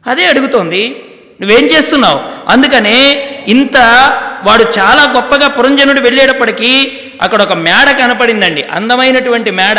అదే 0.07 0.25
అడుగుతోంది 0.25 0.83
నువ్వేం 1.41 1.65
చేస్తున్నావు? 1.65 2.19
అందుకనే 2.51 2.97
ఇంత 3.47 3.77
వాడు 4.43 4.63
చాలా 4.63 5.11
గొప్పగా 5.15 5.47
పురంజనుడు 5.47 6.01
వెళ్ళేటప్పటికీ 6.01 6.91
అక్కడ 7.21 7.41
ఒక 7.41 7.53
మేడ 7.53 7.97
కనపడిందండి. 7.99 8.65
అందమైనటువంటి 8.71 9.51
మేడ. 9.51 9.77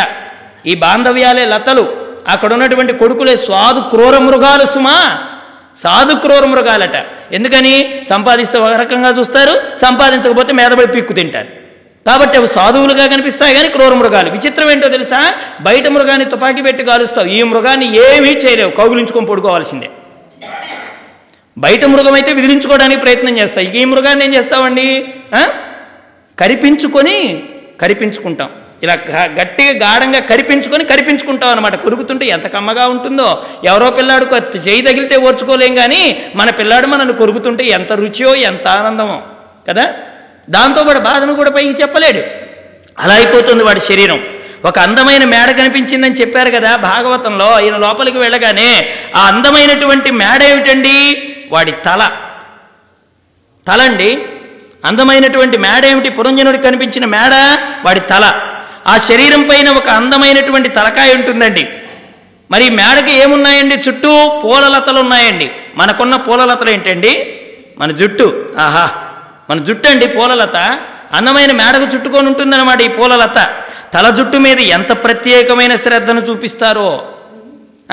ఈ 0.66 0.74
బాంధవ్యాలే 0.74 1.44
లతలు. 1.44 1.96
అక్కడ 2.28 2.52
ఉన్నటువంటి 2.52 2.92
కొడుకులే 2.92 3.36
స్వాదు 3.36 3.80
క్రూర 3.80 4.18
మృగాలు 4.18 4.66
సుమా. 4.66 5.18
సాధు 5.76 6.14
క్రూర 6.14 6.44
మృగాలట. 6.44 7.06
ఎందుకని? 7.32 8.02
సంపాదిస్తే 8.08 8.58
ఒక 8.58 8.72
రకంగా 8.72 9.08
చూస్తారు 9.08 9.62
సంపాదించకపోతే 9.78 10.52
మేదబడి 10.52 10.86
పిక్కు 10.86 11.12
తింటారు. 11.12 11.46
కాబట్టి 12.06 12.38
అవి 12.38 12.46
సాధువులుగా 12.46 13.06
కనిపిస్తాయి 13.06 13.54
కానీ 13.54 13.68
క్రూర 13.68 13.94
మృగాలు. 13.94 14.30
విచిత్రం 14.30 14.70
ఏంటో 14.70 14.88
తెలుసా? 14.88 15.34
బయట 15.60 15.88
మృగాన్ని 15.88 16.24
తుపాకీ 16.24 16.62
పెట్టి 16.62 16.84
కాలుస్తావు 16.84 17.26
ఈ 17.26 17.42
మృగాన్ని 17.42 18.16
ఏమీ 18.16 18.28
చేయలేవు. 18.28 18.70
కౌగులించుకొని 18.70 19.26
పడుకోవాల్సిందే. 19.26 19.90
బయట 21.60 21.84
మృగం 21.84 22.14
అయితే 22.14 22.32
విదిలించుకోవడానికి 22.32 23.00
ప్రయత్నం 23.00 23.38
చేస్తాయి. 23.38 23.80
ఈ 23.80 23.84
మృగాన్ని 23.84 24.24
ఏం 24.24 24.34
చేస్తామండి? 24.34 25.04
కరిపించుకొని 26.38 27.42
కరిపించుకుంటాం. 27.80 28.48
ఇలా 28.82 28.98
గట్టిగా 29.24 29.72
గాఢంగా 29.72 30.20
కరిపించుకొని 30.20 30.84
కరిపించుకుంటాం 30.84 31.50
అనమాట 31.50 31.74
కొరుకుతుంటే 31.74 32.26
ఎంత 32.26 32.46
కమ్మగా 32.46 32.88
ఉంటుందో. 32.88 33.44
ఎవరో 33.64 33.90
పిల్లాడు 33.90 34.58
చేయి 34.68 34.82
తగిలితే 34.82 35.16
ఓర్చుకోలేం 35.16 35.74
కానీ 35.74 36.22
మన 36.36 36.50
పిల్లాడు 36.50 36.86
మనల్ని 36.86 37.14
కొరుకుతుంటే 37.14 37.64
ఎంత 37.64 37.92
రుచియో 37.92 38.34
ఎంత 38.34 38.68
ఆనందమో. 38.68 39.22
కదా? 39.68 39.94
దాంతో 40.50 40.82
వాడు 40.82 40.98
బాధను 40.98 41.34
కూడా 41.34 41.50
పైకి 41.50 41.82
చెప్పలేడు. 41.82 42.22
అలా 42.98 43.14
అయిపోతుంది 43.14 43.64
వాడి 43.64 43.80
శరీరం. 43.80 44.24
ఒక 44.64 44.78
అందమైన 44.78 45.24
మేడ 45.24 45.50
కనిపించిందని 45.50 46.14
చెప్పారు 46.14 46.50
కదా 46.50 46.76
భాగవతంలో. 46.76 47.60
ఈయన 47.60 47.76
లోపలికి 47.76 48.18
వెళ్ళగానే 48.18 48.86
ఆ 49.16 49.26
అందమైనటువంటి 49.26 50.10
మేడ 50.10 50.42
ఏమిటండి? 50.42 51.26
వాడి 51.50 51.72
తల. 51.72 52.10
తల 53.66 53.82
అండి 53.82 54.26
అందమైనటువంటి 54.84 55.58
మేడ 55.58 55.84
ఏమిటి? 55.84 56.10
పురంజనుడికి 56.10 56.64
కనిపించిన 56.64 57.04
మేడ 57.04 57.58
వాడి 57.86 58.00
తల. 58.00 58.40
ఆ 58.86 58.98
శరీరం 58.98 59.42
పైన 59.42 59.70
ఒక 59.70 59.88
అందమైనటువంటి 59.88 60.68
తలకాయ 60.68 61.14
ఉంటుందండి. 61.14 61.68
మరి 62.50 62.64
ఈ 62.64 62.68
మేడకి 62.68 63.12
ఏమున్నాయండి? 63.12 63.74
చుట్టూ 63.74 64.40
పూలలతలు 64.44 65.00
ఉన్నాయండి 65.00 65.50
మనకున్న 65.76 66.16
పూలలతలు 66.16 66.70
ఏంటండి? 66.70 67.40
మన 67.78 67.90
జుట్టు. 67.90 68.48
ఆహా! 68.58 68.90
మన 69.50 69.64
జుట్టు 69.64 69.88
అండి 69.88 70.08
పూలలత. 70.08 70.56
అందమైన 71.12 71.52
మేడకు 71.52 71.94
చుట్టుకొని 71.94 72.26
ఉంటుందన్నమాట 72.26 72.80
ఈ 72.80 72.88
పూలలత. 72.88 73.50
తల 73.94 74.10
జుట్టు 74.10 74.36
మీద 74.36 74.60
ఎంత 74.60 75.04
ప్రత్యేకమైన 75.04 75.76
శ్రద్ధను 75.76 76.20
చూపిస్తారో. 76.20 77.08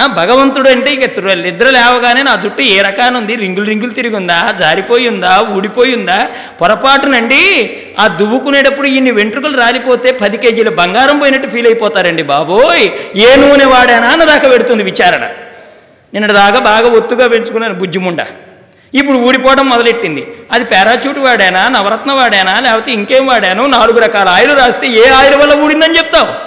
భగవంతుడు 0.05 0.69
అంటే 0.69 0.93
ఇక 0.93 1.19
నిద్ర 1.29 1.69
లేవగానే 1.69 2.23
నా 2.23 2.35
జుట్టు 2.35 2.61
ఏ 2.61 2.81
రకానుంది? 2.81 3.35
రింగులు 3.35 3.65
రింగులు 3.65 3.91
తిరిగి 3.91 4.15
ఉందా 4.15 4.51
జారిపోయి 4.59 5.07
ఉందా 5.07 5.41
ఊడిపోయి 5.41 5.95
ఉందా 5.95 6.29
పొరపాటునండి. 6.61 7.41
ఆ 7.99 8.07
దువ్వుకునేటప్పుడు 8.07 8.87
ఇన్ని 8.87 9.11
వెంట్రుకలు 9.11 9.57
రాలిపోతే 9.57 10.11
పది 10.11 10.37
కేజీల 10.37 10.69
బంగారం 10.69 11.19
పోయినట్టు 11.19 11.47
ఫీల్ 11.47 11.67
అయిపోతారండి 11.67 12.23
బాబోయ్. 12.23 12.89
ఏ 13.15 13.35
నూనె 13.35 13.65
వాడానా 13.65 14.07
అన్న 14.07 14.23
దాకా 14.23 14.49
పెడుతుంది 14.49 14.83
విచారణ. 14.83 15.23
నిన్నటి 16.13 16.33
దాకా 16.33 16.59
బాగా 16.59 16.87
ఒత్తుగా 16.89 17.27
పెంచుకున్నాను 17.27 17.73
బుజ్జిముండ. 17.73 18.21
ఇప్పుడు 18.93 19.17
ఊడిపోవడం 19.17 19.69
మొదలెట్టింది. 19.69 20.27
అది 20.51 20.65
పారాచూట్ 20.65 21.19
వాడానా? 21.19 21.69
నవరత్న 21.69 22.11
వాడానా? 22.11 22.59
లేకపోతే 22.59 22.91
ఇంకేం 22.91 23.27
వాడాను? 23.27 23.67
నాలుగు 23.67 23.99
రకాల 23.99 24.29
ఆయిల్ 24.29 24.57
రాస్తే 24.57 24.87
ఏ 24.87 25.09
ఆయిల్ 25.09 25.35
వల్ల 25.35 25.53
ఊడిందని 25.53 25.97
చెప్తావు? 25.97 26.46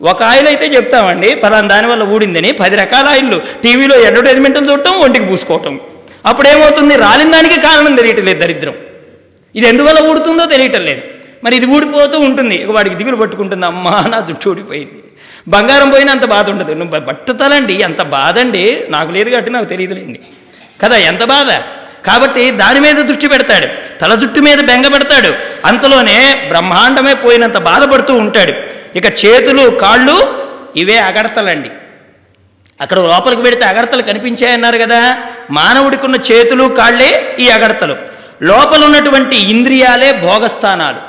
ఒక 0.00 0.22
ఆయిల్ 0.22 0.48
అయితే 0.48 0.66
చెప్తామండి 0.66 1.34
పలానా 1.34 1.68
దాని 1.68 1.86
వల్ల 1.86 2.02
ఊడిందని 2.02 2.52
పది 2.52 2.76
రకాల 2.76 3.06
ఆయిల్లు. 3.08 3.38
టీవీలో 3.62 3.94
అడ్వర్టైజ్మెంట్లు 4.06 4.70
చూడటం 4.70 4.92
ఒంటికి 4.92 5.26
పూసుకోవటం. 5.26 5.80
అప్పుడు 6.26 6.48
ఏమవుతుంది 6.48 6.96
రాలిన 6.96 7.30
దానికి 7.30 7.60
కారణం 7.60 7.96
తెలియటలేదు 7.96 8.40
దరిద్రం. 8.40 8.74
ఇది 9.54 9.66
ఎందువల్ల 9.66 10.06
ఊడుతుందో 10.10 10.44
తెలియటం 10.44 10.80
లేదు 10.80 11.02
మరి 11.44 11.56
ఇది 11.56 11.66
ఊడిపోతూ 11.66 12.18
ఉంటుంది. 12.18 12.54
ఇక 12.54 12.70
వాడికి 12.70 12.96
దిగులు 12.96 13.16
పట్టుకుంటుంది 13.16 13.66
అమ్మా 13.66 14.04
నా 14.12 14.20
జుట్టు 14.20 14.48
ఊడిపోయింది. 14.50 15.02
బంగారం 15.48 15.90
పోయినా 15.90 16.12
అంత 16.12 16.24
బాధ 16.24 16.50
ఉండదు. 16.50 16.72
నువ్వు 16.72 17.00
పట్టుతలండి 17.00 17.74
ఎంత 17.74 18.02
బాధ 18.02 18.38
అండి? 18.38 18.84
నాకు 18.90 19.10
లేదు 19.10 19.30
కాబట్టి 19.30 19.50
నాకు 19.50 19.64
తెలియదులేండి. 19.64 20.20
కదా 20.84 20.96
ఎంత 20.96 21.24
బాధ? 21.24 21.50
కాబట్టి 22.06 22.50
దాని 22.50 22.80
మీద 22.80 22.94
దృష్టి 22.94 23.28
పెడతాడు. 23.28 23.66
తల 24.00 24.14
జుట్టు 24.14 24.40
మీద 24.40 24.58
బెంగ 24.58 24.86
పెడతాడు. 24.88 25.34
అంతలోనే 25.66 26.46
బ్రహ్మాండమే 26.48 27.14
పోయినంత 27.14 27.58
బాధపడుతూ 27.58 28.14
ఉంటాడు. 28.14 28.77
ఇక 28.96 29.24
చేతులు 29.24 29.70
కాళ్ళు 29.70 30.46
ఇవే 30.76 30.98
అగడతలండి 30.98 31.70
అక్కడ 32.80 32.98
లోపలికి 32.98 33.42
పెడితే 33.42 33.64
అగడతలు 33.64 34.02
కనిపించాయన్నారు 34.02 34.78
కదా 34.78 35.18
మానవుడికి 35.50 36.04
ఉన్న 36.04 36.16
చేతులు 36.32 36.64
కాళ్ళే 36.64 37.36
ఈ 37.38 37.48
అగడతలు 37.48 37.96
లోపల 38.42 38.84
ఉన్నటువంటి 38.84 39.36
ఇంద్రియాలే 39.36 40.12
భోగస్థానాలు. 40.12 41.08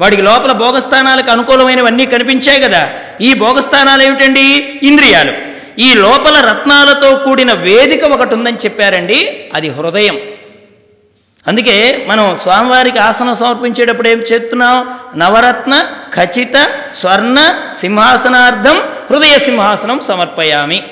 వాడికి 0.00 0.22
లోపల 0.22 0.52
భోగస్థానాలకు 0.52 1.30
అనుకూలమైనవన్నీ 1.30 2.06
కనిపించాయి 2.06 2.60
కదా 2.60 2.90
ఈ 3.20 3.34
భోగస్థానాలు 3.34 4.02
ఏమిటండి? 4.02 4.40
ఇంద్రియాలు. 4.82 5.32
ఈ 5.78 5.94
లోపల 5.94 6.40
రత్నాలతో 6.50 7.14
కూడిన 7.16 7.52
వేదిక 7.52 8.04
ఒకటి 8.04 8.34
ఉందని 8.34 8.56
చెప్పారండి 8.56 9.50
అది 9.54 9.68
హృదయం. 9.68 10.18
అందుకే 11.48 12.04
మనం 12.08 12.34
స్వామివారికి 12.34 12.98
ఆసనం 12.98 13.34
సమర్పించేటప్పుడు 13.34 14.08
ఏం 14.08 14.18
చెప్తున్నాం? 14.18 14.98
నవరత్న 15.16 15.88
ఖచ్చిత 16.14 16.70
స్వర్ణ 16.92 17.62
సింహాసనార్థం 17.80 18.76
హృదయ 19.10 19.38
సింహాసనం 19.38 20.00
సమర్పయామి. 20.00 20.82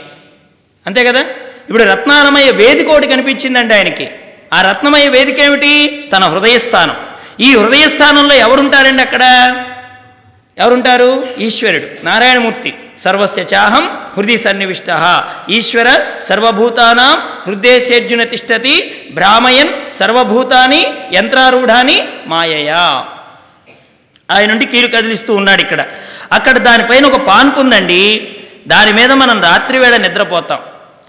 అంతే 0.86 1.05
కదా? 1.05 1.20
ఇప్పుడు 1.68 1.82
రత్నాలమయ 1.82 2.51
వేదిక 2.51 2.89
ఒకటి 2.89 3.06
కనిపించిందండి 3.06 3.74
ఆయనకి. 3.74 4.10
ఆ 4.52 4.62
రత్నమయ 4.62 5.09
వేదిక 5.09 5.40
ఏమిటి? 5.40 6.09
తన 6.16 6.24
హృదయస్థానం. 6.24 6.97
ఈ 7.40 7.56
హృదయస్థానంలో 7.56 8.35
ఎవరుంటారండి 8.35 9.02
అక్కడ? 9.02 9.55
ఎవరుంటారు? 10.59 11.24
ఈశ్వరుడు. 11.39 12.05
నారాయణమూర్తి. 12.05 12.74
సర్వస్య 12.98 13.44
చాహం 13.55 13.98
హృది 14.16 14.39
సన్నివిష్ట. 14.39 14.82
ఈశ్వర 15.51 16.01
సర్వభూతానాం 16.22 17.18
హృదయసేర్జున 17.47 18.24
తిష్టతి 18.24 19.05
భ్రామయన్ 19.14 19.94
సర్వభూతాని 19.94 20.86
యంత్రారూఢాని 21.12 22.09
మాయయా. 22.27 23.05
ఆయన 24.31 24.48
నుండి 24.48 24.66
కీలు 24.66 24.89
కదిలిస్తూ 24.89 25.35
ఉన్నాడు 25.35 25.60
ఇక్కడ. 25.60 25.85
అక్కడ 26.32 26.59
దానిపైన 26.59 27.06
ఒక 27.06 27.16
పాన్పు 27.16 27.60
ఉందండి 27.60 28.28
దాని 28.68 28.93
మీద 28.93 29.12
మనం 29.12 29.43
రాత్రివేళ 29.43 29.97
నిద్రపోతాం. 29.97 30.59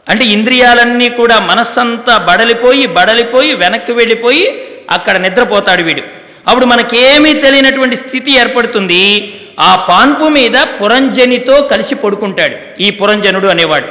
అంటే 0.09 0.25
ఇంద్రియాలన్నీ 0.25 1.09
కూడా 1.09 1.39
మనస్సంతా 1.39 2.17
బడలిపోయి 2.17 2.87
బడలిపోయి 2.87 3.55
వెనక్కి 3.55 3.91
వెళ్ళిపోయి 3.91 4.65
అక్కడ 4.91 5.17
నిద్రపోతాడు 5.17 5.83
వీడు. 5.83 6.20
అప్పుడు 6.47 6.65
మనకేమీ 6.65 7.33
తెలియనటువంటి 7.33 7.95
స్థితి 7.95 8.31
ఏర్పడుతుంది. 8.35 9.33
ఆ 9.59 9.85
పాన్పు 9.89 10.23
మీద 10.23 10.51
పురంజనితో 10.51 11.61
కలిసి 11.61 11.95
పడుకుంటాడు. 11.95 12.81
ఈ 12.81 12.89
పురంజనుడు 12.89 13.47
అనేవాడు. 13.47 13.87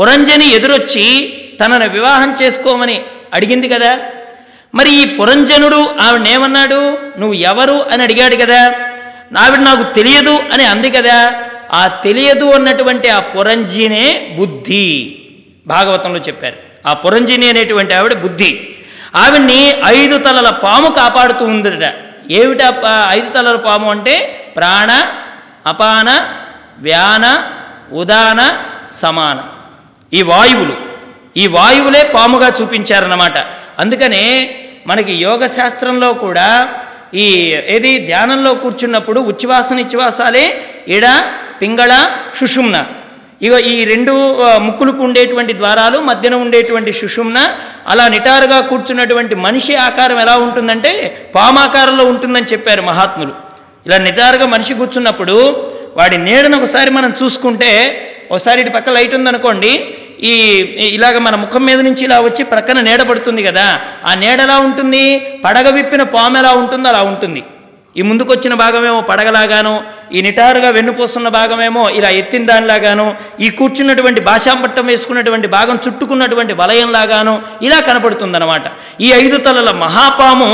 పురంజని 0.00 0.54
ఎదురొచ్చి 0.54 1.34
తనను 1.60 1.92
వివాహం 1.92 2.34
చేసుకోమని 2.42 3.02
అడిగింది 3.34 3.68
కదా. 3.68 3.98
మరి 4.74 5.02
ఈ 5.02 5.04
పురంజనుడు 5.04 5.90
ఆవిడనేమన్నాడు 6.00 6.98
నువ్వు 7.18 7.32
ఎవరు 7.32 7.86
అని 7.92 8.02
అడిగాడు 8.02 8.36
కదా. 8.36 8.74
ఆవిడ 9.38 9.58
నాకు 9.58 9.94
తెలియదు 9.94 10.42
అని 10.52 10.64
అంది 10.64 10.90
కదా. 10.90 11.32
ఆ 11.72 11.88
తెలియదు 11.88 12.44
అన్నటువంటి 12.44 13.08
ఆ 13.08 13.20
పురంజీనే 13.20 14.36
బుద్ధి. 14.38 15.16
భాగవతంలో 15.66 16.18
చెప్పారు. 16.18 16.56
ఆ 16.86 16.92
పురంజీని 16.92 17.48
అనేటువంటి 17.48 17.94
ఆవిడ 17.94 18.12
బుద్ధి. 18.12 18.68
ఆవిడ్ని 19.16 19.80
ఐదు 19.86 20.18
తలల 20.18 20.50
పాము 20.50 20.90
కాపాడుతూ 20.90 21.44
ఉందట. 21.44 21.92
ఏమిట 22.30 22.58
ఐదు 23.08 23.30
తలల 23.30 23.56
పాము 23.56 23.90
అంటే? 23.90 24.28
ప్రాణ 24.56 25.06
అపాన 25.66 26.34
వ్యాన 26.78 27.50
ఉదాన 27.94 28.64
సమాన. 28.94 29.42
ఈ 30.12 30.22
వాయువులు. 30.22 30.76
ఈ 31.36 31.46
వాయువులే 31.46 32.12
పాముగా 32.14 32.52
చూపించారన్నమాట. 32.62 33.38
అందుకనే 33.78 34.54
మనకి 34.86 35.12
యోగ 35.12 35.46
శాస్త్రంలో 35.46 36.12
కూడా 36.12 36.68
ఈ 37.14 37.26
ఏది 37.66 38.06
ధ్యానంలో 38.06 38.54
కూర్చున్నప్పుడు 38.54 39.20
ఉచ్ఛ్వాస 39.20 39.72
నిశ్వాసాలే 39.72 40.64
ఇడ 40.88 41.04
పింగళ 41.62 42.10
సుషుమ్న. 42.40 42.84
ఇక 43.42 43.52
ఈ 43.52 43.84
రెండు 43.84 44.12
ముక్కులకు 44.58 45.02
ఉండేటువంటి 45.02 45.52
ద్వారాలు 45.52 46.00
మధ్యన 46.00 46.34
ఉండేటువంటి 46.34 46.92
సుషుమ్న 46.92 47.38
అలా 47.88 48.08
నిటారుగా 48.08 48.60
కూర్చున్నటువంటి 48.60 49.34
మనిషి 49.34 49.74
ఆకారం 49.76 50.20
ఎలా 50.20 50.36
ఉంటుందంటే 50.36 50.90
పామాకారంలో 51.34 52.04
ఉంటుందని 52.04 52.46
చెప్పారు 52.52 52.82
మహాత్ములు. 52.82 53.32
ఇలా 53.86 53.98
నిటారుగా 53.98 54.46
మనిషి 54.46 54.74
కూర్చున్నప్పుడు 54.74 55.36
వాడి 55.96 56.16
నీడను 56.18 56.56
ఒకసారి 56.56 56.90
మనం 56.90 57.14
చూసుకుంటే 57.22 57.70
ఒకసారి 58.30 58.60
ఇటు 58.60 58.70
పక్క 58.70 58.90
లైట్ 58.90 59.14
ఉందనుకోండి 59.14 59.72
ఈ 60.20 60.32
ఈ- 60.78 60.94
ఇలాగ 60.94 61.18
మన 61.18 61.34
ముఖం 61.34 61.64
మీద 61.64 61.80
నుంచి 61.80 62.04
ఇలా 62.04 62.20
వచ్చి 62.20 62.44
ప్రక్కన 62.44 62.80
నీడ 62.80 63.02
పడుతుంది 63.02 63.42
కదా 63.42 63.66
ఆ 64.06 64.14
నీడ 64.14 64.40
ఎలా 64.40 64.58
ఉంటుంది? 64.58 65.02
పడగ 65.44 65.68
విప్పిన 65.70 66.02
పాము 66.02 66.38
ఎలా 66.38 66.52
ఉంటుందో 66.52 66.88
అలా 66.88 67.02
ఉంటుంది. 67.02 67.42
ఈ 67.96 68.02
ముందుకొచ్చిన 68.02 68.54
భాగమేమో 68.54 69.00
పడగలాగాను 69.00 69.84
ఈ 70.12 70.22
నిటారుగా 70.22 70.68
వెన్నుపోస్తున్న 70.70 71.28
భాగమేమో 71.28 71.88
ఇలా 71.88 72.08
ఎత్తిన 72.08 72.46
దానిలాగాను 72.46 73.14
ఈ 73.40 73.48
కూర్చున్నటువంటి 73.50 74.20
భాషాంపట్టం 74.20 74.86
వేసుకున్నటువంటి 74.86 75.48
భాగం 75.48 75.78
చుట్టుకున్నటువంటి 75.86 76.52
వలయంలాగాను 76.52 77.42
ఇలా 77.62 77.80
కనపడుతుందన్నమాట. 77.80 78.62
ఈ 79.00 79.12
ఐదు 79.12 79.36
తలల 79.36 79.70
మహాపాము 79.70 80.48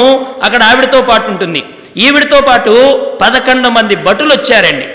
అక్కడ 0.45 0.63
ఆవిడతో 0.63 1.03
పాటు 1.03 1.31
ఉంటుంది. 1.31 1.63
ఈవిడితో 1.97 2.41
పాటు 2.41 2.75
పదకొండు 3.23 3.69
మంది 3.69 3.97
భటులు 3.97 4.35
వచ్చారండి 4.35 4.87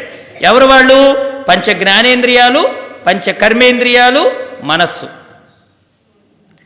ఎవరు 0.45 0.65
వాళ్ళు? 0.65 0.99
పంచ 1.49 1.73
జ్ఞానేంద్రియాలు 1.73 2.69
పంచ 3.07 3.31
కర్మేంద్రియాలు 3.31 4.31
మనస్సు. 4.63 5.07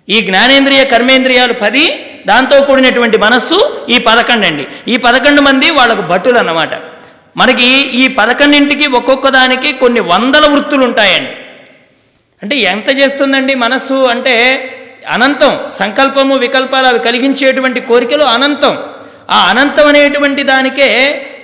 ఈ 0.09 0.21
జ్ఞానేంద్రియ 0.21 0.83
కర్మేంద్రియాలు 0.83 1.53
పది 1.53 1.85
దాంతో 2.29 2.55
కూడినటువంటి 2.67 3.17
మనస్సు 3.17 3.57
ఈ 3.89 3.97
పదకొండు 4.07 4.45
అండి. 4.47 4.65
ఈ 4.93 4.95
పదకొండు 4.97 5.41
మంది 5.47 5.67
వాళ్ళకు 5.77 6.03
భటులు 6.11 6.39
అన్నమాట 6.39 6.73
మనకి 7.37 7.67
ఈ 8.01 8.03
పదకొండింటికి 8.19 8.85
ఒక్కొక్క 8.99 9.27
దానికి 9.29 9.71
కొన్ని 9.81 10.01
వందల 10.11 10.45
వృత్తులు 10.53 10.83
ఉంటాయండి 10.83 11.33
అంటే 12.41 12.55
ఎంత 12.71 12.89
చేస్తుందండి 12.99 13.53
మనస్సు 13.55 13.97
అంటే 14.13 14.33
అనంతం 15.13 15.53
సంకల్పము 15.79 16.35
వికల్పాలు 16.35 16.87
అవి 16.87 16.99
కలిగించేటువంటి 16.99 17.79
కోరికలు 17.89 18.25
అనంతం. 18.35 18.73
ఆ 19.35 19.37
అనంతం 19.49 19.87
అనేటువంటి 19.87 20.43
దానికే 20.43 20.87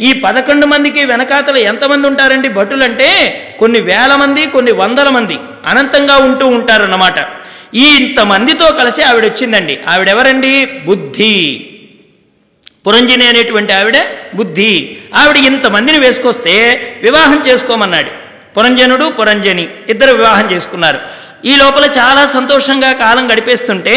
ఈ 0.01 0.09
పదకొండు 0.25 0.65
మందికి 0.65 1.01
వెనకాతలు 1.05 1.59
ఎంతమంది 1.71 2.05
ఉంటారండి 2.07 2.49
భటులు 2.49 2.83
అంటే 2.83 3.07
కొన్ని 3.59 3.79
వేల 3.89 4.11
మంది 4.21 4.43
కొన్ని 4.45 4.73
వందల 4.81 5.09
మంది 5.09 5.37
అనంతంగా 5.65 6.15
ఉంటూ 6.27 6.45
ఉంటారన్నమాట. 6.57 7.19
ఇంతమందితో 7.75 8.71
కలిసి 8.71 9.03
ఆవిడ 9.03 9.25
వచ్చిందండి 9.25 9.79
ఆవిడెవరండి? 9.87 10.65
బుద్ధి. 10.65 11.69
పురంజని 12.87 13.25
అనేటువంటి 13.25 13.73
ఆవిడ 13.73 13.97
బుద్ధి. 14.35 14.97
ఆవిడ 15.15 15.37
ఇంతమందిని 15.37 15.99
వేసుకొస్తే 15.99 16.53
వివాహం 17.01 17.43
చేసుకోమన్నాడు. 17.47 18.09
పురంజనుడు 18.53 19.05
పురంజని 19.05 19.67
ఇద్దరు 19.89 20.13
వివాహం 20.13 20.51
చేసుకున్నారు. 20.51 20.99
ఈ 21.45 21.55
లోపల 21.55 21.85
చాలా 21.85 22.25
సంతోషంగా 22.25 22.91
కాలం 22.91 23.31
గడిపేస్తుంటే 23.33 23.95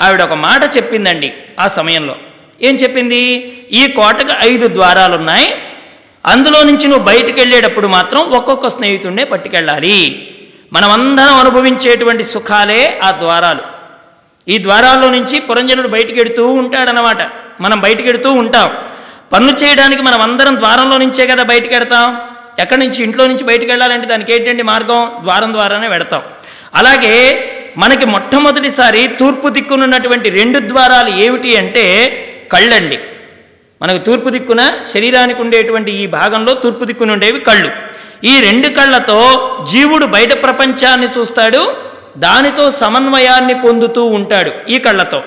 ఆవిడ 0.00 0.22
ఒక 0.22 0.32
మాట 0.32 0.76
చెప్పిందండి 0.76 1.32
ఆ 1.60 1.68
సమయంలో. 1.68 2.16
ఏం 2.62 2.74
చెప్పింది? 2.74 3.16
ఈ 3.72 3.86
కోటకు 3.86 4.46
ఐదు 4.46 4.68
ద్వారాలు 4.68 5.16
ఉన్నాయి 5.16 5.54
అందులో 6.26 6.62
నుంచి 6.62 6.88
నువ్వు 6.88 7.04
బయటికి 7.04 7.40
వెళ్ళేటప్పుడు 7.40 7.86
మాత్రం 7.86 8.20
ఒక్కొక్క 8.20 8.68
స్నేహితుడినే 8.68 9.24
పట్టుకెళ్ళాలి. 9.24 10.28
మనమందరం 10.72 11.34
అనుభవించేటువంటి 11.34 12.24
సుఖాలే 12.24 13.00
ఆ 13.02 13.10
ద్వారాలు. 13.10 13.60
ఈ 14.48 14.58
ద్వారాల్లో 14.58 15.10
నుంచి 15.10 15.40
పురంజనుడు 15.40 15.88
బయటికి 15.88 16.20
ఎడుతూ 16.20 16.48
ఉంటాడనమాట 16.48 17.16
మనం 17.60 17.80
బయటికి 17.80 18.08
ఎడుతూ 18.08 18.32
ఉంటాం. 18.32 18.70
పనులు 19.32 19.64
చేయడానికి 19.64 20.02
మనం 20.02 20.20
అందరం 20.20 20.56
ద్వారంలో 20.56 20.98
నుంచే 20.98 21.26
కదా 21.26 21.42
బయటికి 21.42 21.74
ఎక్కడి 22.58 22.80
నుంచి? 22.80 23.02
ఇంట్లో 23.02 23.26
నుంచి 23.26 23.44
బయటికి 23.44 23.70
వెళ్ళాలంటే 23.70 24.06
దానికి 24.06 24.34
ఏంటండి 24.34 24.62
మార్గం? 24.62 25.10
ద్వారం 25.22 25.52
ద్వారానే 25.52 25.88
వెడతాం. 25.88 26.22
అలాగే 26.74 27.48
మనకి 27.78 28.06
మొట్టమొదటిసారి 28.06 29.06
తూర్పు 29.06 29.48
దిక్కునున్నటువంటి 29.48 30.30
రెండు 30.30 30.58
ద్వారాలు 30.58 31.10
ఏమిటి 31.10 31.56
అంటే 31.56 31.84
కళ్ళండి. 32.52 32.98
మనకు 33.82 34.04
తూర్పు 34.04 34.28
దిక్కున 34.28 34.72
శరీరానికి 34.92 35.42
ఉండేటువంటి 35.42 35.92
ఈ 35.92 36.06
భాగంలో 36.06 36.54
తూర్పు 36.54 36.84
దిక్కున 36.84 37.12
ఉండేవి 37.12 37.40
కళ్ళు. 37.40 37.70
ఈ 38.24 38.40
రెండు 38.40 38.68
కళ్ళతో 38.68 39.18
జీవుడు 39.72 40.06
బయట 40.06 40.42
ప్రపంచాన్ని 40.42 41.08
చూస్తాడు 41.18 41.74
దానితో 42.16 42.70
సమన్వయాన్ని 42.70 43.54
పొందుతూ 43.54 44.04
ఉంటాడు 44.04 44.50
ఈ 44.68 44.78
కళ్ళతో. 44.78 45.22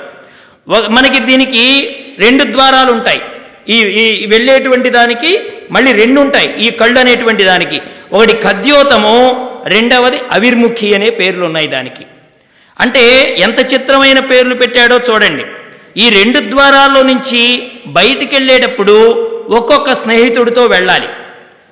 మనకి 0.89 1.19
దీనికి 1.19 1.95
రెండు 2.19 2.43
ద్వారాలు 2.43 2.91
ఉంటాయి. 2.91 3.21
ఈ 3.69 3.79
ఈ 3.81 4.25
వెళ్ళేటువంటి 4.25 4.89
దానికి 4.89 5.39
మళ్ళీ 5.71 5.91
రెండు 5.91 6.21
ఉంటాయి. 6.21 6.55
ఈ 6.59 6.69
కళ్ళు 6.69 6.99
అనేటువంటి 6.99 7.43
దానికి. 7.43 7.81
ఒకటి 8.13 8.33
ఖద్యోతము 8.33 9.49
రెండవది 9.65 10.17
అవిర్ముఖి 10.31 10.95
అనే 10.95 11.09
పేర్లు 11.09 11.45
ఉన్నాయి 11.45 11.67
దానికి. 11.67 12.05
అంటే 12.79 13.35
ఎంత 13.39 13.73
చిత్రమైన 13.73 14.19
పేర్లు 14.19 14.55
పెట్టాడో 14.55 14.99
చూడండి. 15.09 15.45
ఈ 15.97 16.09
రెండు 16.09 16.39
ద్వారాల్లో 16.39 17.03
నుంచి 17.03 17.71
బయటికి 17.87 18.35
వెళ్ళేటప్పుడు 18.35 19.13
ఒక్కొక్క 19.49 19.93
స్నేహితుడితో 19.93 20.65
వెళ్ళాలి. 20.65 21.07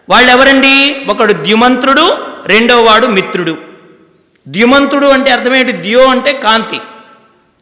వాళ్ళెవరండి? 0.09 0.75
ఒకడు 1.09 1.33
ద్యుమంత్రుడు 1.45 2.05
రెండో 2.45 2.75
వాడు 2.83 3.07
మిత్రుడు. 3.07 3.55
ద్యుమంతుడు 4.47 5.07
అంటే 5.15 5.29
అర్థమేంటి? 5.31 5.73
ద్యో 5.85 6.03
అంటే 6.13 6.31
కాంతి. 6.45 6.79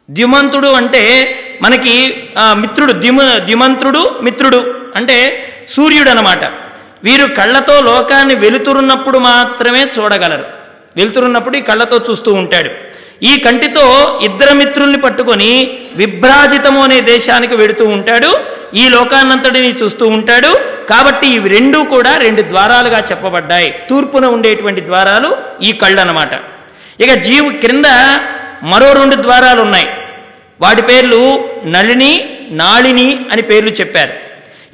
ద్యుమంతుడు 0.08 0.68
అంటే 0.80 1.02
మనకి 1.62 1.94
మిత్రుడు 2.62 2.92
ద్యుమ 3.02 3.20
ద్యుమంత్రుడు 3.46 4.02
మిత్రుడు 4.22 4.60
అంటే 4.96 5.16
సూర్యుడు 5.74 6.10
అనమాట 6.10 6.44
వీరు 7.06 7.26
కళ్ళతో 7.38 7.74
లోకాన్ని 7.88 8.34
వెలుతురున్నప్పుడు 8.44 9.18
మాత్రమే 9.28 9.82
చూడగలరు. 9.96 10.46
వెలుతురున్నప్పుడు 10.96 11.56
ఈ 11.56 11.62
కళ్ళతో 11.70 11.96
చూస్తూ 12.10 12.30
ఉంటాడు. 12.42 12.70
ఈ 13.22 13.38
కంటితో 13.38 14.18
ఇద్దరు 14.22 14.54
మిత్రుల్ని 14.54 14.98
పట్టుకొని 15.00 15.78
విభ్రాజితము 15.96 16.82
అనే 16.82 17.00
దేశానికి 17.00 17.54
వెడుతూ 17.54 17.84
ఉంటాడు. 17.84 18.30
ఈ 18.74 18.88
లోకాన్నంతటిని 18.88 19.68
చూస్తూ 19.68 20.06
ఉంటాడు. 20.06 20.76
కాబట్టి 20.90 21.26
ఇవి 21.26 21.48
రెండూ 21.48 21.84
కూడా 21.84 22.16
రెండు 22.16 22.42
ద్వారాలుగా 22.42 22.98
చెప్పబడ్డాయి. 22.98 23.74
తూర్పున 23.90 24.26
ఉండేటువంటి 24.26 24.86
ద్వారాలు 24.86 25.36
ఈ 25.62 25.72
కళ్ళు 25.72 26.00
అన్నమాట 26.00 26.30
ఇక 27.00 27.12
జీవు 27.12 27.50
క్రింద 27.50 27.84
మరో 28.62 28.92
రెండు 28.92 29.22
ద్వారాలు 29.22 29.60
ఉన్నాయి 29.60 29.88
వాటి 30.60 30.82
పేర్లు 30.82 31.48
నళిని 31.66 32.28
నాళిని 32.50 33.20
అని 33.32 33.42
పేర్లు 33.42 33.70
చెప్పారు. 33.70 34.12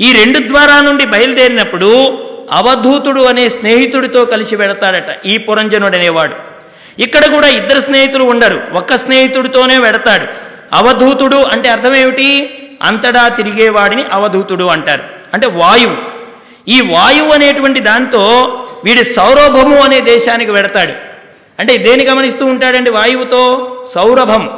ఈ 0.01 0.12
రెండు 0.12 0.39
ద్వారాల 0.48 0.85
నుండి 0.85 1.05
బయలుదేరినప్పుడు 1.05 2.19
అవధూతుడు 2.52 3.20
అనే 3.20 3.48
స్నేహితుడితో 3.48 4.24
కలిసి 4.24 4.56
వెడతాడట 4.56 5.27
ఈ 5.27 5.39
పురంజనుడు 5.39 5.97
అనేవాడు. 5.97 6.51
ఇక్కడ 6.98 7.27
కూడా 7.27 7.48
ఇద్దరు 7.48 7.81
స్నేహితులు 7.81 8.24
ఉండరు. 8.24 8.60
ఒక్క 8.73 8.97
స్నేహితుడితోనే 8.97 9.78
వెడతాడు. 9.78 10.27
అవధూతుడు 10.73 11.36
అంటే 11.36 11.69
అర్థమేమిటి 11.69 12.59
అంతటా 12.82 13.28
తిరిగేవాడిని 13.28 14.05
అవధూతుడు 14.12 14.64
అంటారు. 14.64 15.02
అంటే 15.35 15.47
వాయువు 15.47 15.97
ఈ 16.69 16.81
వాయువు 16.81 17.31
అనేటువంటి 17.31 17.81
దాంతో 17.81 18.20
వీడి 18.85 19.05
సౌరభము 19.05 19.78
అనే 19.81 20.01
దేశానికి 20.01 20.51
వెడతాడు. 20.51 20.93
అంటే 21.59 21.77
దేని 21.77 22.05
గమనిస్తూ 22.05 22.47
ఉంటాడండి 22.47 22.90
వాయువుతో? 22.90 23.77
సౌరభం. 23.94 24.51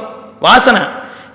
వాసన. 0.43 0.87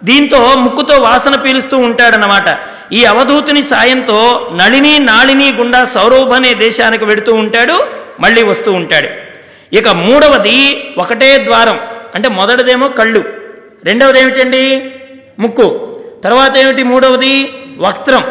దీంతో 0.03 0.53
ముక్కుతో 0.55 0.97
వాసన 0.97 1.35
పీలుస్తూ 1.35 1.77
ఉంటాడనమాట 1.77 2.59
ఈ 2.93 3.05
అవధూతుని 3.05 3.63
సాయంతో 3.63 4.51
నళిని 4.55 4.99
నాళిని 4.99 5.53
గుండా 5.53 5.85
సౌరభ 5.85 6.33
అనే 6.33 6.53
దేశానికి 6.53 7.05
వెడుతూ 7.05 7.33
ఉంటాడు. 7.33 7.87
మళ్ళీ 8.19 8.43
వస్తూ 8.43 8.73
ఉంటాడు. 8.73 9.28
ఇక 9.73 9.87
మూడవది 9.87 10.89
ఒకటే 10.97 11.37
ద్వారం. 11.37 11.79
అంటే 12.15 12.29
మొదటిదేమో 12.29 12.87
కళ్ళు. 12.87 13.23
రెండవది 13.83 14.19
ఏమిటండి 14.19 14.91
ముక్కు. 15.39 15.99
తర్వాత 16.23 16.57
ఏమిటి 16.57 16.83
మూడవది? 16.83 17.53
వక్త్రం. 17.77 18.23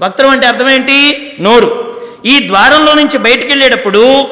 వక్త్రం 0.00 0.30
అంటే 0.30 0.46
అర్థమేంటి? 0.46 1.32
నోరు. 1.40 2.00
ఈ 2.26 2.48
ద్వారంలో 2.48 2.94
నుంచి 2.94 3.18
బయటికి 3.18 3.46
వెళ్ళేటప్పుడు 3.46 4.22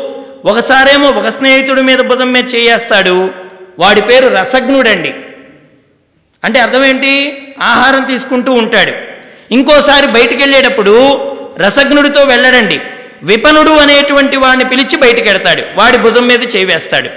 ఒకసారేమో 0.44 1.10
ఒక 1.10 1.28
స్నేహితుడి 1.28 1.82
మీద 1.82 1.98
భుజం 1.98 2.32
మీద 2.32 2.54
చేయేస్తాడు. 2.54 3.30
వాడి 3.78 4.00
పేరు 4.00 4.28
రసజ్ఞుడండి. 4.28 5.14
అంటే 6.44 6.60
అర్థమేంటి? 6.60 7.42
ఆహారం 7.62 8.04
తీసుకుంటూ 8.04 8.52
ఉంటాడు. 8.52 8.92
ఇంకోసారి 9.52 10.06
బయటికి 10.06 10.36
వెళ్ళేటప్పుడు 10.36 11.18
రసజ్ఞుడితో 11.58 12.22
వెళ్ళడండి. 12.22 12.80
విపనుడు 13.24 13.70
అనేటువంటి 13.70 14.36
వాడిని 14.36 14.70
పిలిచి 14.70 14.96
బయటకెడతాడు. 14.96 15.62
వాడి 15.74 15.98
భుజం 15.98 16.26
మీద 16.26 16.56
చేవేస్తాడు 16.56 17.08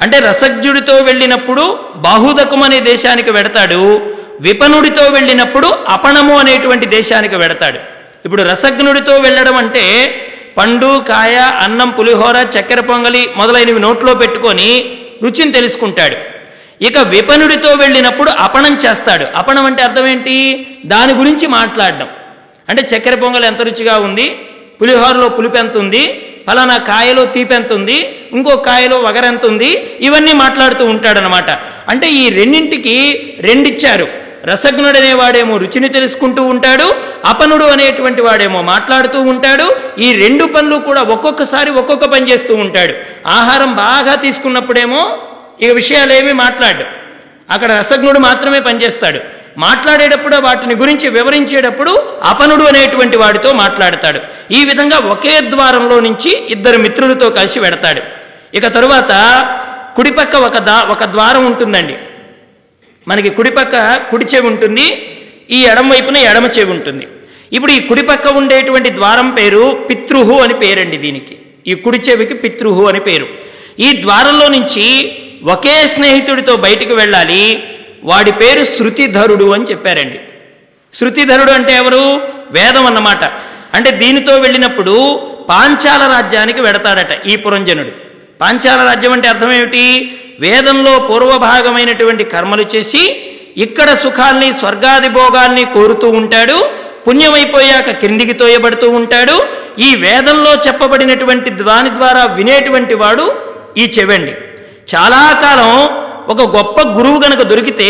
అంటే 0.00 0.18
రసజ్ఞుడితో 0.18 0.94
వెళ్ళినప్పుడు 0.94 1.78
బాహుదకం 1.96 2.62
అనే 2.62 2.80
దేశానికి 2.80 3.30
వెడతాడు. 3.30 4.12
విపనుడితో 4.40 5.02
వెళ్ళినప్పుడు 5.04 5.78
అపణము 5.88 6.38
అనేటువంటి 6.38 6.86
దేశానికి 6.86 7.36
వెడతాడు. 7.36 7.78
ఇప్పుడు 8.24 8.42
రసజ్ఞుడితో 8.42 9.16
వెళ్ళడం 9.16 9.56
అంటే 9.56 10.14
పండు 10.58 11.04
కాయ 11.08 11.36
అన్నం 11.36 11.90
పులిహోర 11.90 12.46
చక్కెర 12.58 12.80
పొంగలి 12.80 13.30
మొదలైనవి 13.36 13.80
నోట్లో 13.80 14.14
పెట్టుకొని 14.14 14.98
రుచిని 15.22 15.52
తెలుసుకుంటాడు. 15.52 16.16
ఇక 16.84 16.98
విపనుడితో 16.98 17.68
వెళ్ళినప్పుడు 17.74 18.30
అపణం 18.30 18.78
చేస్తాడు. 18.86 19.26
అపణం 19.36 19.66
అంటే 19.66 19.82
అర్థం 19.82 20.06
ఏంటి? 20.06 20.66
దాని 20.86 21.12
గురించి 21.12 21.46
మాట్లాడడం. 21.46 22.08
అంటే 22.68 22.96
చక్కెర 22.96 23.14
పొంగలి 23.14 23.46
ఎంత 23.46 23.62
రుచిగా 23.62 23.98
ఉంది? 23.98 24.36
పులిహోరలో 24.82 25.28
పులుపు 25.28 25.56
ఎంత 25.56 25.76
ఉంది? 25.76 26.26
ఫలానా 26.46 26.76
కాయలో 26.76 27.24
తీపి 27.24 27.54
ఎంత 27.54 27.72
ఉంది? 27.72 28.16
ఇంకో 28.32 28.56
కాయలో 28.56 28.98
వగరెంత 28.98 29.46
ఉంది? 29.46 29.96
ఇవన్నీ 30.00 30.32
మాట్లాడుతూ 30.32 30.84
ఉంటాడనమాట 30.86 31.50
అంటే 31.88 32.10
ఈ 32.10 32.28
రెండింటికి 32.28 32.96
రెండిచ్చారు. 33.40 34.08
రసజ్ఞుడు 34.44 34.98
అనేవాడేమో 34.98 35.56
రుచిని 35.56 35.88
తెలుసుకుంటూ 35.88 36.42
ఉంటాడు 36.42 36.94
అపనుడు 37.24 37.64
అనేటువంటి 37.64 38.22
వాడేమో 38.22 38.62
మాట్లాడుతూ 38.62 39.20
ఉంటాడు 39.20 39.76
ఈ 39.98 40.12
రెండు 40.12 40.44
పనులు 40.44 40.76
కూడా 40.76 41.02
ఒక్కొక్కసారి 41.02 41.70
ఒక్కొక్క 41.70 42.04
పని 42.04 42.30
చేస్తూ 42.30 42.54
ఉంటాడు. 42.54 42.94
ఆహారం 43.28 43.72
బాగా 43.74 44.14
తీసుకున్నప్పుడేమో 44.14 45.18
ఇక 45.60 45.72
విషయాలు 45.72 46.12
ఏమీ 46.12 46.32
మాట్లాడు. 46.32 46.84
అక్కడ 47.52 47.72
రసజ్ఞుడు 47.72 48.18
మాత్రమే 48.18 48.60
పనిచేస్తాడు. 48.60 49.20
మాట్లాడేటప్పుడు 49.58 50.36
వాటిని 50.36 50.74
గురించి 50.74 51.08
వివరించేటప్పుడు 51.08 51.90
అపనుడు 52.22 52.62
అనేటువంటి 52.64 53.16
వాడితో 53.16 53.52
మాట్లాడతాడు. 53.52 54.20
ఈ 54.52 54.64
విధంగా 54.64 54.98
ఒకే 54.98 55.40
ద్వారంలో 55.40 56.00
నుంచి 56.00 56.46
ఇద్దరు 56.46 56.78
మిత్రులతో 56.78 57.30
కలిసి 57.30 57.60
వెడతాడు. 57.60 58.00
ఇక 58.56 58.66
తరువాత 58.66 59.12
కుడిపక్క 59.96 60.36
ఒక 60.36 60.58
దా 60.58 60.86
ఒక 60.90 61.04
ద్వారం 61.04 61.46
ఉంటుందండి. 61.46 61.94
మనకి 63.08 63.30
కుడిపక్క 63.30 63.96
కుడి 64.10 64.24
చెవి 64.24 64.46
ఉంటుంది 64.46 65.16
ఈ 65.50 65.64
ఎడమ 65.64 65.92
వైపున 65.92 66.16
ఎడమ 66.16 66.46
చెవి 66.46 66.70
ఉంటుంది. 66.70 67.08
ఇప్పుడు 67.52 67.72
ఈ 67.72 67.80
కుడిపక్క 67.80 68.28
ఉండేటువంటి 68.28 68.94
ద్వారం 68.94 69.30
పేరు 69.30 69.86
పితృహు 69.90 70.40
అని 70.40 70.54
పేరండి 70.54 70.96
దీనికి. 70.96 71.38
ఈ 71.66 71.74
కుడి 71.74 71.98
చెవికి 71.98 72.34
పితృహు 72.34 72.84
అని 72.84 73.00
పేరు. 73.00 73.26
ఈ 73.80 74.02
ద్వారంలో 74.02 74.48
నుంచి 74.48 75.12
ఒకే 75.44 75.86
స్నేహితుడితో 75.86 76.56
బయటికి 76.56 76.94
వెళ్ళాలి 76.94 77.62
వాడి 78.04 78.32
పేరు 78.32 78.64
శృతిధరుడు 78.64 79.50
అని 79.50 79.64
చెప్పారండి. 79.64 80.20
శృతిధరుడు 80.94 81.50
అంటే 81.50 81.72
ఎవరు? 81.72 82.20
వేదం 82.50 82.86
అన్నమాట. 82.86 83.24
అంటే 83.74 83.90
దీనితో 83.90 84.36
వెళ్ళినప్పుడు 84.36 85.20
పాంచాల 85.48 86.12
రాజ్యానికి 86.12 86.60
వెడతాడట 86.60 87.26
ఈ 87.26 87.36
పురంజనుడు. 87.36 87.90
పాంచాల 88.40 88.86
రాజ్యం 88.86 89.12
అంటే 89.12 89.28
అర్థం 89.28 89.52
ఏమిటి? 89.52 90.18
వేదంలో 90.40 90.98
పూర్వభాగమైనటువంటి 90.98 92.24
కర్మలు 92.24 92.64
చేసి 92.74 93.26
ఇక్కడ 93.56 93.94
సుఖాల్ని 93.94 94.52
స్వర్గాది 94.52 95.08
భోగాల్ని 95.08 95.64
కోరుతూ 95.64 96.10
ఉంటాడు. 96.10 96.70
పుణ్యమైపోయాక 97.08 97.90
క్రిందికి 97.90 98.32
తోయబడుతూ 98.32 98.90
ఉంటాడు. 98.90 99.42
ఈ 99.78 99.94
వేదంలో 99.94 100.54
చెప్పబడినటువంటి 100.54 101.50
దాని 101.50 101.90
ద్వారా 101.90 102.24
వినేటువంటి 102.24 102.94
వాడు 102.94 103.34
ఈ 103.76 103.90
చెవండి. 103.98 104.32
చాలా 104.94 105.38
కాలం 105.42 106.00
ఒక 106.30 106.56
గొప్ప 106.56 106.80
గురువు 106.80 107.20
గనక 107.24 107.42
దొరికితే 107.42 107.88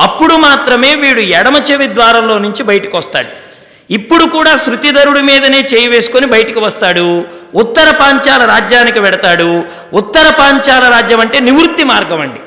అప్పుడు 0.00 0.34
మాత్రమే 0.34 0.94
వీడు 0.94 1.20
ఎడమ 1.20 1.56
చెవి 1.70 1.86
ద్వారంలో 1.86 2.38
నుంచి 2.38 2.62
బయటకు 2.62 2.98
వస్తాడు. 2.98 3.48
ఇప్పుడు 3.92 4.24
కూడా 4.24 4.56
శృతిధరుడి 4.56 5.22
మీదనే 5.22 5.60
చేయి 5.74 5.88
వేసుకొని 5.88 6.26
బయటికి 6.26 6.58
వస్తాడు. 6.58 7.24
ఉత్తర 7.54 7.90
పాంచాల 8.00 8.44
రాజ్యానికి 8.44 9.00
వెడతాడు. 9.00 9.64
ఉత్తర 9.92 10.34
పాంచాల 10.38 10.90
రాజ్యం 10.90 11.20
అంటే 11.20 11.40
నివృత్తి 11.40 11.84
మార్గం 11.84 12.20
అండి. 12.20 12.40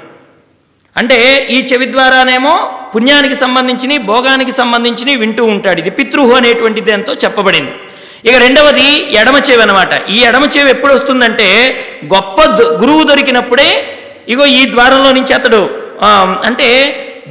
అంటే 0.97 1.47
ఈ 1.49 1.65
చెవి 1.73 1.91
ద్వారానేమో 1.91 2.71
పుణ్యానికి 2.95 3.35
సంబంధించి 3.35 3.97
భోగానికి 3.97 4.51
సంబంధించి 4.51 5.15
వింటూ 5.15 5.45
ఉంటాడు. 5.45 5.79
ఇది 5.79 5.89
పితృహు 5.89 6.31
అనేటువంటిది 6.31 6.91
ఎంతో 6.91 7.13
చెప్పబడింది. 7.13 7.71
ఇక 8.25 8.35
రెండవది 8.37 9.13
ఎడమ 9.13 9.35
చెవి 9.37 9.61
అనమాట 9.61 10.09
ఈ 10.09 10.19
ఎడమ 10.19 10.43
చెవి 10.57 10.69
ఎప్పుడు 10.69 10.93
వస్తుందంటే 10.93 11.79
గొప్ప 12.05 12.43
దు- 12.43 12.77
గురువు 12.81 13.03
దొరికినప్పుడే 13.03 13.90
ఇగో 14.31 14.45
ఈ 14.59 14.61
ద్వారంలో 14.73 15.09
నుంచి 15.17 15.33
అతడు 15.39 15.61
అంటే 16.49 16.67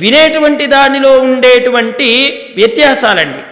వినేటువంటి 0.02 0.64
దానిలో 0.74 1.12
ఉండేటువంటి 1.28 2.08
వ్యత్యాసాలండి. 2.56 3.42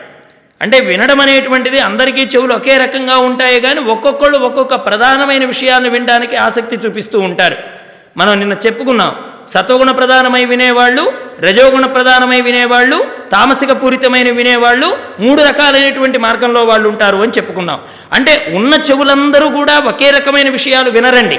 అంటే 0.61 0.77
వినడం 0.91 1.20
అనేటువంటిది 1.25 1.79
అందరికీ 1.89 2.23
చెవులు 2.33 2.53
ఒకే 2.59 2.75
రకంగా 2.85 3.16
ఉంటాయి 3.29 3.59
కానీ 3.65 3.81
ఒక్కొక్కళ్ళు 3.95 4.39
ఒక్కొక్క 4.49 4.75
ప్రధానమైన 4.87 5.45
విషయాలను 5.53 5.91
వినడానికి 5.97 6.37
ఆసక్తి 6.47 6.77
చూపిస్తూ 6.85 7.19
ఉంటారు. 7.29 7.57
మనం 8.20 8.33
నిన్న 8.41 8.55
చెప్పుకున్నాం 8.66 9.12
సత్వగుణ 9.55 9.91
ప్రధానమై 9.99 10.43
వినేవాళ్ళు 10.53 11.05
రజోగుణ 11.45 11.85
ప్రధానమై 11.97 12.41
వినేవాళ్ళు 12.49 12.99
తామసిక 13.35 13.73
పూరితమైన 13.83 14.31
వినేవాళ్ళు 14.41 14.89
మూడు 15.25 15.41
రకాలైనటువంటి 15.43 16.19
మార్గంలో 16.25 16.62
వాళ్ళు 16.70 16.87
ఉంటారు 16.93 17.19
అని 17.25 17.37
చెప్పుకున్నాం. 17.37 17.79
అంటే 18.16 18.35
ఉన్న 18.59 18.75
చెవులందరూ 18.89 19.47
కూడా 19.59 19.77
ఒకే 19.93 20.11
రకమైన 20.19 20.49
విషయాలు 20.59 20.91
వినరండి. 20.97 21.39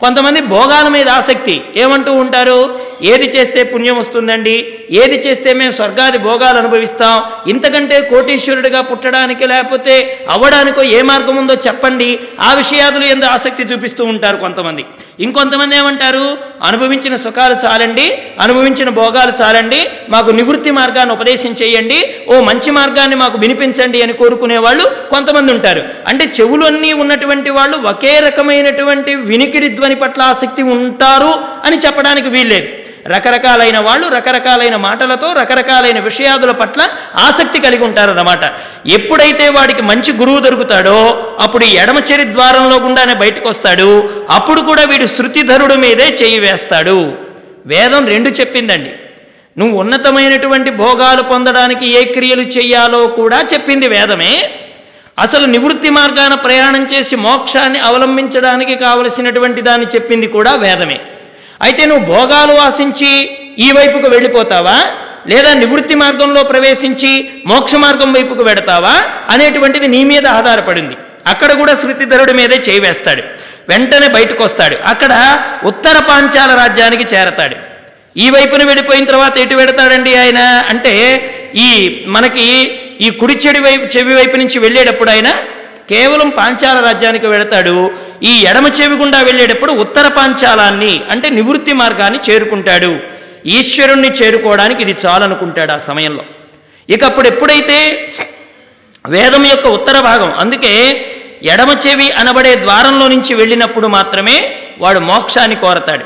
కొంతమంది 0.00 0.40
భోగాల 0.40 0.88
మీద 0.88 1.08
ఆసక్తి. 1.08 1.62
ఏమంటూ 1.76 2.12
ఉంటారు? 2.12 2.78
ఏది 3.02 3.36
చేస్తే 3.36 3.62
పుణ్యం 3.62 3.98
వస్తుందండి? 3.98 4.74
ఏది 4.90 5.28
చేస్తే 5.28 5.52
మేము 5.52 5.70
స్వర్గాది 5.70 6.18
భోగాలు 6.18 6.58
అనుభవిస్తాం? 6.58 7.22
ఇంతకంటే 7.50 8.00
కోటీశ్వరుడిగా 8.00 8.80
పుట్టడానికి 8.80 9.46
లేకపోతే 9.46 10.26
అవ్వడానికో 10.30 10.82
ఏ 10.82 11.02
మార్గం 11.02 11.36
ఉందో 11.36 11.54
చెప్పండి. 11.54 12.18
ఆ 12.40 12.54
విషయాదులు 12.54 13.04
ఎందు 13.04 13.24
ఆసక్తి 13.24 13.62
చూపిస్తూ 13.62 14.04
ఉంటారు 14.04 14.36
కొంతమంది. 14.36 14.84
ఇంకొంతమంది 15.20 15.76
ఏమంటారు? 15.76 16.38
అనుభవించిన 16.62 17.14
సుఖాలు 17.14 17.56
చాలండి. 17.66 18.18
అనుభవించిన 18.40 18.88
భోగాలు 18.88 19.32
చాలండి. 19.42 19.88
మాకు 20.08 20.30
నివృత్తి 20.30 20.70
మార్గాన్ని 20.70 21.14
ఉపదేశం 21.14 21.50
చేయండి. 21.62 22.14
ఓ 22.28 22.40
మంచి 22.40 22.70
మార్గాన్ని 22.70 23.16
మాకు 23.16 23.38
వినిపించండి 23.38 24.02
అని 24.02 24.12
కోరుకునే 24.12 24.56
వాళ్ళు 24.58 24.84
కొంతమంది 25.10 25.52
ఉంటారు. 25.52 25.82
అంటే 26.08 26.24
చెవులు 26.40 26.66
అన్నీ 26.66 26.92
ఉన్నటువంటి 26.92 27.50
వాళ్ళు 27.50 27.76
ఒకే 27.76 28.18
రకమైనటువంటి 28.18 29.14
వినికిడి 29.14 29.68
పని 29.86 29.96
పట్ల 30.02 30.22
ఆసక్తి 30.32 30.62
ఉంటారు 30.76 31.32
అని 31.64 31.78
చెప్పడానికి 31.86 32.28
వీల్లేదు. 32.28 32.68
రకరకాలైన 33.14 33.78
వాళ్ళు 33.78 34.06
రకరకాలైన 34.08 34.76
మాటలతో 34.84 35.28
రకరకాలైన 35.32 35.98
విషయాదుల 36.06 36.52
పట్ల 36.60 36.80
ఆసక్తి 37.16 37.58
కలిగి 37.60 37.84
ఉంటారన్నమాట. 37.84 38.44
ఎప్పుడైతే 38.86 39.44
వాడికి 39.48 39.82
మంచి 39.82 40.12
గురువు 40.12 40.40
దొరుకుతాడో 40.40 40.96
అప్పుడు 41.40 41.64
ఎడమచెరి 41.64 42.24
ద్వారంలో 42.32 42.76
గుండానే 42.76 43.14
బయటకు 43.14 43.48
వస్తాడు 43.48 43.90
అప్పుడు 44.30 44.60
కూడా 44.60 44.84
వీడు 44.84 45.06
శృతిధరుడు 45.06 45.74
మీదే 45.74 46.08
చేయి 46.22 46.38
వేస్తాడు. 46.38 46.98
వేదం 47.66 48.06
రెండు 48.06 48.30
చెప్పిందండి. 48.40 48.92
నువ్వు 49.58 49.80
ఉన్నతమైనటువంటి 49.80 50.70
భోగాలు 50.82 51.22
పొందడానికి 51.22 51.86
ఏ 51.98 52.04
క్రియలు 52.04 52.42
చెయ్యాలో 52.42 53.06
కూడా 53.06 53.38
చెప్పింది 53.52 53.88
వేదమే. 53.88 54.32
అసలు 55.18 55.46
నివృత్తి 55.46 55.90
మార్గాన 55.90 56.34
ప్రయాణం 56.34 56.84
చేసి 56.84 57.16
మోక్షాన్ని 57.16 57.78
అవలంబించడానికి 57.78 58.74
కావలసినటువంటి 58.74 59.60
దాన్ని 59.60 59.86
చెప్పింది 59.86 60.26
కూడా 60.26 60.54
వేదమే. 60.54 61.00
అయితే 61.62 61.86
నువ్వు 61.86 62.06
భోగాలు 62.06 62.52
ఆశించి 62.52 63.30
ఈ 63.58 63.72
వైపుకు 63.72 64.08
వెళ్ళిపోతావా? 64.08 64.82
లేదా 65.26 65.54
నివృత్తి 65.54 65.94
మార్గంలో 65.94 66.42
ప్రవేశించి 66.42 67.28
మోక్ష 67.46 67.74
మార్గం 67.74 68.12
వైపుకు 68.12 68.42
వెడతావా? 68.42 69.02
అనేటువంటిది 69.30 69.88
నీ 69.88 70.04
మీద 70.04 70.26
ఆధారపడింది. 70.26 70.96
అక్కడ 71.26 71.52
కూడా 71.52 71.74
శృతిధరుడి 71.74 72.32
మీదే 72.32 72.56
చేయివేస్తాడు. 72.56 73.22
వెంటనే 73.68 74.08
బయటకు 74.08 74.44
వస్తాడు 74.44 74.76
అక్కడ 74.84 75.12
ఉత్తర 75.64 75.98
పాంచాల 75.98 76.54
రాజ్యానికి 76.54 77.16
చేరతాడు. 77.16 77.56
ఈ 78.16 78.30
వైపున 78.30 78.64
వెళ్ళిపోయిన 78.64 79.04
తర్వాత 79.04 79.38
ఎటు 79.38 79.54
వెడతాడండి 79.54 80.14
ఆయన? 80.14 80.38
అంటే 80.68 80.94
ఈ 81.54 82.04
మనకి 82.06 82.46
ఈ 83.00 83.10
కుడి 83.10 83.34
చెడి 83.34 83.60
వైపు 83.60 83.96
చెవి 83.96 84.14
వైపు 84.14 84.36
నుంచి 84.36 84.58
వెళ్ళేటప్పుడు 84.58 85.10
ఆయన 85.10 85.30
కేవలం 85.90 86.28
పాంచాల 86.28 86.84
రాజ్యానికి 86.84 87.26
వెళతాడు. 87.26 87.90
ఈ 88.22 88.42
ఎడమ 88.42 88.66
చెవి 88.66 88.94
గుండా 88.94 89.20
వెళ్ళేటప్పుడు 89.20 89.72
ఉత్తర 89.72 90.08
పాంచాలాన్ని 90.08 91.00
అంటే 91.10 91.30
నివృత్తి 91.30 91.72
మార్గాన్ని 91.72 92.20
చేరుకుంటాడు. 92.30 92.98
ఈశ్వరుణ్ణి 93.46 94.08
చేరుకోవడానికి 94.08 94.82
ఇది 94.82 94.96
చాలనుకుంటాడు 95.06 95.72
ఆ 95.72 95.78
సమయంలో. 95.78 96.24
ఇక 96.90 97.04
అప్పుడు 97.04 97.28
ఎప్పుడైతే 97.28 97.78
వేదం 99.08 99.46
యొక్క 99.46 99.66
ఉత్తర 99.66 100.00
భాగం 100.00 100.32
అందుకే 100.32 100.72
ఎడమ 101.42 101.76
చెవి 101.86 102.12
అనబడే 102.12 102.56
ద్వారంలో 102.56 103.08
నుంచి 103.08 103.34
వెళ్ళినప్పుడు 103.34 103.86
మాత్రమే 103.86 104.56
వాడు 104.78 104.98
మోక్షాన్ని 104.98 105.56
కోరతాడు. 105.56 106.04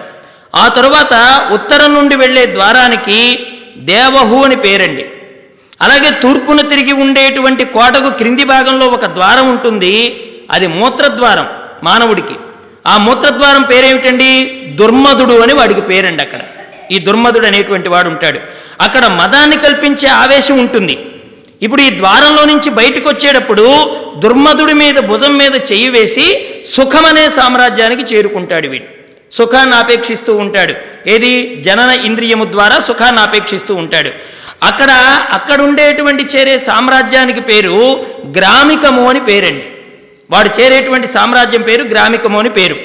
ఆ 0.56 0.68
తరువాత 0.68 1.14
ఉత్తరం 1.52 1.94
నుండి 1.94 2.16
వెళ్ళే 2.16 2.46
ద్వారానికి 2.46 3.46
దేవహు 3.76 4.44
అని 4.44 4.56
పేరండి. 4.56 5.04
అలాగే 5.82 6.10
తూర్పున 6.22 6.60
తిరిగి 6.60 6.92
ఉండేటువంటి 6.92 7.64
కోటకు 7.64 8.10
క్రింది 8.10 8.44
భాగంలో 8.44 8.86
ఒక 8.86 9.06
ద్వారం 9.06 9.50
ఉంటుంది. 9.50 10.20
అది 10.50 10.66
మూత్రద్వారం 10.66 11.46
మానవుడికి. 11.84 12.34
ఆ 12.86 12.96
మూత్రద్వారం 12.96 13.62
పేరేమిటండి? 13.62 14.44
దుర్మధుడు 14.74 15.40
అని 15.40 15.52
వాడికి 15.52 15.80
పేరండి 15.80 16.22
అక్కడ. 16.22 16.38
ఈ 16.92 16.98
దుర్మధుడు 16.98 17.46
అనేటువంటి 17.46 17.88
వాడు 17.88 18.08
ఉంటాడు. 18.08 18.40
అక్కడ 18.80 19.06
మదాన్ని 19.06 19.56
కల్పించే 19.56 20.08
ఆవేశం 20.08 20.58
ఉంటుంది. 20.58 20.98
ఇప్పుడు 21.62 21.82
ఈ 21.82 21.96
ద్వారంలో 21.96 22.44
నుంచి 22.44 22.70
బయటకు 22.70 23.08
వచ్చేటప్పుడు 23.08 23.96
దుర్మధుడి 24.18 24.72
మీద 24.72 24.94
భుజం 24.94 25.36
మీద 25.36 25.54
చెయ్యి 25.54 25.88
వేసి 25.88 26.54
సుఖమనే 26.70 27.28
సామ్రాజ్యానికి 27.28 28.14
చేరుకుంటాడు 28.14 28.68
వీడు. 28.68 28.84
సుఖాన్ని 29.32 29.76
ఆపేక్షిస్తూ 29.76 30.36
ఉంటాడు. 30.36 30.74
ఏది? 31.06 31.62
జనన 31.62 31.90
ఇంద్రియము 31.90 32.44
ద్వారా 32.44 32.78
సుఖాన్ని 32.78 33.22
ఆపేక్షిస్తూ 33.22 33.74
ఉంటాడు. 33.74 34.10
అక్కడ 34.62 34.90
అక్కడ 35.32 35.60
ఉండేటువంటి 35.60 36.24
చేరే 36.24 36.58
సామ్రాజ్యానికి 36.58 37.40
పేరు 37.40 38.06
గ్రామికము 38.38 39.08
అని 39.08 39.20
పేరండి. 39.20 39.66
వాడు 40.30 40.60
చేరేటువంటి 40.60 41.06
సామ్రాజ్యం 41.06 41.62
పేరు 41.62 41.84
గ్రామికము 41.84 42.38
అని 42.38 42.50
పేరు. 42.50 42.76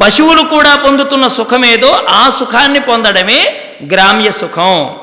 పశువులు 0.00 0.42
కూడా 0.42 0.74
పొందుతున్న 0.74 1.26
సుఖమేదో 1.26 2.06
ఆ 2.10 2.30
సుఖాన్ని 2.38 2.80
పొందడమే 2.80 3.56
గ్రామ్య 3.92 4.30
సుఖం. 4.30 4.94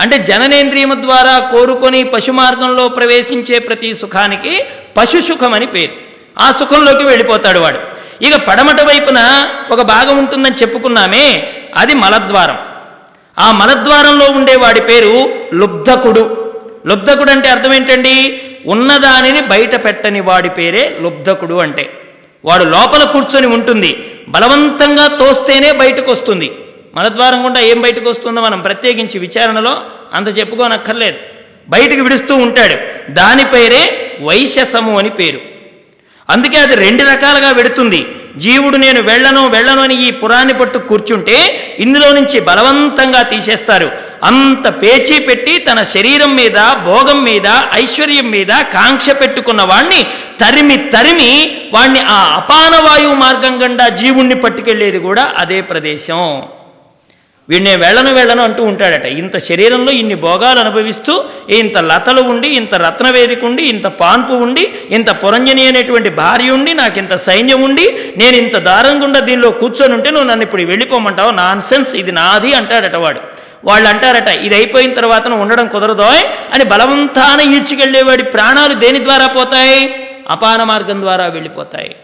అంటే 0.00 0.18
జననేంద్రియము 0.18 0.94
ద్వారా 0.94 1.38
కోరుకొని 1.38 2.04
పశు 2.04 2.32
మార్గంలో 2.32 2.88
ప్రవేశించే 2.88 3.58
ప్రతి 3.58 3.94
సుఖానికి 3.94 4.64
పశు 4.96 5.20
సుఖం 5.20 5.54
అని 5.54 5.66
పేరు. 5.66 5.92
ఆ 6.38 6.52
సుఖంలోకి 6.52 7.04
వెళ్ళిపోతాడు 7.04 7.58
వాడు. 7.58 7.78
ఇక 8.24 8.36
పడమట 8.36 8.80
వైపున 8.80 9.48
ఒక 9.70 9.82
భాగం 9.82 10.18
ఉంటుందని 10.18 10.54
చెప్పుకున్నామే 10.54 11.52
అది 11.76 11.94
మలద్వారం. 11.94 12.58
ఆ 13.38 13.52
మలద్వారంలో 13.52 14.26
ఉండే 14.26 14.56
వాడి 14.56 14.80
పేరు 14.80 15.34
లుబ్ధకుడు. 15.54 16.52
లుబ్ధకుడు 16.86 17.30
అంటే 17.30 17.48
అర్థం 17.48 17.74
ఏంటండి? 17.74 18.42
ఉన్నదానిని 18.66 19.40
బయట 19.40 19.84
పెట్టని 19.84 20.20
వాడి 20.20 20.48
పేరే 20.48 20.98
లుబ్ధకుడు 21.00 21.54
అంటే. 21.54 21.90
వాడు 22.44 22.64
లోపల 22.64 23.10
కూర్చొని 23.12 23.46
ఉంటుంది. 23.46 24.10
బలవంతంగా 24.28 25.06
తోస్తేనే 25.06 25.72
బయటకు 25.72 26.12
వస్తుంది 26.12 26.52
మలద్వారం 26.94 27.44
గుండా 27.44 27.60
ఏం 27.60 27.80
బయటకు 27.80 28.10
వస్తుందో 28.10 28.40
మనం 28.40 28.60
ప్రత్యేకించి 28.60 29.18
విచారణలో 29.18 29.82
అంత 30.12 30.38
చెప్పుకోనక్కర్లేదు. 30.38 31.16
బయటికి 31.68 32.00
విడుస్తూ 32.00 32.34
ఉంటాడు. 32.34 32.76
దాని 33.12 33.44
పేరే 33.44 34.12
వైశసము 34.20 34.98
అని 34.98 35.10
పేరు. 35.10 35.40
అందుకే 36.30 36.58
అది 36.58 36.74
రెండు 36.74 37.02
రకాలుగా 37.02 37.50
వెడుతుంది. 37.50 38.06
జీవుడు 38.36 38.76
నేను 38.76 39.00
వెళ్ళను 39.02 39.42
వెళ్ళను 39.48 39.82
అని 39.82 39.96
ఈ 40.06 40.10
పురాన్ని 40.10 40.54
పట్టు 40.54 40.78
కూర్చుంటే 40.78 41.36
ఇందులో 41.78 42.08
నుంచి 42.12 42.40
బలవంతంగా 42.40 43.22
తీసేస్తారు. 43.22 43.88
అంత 44.24 44.66
పేచీ 44.82 45.18
పెట్టి 45.18 45.58
తన 45.58 45.82
శరీరం 45.82 46.34
మీద 46.34 46.58
భోగం 46.84 47.24
మీద 47.24 47.48
ఐశ్వర్యం 47.74 48.30
మీద 48.30 48.52
కాంక్ష 48.72 49.06
పెట్టుకున్న 49.10 49.62
వాణ్ణి 49.62 50.00
తరిమి 50.40 50.76
తరిమి 50.76 51.32
వాణ్ణి 51.74 52.00
ఆ 52.00 52.18
అపానవాయువు 52.36 53.14
మార్గం 53.14 53.54
గండా 53.64 53.88
జీవుణ్ణి 53.88 54.34
పట్టుకెళ్ళేది 54.34 54.98
కూడా 54.98 55.32
అదే 55.38 55.60
ప్రదేశం. 55.60 56.42
వీడిని 57.50 57.76
వెళ్ళను 57.76 58.12
వెళ్ళను 58.14 58.42
అంటూ 58.42 58.62
ఉంటాడట. 58.64 59.04
ఇంత 59.04 59.36
శరీరంలో 59.38 59.92
ఇన్ని 59.92 60.14
భోగాలు 60.14 60.58
అనుభవిస్తూ 60.60 61.24
ఇంత 61.48 61.78
లతలు 61.78 62.22
ఉండి 62.22 62.48
ఇంత 62.48 62.74
రత్నవేదిక 62.74 63.44
ఉండి 63.44 63.62
ఇంత 63.62 63.86
పాన్పు 63.86 64.32
ఉండి 64.32 64.64
ఇంత 64.90 65.10
పురంజని 65.22 65.66
అనేటువంటి 65.66 66.10
భార్య 66.10 66.50
ఉండి 66.50 66.74
నాకు 66.74 66.98
ఇంత 66.98 67.14
సైన్యం 67.16 67.62
ఉండి 67.62 67.86
నేను 68.16 68.36
ఇంత 68.36 68.56
దారం 68.56 69.02
గుండా 69.02 69.20
దీనిలో 69.20 69.50
కూర్చొని 69.50 69.94
ఉంటే 69.94 70.10
నువ్వు 70.10 70.28
నన్ను 70.28 70.42
ఇప్పుడు 70.42 70.62
వెళ్ళిపోమంటావు? 70.62 71.30
నాన్ 71.30 71.60
సెన్స్ 71.60 71.94
ఇది 71.96 72.12
నాది 72.12 72.54
అంటాడట 72.54 72.96
వాడు. 72.96 73.20
వాళ్ళు 73.64 73.88
అంటారట 73.88 74.28
ఇది 74.28 74.54
అయిపోయిన 74.54 74.94
తర్వాత 74.94 75.28
ఉండడం 75.28 75.68
కుదరదోయ్ 75.68 76.24
అని 76.54 76.64
బలవంతాన 76.64 77.40
ఈడ్చుకెళ్ళేవాడి 77.40 78.22
ప్రాణాలు 78.22 78.74
దేని 78.74 79.04
ద్వారా 79.04 79.26
పోతాయి? 79.26 79.80
అపాన 80.30 80.62
మార్గం 80.64 81.00
ద్వారా 81.02 81.26
వెళ్ళిపోతాయి. 81.26 81.94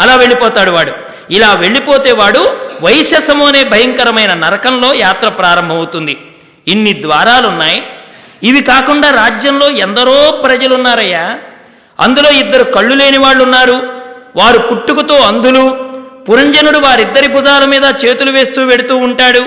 అలా 0.00 0.14
వెళ్ళిపోతాడు 0.16 0.70
వాడు. 0.70 0.92
ఇలా 1.30 1.54
వెళ్ళిపోతే 1.54 2.12
వాడు 2.12 2.56
వైశసము 2.82 3.46
అనే 3.46 3.64
భయంకరమైన 3.64 4.34
నరకంలో 4.34 4.94
యాత్ర 4.94 5.28
ప్రారంభమవుతుంది. 5.28 6.18
ఇన్ని 6.68 7.02
ద్వారాలున్నాయి. 7.02 7.82
ఇవి 8.42 8.62
కాకుండా 8.62 9.10
రాజ్యంలో 9.10 9.70
ఎందరో 9.70 10.30
ప్రజలున్నారయ్యా. 10.30 11.38
అందులో 12.00 12.30
ఇద్దరు 12.30 12.64
కళ్ళు 12.64 12.94
లేని 12.94 13.18
వాళ్ళు 13.18 13.44
ఉన్నారు 13.44 14.02
వారు 14.36 14.58
పుట్టుకతో 14.58 15.14
అంధులు 15.14 15.88
పురంజనుడు 16.30 16.78
వారిద్దరి 16.78 17.28
భుజాల 17.28 17.64
మీద 17.64 17.84
చేతులు 17.84 18.32
వేస్తూ 18.32 18.64
వెడుతూ 18.64 18.96
ఉంటాడు. 18.96 19.46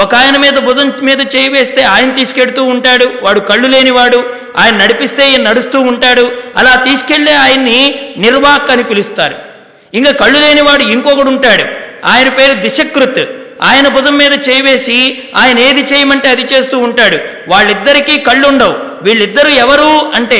ఒక 0.00 0.14
ఆయన 0.14 0.36
మీద 0.36 0.52
భుజం 0.52 0.92
మీద 1.02 1.20
చేయి 1.20 1.48
వేస్తే 1.48 1.82
ఆయన 1.82 2.12
తీసుకెడుతూ 2.12 2.64
ఉంటాడు. 2.64 3.06
వాడు 3.22 3.40
కళ్ళు 3.40 3.68
లేనివాడు. 3.68 4.24
ఆయన 4.58 4.76
నడిపిస్తే 4.76 5.30
ఈయన 5.30 5.48
నడుస్తూ 5.50 5.80
ఉంటాడు. 5.80 6.32
అలా 6.56 6.74
తీసుకెళ్ళే 6.74 7.32
ఆయన్ని 7.32 8.14
నిర్వాక్ 8.18 8.70
అని 8.70 8.84
పిలుస్తారు. 8.84 9.51
ఇంకా 9.94 10.12
కళ్ళు 10.12 10.38
లేనివాడు 10.38 10.82
ఇంకొకడు 10.82 11.28
ఉంటాడు. 11.28 11.64
ఆయన 12.06 12.28
పేరు 12.28 12.54
దిశకృత్. 12.54 13.28
ఆయన 13.62 13.88
భుజం 13.88 14.16
మీద 14.16 14.32
చేవేసి 14.32 15.22
ఆయన 15.36 15.58
ఏది 15.58 15.80
చేయమంటే 15.80 16.28
అది 16.28 16.42
చేస్తూ 16.42 16.78
ఉంటాడు. 16.78 17.18
వాళ్ళిద్దరికీ 17.48 18.18
కళ్ళు 18.18 18.48
ఉండవు 18.48 18.76
వీళ్ళిద్దరూ 19.02 19.48
ఎవరు 19.48 20.12
అంటే 20.14 20.38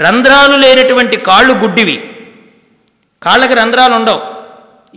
రంధ్రాలు 0.00 0.56
లేనటువంటి 0.56 1.16
కాళ్ళు 1.16 1.52
గుడ్డివి. 1.52 2.10
కాళ్ళకి 3.22 3.54
రంధ్రాలు 3.54 3.94
ఉండవు. 3.94 4.20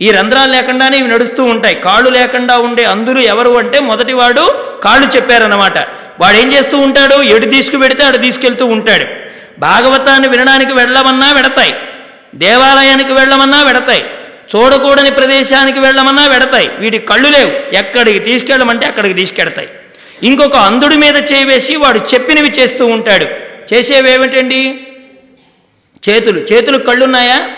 ఈ 0.00 0.10
రంధ్రాలు 0.10 0.52
లేకుండానే 0.52 0.98
ఇవి 0.98 1.08
నడుస్తూ 1.08 1.44
ఉంటాయి. 1.44 1.74
కాళ్ళు 1.74 2.10
లేకుండా 2.10 2.58
ఉండే 2.58 2.84
అందరూ 2.84 3.18
ఎవరు 3.20 3.58
అంటే 3.58 3.80
మొదటివాడు 3.80 4.54
కాళ్ళు 4.84 5.06
చెప్పారన్నమాట. 5.06 5.78
వాడు 6.20 6.36
ఏం 6.36 6.52
చేస్తూ 6.52 6.78
ఉంటాడు? 6.78 7.22
ఎడు 7.22 7.46
తీసుకు 7.46 7.76
పెడితే 7.76 8.04
అటు 8.04 8.18
తీసుకెళ్తూ 8.18 8.66
ఉంటాడు. 8.66 9.04
భాగవతాన్ని 9.60 10.28
వినడానికి 10.28 10.72
వెళ్ళమన్నా 10.72 11.32
వెడతాయి. 11.32 11.74
దేవాలయానికి 12.34 13.12
వెళ్ళమన్నా 13.12 13.62
వెడతాయి. 13.62 14.04
చూడకూడని 14.56 15.10
ప్రదేశానికి 15.10 15.78
వెళ్ళమన్నా 15.78 16.26
వెడతాయి. 16.26 16.70
వీటి 16.78 16.98
కళ్ళు 16.98 17.28
లేవు. 17.28 17.76
ఎక్కడికి 17.76 18.18
తీసుకెళ్ళమంటే 18.18 18.86
అక్కడికి 18.86 19.14
తీసుకెడతాయి. 19.14 19.68
ఇంకొక 20.22 20.56
అంధుడి 20.56 20.96
మీద 20.96 21.32
చేవేసి 21.32 21.76
వాడు 21.76 21.98
చెప్పినవి 21.98 22.48
చేస్తూ 22.48 22.86
ఉంటాడు. 22.86 23.26
చేసేవేమిటండి 23.74 24.80
చేతులు. 26.08 26.40
చేతులు 26.40 26.78
కళ్ళున్నాయా? 26.78 27.50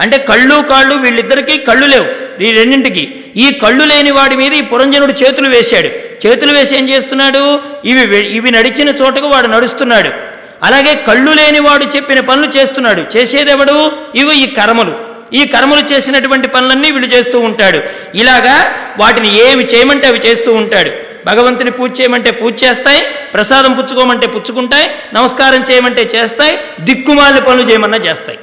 అంటే 0.00 0.18
కళ్ళు 0.18 0.64
కాళ్ళు 0.70 0.96
వీళ్ళిద్దరికీ 0.96 1.58
కళ్ళు 1.58 1.86
లేవు. 1.86 2.42
ఈ 2.42 2.52
రెండింటికి. 2.52 3.24
ఈ 3.36 3.52
కళ్ళు 3.52 3.84
లేని 3.84 4.10
వాడి 4.10 4.36
మీద 4.36 4.52
ఈ 4.52 4.60
పురంజనుడు 4.60 5.12
చేతులు 5.12 5.48
వేశాడు. 5.48 5.86
చేతులు 6.26 6.52
వేసి 6.52 6.76
ఏం 6.76 6.88
చేస్తున్నాడు? 6.88 7.60
ఇవి 7.84 8.18
ఇవి 8.36 8.50
నడిచిన 8.50 8.88
చోటకు 8.88 9.26
వాడు 9.26 9.46
నడుస్తున్నాడు. 9.46 10.31
అలాగే 10.62 10.94
కళ్ళు 10.94 11.32
లేనివాడు 11.32 11.84
చెప్పిన 11.84 12.20
పనులు 12.20 12.48
చేస్తున్నాడు. 12.56 13.04
చేసేదెవడు? 13.16 13.76
ఇగో 14.14 14.32
ఈ 14.32 14.46
కర్మలు. 14.46 14.94
ఈ 15.40 15.46
కర్మలు 15.46 15.82
చేసినటువంటి 15.92 16.48
పనులన్నీ 16.48 16.90
వీళ్ళు 16.90 17.08
చేస్తూ 17.14 17.40
ఉంటాడు. 17.40 17.80
ఇలాగా 18.14 18.56
వాటిని 18.98 19.28
ఏమి 19.46 19.64
చేయమంటే 19.64 20.06
అవి 20.08 20.20
చేస్తూ 20.26 20.52
ఉంటాడు. 20.52 20.90
భగవంతుని 21.26 21.70
పూజ 21.70 21.90
చేయమంటే 22.00 22.30
పూజ 22.30 22.52
చేస్తాయి 22.64 23.00
ప్రసాదం 23.34 23.72
పుచ్చుకోమంటే 23.72 24.26
పుచ్చుకుంటాయి 24.26 24.86
నమస్కారం 25.14 25.62
చేయమంటే 25.70 26.02
చేస్తాయి 26.14 26.54
దిక్కుమాలిన 26.80 27.42
పనులు 27.44 27.64
చేయమన్నా 27.70 27.98
చేస్తాయి. 27.98 28.38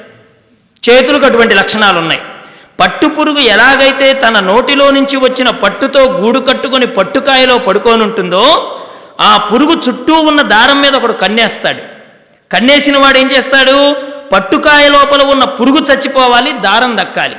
చేతులకు 0.84 1.26
అటువంటి 1.26 1.56
లక్షణాలు 1.56 1.98
ఉన్నాయి 1.98 2.22
పట్టు 2.80 3.08
పురుగు 3.08 3.42
ఎలాగైతే 3.54 4.14
తన 4.14 4.40
నోటిలో 4.40 4.92
నుంచి 4.92 5.18
వచ్చిన 5.18 5.50
పట్టుతో 5.50 6.02
గూడు 6.22 6.40
కట్టుకొని 6.40 6.88
పట్టుకాయలో 6.88 7.58
పడుకోనుంటుందో 7.58 8.44
ఉంటుందో 8.44 8.76
ఆ 9.22 9.32
పురుగు 9.38 9.74
చుట్టూ 9.88 10.14
ఉన్న 10.20 10.42
దారం 10.42 10.82
మీద 10.82 10.94
ఒకడు 10.96 11.14
కన్నేస్తాడు. 11.14 11.99
కన్నేసిన 12.52 12.98
వాడు 12.98 13.18
ఏం 13.18 13.32
చేస్తాడు? 13.32 13.96
పట్టుకాయ 14.34 14.90
లోపల 14.90 15.22
ఉన్న 15.22 15.44
పురుగు 15.44 15.78
చచ్చిపోవాలి 15.78 16.52
దారం 16.52 16.98
దక్కాలి. 16.98 17.36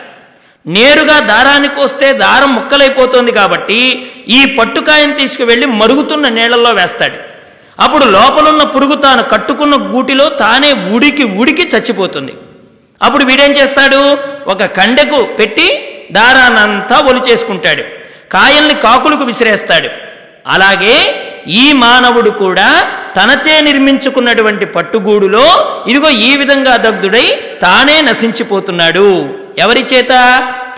నేరుగా 0.67 1.19
దారానికి 1.19 1.81
వస్తే 1.81 2.13
దారం 2.13 2.55
ముక్కలైపోతుంది 2.55 3.33
కాబట్టి 3.33 4.11
ఈ 4.29 4.57
పట్టుకాయను 4.59 5.17
తీసుకువెళ్ళి 5.17 5.67
మరుగుతున్న 5.67 6.29
నీళ్ళల్లో 6.29 6.71
వేస్తాడు. 6.71 7.15
అప్పుడు 7.83 8.05
లోపలున్న 8.05 8.63
పురుగు 8.63 8.95
తాను 8.95 9.23
కట్టుకున్న 9.23 9.75
గూటిలో 9.75 10.29
తానే 10.29 10.73
ఉడికి 10.73 11.25
ఉడికి 11.25 11.63
చచ్చిపోతుంది. 11.63 12.35
అప్పుడు 13.03 13.25
వీడేం 13.25 13.51
చేస్తాడు? 13.51 14.19
ఒక 14.51 14.65
కండెకు 14.65 15.23
పెట్టి 15.23 15.67
దారానంతా 16.13 16.99
ఒలి 16.99 17.21
చేసుకుంటాడు. 17.31 17.83
కాయల్ని 18.33 18.75
కాకులకు 18.75 19.25
విసిరేస్తాడు. 19.25 19.89
అలాగే 20.47 20.97
ఈ 21.49 21.73
మానవుడు 21.73 22.31
కూడా 22.31 22.93
తనచే 23.17 23.61
నిర్మించుకున్నటువంటి 23.61 24.67
పట్టుగూడులో 24.67 25.77
ఇదిగో 25.89 26.11
ఈ 26.11 26.37
విధంగా 26.37 26.77
దగ్ధుడై 26.77 27.41
తానే 27.63 28.01
నశించిపోతున్నాడు. 28.01 29.29
ఎవరి 29.59 29.85
చేత? 29.95 30.09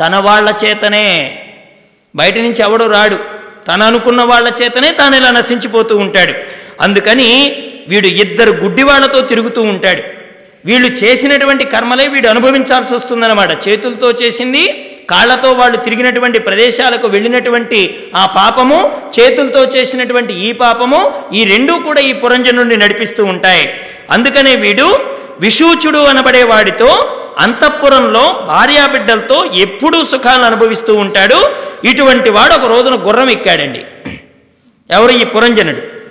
తన 0.01 0.17
వాళ్ళ 0.17 0.55
చేతనే. 0.65 1.39
బయట 2.17 2.39
నుంచి 2.39 2.63
ఎవడు 2.63 2.85
రాడు. 2.85 3.19
తను 3.69 3.85
అనుకున్న 3.85 4.23
వాళ్ళ 4.23 4.53
చేతనే 4.63 4.91
తాను 4.91 5.17
ఇలా 5.17 5.31
నశించిపోతూ 5.31 5.97
ఉంటాడు. 5.97 6.35
అందుకని 6.81 7.57
వీడు 7.89 8.07
ఇద్దరు 8.07 8.51
గుడ్డివాళ్ళతో 8.51 9.21
తిరుగుతూ 9.21 9.63
ఉంటాడు. 9.63 10.03
వీళ్ళు 10.65 10.89
చేసినటువంటి 10.89 11.65
కర్మలే 11.65 12.07
వీడు 12.07 12.29
అనుభవించాల్సి 12.29 12.95
వస్తుందన్నమాట. 12.95 13.69
చేతులతో 13.69 14.11
చేసింది 14.11 14.92
కాళ్ళతో 15.11 15.53
వాళ్ళు 15.53 15.77
తిరిగినటువంటి 15.77 16.39
ప్రదేశాలకు 16.39 17.07
వెళ్ళినటువంటి 17.07 18.07
ఆ 18.17 18.27
పాపము 18.27 19.03
చేతులతో 19.21 19.65
చేసినటువంటి 19.65 20.35
ఈ 20.35 20.53
పాపము 20.53 21.25
ఈ 21.35 21.45
రెండూ 21.45 21.79
కూడా 21.79 22.01
ఈ 22.01 22.13
పురంజనుండి 22.13 22.77
నడిపిస్తూ 22.77 23.25
ఉంటాయి. 23.25 23.81
అందుకనే 24.11 24.57
వీడు 24.57 25.01
విషూచుడు 25.41 25.99
అనబడే 25.99 26.43
వాడితో 26.43 27.19
అంతఃపురంలో 27.39 28.45
భార్యాబిడ్డలతో 28.47 29.51
ఎప్పుడూ 29.55 30.05
సుఖాలను 30.05 30.45
అనుభవిస్తూ 30.45 30.95
ఉంటాడు. 30.95 31.51
ఇటువంటి 31.85 32.31
వాడు 32.31 32.55
ఒక 32.55 32.69
రోజున 32.69 33.09
గుర్రం 33.09 33.31
ఎక్కాడండి. 33.31 33.85
ఎవరు 34.91 35.13
ఈ 35.13 35.25
పురంజనుడు? 35.25 36.03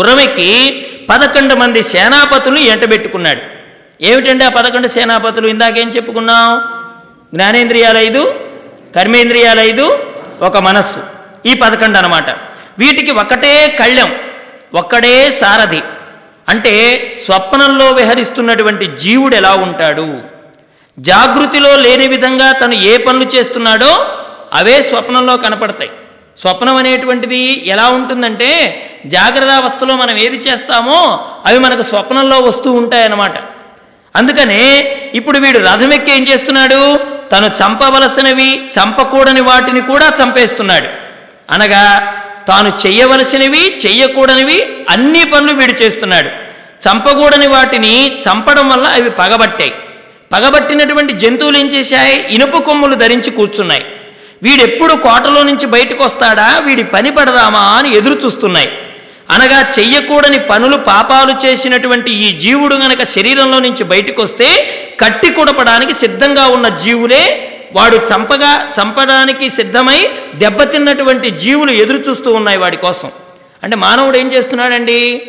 గుర్రమెక్కి 0.00 0.86
పదకొండు 1.10 1.54
మంది 1.54 1.82
సేనాపతులు 1.82 2.58
ఎంటబెట్టుకున్నాడు. 2.58 3.40
ఏమిటండి 4.04 4.44
ఆ 4.44 4.48
పదకొండు 4.48 4.88
సేనాపతులు? 4.88 5.48
ఇందాకేం 5.48 5.88
చెప్పుకున్నాం? 5.88 6.77
జ్ఞానేంద్రియాలు 7.34 7.98
ఐదు 7.98 8.34
కర్మేంద్రియాలు 8.96 9.60
ఐదు 9.60 9.98
ఒక 10.42 10.56
మనస్సు. 10.56 11.00
ఈ 11.46 11.54
పదకొండు 11.54 11.98
అనమాట 11.98 12.30
వీటికి 12.78 13.10
ఒకటే 13.10 13.76
కళ్ళెం 13.80 14.12
ఒక్కడే 14.74 15.30
సారథి. 15.30 15.82
అంటే 16.48 16.72
స్వప్నంలో 17.24 17.86
విహరిస్తున్నటువంటి 17.90 18.96
జీవుడు 18.96 19.36
ఎలా 19.36 19.54
ఉంటాడు? 19.54 20.20
జాగృతిలో 20.98 21.76
లేని 21.76 22.08
విధంగా 22.08 22.52
తను 22.52 22.74
ఏ 22.74 22.96
పనులు 22.96 23.36
చేస్తున్నాడో 23.36 23.90
అవే 24.52 24.82
స్వప్నంలో 24.82 25.36
కనపడతాయి. 25.36 25.90
స్వప్నం 26.40 26.76
అనేటువంటిది 26.76 27.68
ఎలా 27.68 27.88
ఉంటుందంటే 27.88 28.50
జాగ్రత్త 29.06 29.50
అవస్థలో 29.50 29.96
మనం 29.96 30.18
ఏది 30.18 30.36
చేస్తామో 30.36 31.26
అవి 31.46 31.58
మనకు 31.58 31.82
స్వప్నంలో 31.82 32.38
వస్తూ 32.38 32.72
ఉంటాయన్నమాట. 32.72 33.32
అందుకనే 34.16 34.62
ఇప్పుడు 35.14 35.38
వీడు 35.38 35.58
రథమెక్కి 35.58 36.12
ఏం 36.12 36.26
చేస్తున్నాడు? 36.28 37.00
తను 37.32 37.46
చంపవలసినవి 37.46 38.70
చంపకూడని 38.76 39.40
వాటిని 39.40 39.80
కూడా 39.80 40.12
చంపేస్తున్నాడు. 40.22 40.88
అనగా 41.52 42.14
తాను 42.48 42.72
చెయ్యవలసినవి 42.86 43.78
చెయ్యకూడనివి 43.86 44.68
అన్ని 44.90 45.24
పనులు 45.24 45.52
వీడు 45.52 45.72
చేస్తున్నాడు. 45.72 46.28
చంపకూడని 46.84 47.46
వాటిని 47.46 48.18
చంపడం 48.18 48.68
వల్ల 48.68 48.86
అవి 48.86 49.10
పగబట్టాయి. 49.10 49.72
పగబట్టినటువంటి 50.32 51.12
జంతువులు 51.12 51.58
ఏం 51.58 51.66
చేశాయి? 51.66 52.34
ఇనుప 52.34 52.56
కొమ్ములు 52.56 52.94
ధరించి 52.94 53.30
కూర్చున్నాయి. 53.30 53.84
వీడెప్పుడు 54.42 54.94
కోటలో 54.94 55.42
నుంచి 55.42 55.66
బయటకు 55.66 56.04
వస్తాడా 56.04 56.58
వీడి 56.58 56.84
పని 56.84 57.10
పడదామా 57.10 57.60
అని 57.60 57.96
ఎదురు 57.96 58.20
చూస్తున్నాయి 58.24 58.70
అనగా 59.30 59.70
చెయ్యకూడని 59.78 60.38
పనులు 60.38 60.76
పాపాలు 60.76 61.46
చేసినటువంటి 61.46 62.10
ఈ 62.12 62.38
జీవుడు 62.38 62.74
గనక 62.74 63.02
శరీరంలో 63.02 63.58
నుంచి 63.58 63.84
బయటకు 63.84 64.22
వస్తే 64.22 64.48
కట్టి 65.00 65.32
కూడపడానికి 65.32 65.92
సిద్ధంగా 65.92 66.46
ఉన్న 66.46 66.68
జీవులే 66.68 67.54
వాడు 67.72 67.96
చంపగా 67.96 68.72
చంపడానికి 68.80 69.50
సిద్ధమై 69.50 70.08
దెబ్బతిన్నటువంటి 70.34 71.30
జీవులు 71.30 71.70
ఎదురు 71.70 71.98
చూస్తూ 71.98 72.32
ఉన్నాయి 72.32 72.58
వాడి 72.58 72.76
కోసం. 72.76 73.12
అంటే 73.62 73.76
మానవుడు 73.76 74.16
ఏం 74.16 74.32
చేస్తున్నాడండి? 74.32 75.22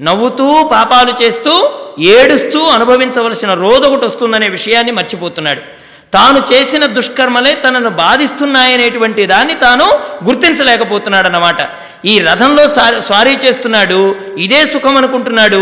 నవ్వుతూ 0.00 0.68
పాపాలు 0.72 1.22
చేస్తూ 1.22 1.70
ఏడుస్తూ 2.00 2.60
అనుభవించవలసిన 2.60 3.54
రోజు 3.54 3.80
ఒకటి 3.80 4.06
వస్తుందనే 4.06 4.48
విషయాన్ని 4.48 4.92
మర్చిపోతున్నాడు. 4.92 5.73
తాను 6.14 6.38
చేసిన 6.50 6.84
దుష్కర్మలే 6.96 7.52
తనను 7.62 7.90
బాధిస్తున్నాయనేటువంటి 8.00 9.22
దాన్ని 9.26 9.54
తాను 9.60 9.86
గుర్తించలేకపోతున్నాడు 10.28 11.28
అన్నమాట 11.28 11.60
ఈ 12.04 12.14
రథంలో 12.20 12.64
సారీ 12.68 12.96
స్వారీ 13.00 13.34
చేస్తున్నాడు 13.44 14.00
ఇదే 14.38 14.60
సుఖం 14.64 14.96
అనుకుంటున్నాడు 14.96 15.60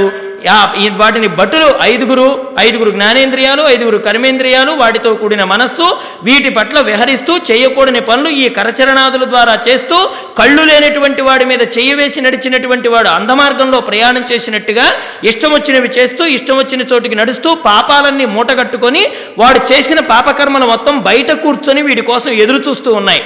ఈ 0.82 0.88
వాటిని 0.98 1.28
భటులు 1.28 1.68
ఐదుగురు 1.82 2.24
ఐదుగురు 2.60 2.90
జ్ఞానేంద్రియాలు 2.90 3.62
ఐదుగురు 3.68 3.98
కర్మేంద్రియాలు 3.98 4.72
వాటితో 4.72 5.14
కూడిన 5.14 5.44
మనస్సు 5.44 5.86
వీటి 6.22 6.50
పట్ల 6.50 6.80
విహరిస్తూ 6.80 7.36
చేయకూడని 7.50 8.00
పనులు 8.00 8.28
ఈ 8.28 8.48
కరచరణాదుల 8.48 9.24
ద్వారా 9.24 9.58
చేస్తూ 9.68 9.96
కళ్ళు 10.38 10.62
లేనటువంటి 10.62 11.22
వాడి 11.22 11.44
మీద 11.44 11.60
చెయ్యి 11.60 11.94
వేసి 11.94 12.20
నడిచినటువంటి 12.20 12.88
వాడు 12.88 13.08
అంధమార్గంలో 13.08 13.80
ప్రయాణం 13.80 14.24
చేసినట్టుగా 14.32 14.86
ఇష్టం 15.24 15.52
వచ్చినవి 15.52 15.90
చేస్తూ 15.98 16.24
ఇష్టం 16.26 16.56
వచ్చిన 16.56 16.82
చోటికి 16.92 17.14
నడుస్తూ 17.14 17.54
పాపాలన్నీ 17.54 18.24
మూటగట్టుకొని 18.24 19.04
వాడు 19.38 19.72
చేసిన 19.72 20.00
పాపకర్మలు 20.00 20.66
మొత్తం 20.66 20.98
బయట 21.00 21.32
కూర్చొని 21.32 21.82
వీడి 21.82 22.02
కోసం 22.02 22.30
ఎదురు 22.30 22.62
చూస్తూ 22.68 22.92
ఉన్నాయి. 22.92 23.22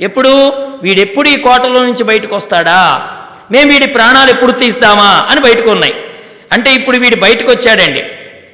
ఎప్పుడు? 0.00 0.32
వీడెప్పుడు 0.82 1.28
ఈ 1.28 1.36
కోటలో 1.36 1.80
నుంచి 1.80 2.04
బయటకు 2.04 2.36
వస్తాడా 2.36 2.80
మేము 3.50 3.70
వీడి 3.70 3.86
ప్రాణాలు 3.86 4.30
ఎప్పుడు 4.30 4.52
తీస్తామా? 4.52 5.26
అని 5.30 5.40
బయటకు 5.40 5.70
ఉన్నాయి. 5.70 5.94
అంటే 6.52 6.74
ఇప్పుడు 6.74 6.96
వీడు 6.96 7.16
బయటకు 7.16 7.50
వచ్చాడండి 7.50 8.02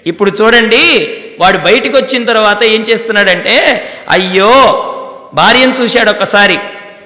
ఇప్పుడు 0.06 0.32
చూడండి 0.42 1.08
వాడు 1.40 1.58
బయటకు 1.58 1.96
వచ్చిన 1.96 2.24
తర్వాత 2.24 2.62
ఏం 2.62 2.84
చేస్తున్నాడంటే 2.90 3.54
అయ్యో 4.10 4.52
భార్యను 5.34 5.76
చూశాడు 5.82 6.10
ఒక్కసారి. 6.10 6.58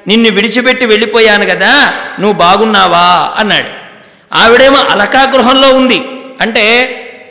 నిన్ను 0.06 0.30
విడిచిపెట్టి 0.30 0.86
వెళ్ళిపోయాను 0.86 1.46
కదా 1.46 1.92
నువ్వు 2.20 2.32
బాగున్నావా? 2.32 3.34
అన్నాడు. 3.36 3.66
ఆవిడేమో 4.34 4.76
అలకా 4.76 5.30
గృహంలో 5.34 5.68
ఉంది. 5.68 6.00
అంటే 6.40 6.64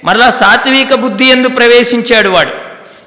మరలా 0.03 0.29
సాత్విక 0.29 0.93
బుద్ధి 0.93 1.25
ఎందు 1.25 1.47
ప్రవేశించాడు 1.47 2.29
వాడు. 2.29 2.51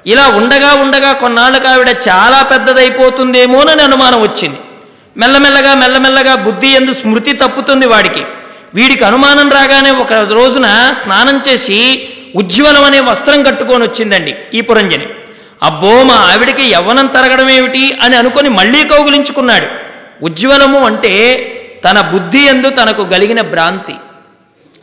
ఇలా 0.07 0.27
ఉండగా 0.27 0.73
ఉండగా 0.73 1.13
కొన్నాళ్ళకు 1.13 1.67
ఆవిడ 1.67 1.89
చాలా 1.89 2.43
పెద్దదైపోతుందేమోనని 2.43 3.83
అనుమానం 3.83 4.21
వచ్చింది. 4.21 4.57
మెల్లమెల్లగా 5.17 5.73
మెల్లమెల్లగా 5.75 6.35
బుద్ధి 6.35 6.67
ఎందు 6.67 6.91
స్మృతి 6.91 7.33
తప్పుతుంది 7.33 7.87
వాడికి. 7.87 8.23
వీడికి 8.75 9.03
అనుమానం 9.03 9.49
రాగానే 9.49 9.91
ఒక 9.91 10.13
రోజున 10.13 10.93
స్నానం 11.03 11.41
చేసి 11.47 12.09
ఉజ్వలం 12.35 12.83
అనే 12.83 12.99
వస్త్రం 12.99 13.43
కట్టుకొని 13.43 13.83
వచ్చిందండి 13.83 14.35
ఈ 14.53 14.61
పురంజని. 14.61 15.07
అబ్బో 15.63 16.03
మా 16.03 16.13
ఆవిడికి 16.13 16.63
యవ్వనం 16.63 17.07
తరగడం 17.07 17.49
ఏమిటి 17.49 17.97
అని 18.01 18.15
అనుకొని 18.15 18.49
మళ్ళీ 18.49 18.83
కౌగులించుకున్నాడు. 18.83 19.67
ఉజ్వలము 20.25 20.85
అంటే 20.85 21.13
తన 21.89 22.01
బుద్ధి 22.01 22.39
ఎందు 22.39 22.69
తనకు 22.69 23.05
కలిగిన 23.05 23.41
భ్రాంతి. 23.41 23.95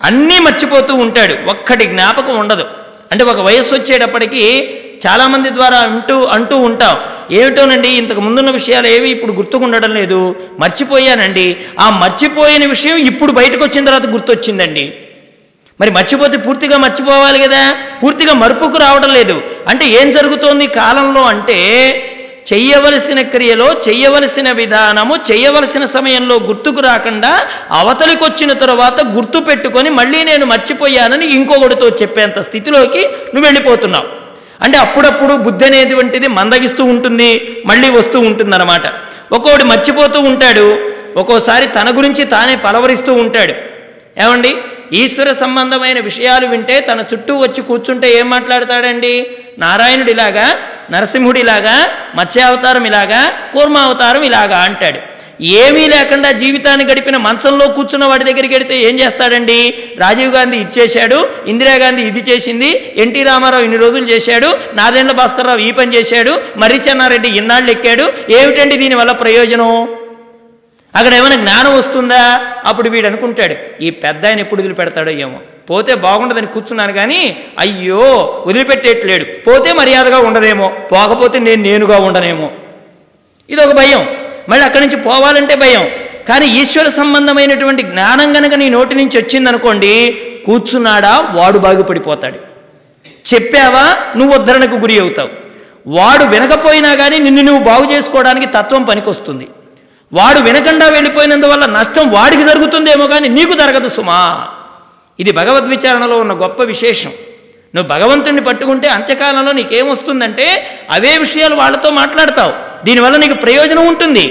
అన్నీ 0.05 0.39
మర్చిపోతూ 0.39 0.95
ఉంటాడు. 0.95 1.51
ఒక్కటి 1.51 1.85
జ్ఞాపకం 1.85 2.39
ఉండదు. 2.39 2.65
అంటే 3.13 3.25
ఒక 3.25 3.41
వయస్సు 3.41 3.75
వచ్చేటప్పటికి 3.75 4.45
చాలామంది 5.07 5.51
ద్వారా 5.51 5.79
అంటూ 5.79 6.25
అంటూ 6.25 6.57
ఉంటాం. 6.57 6.97
ఏమిటోనండి 7.31 7.89
ఇంతకు 7.89 8.21
ముందున్న 8.21 8.51
విషయాలు 8.51 8.87
ఏవి 8.87 9.11
ఇప్పుడు 9.11 9.33
గుర్తుకుండడం 9.33 9.95
లేదు. 9.95 10.35
మర్చిపోయానండి. 10.61 11.57
ఆ 11.81 11.91
మర్చిపోయిన 11.91 12.69
విషయం 12.69 12.97
ఇప్పుడు 12.97 13.33
బయటకు 13.33 13.65
వచ్చిన 13.65 13.85
తర్వాత 13.85 14.07
గుర్తొచ్చిందండి. 14.07 14.93
మరి 15.81 15.91
మర్చిపోతే 15.91 16.37
పూర్తిగా 16.37 16.79
మర్చిపోవాలి 16.79 17.39
కదా? 17.39 17.77
పూర్తిగా 18.03 18.35
మరుపుకు 18.35 18.79
రావడం 18.79 19.15
లేదు. 19.15 19.43
అంటే 19.69 19.87
ఏం 19.87 20.11
జరుగుతోంది 20.11 20.67
కాలంలో 20.67 21.23
అంటే 21.23 21.59
చెయ్యవలసిన 22.53 23.23
క్రియలో 23.23 23.73
చెయ్యవలసిన 23.89 24.53
విధానము 24.53 25.17
చెయ్యవలసిన 25.31 25.85
సమయంలో 25.85 26.35
గుర్తుకు 26.35 26.81
రాకుండా 26.81 27.41
అవతలికి 27.71 28.25
వచ్చిన 28.25 28.53
తర్వాత 28.53 29.05
గుర్తు 29.07 29.39
పెట్టుకొని 29.39 29.91
మళ్ళీ 29.91 30.23
నేను 30.23 30.47
మర్చిపోయానని 30.47 31.27
ఇంకొకటితో 31.27 31.89
చెప్పేంత 31.89 32.39
స్థితిలోకి 32.39 32.99
నువ్వు 32.99 33.45
వెళ్ళిపోతున్నావు. 33.45 34.18
అంటే 34.63 34.79
అప్పుడప్పుడు 34.79 35.35
బుద్ధి 35.35 35.65
అనేటువంటిది 35.65 36.29
మందగిస్తూ 36.29 36.85
ఉంటుంది 36.85 37.63
మళ్ళీ 37.67 37.91
వస్తూ 37.91 38.21
ఉంటుందన్నమాట. 38.21 38.83
ఒక్కోడు 39.33 39.65
మర్చిపోతూ 39.65 40.21
ఉంటాడు 40.21 40.79
ఒక్కోసారి 41.17 41.67
తన 41.67 41.97
గురించి 41.97 42.25
తానే 42.25 42.57
పలవరిస్తూ 42.57 43.15
ఉంటాడు. 43.15 43.55
ఏమండి? 44.21 44.57
ఈశ్వర 44.93 45.33
సంబంధమైన 45.33 46.01
విషయాలు 46.01 46.47
వింటే 46.47 46.81
తన 46.81 47.01
చుట్టూ 47.01 47.39
వచ్చి 47.39 47.63
కూర్చుంటే 47.63 48.13
ఏం 48.13 48.31
మాట్లాడతాడండి? 48.31 49.27
నారాయణుడిలాగా 49.59 50.51
నరసింహుడిలాగా 50.91 51.89
మత్స్యావతారం 52.15 52.85
ఇలాగా 52.85 53.33
కూర్మావతారం 53.53 54.23
ఇలాగా 54.23 54.59
అంటాడు. 54.59 55.18
ఏమీ 55.41 55.89
లేకుండా 55.89 56.33
జీవితాన్ని 56.33 56.85
గడిపిన 56.85 57.17
మంచంలో 57.17 57.69
కూర్చున్న 57.69 58.05
వాడి 58.05 58.25
దగ్గరికి 58.25 58.55
వెడితే 58.55 58.81
ఏం 58.81 59.01
చేస్తాడండి? 59.01 59.59
రాజీవ్ 59.99 60.35
గాంధీ 60.35 60.57
ఇచ్చేశాడు 60.57 61.29
ఇందిరాగాంధీ 61.47 62.03
ఇది 62.03 62.31
చేసింది 62.31 62.71
ఎన్టీ 62.97 63.23
రామారావు 63.23 63.65
ఇన్ని 63.65 63.79
రోజులు 63.79 64.07
చేశాడు 64.07 64.59
నాదెండ్ల 64.75 65.15
భాస్కర్రావు 65.15 65.59
ఈ 65.59 65.71
పని 65.71 65.95
చేశాడు 65.97 66.43
మర్రి 66.57 66.81
చెన్నారెడ్డి 66.89 67.29
ఇన్నాళ్ళు 67.29 67.71
ఎక్కాడు 67.71 68.13
ఏమిటండి 68.33 68.77
దీనివల్ల 68.77 69.13
ప్రయోజనం? 69.13 69.89
అక్కడ 70.95 71.15
ఏమైనా 71.15 71.37
జ్ఞానం 71.37 71.79
వస్తుందా? 71.79 72.41
అప్పుడు 72.67 72.89
వీడు 72.91 73.07
అనుకుంటాడు 73.07 73.55
ఈ 73.83 73.91
పెద్ద 73.91 74.27
ఆయన 74.27 74.41
ఎప్పుడు 74.41 74.61
వదిలిపెడతాడో 74.61 75.11
ఏమో. 75.11 75.39
పోతే 75.71 75.95
బాగుండదని 75.95 76.47
కూర్చున్నాను 76.47 76.93
కానీ 76.93 77.37
అయ్యో 77.59 78.05
వదిలిపెట్టేట్లేడు. 78.47 79.25
పోతే 79.25 79.73
మర్యాదగా 79.73 80.19
ఉండదేమో 80.19 80.69
పోకపోతే 80.93 81.39
నేను 81.39 81.63
నేనుగా 81.63 81.99
ఉండనేమో. 81.99 82.51
ఇది 83.51 83.61
ఒక 83.63 83.77
భయం. 83.77 84.07
మళ్ళీ 84.49 84.65
అక్కడి 84.67 84.83
నుంచి 84.87 84.99
పోవాలంటే 85.09 85.55
భయం. 85.55 85.85
కానీ 86.29 86.47
ఈశ్వర 86.61 86.89
సంబంధమైనటువంటి 86.89 87.83
జ్ఞానం 87.83 88.29
గనక 88.37 88.55
నీ 88.55 88.69
నోటి 88.69 88.95
నుంచి 88.95 89.17
వచ్చిందనుకోండి 89.19 89.93
కూర్చున్నాడా 90.47 91.13
వాడు 91.39 91.59
బాగుపడిపోతాడు. 91.59 92.39
చెప్పావా 93.31 93.85
నువ్వు 94.17 94.33
ఉద్ధరణకు 94.39 94.77
గురి 94.77 94.97
అవుతావు. 95.01 95.31
వాడు 95.87 96.25
వినకపోయినా 96.25 96.95
కానీ 96.95 97.19
నిన్ను 97.19 97.43
నువ్వు 97.43 97.63
బాగు 97.65 97.87
చేసుకోవడానికి 97.93 98.47
తత్వం 98.47 98.83
పనికొస్తుంది. 98.83 99.49
వాడు 100.13 100.41
వినకుండా 100.41 100.87
వెళ్ళిపోయినందువల్ల 100.89 101.65
నష్టం 101.67 102.11
వాడికి 102.11 102.45
జరుగుతుందేమో 102.45 103.07
కానీ 103.07 103.29
నీకు 103.29 103.55
జరగదు 103.55 103.89
సుమా. 103.89 104.21
ఇది 105.21 105.33
భగవద్విచారణలో 105.33 106.17
ఉన్న 106.19 106.33
గొప్ప 106.33 106.63
విశేషం. 106.63 107.13
నువ్వు 107.75 107.89
భగవంతుణ్ణి 107.95 108.43
పట్టుకుంటే 108.49 108.89
అంత్యకాలంలో 108.89 109.53
నీకేమొస్తుందంటే 109.53 110.47
అవే 110.97 111.13
విషయాలు 111.25 111.55
వాళ్ళతో 111.55 111.89
మాట్లాడతావు. 112.01 112.53
దీనివల్ల 112.87 113.17
నీకు 113.17 113.37
ప్రయోజనం 113.45 113.87
ఉంటుంది. 113.93 114.27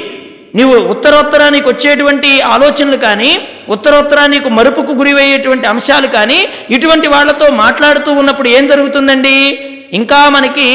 నీవు 0.58 0.76
ఉత్తరోత్తర 0.94 1.42
నీకు 1.56 1.68
వచ్చేటువంటి 1.70 2.30
ఆలోచనలు 2.54 2.98
కానీ 3.08 3.32
ఉత్తరోత్తర 3.76 4.20
నీకు 4.34 4.50
మరుపుకు 4.58 4.94
గురివయ్యేటువంటి 5.00 5.66
అంశాలు 5.74 6.08
కానీ 6.08 6.40
ఇటువంటి 6.76 7.08
వాళ్ళతో 7.14 7.48
మాట్లాడుతూ 7.64 8.12
ఉన్నప్పుడు 8.22 8.50
ఏం 8.58 8.64
జరుగుతుందండి? 8.72 9.36
ఇంకా 10.00 10.20
మనకి 10.36 10.68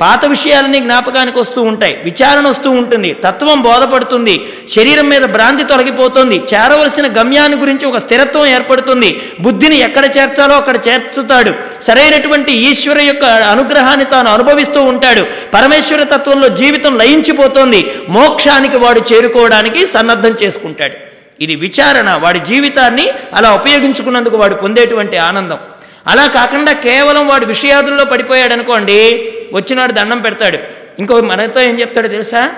పాత 0.00 0.24
విషయాలన్నీ 0.24 0.80
జ్ఞాపకానికి 0.80 1.38
వస్తూ 1.38 1.60
ఉంటాయి 1.62 1.94
విచారణ 2.04 2.44
వస్తూ 2.48 2.70
ఉంటుంది 2.80 3.10
తత్వం 3.24 3.58
బోధపడుతుంది 3.62 4.34
శరీరం 4.74 5.08
మీద 5.08 5.24
భ్రాంతి 5.34 5.64
తొలగిపోతుంది 5.64 6.36
చేరవలసిన 6.52 7.06
గమ్యాన్ని 7.18 7.58
గురించి 7.62 7.86
ఒక 7.86 8.00
స్థిరత్వం 8.04 8.46
ఏర్పడుతుంది 8.46 9.10
బుద్ధిని 9.40 9.78
ఎక్కడ 9.78 10.04
చేర్చాలో 10.16 10.56
అక్కడ 10.56 10.76
చేర్చుతాడు 10.88 11.54
సరైనటువంటి 11.86 12.52
ఈశ్వర 12.68 13.00
యొక్క 13.00 13.24
అనుగ్రహాన్ని 13.24 14.04
తాను 14.04 14.30
అనుభవిస్తూ 14.30 14.82
ఉంటాడు 14.92 15.24
పరమేశ్వర 15.54 16.02
తత్వంలో 16.14 16.48
జీవితం 16.62 16.92
లయించిపోతుంది 16.98 17.82
మోక్షానికి 18.08 18.76
వాడు 18.76 19.02
చేరుకోవడానికి 19.12 19.82
సన్నద్ధం 19.86 20.34
చేసుకుంటాడు. 20.42 20.96
ఇది 21.44 21.54
విచారణ 21.56 22.08
వాడి 22.24 22.40
జీవితాన్ని 22.40 23.06
అలా 23.34 23.48
ఉపయోగించుకున్నందుకు 23.52 24.36
వాడు 24.36 24.54
పొందేటువంటి 24.54 25.16
ఆనందం. 25.28 25.58
అలా 26.06 26.26
కాకుండా 26.26 26.72
కేవలం 26.72 27.26
వాడు 27.26 27.46
విషయాదుల్లో 27.46 28.04
పడిపోయాడు 28.04 28.52
అనుకోండి 28.52 29.32
వచ్చినాడు 29.52 29.92
దండం 29.92 30.20
పెడతాడు. 30.20 30.58
ఇంకో 30.98 31.20
మనతో 31.20 31.60
ఏం 31.60 31.80
చెప్తాడు 31.80 32.08
తెలుసా? 32.08 32.50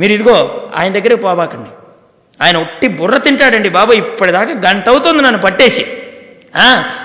మీరు 0.00 0.12
ఇదిగో 0.12 0.68
ఆయన 0.76 0.92
దగ్గరికి 0.92 1.22
పోబాకండి. 1.22 1.70
ఆయన 2.42 2.56
ఒట్టి 2.56 2.88
బుర్ర 2.88 3.16
తింటాడండి 3.16 3.68
బాబు 3.68 3.92
ఇప్పటిదాకా 3.92 4.70
గంట 4.70 4.88
అవుతుంది 4.88 5.22
నన్ను 5.22 5.38
పట్టేసి. 5.38 5.86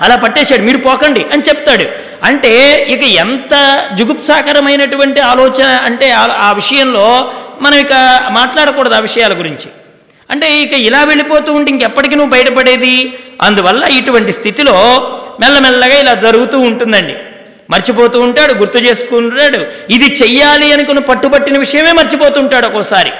అలా 0.00 0.16
పట్టేశాడు 0.16 0.62
మీరు 0.62 0.78
పోకండి 0.78 1.26
అని 1.32 1.42
చెప్తాడు. 1.42 1.84
అంటే 2.24 2.82
ఇక 2.88 3.02
ఎంత 3.02 3.84
జుగుప్సాకరమైనటువంటి 3.94 5.20
ఆలోచన 5.20 5.66
అంటే 5.66 6.10
ఆ- 6.10 6.36
ఆ 6.38 6.52
విషయంలో 6.52 7.32
మనం 7.60 7.78
ఇక 7.78 7.92
మాట్లాడకూడదు 8.28 8.94
ఆ 8.94 8.98
విషయాల 8.98 9.38
గురించి. 9.38 9.66
అంటే 10.30 10.62
ఇక 10.62 10.72
ఇలా 10.72 11.04
వెళ్ళిపోతూ 11.04 11.52
ఉంటే 11.52 11.70
ఇంకెప్పటికీ 11.70 12.14
నువ్వు 12.14 12.30
బయటపడేది? 12.30 13.18
అందువల్ల 13.42 13.84
ఇటువంటి 13.84 14.32
స్థితిలో 14.32 14.74
మెల్లమెల్లగా 15.40 16.00
ఇలా 16.00 16.14
జరుగుతూ 16.14 16.60
ఉంటుందండి. 16.60 17.16
మర్చిపోతూ 17.70 18.20
ఉంటాడు 18.20 18.54
గుర్తు 18.54 18.78
చేసుకుంటాడు 18.78 19.92
ఇది 19.92 20.04
చెయ్యాలి 20.22 20.72
అనుకుని 20.72 21.00
పట్టుబట్టిన 21.00 21.58
విషయమే 21.58 21.92
మర్చిపోతుంటాడు 21.92 22.66
ఒక్కోసారి. 22.66 23.12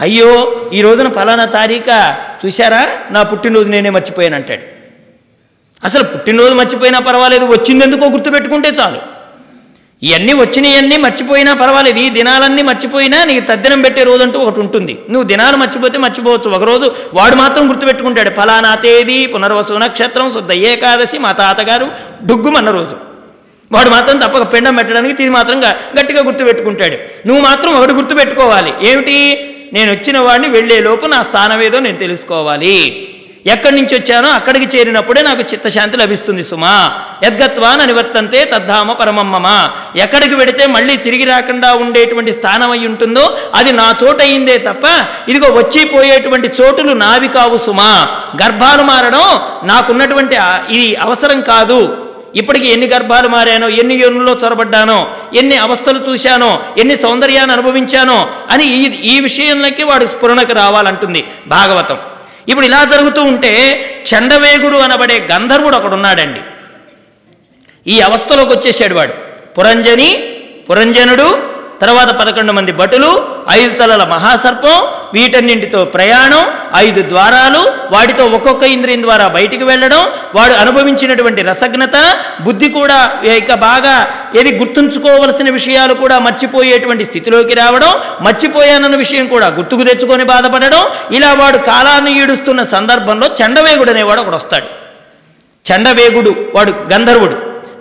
అయ్యో 0.00 0.60
ఈ 0.72 0.80
రోజున 0.80 1.12
ఫలానా 1.12 1.44
తారీఖ? 1.44 2.16
చూశారా? 2.46 2.88
నా 3.10 3.22
పుట్టినరోజు 3.22 3.68
నేనే 3.68 3.90
మర్చిపోయాను 3.90 4.36
అంటాడు 4.36 4.62
అసలు 5.84 6.04
పుట్టినరోజు 6.04 6.54
మర్చిపోయినా 6.54 6.98
పర్వాలేదు 6.98 7.44
వచ్చిందెందుకో 7.44 8.06
గుర్తుపెట్టుకుంటే 8.06 8.68
చాలు. 8.68 9.19
ఇవన్నీ 10.02 10.32
వచ్చినాయన్నీ 10.32 10.96
మర్చిపోయినా 10.96 11.54
పర్వాలేదు 11.54 11.98
ఈ 11.98 12.08
దినాలన్నీ 12.10 12.62
మర్చిపోయినా 12.62 13.24
నీకు 13.24 13.46
తద్దినం 13.46 13.82
పెట్టే 13.82 14.02
రోజు 14.02 14.22
అంటూ 14.22 14.38
ఒకటి 14.38 14.60
ఉంటుంది. 14.60 14.98
నువ్వు 15.10 15.22
దినాలు 15.22 15.56
మర్చిపోతే 15.56 15.98
మర్చిపోవచ్చు. 15.98 16.50
ఒక 16.50 16.62
రోజు 16.62 16.94
వాడు 17.14 17.34
మాత్రం 17.34 17.70
గుర్తుపెట్టుకుంటాడు 17.70 18.30
ఫలానా 18.30 18.74
తేదీ 18.74 19.26
పునర్వసు 19.26 19.72
నక్షత్రం 19.72 20.30
శుద్ధ 20.30 20.52
ఏకాదశి 20.52 21.18
మా 21.18 21.32
తాతగారు 21.32 21.88
డుగ్గుమన్న 22.24 22.70
రోజు. 22.70 22.96
వాడు 23.72 23.90
మాత్రం 23.90 24.18
తప్పక 24.18 24.52
పిండం 24.52 24.76
పెట్టడానికి 24.76 25.22
ఇది 25.22 25.28
మాత్రం 25.28 25.60
గట్టిగా 26.00 26.22
గుర్తుపెట్టుకుంటాడు. 26.22 27.28
నువ్వు 27.28 27.44
మాత్రం 27.44 27.74
ఒకటి 27.74 27.92
గుర్తుపెట్టుకోవాలి. 27.92 28.72
ఏమిటి? 28.82 29.18
నేను 29.72 29.92
వచ్చిన 29.92 30.18
వాడిని 30.18 30.48
వెళ్ళే 30.48 30.80
లోపు 30.80 31.06
నా 31.06 31.22
స్థానం 31.22 31.62
ఏదో 31.62 31.78
నేను 31.78 31.96
తెలుసుకోవాలి. 31.96 33.08
ఎక్కడి 33.46 33.74
నుంచి 33.76 33.94
వచ్చానో 33.98 34.28
అక్కడికి 34.28 34.76
చేరినప్పుడే 34.76 35.22
నాకు 35.22 35.40
చిత్తశాంతి 35.40 35.96
లభిస్తుంది 35.96 36.42
సుమా. 36.42 36.92
యద్గత్వాన్ 37.24 37.80
అనివర్తంతే 37.80 38.44
తద్ధామ 38.44 38.92
పరమమ్మమ. 38.92 39.70
ఎక్కడికి 39.96 40.34
వెడితే 40.34 40.66
మళ్ళీ 40.66 40.96
తిరిగి 40.96 41.24
రాకుండా 41.24 41.74
ఉండేటువంటి 41.74 42.32
స్థానం 42.32 42.70
అయి 42.70 42.86
ఉంటుందో 42.86 43.38
అది 43.54 43.72
నా 43.72 43.94
చోటు 44.04 44.22
అయిందే 44.22 44.58
తప్ప 44.58 44.84
ఇదిగో 45.28 45.52
వచ్చి 45.52 45.84
పోయేటువంటి 45.84 46.48
చోటులు 46.60 46.92
నావి 46.92 47.28
కావు 47.28 47.56
సుమా. 47.56 47.90
గర్భాలు 48.42 48.82
మారడం 48.82 49.24
నాకున్నటువంటి 49.66 50.36
ఇది 50.70 50.94
అవసరం 50.96 51.40
కాదు. 51.40 52.06
ఇప్పటికి 52.36 52.68
ఎన్ని 52.68 52.86
గర్భాలు 52.86 53.28
మారానో 53.28 53.68
ఎన్ని 53.68 53.94
యోనుల్లో 53.94 54.36
చొరబడ్డానో 54.44 55.14
ఎన్ని 55.34 55.56
అవస్థలు 55.56 56.10
చూశానో 56.10 56.62
ఎన్ని 56.78 56.96
సౌందర్యాన్ని 56.96 57.52
అనుభవించానో 57.52 58.30
అని 58.50 58.64
ఈ 58.64 58.84
ఈ 59.16 59.20
విషయంలోకి 59.20 59.84
వాడు 59.84 60.06
స్ఫురణకు 60.06 60.52
రావాలంటుంది 60.52 61.24
భాగవతం. 61.46 61.98
ఇప్పుడు 62.48 62.66
ఇలా 62.66 62.84
జరుగుతూ 62.84 63.22
ఉంటే 63.22 63.52
చండవేగుడు 64.14 64.76
అనబడే 64.76 65.26
గంధర్వుడు 65.32 65.76
ఒకడున్నాడండి 65.76 66.40
ఈ 67.86 68.00
అవస్థలోకి 68.00 68.52
వచ్చేసాడు 68.52 68.94
వాడు. 68.94 69.14
పురంజని 69.58 70.08
పురంజనుడు 70.68 71.28
తర్వాత 71.80 72.10
పదకొండు 72.20 72.52
మంది 72.52 72.72
భటులు 72.72 73.10
ఐదు 73.50 73.78
తలల 73.78 74.04
మహాసర్పం 74.04 74.76
వీటన్నింటితో 75.14 75.80
ప్రయాణం 75.94 76.42
ఐదు 76.76 77.00
ద్వారాలు 77.12 77.60
వాటితో 77.94 78.24
ఒక్కొక్క 78.36 78.64
ఇంద్రియం 78.74 79.02
ద్వారా 79.06 79.26
బయటికి 79.36 79.64
వెళ్ళడం 79.70 80.02
వాడు 80.36 80.54
అనుభవించినటువంటి 80.62 81.40
రసజ్ఞత 81.42 81.96
బుద్ధి 82.46 82.68
కూడా 82.78 82.98
ఇక 83.40 83.54
బాగా 83.66 83.94
ఏది 84.40 84.50
గుర్తుంచుకోవలసిన 84.58 85.48
విషయాలు 85.58 85.94
కూడా 86.02 86.18
మర్చిపోయేటువంటి 86.26 87.06
స్థితిలోకి 87.10 87.54
రావడం 87.62 87.92
మర్చిపోయానన్న 88.26 88.98
విషయం 89.04 89.26
కూడా 89.34 89.48
గుర్తుకు 89.58 89.86
తెచ్చుకొని 89.90 90.26
బాధపడడం 90.32 90.84
ఇలా 91.18 91.32
వాడు 91.40 91.60
కాలాన్ని 91.70 92.12
ఈడుస్తున్న 92.20 92.62
సందర్భంలో 92.74 93.28
చండవేగుడు 93.40 93.92
అనేవాడు 93.94 94.22
ఒకడు 94.24 94.38
వస్తాడు. 94.40 94.68
చండవేగుడు 95.66 96.34
వాడు 96.54 96.72
గంధర్వుడు 96.92 97.36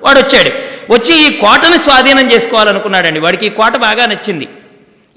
వాడు 0.05 0.19
వచ్చాడు 0.23 0.51
వచ్చి 0.93 1.13
ఈ 1.25 1.27
కోటని 1.41 1.77
స్వాధీనం 1.85 2.27
చేసుకోవాలనుకున్నాడండి. 2.31 3.19
వాడికి 3.25 3.45
ఈ 3.49 3.51
కోట 3.59 3.75
బాగా 3.87 4.03
నచ్చింది. 4.05 4.47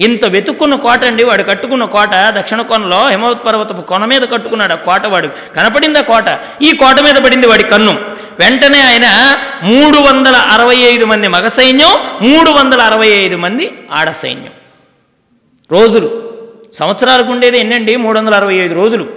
ఇంత 0.02 0.24
వెతుక్కున్న 0.24 0.74
కోట 0.74 1.04
అండి 1.04 1.24
వాడు 1.24 1.42
కట్టుకున్న 1.42 1.84
కోట 1.84 2.10
దక్షిణ 2.28 2.62
కొనలో 2.62 3.08
హిమవత్ 3.08 3.46
పర్వతపు 3.46 3.80
కొన 3.80 4.04
మీద 4.04 4.22
కట్టుకున్నాడు 4.22 4.72
ఆ 4.72 4.76
కోట 4.76 5.06
వాడు. 5.06 5.28
కనపడింది 5.56 5.98
ఆ 5.98 6.02
కోట? 6.02 6.24
ఈ 6.62 6.72
కోట 6.76 7.00
మీద 7.00 7.14
పడింది 7.14 7.46
వాడి 7.46 7.62
కన్ను. 7.62 8.00
వెంటనే 8.38 8.80
ఆయన 8.80 9.36
మూడు 9.62 9.98
వందల 9.98 10.36
అరవై 10.36 10.76
ఐదు 10.76 11.04
మంది 11.04 11.28
మగ 11.28 11.48
సైన్యం 11.48 11.90
మూడు 12.22 12.50
వందల 12.50 12.80
అరవై 12.80 13.06
ఐదు 13.06 13.36
మంది 13.36 13.72
ఆడ 13.92 14.10
సైన్యం. 14.10 14.52
రోజులు. 15.72 16.32
సంవత్సరాలకు 16.74 17.32
ఉండేది 17.32 17.58
ఎన్నండి? 17.58 17.96
మూడు 17.96 18.18
వందల 18.18 18.34
అరవై 18.34 18.54
ఐదు 18.54 18.74
రోజులు. 18.74 19.08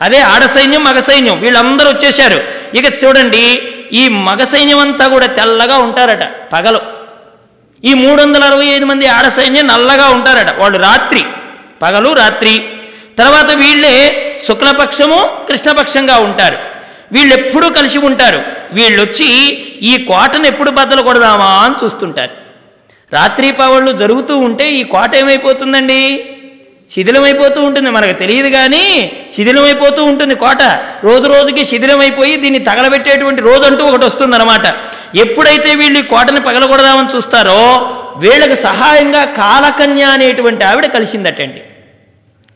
అదే 0.00 0.18
ఆడ 0.18 0.44
సైన్యం 0.44 0.84
మగ 0.84 1.00
సైన్యం. 1.00 1.40
వీళ్ళందరూ 1.40 1.90
వచ్చేశారు. 1.90 2.40
ఇక 2.76 3.04
చూడండి 3.04 3.62
ఈ 3.92 4.08
మగ 4.08 4.44
సైన్యం 4.44 4.78
అంతా 4.78 5.08
కూడా 5.08 5.26
తెల్లగా 5.26 5.78
ఉంటారట 5.78 6.52
పగలు. 6.52 6.99
ఈ 7.84 7.94
మూడు 7.94 8.22
వందల 8.22 8.44
అరవై 8.44 8.66
ఐదు 8.66 8.84
మంది 8.84 9.06
ఆడ 9.06 9.28
సైన్యం 9.28 9.66
నల్లగా 9.66 10.08
ఉంటారట. 10.08 10.58
వాళ్ళు 10.58 10.78
రాత్రి 10.78 11.24
పగలు 11.82 12.12
రాత్రి. 12.12 12.64
తర్వాత 13.18 13.50
వీళ్ళే 13.50 13.94
శుక్లపక్షము 14.46 15.46
కృష్ణపక్షంగా 15.48 16.18
ఉంటారు. 16.18 16.58
వీళ్ళు 17.12 17.34
ఎప్పుడూ 17.34 17.70
కలిసి 17.70 17.98
ఉంటారు. 17.98 18.42
వీళ్ళు 18.72 19.02
వచ్చి 19.02 19.28
ఈ 19.90 20.04
కోటను 20.04 20.46
ఎప్పుడు 20.46 20.70
బద్దలు 20.70 21.02
కొడదామా 21.02 21.44
అని 21.44 21.74
చూస్తుంటారు. 21.84 22.30
రాత్రి 23.12 23.52
పవళ్ళు 23.52 23.92
జరుగుతూ 23.92 24.38
ఉంటే 24.38 24.70
ఈ 24.70 24.82
కోట 24.82 25.14
ఏమైపోతుందండి? 25.14 26.24
శిథిలమైపోతూ 26.90 27.62
ఉంటుంది. 27.62 27.90
మనకు 27.90 28.12
తెలియదు 28.12 28.48
కానీ 28.48 29.12
శిథిలమైపోతూ 29.34 30.04
ఉంటుంది 30.04 30.34
కోట. 30.34 30.62
రోజు 31.04 31.26
రోజుకి 31.26 31.64
శిథిలమైపోయి 31.64 32.36
దీన్ని 32.36 32.58
తగలబెట్టేటువంటి 32.58 33.42
రోజు 33.42 33.62
అంటూ 33.62 33.84
ఒకటి 33.84 34.04
వస్తుందన్నమాట. 34.04 34.66
ఎప్పుడైతే 35.16 35.74
వీళ్ళు 35.74 35.98
ఈ 35.98 36.02
కోటని 36.02 36.40
పగలగొడదామని 36.40 37.16
చూస్తారో 37.16 37.62
వీళ్ళకి 38.16 38.56
సహాయంగా 38.56 39.24
కాలకన్య 39.24 40.02
అనేటువంటి 40.02 40.64
ఆవిడ 40.64 40.86
కలిసిందటండి. 40.86 41.62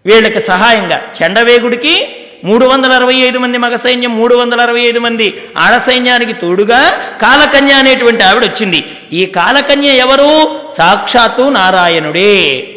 వీళ్ళకి 0.07 0.41
సహాయంగా 0.41 1.01
చండవేగుడికి 1.19 2.09
మూడు 2.45 2.67
వందల 2.67 2.93
అరవై 2.93 3.15
ఐదు 3.15 3.39
మంది 3.39 3.59
మగ 3.59 3.75
సైన్యం 3.75 4.17
మూడు 4.17 4.35
వందల 4.35 4.61
అరవై 4.61 4.81
ఐదు 4.81 4.99
మంది 4.99 5.35
ఆడ 5.57 5.77
సైన్యానికి 5.77 6.33
తోడుగా 6.33 6.81
కాలకన్య 7.23 7.73
అనేటువంటి 7.73 8.25
ఆవిడ 8.25 8.45
వచ్చింది. 8.45 8.85
ఈ 9.13 9.27
కాలకన్య 9.27 9.89
ఎవరు? 9.89 10.61
సాక్షాత్తు 10.77 11.43
నారాయణుడే. 11.51 12.69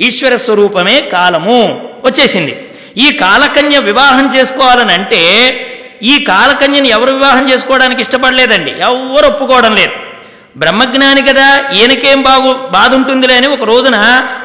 ఈశ్వర 0.00 0.36
స్వరూపమే 0.36 1.00
కాలము 1.00 1.56
వచ్చేసింది. 2.04 2.54
ఈ 2.96 3.12
కాలకన్య 3.12 3.78
వివాహం 3.78 4.30
చేసుకోవాలని 4.36 4.92
అంటే 4.92 5.22
ఈ 6.02 6.24
కాలకన్యని 6.24 6.88
ఎవరు 6.88 7.12
వివాహం 7.12 7.50
చేసుకోవడానికి 7.50 8.00
ఇష్టపడలేదండి. 8.00 8.70
ఎవరు 8.70 9.26
ఒప్పుకోవడం 9.26 9.74
లేదు. 9.76 9.92
బ్రహ్మజ్ఞాని 10.56 11.22
కదా 11.22 11.72
ఈయనకేం 11.74 12.22
బాగు 12.22 12.52
బాధ 12.52 12.94
ఉంటుందిలే 12.94 13.36
అని 13.36 13.46
ఒక 13.46 13.64
రోజున 13.64 13.96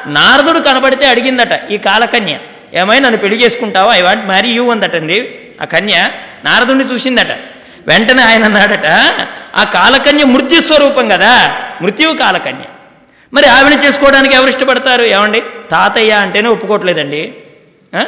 నారదుడు 0.07 0.59
కనబడితే 0.59 1.07
అడిగిందట 1.07 1.71
ఈ 1.71 1.77
కాలకన్య 1.77 2.37
ఏమై 2.73 2.99
నన్ను 2.99 3.17
పెళ్ళి 3.17 3.43
చేసుకుంటావా? 3.43 3.95
ఐ 3.95 4.01
వాంట్ 4.01 4.25
మ్యారీ 4.25 4.49
యూ 4.49 4.71
అందటండి 4.71 5.29
ఆ 5.61 5.65
కన్య 5.65 6.09
నారదుడిని 6.45 6.93
చూసిందట. 6.93 7.31
వెంటనే 7.87 8.23
ఆయన 8.23 8.43
అన్నాడట 8.43 8.87
ఆ 9.55 9.63
కాలకన్య 9.63 10.25
మృత్యు 10.25 10.61
స్వరూపం 10.61 11.09
కదా 11.09 11.55
మృత్యువు 11.81 12.13
కాలకన్య. 12.13 12.65
మరి 13.35 13.47
ఆవిడ 13.47 13.83
చేసుకోవడానికి 13.85 14.35
ఎవరు 14.35 14.49
ఇష్టపడతారు? 14.49 15.03
ఏమండి? 15.03 15.41
తాతయ్య 15.71 16.11
అంటేనే 16.11 16.49
ఒప్పుకోవట్లేదండి. 16.49 17.33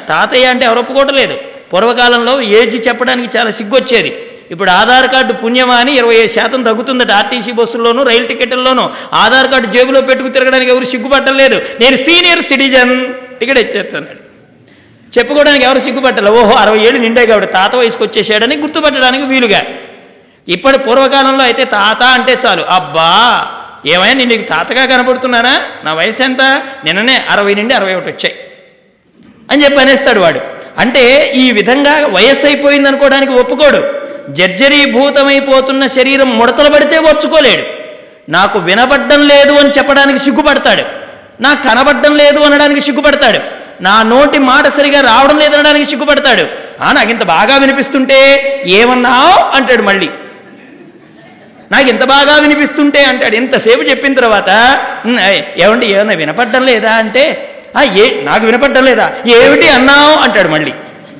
తాతయ్య 0.09 0.45
అంటే 0.45 0.65
ఎవరు 0.65 0.79
ఒప్పుకోవట్లేదు. 0.79 1.35
పూర్వకాలంలో 1.73 2.41
ఏజ్ 2.41 2.87
చెప్పడానికి 2.87 3.37
చాలా 3.37 3.51
సిగ్గొచ్చేది. 3.51 4.11
ఇప్పుడు 4.51 4.69
ఆధార్ 4.69 5.07
కార్డు 5.07 5.33
పుణ్యమా 5.33 5.75
అని 5.75 5.97
ఇరవై 5.97 6.27
శాతం 6.27 6.63
తగ్గుతుందట. 6.63 7.11
ఆర్టీసీ 7.11 7.51
బస్సుల్లోనూ 7.51 8.03
రైలు 8.03 8.27
టికెట్లలోనూ 8.27 8.89
ఆధార్ 9.13 9.51
కార్డు 9.51 9.67
జేబులో 9.67 10.01
పెట్టుకు 10.01 10.29
తిరగడానికి 10.29 10.71
ఎవరు 10.71 10.85
సిగ్గుపట్టలేదు. 10.85 11.61
నేను 11.79 11.97
సీనియర్ 11.97 12.41
సిటిజన్. 12.41 13.13
టికెట్ 13.39 13.59
ఇచ్చేస్తున్నాడు. 13.59 14.27
చెప్పుకోవడానికి 15.19 15.65
ఎవరు 15.65 15.79
సిగ్గుపట్టలే. 15.79 16.31
ఓహో 16.31 16.53
అరవై 16.53 16.79
ఏళ్ళు 16.79 16.99
నిండాయి 17.01 17.27
కాబట్టి 17.27 17.53
తాత 17.53 17.75
వయసుకు 17.75 18.03
వచ్చేసాడని 18.03 18.55
గుర్తుపట్టడానికి 18.55 19.23
వీలుగా. 19.23 19.61
ఇప్పటి 20.47 20.77
పూర్వకాలంలో 20.77 21.43
అయితే 21.43 21.65
తాత 21.65 22.03
అంటే 22.03 22.37
చాలు. 22.45 22.61
అబ్బా! 22.63 23.11
ఏమైనా 23.85 24.13
నేను 24.13 24.29
నీకు 24.29 24.49
తాతగా 24.49 24.85
కనపడుతున్నానా? 24.85 25.61
నా 25.83 25.93
వయసు 25.93 26.23
ఎంత? 26.23 26.61
నిన్ననే 26.85 27.25
అరవై 27.29 27.55
నుండి 27.55 27.73
అరవై 27.73 27.93
ఒకటి 27.93 28.09
వచ్చాయి. 28.09 28.35
అని 29.51 29.63
చెప్పి 29.63 29.79
అనేస్తాడు 29.79 30.19
వాడు. 30.19 30.41
అంటే 30.77 31.31
ఈ 31.35 31.51
విధంగా 31.51 32.07
వయస్సు 32.07 32.45
అయిపోయింది 32.45 32.89
అనుకోవడానికి 32.89 33.31
ఒప్పుకోడు. 33.31 33.83
జర్జరీభూతమైపోతున్న 34.29 35.87
శరీరం 35.87 36.37
ముడతలు 36.37 36.73
పడితే 36.73 36.97
ఓర్చుకోలేడు. 36.97 37.63
నాకు 38.31 38.59
వినబడ్డం 38.59 39.27
లేదు 39.27 39.51
అని 39.51 39.69
చెప్పడానికి 39.69 40.19
సిగ్గుపడతాడు. 40.19 40.83
నా 41.41 41.53
కనబడ్డం 41.53 42.17
లేదు 42.17 42.39
అనడానికి 42.39 42.81
సిగ్గుపడతాడు. 42.81 43.39
నా 43.83 44.03
నోటి 44.03 44.39
మాట 44.39 44.67
సరిగా 44.67 45.01
రావడం 45.01 45.37
లేదనడానికి 45.37 45.85
సిగ్గుపడతాడు. 45.85 46.45
ఆ 46.83 46.91
నాకు 46.91 47.09
ఇంత 47.09 47.23
బాగా 47.23 47.57
వినిపిస్తుంటే 47.57 48.43
ఏమన్నావు? 48.67 49.55
అంటాడు 49.55 49.81
మళ్ళీ. 49.81 50.09
నాకు 51.71 51.89
ఇంత 51.89 52.03
బాగా 52.03 52.35
వినిపిస్తుంటే 52.35 53.03
అంటాడు. 53.03 53.35
ఇంతసేపు 53.35 53.81
చెప్పిన 53.81 54.13
తర్వాత 54.13 54.49
ఏమండి 55.57 55.85
ఏమన్నా 55.85 56.13
వినపడ్డం 56.13 56.65
లేదా? 56.65 56.91
అంటే 56.91 57.53
"ఆ, 57.77 57.83
ఏ 57.83 58.23
నాకు 58.23 58.45
వినపడ్డం 58.45 58.85
లేదా? 58.85 59.13
ఏమిటి 59.27 59.67
అన్నావు? 59.67 60.17
అంటాడు 60.17 60.47
మళ్ళీ. 60.47 60.73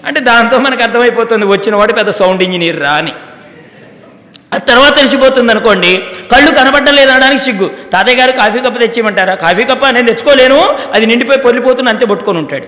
అంటే 0.06 0.20
దాంతో 0.20 0.58
మనకు 0.58 0.84
అర్థమైపోతుంది 0.84 1.46
వచ్చిన 1.46 1.76
వాడు 1.76 1.94
పెద్ద 1.94 2.10
సౌండ్ 2.10 2.44
ఇంజనీర్ 2.44 2.82
రా 2.82 2.92
అని. 2.92 3.12
ఆ 4.54 4.58
తర్వాత 4.58 4.96
తెలిసిపోతుంది 4.96 5.52
అనుకోండి 5.52 6.04
కళ్ళు 6.32 6.52
కనబడ్డం 6.52 6.94
లేదు? 6.94 7.12
అనడానికి 7.12 7.44
సిగ్గు. 7.44 7.72
తాతయ్య 7.94 8.18
గారు 8.18 8.32
కాఫీ 8.32 8.60
కప్పు 8.60 8.80
తెచ్చిమంటారా? 8.80 9.36
కాఫీ 9.36 9.64
కప్ప? 9.64 9.90
నేను 9.90 10.08
తెచ్చుకోలేను. 10.08 10.78
అది 10.94 11.06
నిండిపోయి 11.06 11.40
పొల్లిపోతున్న 11.40 11.90
అంతే 11.90 12.06
పట్టుకొని 12.06 12.38
ఉంటాడు. 12.38 12.68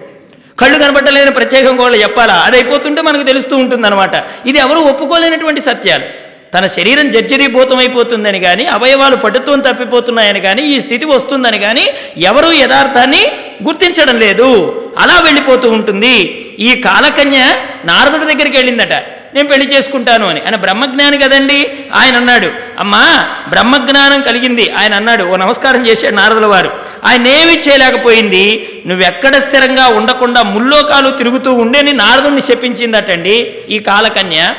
కళ్ళు 0.60 0.80
కనబట్టలేని 0.80 1.32
ప్రత్యేకం 1.32 1.78
కూడా 1.78 1.96
చెప్పాలా? 1.96 2.34
అది 2.34 2.56
అయిపోతుంటే 2.56 3.02
మనకు 3.02 3.24
తెలుస్తూ 3.24 3.58
ఉంటుందన్నమాట. 3.58 4.12
ఇది 4.46 4.60
ఎవరు 4.60 4.80
ఒప్పుకోలేనటువంటి 4.80 5.62
సత్యాలు. 5.62 6.29
తన 6.54 6.68
శరీరం 6.68 7.12
జర్జరీభూతమైపోతుందని 7.12 8.40
కానీ 8.40 8.66
అవయవాలు 8.66 9.16
పటుత్వం 9.16 9.60
తప్పిపోతున్నాయని 9.60 10.40
కానీ 10.40 10.62
ఈ 10.62 10.82
స్థితి 10.82 11.06
వస్తుందని 11.06 11.60
కానీ 11.60 11.88
ఎవరూ 12.18 12.52
యథార్థాన్ని 12.52 13.32
గుర్తించడం 13.64 14.20
లేదు. 14.20 14.76
అలా 14.98 15.22
వెళ్ళిపోతూ 15.24 15.70
ఉంటుంది. 15.70 16.16
ఈ 16.60 16.82
కాలకన్య 16.82 17.38
నారదుడి 17.86 18.34
దగ్గరికి 18.34 18.58
వెళ్ళిందట. 18.58 18.94
నేను 19.34 19.48
పెళ్ళి 19.48 19.74
చేసుకుంటాను 19.74 20.28
అని. 20.28 20.42
ఆయన 20.42 20.56
బ్రహ్మజ్ఞాని 20.56 21.18
కదండి? 21.18 21.70
ఆయన 21.96 22.16
అన్నాడు. 22.16 22.52
అమ్మా 22.80 23.30
బ్రహ్మజ్ఞానం 23.50 24.22
కలిగింది. 24.22 24.72
ఆయన 24.72 24.94
అన్నాడు. 24.94 25.24
ఓ 25.24 25.36
నమస్కారం 25.36 25.88
చేశాడు 25.88 26.16
నారదుల 26.16 26.46
వారు. 26.46 26.72
ఆయన 27.06 27.28
ఏమి 27.28 27.60
చేయలేకపోయింది. 27.60 28.70
నువ్వెక్కడ 28.88 29.38
స్థిరంగా 29.38 29.88
ఉండకుండా 29.88 30.42
ముల్లోకాలు 30.42 31.18
తిరుగుతూ 31.18 31.54
ఉండేని 31.54 31.94
నారదుడిని 31.94 32.42
శపించిందటండి 32.42 33.52
ఈ 33.70 33.80
కాలకన్య. 33.80 34.54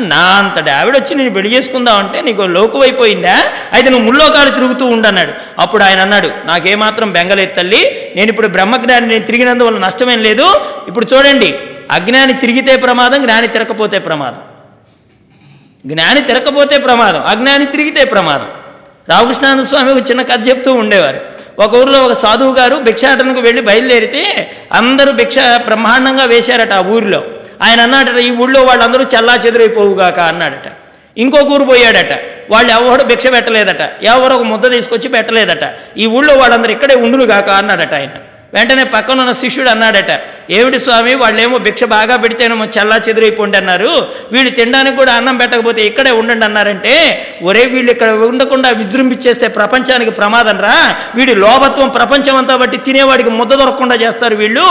నా 0.00 0.16
అంతటి 0.16 0.70
ఆవిడ 0.70 0.96
వచ్చి 0.96 1.14
నేను 1.14 1.30
పెళ్ళి 1.30 1.56
చేసుకుందాం 1.56 1.98
అంటే 1.98 2.20
నీకు 2.20 2.42
లోకువైపోయిందా? 2.42 3.44
అయితే 3.72 3.90
నువ్వు 3.90 4.06
ముల్లోకాలు 4.06 4.50
తిరుగుతూ 4.50 4.86
ఉండన్నాడు. 4.86 5.32
అప్పుడు 5.58 5.84
ఆయన 5.84 5.98
అన్నాడు 5.98 6.30
నాకేమాత్రం 6.44 7.12
బెంగలేదు 7.12 7.54
తల్లి. 7.54 8.12
నేను 8.16 8.28
ఇప్పుడు 8.28 8.48
బ్రహ్మజ్ఞాని 8.48 9.06
నేను 9.06 9.24
తిరిగినందువల్ల 9.24 9.78
నష్టమేం 9.78 10.18
లేదు. 10.18 10.60
ఇప్పుడు 10.88 11.06
చూడండి 11.14 11.54
అజ్ఞాని 11.90 12.32
తిరిగితే 12.32 12.76
ప్రమాదం 12.76 13.22
జ్ఞాని 13.22 13.48
తిరగకపోతే 13.48 13.98
ప్రమాదం. 13.98 14.38
జ్ఞాని 15.86 16.20
తిరగకపోతే 16.20 16.78
ప్రమాదం 16.78 17.22
అజ్ఞాని 17.22 17.66
తిరిగితే 17.66 18.04
ప్రమాదం. 18.04 18.48
రామకృష్ణానంద 19.08 19.64
స్వామి 19.64 19.92
ఒక 19.92 20.10
చిన్న 20.10 20.22
కథ 20.22 20.48
చెప్తూ 20.48 20.74
ఉండేవారు. 20.74 21.20
ఒక 21.58 21.74
ఊరిలో 21.74 22.04
ఒక 22.04 22.12
సాధువు 22.12 22.54
గారు 22.54 22.76
భిక్షాటనకు 22.76 23.40
వెళ్ళి 23.40 23.62
బయలుదేరితే 23.62 24.50
అందరూ 24.72 25.12
భిక్ష 25.12 25.38
బ్రహ్మాండంగా 25.38 26.24
వేశారట 26.24 26.72
ఆ 26.72 26.80
ఊరిలో. 26.80 27.24
ఆయన 27.62 27.80
అన్నాడట 27.80 28.16
ఈ 28.16 28.30
ఊళ్ళో 28.30 28.62
వాళ్ళందరూ 28.62 29.04
చల్లా 29.04 29.34
చెదురైపోవుగాక 29.34 30.18
అన్నాడట. 30.18 30.72
ఇంకో 31.16 31.38
ఊరు 31.38 31.64
పోయాడట. 31.64 32.20
వాళ్ళు 32.50 32.72
ఎవరు 32.72 33.04
భిక్ష 33.04 33.26
పెట్టలేదట. 33.26 33.90
ఎవరు 34.02 34.34
ఒక 34.34 34.42
ముద్ద 34.42 34.70
తీసుకొచ్చి 34.70 35.08
పెట్టలేదట. 35.08 35.74
ఈ 35.96 36.06
ఊళ్ళో 36.06 36.34
వాళ్ళందరూ 36.34 36.70
ఇక్కడే 36.70 36.94
ఉండునుగాక 36.94 37.48
అన్నాడట 37.48 37.94
ఆయన. 37.94 38.08
వెంటనే 38.54 38.84
పక్కన 38.94 39.22
ఉన్న 39.24 39.32
శిష్యుడు 39.40 39.70
అన్నాడట 39.72 40.12
ఏమిటి 40.56 40.78
స్వామి 40.84 41.12
వాళ్ళేమో 41.22 41.56
భిక్ష 41.66 41.84
బాగా 41.92 42.14
పెడితేనేమో 42.22 42.64
చల్లా 42.76 42.96
చెదిరైపోండి 43.06 43.56
అన్నారు. 43.60 43.92
వీళ్ళు 44.32 44.50
తినడానికి 44.58 44.96
కూడా 45.00 45.12
అన్నం 45.18 45.36
పెట్టకపోతే 45.42 45.80
ఇక్కడే 45.90 46.10
ఉండండి 46.20 46.44
అన్నారంటే 46.48 46.94
ఒరే 47.48 47.62
వీళ్ళు 47.74 47.90
ఇక్కడ 47.94 48.10
ఉండకుండా 48.30 48.70
విజృంభించేస్తే 48.80 49.48
ప్రపంచానికి 49.58 50.12
ప్రమాదం 50.18 50.58
రా. 50.66 50.74
వీడి 51.18 51.34
లోభత్వం 51.44 51.88
ప్రపంచం 51.98 52.36
అంతా 52.40 52.56
బట్టి 52.62 52.80
తినేవాడికి 52.88 53.32
ముద్ద 53.38 53.52
దొరకకుండా 53.62 53.96
చేస్తారు 54.04 54.36
వీళ్ళు. 54.42 54.66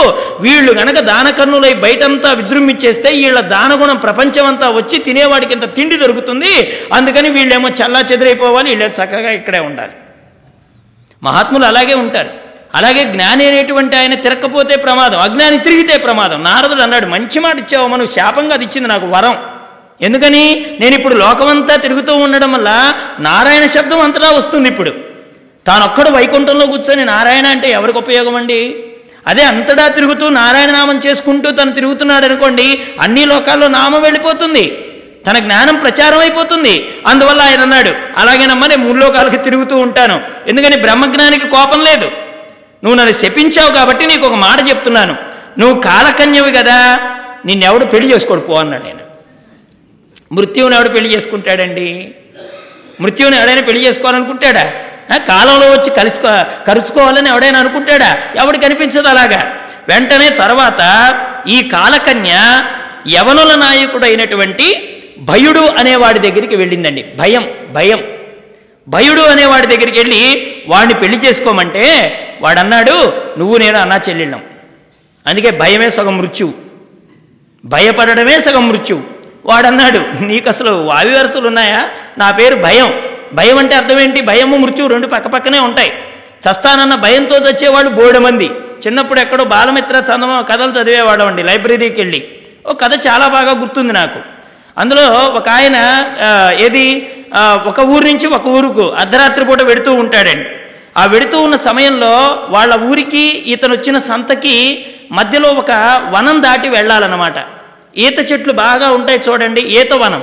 వీళ్ళు 0.46 0.72
గనక 0.80 1.00
దానకర్ణులై 1.10 1.72
బయటంతా 1.86 2.32
విజృంభించేస్తే 2.42 3.10
వీళ్ళ 3.22 3.40
దానగుణం 3.56 3.98
ప్రపంచం 4.06 4.46
అంతా 4.52 4.68
వచ్చి 4.78 4.98
తినేవాడికి 5.08 5.54
ఇంత 5.58 5.68
తిండి 5.78 5.98
దొరుకుతుంది. 6.04 6.54
అందుకని 6.98 7.30
వీళ్ళేమో 7.38 7.70
చల్లా 7.82 8.02
చెదిరైపోవాలి 8.12 8.70
వీళ్ళు 8.74 8.94
చక్కగా 9.00 9.32
ఇక్కడే 9.40 9.62
ఉండాలి. 9.70 9.94
మహాత్ములు 11.22 11.64
అలాగే 11.72 11.94
ఉంటారు. 12.04 12.32
అలాగే 12.74 13.04
జ్ఞాని 13.04 13.46
అనేటువంటి 13.46 13.96
ఆయన 13.96 14.14
తిరక్కపోతే 14.14 14.76
ప్రమాదం 14.76 15.18
అజ్ఞాని 15.18 15.58
తిరిగితే 15.58 15.96
ప్రమాదం. 15.96 16.44
నారదుడు 16.44 16.80
అన్నాడు 16.80 17.06
మంచి 17.06 17.38
మాట 17.38 17.58
ఇచ్చావు 17.58 17.86
మనం 17.86 18.06
శాపంగా 18.06 18.54
అది 18.54 18.64
ఇచ్చింది 18.64 18.88
నాకు 18.88 19.06
వరం. 19.06 19.38
ఎందుకని? 20.00 20.66
నేను 20.80 20.94
ఇప్పుడు 20.94 21.14
లోకమంతా 21.14 21.76
తిరుగుతూ 21.76 22.16
ఉండడం 22.16 22.52
వల్ల 22.52 22.94
నారాయణ 23.20 23.66
శబ్దం 23.66 24.00
అంతటా 24.00 24.30
వస్తుంది 24.30 24.68
ఇప్పుడు. 24.68 24.90
తానొక్కడు 25.66 26.10
వైకుంఠంలో 26.10 26.66
కూర్చొని 26.66 27.04
నారాయణ 27.04 27.46
అంటే 27.46 27.70
ఎవరికి 27.70 27.98
ఉపయోగం 27.98 28.36
అండి? 28.36 28.84
అదే 29.26 29.42
అంతటా 29.42 29.88
తిరుగుతూ 29.88 30.28
నారాయణ 30.28 30.70
నామం 30.70 31.00
చేసుకుంటూ 31.06 31.50
తను 31.50 31.72
తిరుగుతున్నాడు 31.72 32.24
అనుకోండి 32.24 32.82
అన్ని 33.00 33.24
లోకాల్లో 33.24 33.68
నామం 33.68 34.02
వెళ్ళిపోతుంది. 34.02 34.88
తన 35.26 35.38
జ్ఞానం 35.38 35.74
ప్రచారం 35.76 36.18
అయిపోతుంది. 36.18 36.88
అందువల్ల 37.06 37.42
ఆయన 37.42 37.60
అన్నాడు 37.60 37.92
అలాగేనమ్మా 38.16 38.66
నేను 38.66 38.84
మూడు 38.84 38.98
లోకాలకి 38.98 39.36
తిరుగుతూ 39.36 39.76
ఉంటాను. 39.76 40.20
ఎందుకని? 40.48 40.76
బ్రహ్మజ్ఞానికి 40.76 41.48
కోపం 41.48 41.80
లేదు. 41.80 42.10
నువ్వు 42.84 42.98
నన్ను 42.98 43.12
శపించావు 43.12 43.72
కాబట్టి 43.72 44.06
నీకు 44.06 44.26
ఒక 44.26 44.34
మాట 44.34 44.68
చెప్తున్నాను. 44.68 45.16
నువ్వు 45.58 45.80
కాలకన్యవి 45.80 46.52
కదా 46.52 47.00
నిన్నెవడు 47.46 47.84
పెళ్ళి 47.84 48.14
చేసుకోడు 48.14 48.40
పో 48.40 48.54
అన్నాడు 48.54 48.84
ఆయన. 48.84 48.96
మృత్యువుని 50.32 50.76
ఎవడు 50.76 50.88
పెళ్ళి 50.88 51.16
చేసుకుంటాడండి? 51.16 52.14
మృత్యువుని 53.00 53.36
ఎవడైనా 53.36 53.62
పెళ్ళి 53.62 53.86
చేసుకోవాలనుకుంటాడా? 53.86 54.72
కాలంలో 55.18 55.70
వచ్చి 55.70 55.90
కలుసుకో 55.90 56.28
కరుచుకోవాలని 56.66 57.28
ఎవడైనా 57.28 57.58
అనుకుంటాడా? 57.58 58.18
ఎవడు 58.36 58.58
కనిపించదు 58.58 59.08
అలాగా? 59.08 59.56
వెంటనే 59.88 60.28
తర్వాత 60.28 60.80
ఈ 61.48 61.62
కాలకన్య 61.62 62.32
యవనుల 63.08 63.54
నాయకుడు 63.54 64.04
అయినటువంటి 64.04 64.66
భయుడు 65.18 65.60
అనేవాడి 65.60 66.18
దగ్గరికి 66.18 66.56
వెళ్ళిందండి. 66.56 67.02
భయం 67.02 67.50
భయం. 67.72 68.02
భయుడు 68.88 69.20
అనేవాడి 69.20 69.66
దగ్గరికి 69.66 69.98
వెళ్ళి 69.98 70.54
వాడిని 70.68 71.00
పెళ్ళి 71.00 71.26
చేసుకోమంటే 71.26 72.18
వాడన్నాడు 72.42 73.12
నువ్వు 73.38 73.56
నేను 73.56 73.78
అన్నా 73.78 74.00
చెల్లెళ్ళం. 74.08 74.42
అందుకే 75.26 75.50
భయమే 75.50 75.90
సగం 75.90 76.18
మృత్యువు. 76.18 76.52
భయపడడమే 77.64 78.40
సగం 78.40 78.68
మృత్యువు. 78.68 79.02
వాడన్నాడు 79.44 80.24
నీకు 80.24 80.48
అసలు 80.48 80.72
వావి 80.72 81.10
వరుసలు 81.10 81.46
ఉన్నాయా? 81.46 81.88
నా 82.18 82.30
పేరు 82.30 82.54
భయం. 82.54 83.02
భయం 83.32 83.58
అంటే 83.58 83.76
అర్థం 83.76 84.00
ఏంటి? 84.00 84.20
భయము 84.20 84.56
మృత్యువు 84.56 84.90
రెండు 84.90 85.06
పక్కపక్కనే 85.06 85.58
ఉంటాయి. 85.58 85.92
చస్తానన్న 86.50 86.94
భయంతో 86.94 87.36
చచ్చేవాడు 87.36 87.88
బోడమంది. 87.88 88.46
చిన్నప్పుడు 88.86 89.20
ఎక్కడో 89.20 89.44
బాలమిత్ర 89.44 89.96
చందమ 89.96 90.40
కథలు 90.40 90.70
చదివేవాడు 90.70 91.22
అండి 91.22 91.42
లైబ్రరీకి 91.42 92.00
వెళ్ళి 92.00 92.28
ఓ 92.66 92.72
కథ 92.72 93.06
చాలా 93.06 93.28
బాగా 93.28 93.60
గుర్తుంది 93.60 93.92
నాకు. 93.92 94.41
అందులో 94.80 95.06
ఒక 95.38 95.48
ఆయన 95.58 95.78
ఏది? 96.66 96.86
ఒక 97.70 97.80
ఊరు 97.94 98.04
నుంచి 98.10 98.26
ఒక 98.36 98.46
ఊరుకు 98.56 98.84
అర్ధరాత్రి 99.02 99.44
పూట 99.44 99.62
వెడుతూ 99.70 99.92
ఉంటాడండి. 100.02 100.46
ఆ 101.00 101.02
వెడుతూ 101.06 101.36
ఉన్న 101.46 101.56
సమయంలో 101.68 102.14
వాళ్ళ 102.54 102.72
ఊరికి 102.90 103.24
ఇతను 103.54 103.74
వచ్చిన 103.76 103.98
సంతకి 104.10 104.54
మధ్యలో 105.18 105.48
ఒక 105.62 105.70
వనం 106.14 106.36
దాటి 106.42 106.68
వెళ్ళాలన్నమాట. 106.68 107.38
ఈత 108.04 108.18
చెట్లు 108.32 108.52
బాగా 108.64 108.88
ఉంటాయి 108.98 109.20
చూడండి 109.28 109.62
ఈత 109.78 109.92
వనం. 110.02 110.22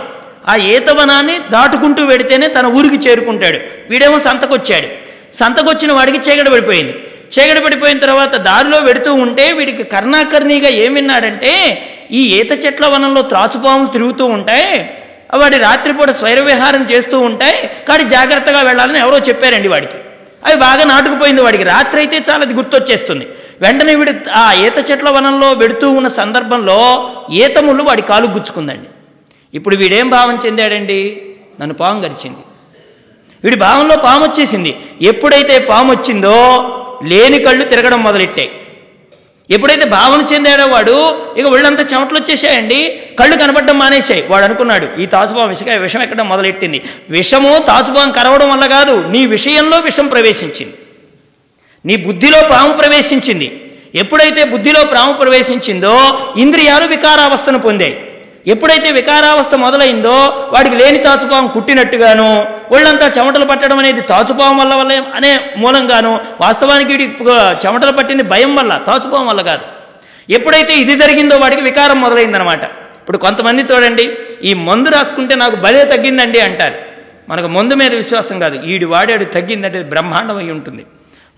ఆ 0.51 0.55
ఈత 0.73 0.89
వనాన్ని 0.99 1.35
దాటుకుంటూ 1.55 2.01
వెడితేనే 2.11 2.47
తన 2.47 2.65
ఊరికి 2.77 2.97
చేరుకుంటాడు. 3.07 3.59
వీడేమో 3.89 4.19
సంతకొచ్చాడు. 4.27 4.87
సంతకొచ్చిన 5.39 5.91
వాడికి 5.97 6.19
చీకటి 6.25 6.51
పడిపోయింది. 6.53 6.93
చీకటి 7.33 7.61
పడిపోయిన 7.65 7.99
తర్వాత 8.05 8.35
దారిలో 8.49 8.77
వెడుతూ 8.89 9.11
ఉంటే 9.25 9.45
వీడికి 9.51 9.83
కర్ణాకర్ణిగా 9.95 10.69
ఏం 10.83 10.93
విన్నాడంటే 10.93 11.51
ఈ 12.11 12.21
ఈత 12.39 12.65
చెట్ల 12.65 12.87
వనంలో 12.87 13.21
త్రాచుపాములు 13.21 13.87
తిరుగుతూ 13.87 14.25
ఉంటాయి 14.25 14.99
వాడి 15.35 15.57
రాత్రిపూట 15.57 16.09
స్వైర 16.09 16.39
విహారం 16.39 16.87
చేస్తూ 16.91 17.19
ఉంటాయి 17.19 17.69
కానీ 17.89 18.03
జాగ్రత్తగా 18.03 18.61
వెళ్ళాలని 18.61 18.99
ఎవరో 18.99 19.17
చెప్పారండి 19.17 19.67
వాడికి. 19.67 19.97
అవి 20.45 20.55
బాగా 20.55 20.83
నాటుకుపోయింది 20.83 21.41
వాడికి. 21.41 21.63
రాత్రి 21.63 22.01
అయితే 22.01 22.17
చాలా 22.29 22.41
అది 22.41 22.53
గుర్తొచ్చేస్తుంది. 22.53 23.27
వెంటనే 23.61 23.95
వీడి 23.95 24.13
ఆ 24.35 24.53
ఈత 24.53 24.91
చెట్ల 24.91 25.09
వనంలో 25.09 25.51
వెడుతూ 25.51 25.91
ఉన్న 25.91 26.07
సందర్భంలో 26.07 26.77
ఈతముళ్ళు 27.31 27.83
వాడి 27.83 28.01
కాలు 28.01 28.27
గుచ్చుకుందండి. 28.27 28.89
ఇప్పుడు 29.53 29.75
వీడేం 29.75 30.09
భావం 30.09 30.39
చెందాడండి? 30.45 31.21
నన్ను 31.61 31.73
పాము 31.73 32.01
గరిచింది. 32.01 32.39
వీడి 33.43 33.55
భావంలో 33.55 33.95
పాము 33.95 34.25
వచ్చేసింది. 34.25 34.75
ఎప్పుడైతే 35.01 35.59
పాము 35.59 35.93
వచ్చిందో 35.93 36.35
లేని 37.03 37.39
కళ్ళు 37.39 37.63
తిరగడం 37.63 38.03
మొదలెట్టాయి. 38.03 38.51
ఎప్పుడైతే 39.49 39.85
భావన 39.85 40.25
చెందాడో 40.33 40.65
వాడు 40.65 41.17
ఇక 41.37 41.45
ఒళ్ళంతా 41.45 41.85
చెమటలు 41.93 42.19
వచ్చేసాయండి 42.19 43.01
కళ్ళు 43.19 43.37
కనపడడం 43.37 43.77
మానేశాయి. 43.77 44.23
వాడు 44.29 44.45
అనుకున్నాడు 44.45 45.01
ఈ 45.01 45.05
తాచుపాము 45.05 45.47
విష 45.47 45.63
విషం 45.77 46.01
ఎక్కడం 46.01 46.29
మొదలెట్టింది? 46.29 46.81
విషము 47.09 47.59
తాచుపాము 47.67 48.13
కరవడం 48.13 48.49
వల్ల 48.49 48.65
కాదు 48.65 49.07
నీ 49.07 49.25
విషయంలో 49.25 49.79
విషం 49.79 50.07
ప్రవేశించింది. 50.07 50.73
నీ 51.85 51.95
బుద్ధిలో 51.95 52.47
పాము 52.51 52.73
ప్రవేశించింది. 52.73 53.71
ఎప్పుడైతే 53.95 54.43
బుద్ధిలో 54.43 54.83
ప్రాము 54.83 55.13
ప్రవేశించిందో 55.13 56.25
ఇంద్రియాలు 56.37 56.85
వికారావస్థను 56.85 57.59
పొందాయి. 57.59 58.08
ఎప్పుడైతే 58.47 58.91
వికారావస్థ 58.91 59.55
మొదలైందో 59.55 60.15
వాడికి 60.53 60.75
లేని 60.75 60.97
తాచుపాము 60.97 61.47
కుట్టినట్టుగాను 61.47 62.27
ఒళ్ళంతా 62.71 63.07
చెమటలు 63.17 63.45
పట్టడం 63.45 63.79
అనేది 63.79 64.01
తాచుపాము 64.01 64.61
వల్ల 64.61 64.73
వల్ల 64.73 65.03
అనే 65.15 65.31
మూలంగాను 65.57 66.19
వాస్తవానికి 66.41 66.91
వీడి 66.91 67.07
చెమటలు 67.63 67.91
పట్టింది 67.91 68.23
భయం 68.23 68.55
వల్ల 68.55 68.81
తాచుపాము 68.87 69.29
వల్ల 69.29 69.41
కాదు. 69.41 69.65
ఎప్పుడైతే 70.29 70.73
ఇది 70.75 70.95
జరిగిందో 70.95 71.37
వాడికి 71.37 71.61
వికారం 71.61 72.01
మొదలైందనమాట. 72.01 72.63
ఇప్పుడు 72.99 73.17
కొంతమంది 73.17 73.61
చూడండి 73.61 74.05
ఈ 74.43 74.53
మందు 74.53 74.89
రాసుకుంటే 74.89 75.35
నాకు 75.35 75.55
భలే 75.55 75.83
తగ్గిందండి 75.83 76.39
అంటారు. 76.39 76.75
మనకు 77.29 77.47
మందు 77.47 77.73
మీద 77.73 77.93
విశ్వాసం 77.93 78.39
కాదు 78.39 78.65
ఈడు 78.65 78.85
వాడాడు 78.85 79.23
తగ్గిందంటే 79.23 79.83
బ్రహ్మాండం 79.83 80.37
అయి 80.37 80.51
ఉంటుంది. 80.51 80.85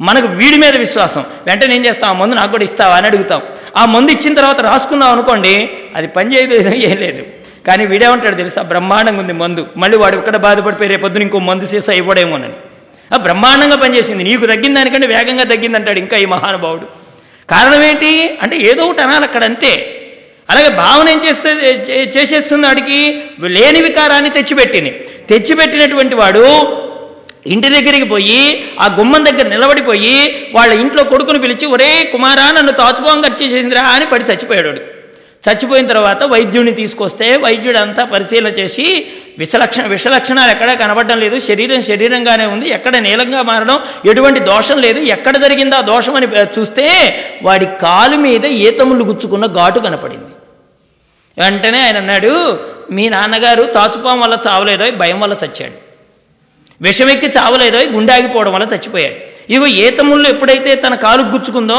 మనకు 0.01 0.27
వీడి 0.27 0.57
మీద 0.57 0.75
విశ్వాసం. 0.75 1.25
వెంటనే 1.45 1.75
ఏం 1.75 1.85
చేస్తాం 1.85 2.09
ఆ 2.09 2.13
మందు 2.13 2.35
నాకు 2.35 2.51
కూడా 2.51 2.63
ఇస్తావా? 2.63 2.95
అని 2.95 3.07
అడుగుతాం. 3.07 3.41
ఆ 3.77 3.85
మందు 3.85 4.11
ఇచ్చిన 4.11 4.33
తర్వాత 4.33 4.61
రాసుకున్నాం 4.61 5.11
అనుకోండి 5.11 5.69
అది 5.95 6.07
పనిచేయదు 6.07 6.69
ఏం 6.69 6.97
లేదు 6.97 7.23
కానీ 7.67 7.85
వీడేమంటాడు 7.85 8.35
తెలుసా? 8.35 8.61
బ్రహ్మాండంగా 8.61 9.19
ఉంది 9.19 9.33
మందు. 9.33 9.67
మళ్ళీ 9.77 9.97
వాడు 9.97 10.17
ఇక్కడ 10.17 10.37
బాధపడిపోయి 10.37 10.89
రేపొద్దున 10.89 11.21
ఇంకో 11.21 11.39
మందు 11.39 11.65
సీసా 11.65 11.93
ఇవ్వడేమోనని 11.93 12.53
ఆ 13.13 13.17
బ్రహ్మాండంగా 13.17 13.75
పనిచేసింది. 13.75 14.23
నీకు 14.23 14.45
తగ్గిన 14.45 14.73
దానికంటే 14.73 15.07
వేగంగా 15.07 15.43
తగ్గిందంటాడు 15.43 15.99
ఇంకా 15.99 16.17
ఈ 16.17 16.25
మహానుభావుడు. 16.25 16.87
కారణం 17.49 17.83
ఏంటి? 17.83 18.39
అంటే 18.41 18.57
ఏదో 18.57 18.83
ఒకటి 18.83 19.01
అనాలి 19.01 19.23
అక్కడ 19.23 19.43
అంతే. 19.43 19.97
అలాగే 20.49 20.69
భావన 20.69 21.09
ఏం 21.09 21.21
చేస్తే 21.29 21.49
చే- 21.89 22.17
చేసేస్తుంది 22.17 22.67
వాడికి 22.67 23.23
లేని 23.39 23.81
వికారాన్ని 23.81 24.29
తెచ్చిపెట్టింది. 24.29 24.89
తెచ్చిపెట్టినటువంటి 25.29 26.15
వాడు 26.15 26.77
ఇంటి 27.47 27.69
దగ్గరికి 27.69 28.03
పోయి 28.03 28.63
ఆ 28.79 28.95
గుమ్మం 28.99 29.25
దగ్గర 29.25 29.47
నిలబడిపోయి 29.47 30.47
వాళ్ళ 30.53 30.73
ఇంట్లో 30.73 31.03
కొడుకుని 31.03 31.39
పిలిచి 31.39 31.65
ఒరే 31.65 32.09
కుమారా 32.11 32.51
నన్ను 32.51 32.71
తాచుపోంగా 32.71 33.29
చేసిందిరా 33.43 33.81
అని 33.81 34.05
పడి 34.05 34.23
చచ్చిపోయాడు 34.23 35.01
చచ్చిపోయిన 35.49 35.87
తర్వాత 35.87 36.23
వైద్యుడిని 36.23 36.75
తీసుకొస్తే 36.75 37.35
వైద్యుడు 37.35 37.77
అంతా 37.77 38.05
పరిశీలన 38.05 38.47
చేసి 38.47 39.07
విషలక్షణ 39.37 39.85
విషలక్షణాలు 39.85 40.51
ఎక్కడా 40.51 40.73
కనబడడం 40.73 41.19
లేదు. 41.19 41.39
శరీరం 41.39 41.81
శరీరంగానే 41.81 42.45
ఉంది. 42.45 42.69
ఎక్కడ 42.69 42.97
నీలంగా 42.97 43.41
మారడం 43.41 43.79
ఎటువంటి 44.05 44.39
దోషం 44.39 44.81
లేదు. 44.81 44.99
ఎక్కడ 44.99 45.37
జరిగిందో 45.37 45.75
ఆ 45.75 45.81
దోషం 45.81 46.15
అని 46.15 46.27
చూస్తే 46.59 46.87
వాడి 47.43 47.65
కాలు 47.65 48.17
మీద 48.17 48.45
ఏతములు 48.45 49.03
గుచ్చుకున్న 49.03 49.45
ఘాటు 49.45 49.79
కనపడింది. 49.79 50.33
వెంటనే 51.37 51.81
ఆయన 51.81 51.97
అన్నాడు 51.97 52.59
మీ 52.91 53.09
నాన్నగారు 53.09 53.63
తాచుపాం 53.63 54.19
వల్ల 54.19 54.37
చావలేదో? 54.47 54.91
భయం 54.91 55.19
వల్ల 55.19 55.35
చచ్చాడు. 55.45 55.90
విషమెక్కి 56.81 57.27
చావలేదో 57.27 57.79
గుండె 57.79 58.13
ఆగిపోవడం 58.13 58.53
వల్ల 58.53 58.67
చచ్చిపోయాడు. 58.73 59.31
ఇగో 59.49 59.67
ఏతముళ్ళు 59.67 60.29
ఎప్పుడైతే 60.29 60.75
తన 60.75 60.95
కాలు 60.95 61.21
గుచ్చుకుందో 61.21 61.75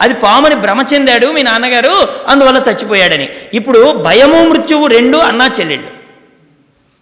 అది 0.00 0.14
పాముని 0.14 0.54
భ్రమ 0.54 0.84
చెందాడు 0.94 1.26
మీ 1.26 1.42
నాన్నగారు 1.42 2.08
అందువల్ల 2.28 2.62
చచ్చిపోయాడని. 2.70 3.28
ఇప్పుడు 3.54 3.92
భయము 3.92 4.48
మృత్యువు 4.48 4.86
రెండు 4.86 5.18
అన్నా 5.18 5.50
చెల్లెళ్ళు. 5.60 5.86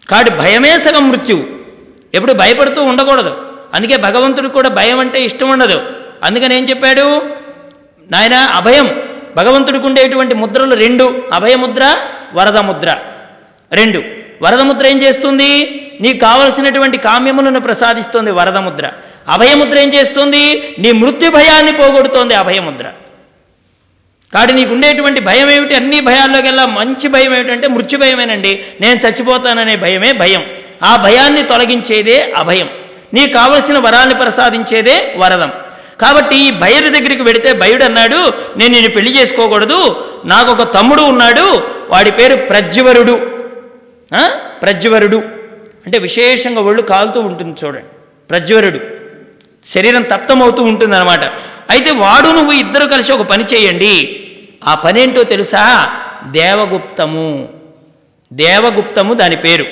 కాబట్టి 0.08 0.32
భయమే 0.32 0.78
సగం 0.78 1.08
మృత్యువు. 1.08 1.44
ఎప్పుడు 2.14 2.32
భయపడుతూ 2.32 2.82
ఉండకూడదు. 2.82 3.36
అందుకే 3.74 3.96
భగవంతుడికి 3.96 4.54
కూడా 4.54 4.68
భయం 4.68 4.98
అంటే 4.98 5.24
ఇష్టం 5.24 5.50
ఉండదు. 5.50 5.82
అందుకని 6.24 6.56
ఏం 6.56 6.64
చెప్పాడు? 6.64 7.22
నాయన 8.10 8.34
అభయం. 8.34 9.02
భగవంతుడికి 9.36 9.86
ఉండేటువంటి 9.86 10.34
ముద్రలు 10.34 10.74
రెండు. 10.74 11.22
అభయముద్ర 11.32 11.96
వరద 12.34 12.56
ముద్ర. 12.56 12.96
రెండు. 13.72 14.02
వరద 14.42 14.60
ముద్ర 14.60 14.86
ఏం 14.86 15.02
చేస్తుంది? 15.02 15.81
నీకు 16.02 16.18
కావలసినటువంటి 16.18 16.98
కామ్యములను 16.98 17.60
ప్రసాదిస్తుంది 17.60 18.30
వరద 18.30 18.56
ముద్ర 18.56 18.90
అభయముద్ర 19.28 19.78
ఏం 19.78 19.94
చేస్తుంది? 19.94 20.74
నీ 20.78 20.92
మృత్యు 20.92 21.30
భయాన్ని 21.30 21.72
పోగొడుతోంది 21.72 22.34
అభయముద్ర. 22.34 22.84
కాబట్టి 24.34 24.54
నీకు 24.54 24.74
ఉండేటువంటి 24.74 25.20
భయం 25.20 25.50
ఏమిటి 25.50 25.74
అన్ని 25.74 26.00
భయాల్లోకెల్లా 26.00 26.66
మంచి 26.66 27.08
భయం 27.08 27.34
ఏమిటంటే 27.34 27.68
మృత్యు 27.68 27.98
భయమేనండి. 27.98 28.64
నేను 28.80 29.00
చచ్చిపోతాననే 29.06 29.76
భయమే 29.76 30.12
భయం. 30.12 30.44
ఆ 30.82 30.96
భయాన్ని 30.96 31.42
తొలగించేదే 31.42 32.32
అభయం. 32.36 32.68
నీకు 33.14 33.32
కావలసిన 33.32 33.78
వరాల్ని 33.78 34.14
ప్రసాదించేదే 34.14 35.14
వరదం. 35.16 35.50
కాబట్టి 36.00 36.36
ఈ 36.36 36.50
భయుడి 36.50 36.88
దగ్గరికి 36.88 37.22
వెడితే 37.22 37.52
భయుడు 37.52 37.84
అన్నాడు 37.84 38.34
నేను 38.56 38.74
నేను 38.74 38.88
పెళ్ళి 38.88 39.20
చేసుకోకూడదు 39.20 40.04
నాకు 40.24 40.52
ఒక 40.52 40.74
తమ్ముడు 40.74 41.02
ఉన్నాడు 41.02 41.62
వాడి 41.88 42.10
పేరు 42.10 42.36
ప్రజ్వరుడు. 42.36 43.30
ప్రజ్వరుడు. 44.62 45.31
అంటే 45.86 45.98
విశేషంగా 45.98 46.60
ఒళ్ళు 46.60 46.82
కాలుతూ 46.82 47.20
ఉంటుంది 47.20 47.66
చూడండి. 47.66 47.84
ప్రజ్వరుడు. 48.30 48.80
శరీరం 49.66 50.02
తప్తమవుతూ 50.02 50.62
ఉంటుంది 50.62 50.96
అనమాట 50.96 51.24
అయితే 51.70 51.90
వాడు 51.90 52.28
నువ్వు 52.28 52.52
ఇద్దరు 52.52 52.86
కలిసి 52.86 53.12
ఒక 53.12 53.22
పని 53.22 53.44
చేయండి. 53.44 54.18
ఆ 54.64 54.74
పని 54.74 55.02
ఏంటో 55.02 55.22
తెలుసా? 55.22 55.92
దేవగుప్తము. 56.24 57.48
దేవగుప్తము 58.32 59.14
దాని 59.14 59.36
పేరు. 59.36 59.64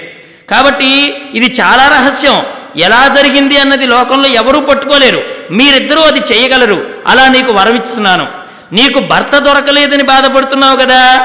కాబట్టి 0.51 1.15
ఇది 1.35 1.47
చాలా 1.61 1.89
రహస్యం. 1.89 2.43
ఎలా 2.77 3.15
జరిగింది 3.17 3.59
అన్నది 3.59 3.87
లోకంలో 3.87 4.29
ఎవరూ 4.29 4.61
పట్టుకోలేరు. 4.61 5.23
మీరిద్దరూ 5.51 6.01
అది 6.01 6.19
చేయగలరు. 6.19 6.91
అలా 7.07 7.29
నీకు 7.29 7.53
వరమిస్తున్నాను 7.53 8.27
నీకు 8.73 8.99
భర్త 8.99 9.39
దొరకలేదని 9.39 10.03
బాధపడుతున్నావు 10.03 10.77
కదా? 10.77 11.19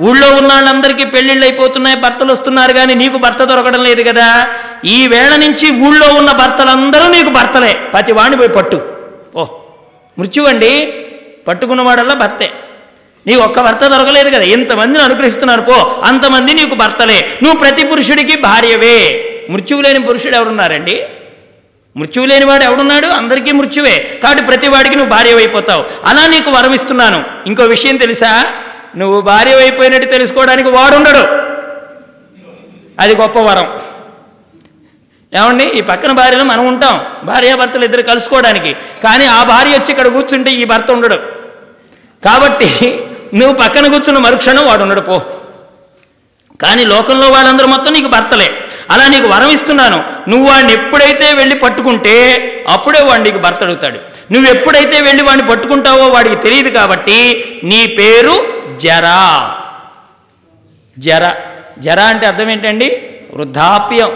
ఊళ్ళో 0.00 0.34
ఉన్న 0.34 0.52
వాళ్ళందరికీ 0.52 1.04
పెళ్ళిళ్ళు 1.04 1.44
అయిపోతున్నాయి 1.44 1.96
భర్తలు 1.96 2.32
వస్తున్నారు 2.32 2.72
కానీ 2.72 2.94
నీకు 2.94 3.18
భర్త 3.18 3.44
దొరకడం 3.44 3.82
లేదు 3.82 4.02
కదా. 4.02 4.46
ఈ 4.84 5.06
వేళ 5.06 5.36
నుంచి 5.36 5.70
ఊళ్ళో 5.70 6.14
ఉన్న 6.14 6.32
భర్తలందరూ 6.32 7.08
నీకు 7.08 7.28
భర్తలే. 7.28 7.72
ప్రతి 7.72 8.12
వాడిని 8.12 8.36
పోయి 8.36 8.48
పట్టు. 8.48 8.82
ఓ 9.36 9.46
మృత్యువండి. 10.18 10.94
పట్టుకున్నవాడల్లా 11.48 12.14
భర్తే. 12.14 12.52
నీకు 13.26 13.40
ఒక్క 13.40 13.60
భర్త 13.60 13.86
దొరకలేదు 13.86 14.30
కదా. 14.30 14.42
ఎంతమందిని 14.42 15.04
అనుగ్రహిస్తున్నారు. 15.04 15.60
పో 15.60 16.00
అంతమంది 16.04 16.54
నీకు 16.54 16.74
భర్తలే. 16.74 17.38
నువ్వు 17.42 17.58
ప్రతి 17.58 17.86
పురుషుడికి 17.86 18.40
భార్యవే. 18.40 19.28
మృత్యువు 19.50 19.82
లేని 19.82 20.02
పురుషుడు 20.02 20.36
ఎవరున్నారండి 20.36 21.02
మృత్యువు 21.96 22.26
లేనివాడు 22.26 22.64
ఎవడున్నాడు? 22.64 23.06
అందరికీ 23.06 23.52
మృత్యువే. 23.52 24.20
కాబట్టి 24.22 24.44
ప్రతి 24.44 24.68
వాడికి 24.68 24.96
నువ్వు 24.96 25.10
భార్యవైపోతావు. 25.10 25.82
అయిపోతావు 25.82 26.20
అలా 26.20 26.26
నీకు 26.26 26.50
వరం 26.50 26.74
ఇస్తున్నాను 26.74 27.24
ఇంకో 27.46 27.62
విషయం 27.62 27.96
తెలుసా? 27.96 28.44
నువ్వు 28.96 29.20
భార్య 29.20 29.54
అయిపోయినట్టు 29.54 30.06
తెలుసుకోవడానికి 30.06 30.68
వాడుండడు. 30.68 31.42
అది 33.00 33.16
గొప్ప 33.16 33.38
వరం. 33.38 33.80
ఏమండి? 35.34 35.64
ఈ 35.64 35.80
పక్కన 35.80 36.12
భార్యలో 36.12 36.44
మనం 36.44 36.66
ఉంటాం. 36.66 37.00
భార్యాభర్తలు 37.24 37.84
ఇద్దరు 37.84 38.02
కలుసుకోవడానికి. 38.02 38.76
కానీ 39.04 39.26
ఆ 39.26 39.44
భార్య 39.44 39.70
వచ్చి 39.70 39.90
ఇక్కడ 39.90 40.06
కూర్చుంటే 40.06 40.50
ఈ 40.50 40.64
భర్త 40.64 40.90
ఉండడు. 40.90 41.14
కాబట్టి 42.24 43.00
నువ్వు 43.34 43.56
పక్కన 43.56 43.86
కూర్చున్న 43.86 44.18
మరుక్షణం 44.18 44.66
వాడు 44.66 44.82
ఉండడు 44.82 45.00
పో. 45.00 45.22
కానీ 46.62 46.84
లోకంలో 46.84 47.30
వాళ్ళందరూ 47.30 47.66
మొత్తం 47.66 47.92
నీకు 47.92 48.08
భర్తలే. 48.08 48.54
అలా 48.90 49.08
నీకు 49.08 49.26
వరం 49.26 49.50
ఇస్తున్నాను. 49.50 50.04
నువ్వు 50.28 50.50
వాడిని 50.50 50.72
ఎప్పుడైతే 50.72 51.32
వెళ్ళి 51.32 51.58
పట్టుకుంటే 51.58 52.48
అప్పుడే 52.68 53.00
వాడు 53.00 53.22
నీకు 53.22 53.38
భర్త 53.38 53.62
అడుగుతాడు. 53.62 53.98
నువ్వు 54.32 54.50
ఎప్పుడైతే 54.50 55.00
వెళ్ళి 55.00 55.22
వాడిని 55.22 55.48
పట్టుకుంటావో 55.48 56.08
వాడికి 56.08 56.36
తెలియదు 56.36 56.68
కాబట్టి 56.68 57.44
నీ 57.64 57.86
పేరు 57.86 58.61
జరా. 58.78 59.56
జర. 60.98 61.32
జర 61.78 62.00
అంటే 62.00 62.26
అర్థం 62.26 62.50
ఏంటండి? 62.50 63.10
వృద్ధాప్యం. 63.34 64.08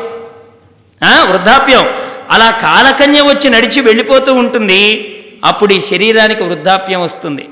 వృద్ధాప్యం. 1.31 1.89
అలా 2.31 2.51
కాలకన్య 2.51 3.21
వచ్చి 3.21 3.51
నడిచి 3.51 3.81
వెళ్ళిపోతూ 3.81 4.35
ఉంటుంది. 4.35 5.13
అప్పుడు 5.45 5.73
ఈ 5.73 5.81
శరీరానికి 5.81 6.43
వృద్ధాప్యం 6.43 7.03
వస్తుంది. 7.03 7.49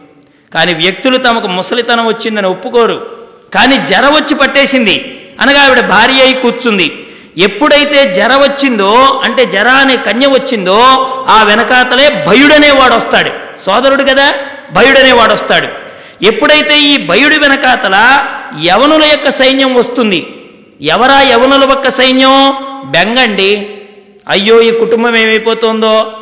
కానీ 0.54 0.74
వ్యక్తులు 0.74 1.16
తమకు 1.16 1.46
ముసలితనం 1.46 2.06
వచ్చిందని 2.06 2.46
ఒప్పుకోరు. 2.46 3.06
కానీ 3.54 3.76
జర 3.76 4.06
వచ్చి 4.06 4.34
పట్టేసింది. 4.34 5.20
అనగా 5.40 5.62
ఆవిడ 5.62 5.80
భార్య 5.80 6.22
అయి 6.22 6.34
కూర్చుంది. 6.34 7.06
ఎప్పుడైతే 7.38 8.14
జర 8.14 8.34
వచ్చిందో 8.34 9.22
అంటే 9.24 9.44
జర 9.44 9.68
అనే 9.68 9.96
కన్య 9.96 10.26
వచ్చిందో 10.26 10.80
ఆ 11.28 11.42
వెనకాతలే 11.42 12.24
భయుడనేవాడు 12.28 12.94
వస్తాడు. 12.94 13.30
సోదరుడు 13.66 14.04
కదా? 14.04 14.34
భయుడనేవాడు 14.72 15.32
వస్తాడు. 15.32 15.83
ఎప్పుడైతే 16.22 16.80
ఈ 16.80 17.06
భయుడి 17.06 17.38
వెనకాతల 17.38 17.96
యవనుల 18.62 19.04
యొక్క 19.04 19.30
సైన్యం 19.30 19.74
వస్తుంది 19.74 20.26
ఎవరా 20.80 21.20
యవనుల 21.20 21.70
యొక్క 21.70 21.88
సైన్యం? 21.88 22.52
బెంగండి. 22.84 23.70
అయ్యో 24.28 24.60
ఈ 24.60 24.70
కుటుంబం 24.70 25.16
ఏమైపోతుందో? 25.16 26.12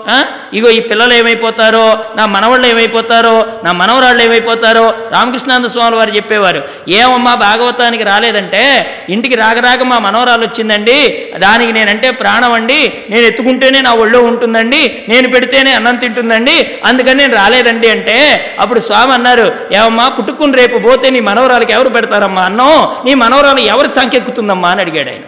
ఇగో 0.55 0.71
ఈ 0.71 0.81
పిల్లలు 0.81 1.15
ఏమైపోతారో? 1.15 1.99
నా 2.17 2.27
మనవాళ్ళు 2.27 2.67
ఏమైపోతారో? 2.67 3.47
నా 3.65 3.73
మనవరాళ్ళు 3.73 4.23
ఏమైపోతారో? 4.23 4.95
రామకృష్ణానంద 5.13 5.67
స్వామి 5.67 5.97
వారు 5.97 6.11
చెప్పేవారు 6.11 6.63
ఏమమ్మా 6.89 7.35
భాగవతానికి 7.35 8.05
రాలేదంటే 8.05 8.63
ఇంటికి 9.09 9.35
రాగరాగ 9.35 9.83
మా 9.83 9.99
మనవరాలు 9.99 10.43
వచ్చిందండి 10.43 11.22
దానికి 11.37 11.73
నేనంటే 11.73 12.11
ప్రాణం 12.11 12.53
అండి. 12.53 13.03
నేను 13.11 13.27
ఎత్తుకుంటేనే 13.27 13.81
నా 13.81 13.95
ఒళ్ళో 13.95 14.21
ఉంటుందండి. 14.21 15.05
నేను 15.09 15.29
పెడితేనే 15.29 15.73
అన్నం 15.73 15.97
తింటుందండి. 15.97 16.79
అందుకని 16.85 17.15
నేను 17.15 17.35
రాలేదండి 17.35 17.89
అంటే 17.89 18.45
అప్పుడు 18.61 18.81
స్వామి 18.81 19.13
అన్నారు 19.13 19.57
ఏమమ్మా 19.73 20.09
పుట్టుకుని 20.09 20.57
రేపు 20.57 20.79
పోతే 20.79 21.11
నీ 21.11 21.21
మనవరాలకి 21.21 21.73
ఎవరు 21.73 21.89
పెడతారమ్మా 21.89 22.43
అన్నం? 22.43 22.97
నీ 23.05 23.15
మనవరాలు 23.15 23.61
ఎవరు 23.61 23.93
సంకెక్కుతుందమ్మా? 23.93 24.69
అని 24.69 24.81
అడిగాడు 24.81 25.09
ఆయన. 25.09 25.21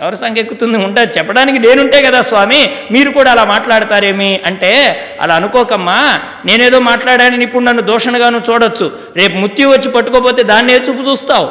ఎవరు 0.00 0.16
సంకెక్కుతుంది? 0.16 0.42
ఎక్కుతుంది 0.42 0.84
ఉంటుంది 0.84 1.18
చెప్పడానికి 1.18 1.58
నేనుంటే 1.58 2.02
కదా 2.02 2.22
స్వామి. 2.22 2.74
మీరు 2.90 3.10
కూడా 3.10 3.30
అలా 3.30 3.44
మాట్లాడతారేమి? 3.44 4.40
అంటే 4.46 5.00
అలా 5.20 5.34
అనుకోకమ్మా. 5.34 6.20
నేనేదో 6.44 6.80
మాట్లాడానని 6.80 7.44
ఇప్పుడు 7.44 7.64
నన్ను 7.64 7.82
దూషణగాను 7.82 8.42
చూడొచ్చు. 8.50 8.98
రేపు 9.16 9.36
ముత్తి 9.36 9.64
వచ్చి 9.64 9.90
పట్టుకోపోతే 9.90 10.42
దాన్నే 10.42 10.74
చూపు 10.74 11.10
చూస్తావు. 11.10 11.50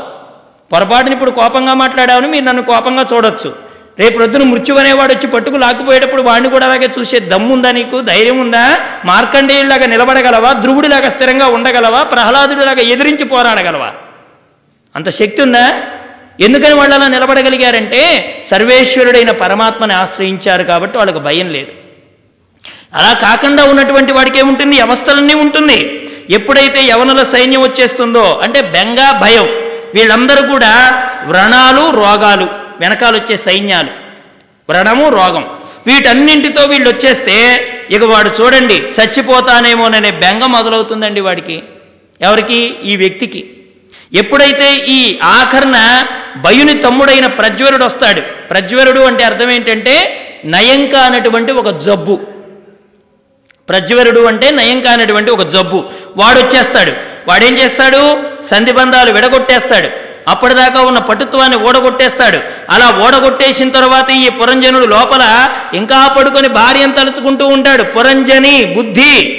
పొరపాటుని 0.71 1.13
ఇప్పుడు 1.13 1.31
కోపంగా 1.31 1.73
మాట్లాడావని 1.73 2.27
మీరు 2.27 2.45
నన్ను 2.45 2.63
కోపంగా 2.63 3.05
చూడొచ్చు. 3.13 3.70
రేపు 4.01 4.19
రొద్దున 4.19 4.43
మృత్యు 4.43 4.75
అనేవాడు 4.75 5.13
వచ్చి 5.13 5.27
పట్టుకు 5.27 5.57
లాక్కుపోయేటప్పుడు 5.57 6.21
వాడిని 6.21 6.49
కూడా 6.49 6.65
అలాగే 6.65 6.89
చూసే 6.99 7.19
దమ్ముందా 7.19 7.71
నీకు? 7.71 8.01
ధైర్యం 8.01 8.39
ఉందా? 8.39 8.79
మార్కండేయుడిలాగా 9.05 9.85
నిలబడగలవా? 9.85 10.53
ధ్రువుడిలాగా 10.53 11.09
స్థిరంగా 11.09 11.47
ఉండగలవా? 11.47 12.03
ప్రహ్లాదుడిలాగా 12.03 12.79
ఎదిరించి 12.79 13.25
పోరాడగలవా? 13.25 13.91
అంత 14.95 15.09
శక్తి 15.09 15.41
ఉందా? 15.41 15.65
ఎందుకని 16.39 16.73
వాళ్ళు 16.73 16.95
అలా 16.95 17.07
నిలబడగలిగారంటే 17.07 18.01
సర్వేశ్వరుడైన 18.49 19.31
పరమాత్మని 19.31 19.93
ఆశ్రయించారు 19.93 20.63
కాబట్టి 20.63 20.97
వాళ్ళకి 20.97 21.19
భయం 21.19 21.49
లేదు. 21.49 21.71
అలా 22.93 23.13
కాకుండా 23.13 23.63
ఉన్నటువంటి 23.63 24.13
వాడికి 24.13 24.39
ఏముంటుంది? 24.39 24.75
వ్యవస్థలన్నీ 24.75 25.33
అవస్థలన్నీ 25.33 25.33
ఉంటుంది. 25.33 26.09
ఎప్పుడైతే 26.29 26.81
యవనుల 26.83 27.23
సైన్యం 27.23 27.61
వచ్చేస్తుందో 27.61 28.41
అంటే 28.43 28.61
బెంగా 28.61 29.19
భయం 29.21 29.47
వీళ్ళందరూ 29.95 30.47
కూడా 30.47 30.73
వ్రణాలు 31.25 31.83
రోగాలు. 31.95 32.60
వెనకాలొచ్చే 32.81 33.37
సైన్యాలు. 33.37 33.89
వ్రణము 34.69 35.09
రోగం. 35.09 35.45
వీటన్నింటితో 35.87 36.63
వీళ్ళు 36.63 36.89
వచ్చేస్తే 36.89 37.35
ఇక 37.89 38.03
వాడు 38.03 38.31
చూడండి 38.41 38.73
చచ్చిపోతానేమోననే 38.73 40.11
బెంగ 40.11 40.43
మొదలవుతుందండి 40.45 41.21
వాడికి. 41.21 41.63
ఎవరికి? 42.21 42.59
ఈ 42.83 42.95
వ్యక్తికి. 42.95 43.41
ఎప్పుడైతే 44.13 44.75
ఈ 44.75 45.19
ఆఖరణ 45.23 46.05
భయుని 46.37 46.73
తమ్ముడైన 46.73 47.27
ప్రజ్వరుడు 47.27 47.85
వస్తాడు 47.85 48.21
ప్రజ్వరుడు 48.21 48.99
అంటే 48.99 49.23
అర్థం 49.23 49.51
ఏంటంటే 49.51 49.95
నయంక 50.45 50.95
అనేటువంటి 50.95 51.51
ఒక 51.51 51.69
జబ్బు. 51.77 52.15
ప్రజ్వరుడు 53.69 54.21
అంటే 54.21 54.51
నయంక 54.51 54.87
అనేటువంటి 54.87 55.31
ఒక 55.31 55.47
జబ్బు. 55.47 55.83
వాడు 56.17 56.39
వచ్చేస్తాడు 56.39 56.93
వాడేం 57.27 57.57
చేస్తాడు? 57.57 58.01
సంధిబంధాలు 58.43 59.13
విడగొట్టేస్తాడు. 59.13 60.10
అప్పటిదాకా 60.27 60.81
ఉన్న 60.81 60.99
పటుత్వాన్ని 60.99 61.57
ఓడగొట్టేస్తాడు. 61.57 62.39
అలా 62.69 62.99
ఓడగొట్టేసిన 63.05 63.69
తర్వాత 63.69 64.09
ఈ 64.09 64.29
పురంజనుడు 64.29 64.85
లోపల 64.85 65.49
ఇంకా 65.73 66.07
పడుకొని 66.07 66.47
భార్యను 66.47 66.91
తలుచుకుంటూ 66.91 67.47
ఉంటాడు. 67.47 67.83
పురంజని 67.83 68.65
బుద్ధి. 68.65 69.37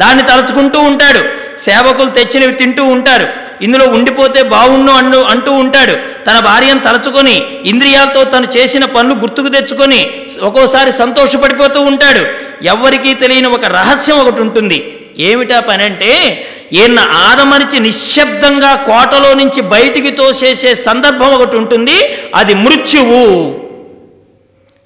దాన్ని 0.00 0.22
తలుచుకుంటూ 0.22 0.80
ఉంటాడు. 0.80 1.40
సేవకులు 1.58 2.08
తెచ్చినవి 2.08 2.52
తింటూ 2.52 2.84
ఉంటారు. 2.84 3.26
ఇందులో 3.62 3.86
ఉండిపోతే 3.86 4.42
బాగుండు 4.42 4.92
అంటూ 4.92 5.20
అంటూ 5.20 5.52
ఉంటాడు. 5.52 5.92
తన 6.26 6.38
భార్యను 6.38 6.80
తలుచుకొని 6.80 7.42
ఇంద్రియాలతో 7.64 8.24
తను 8.24 8.46
చేసిన 8.56 8.84
పనులు 8.84 9.14
గుర్తుకు 9.14 9.48
తెచ్చుకొని 9.48 10.10
ఒక్కోసారి 10.42 10.92
సంతోషపడిపోతూ 10.92 11.80
ఉంటాడు. 11.80 12.26
ఎవ్వరికీ 12.66 13.14
తెలియని 13.14 13.48
ఒక 13.48 13.64
రహస్యం 13.64 14.18
ఒకటి 14.18 14.42
ఉంటుంది. 14.42 14.96
ఏమిటా 15.18 15.60
పని 15.60 15.84
అంటే 15.84 16.44
ఈయన 16.72 16.98
ఆదమరిచి 17.00 17.80
నిశ్శబ్దంగా 17.80 18.74
కోటలో 18.74 19.34
నుంచి 19.34 19.60
బయటికి 19.60 20.10
తోసేసే 20.10 20.74
సందర్భం 20.74 21.34
ఒకటి 21.34 21.56
ఉంటుంది 21.56 21.96
అది 22.34 22.54
మృత్యువు. 22.54 23.24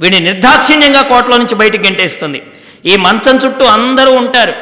వీడిని 0.00 0.24
నిర్దాక్షిణ్యంగా 0.24 1.02
కోటలో 1.02 1.36
నుంచి 1.36 1.54
బయటికి 1.54 1.84
గెంటేస్తుంది. 1.84 2.42
ఈ 2.86 2.96
మంచం 2.96 3.36
చుట్టూ 3.36 3.64
అందరూ 3.64 4.12
ఉంటారు. 4.12 4.54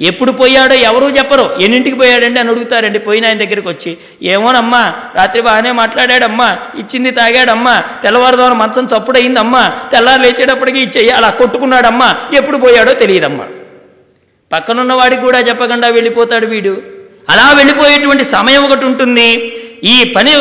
ఎప్పుడు 0.00 0.32
పోయాడో 0.32 0.74
ఎవరూ 0.74 1.08
చెప్పరు. 1.08 1.58
ఎన్నింటికి 1.60 1.96
పోయాడండి 1.96 2.40
అని 2.40 2.48
అడుగుతారండి. 2.48 2.98
పోయిన 2.98 3.26
ఆయన 3.26 3.38
దగ్గరికి 3.38 3.68
వచ్చి 3.68 3.96
ఏమోనమ్మా 4.22 4.92
రాత్రి 5.14 5.42
బాగానే 5.42 5.72
మాట్లాడాడమ్మా 5.72 6.56
ఇచ్చింది 6.78 7.10
తాగాడమ్మా 7.10 7.82
తెల్లవారుదాన 8.02 8.52
మంచం 8.52 8.88
చప్పుడయిందమ్మా 8.92 9.72
తెల్లారు 9.92 10.22
లేచేటప్పటికి 10.22 10.80
ఇచ్చేయి 10.80 11.10
అలా 11.10 11.30
కొట్టుకున్నాడమ్మా 11.30 12.16
ఎప్పుడు 12.34 12.56
పోయాడో 12.56 12.92
తెలియదమ్మా. 12.92 13.44
పక్కనున్న 14.52 14.92
వాడికి 14.92 15.22
కూడా 15.22 15.38
చెప్పకుండా 15.38 15.88
వెళ్ళిపోతాడు 15.88 16.46
వీడు. 16.46 16.82
అలా 17.28 17.52
వెళ్ళిపోయేటువంటి 17.56 18.24
సమయం 18.24 18.64
ఒకటి 18.64 18.84
ఉంటుంది. 18.84 19.34
ఈ 19.84 20.12
పని 20.16 20.34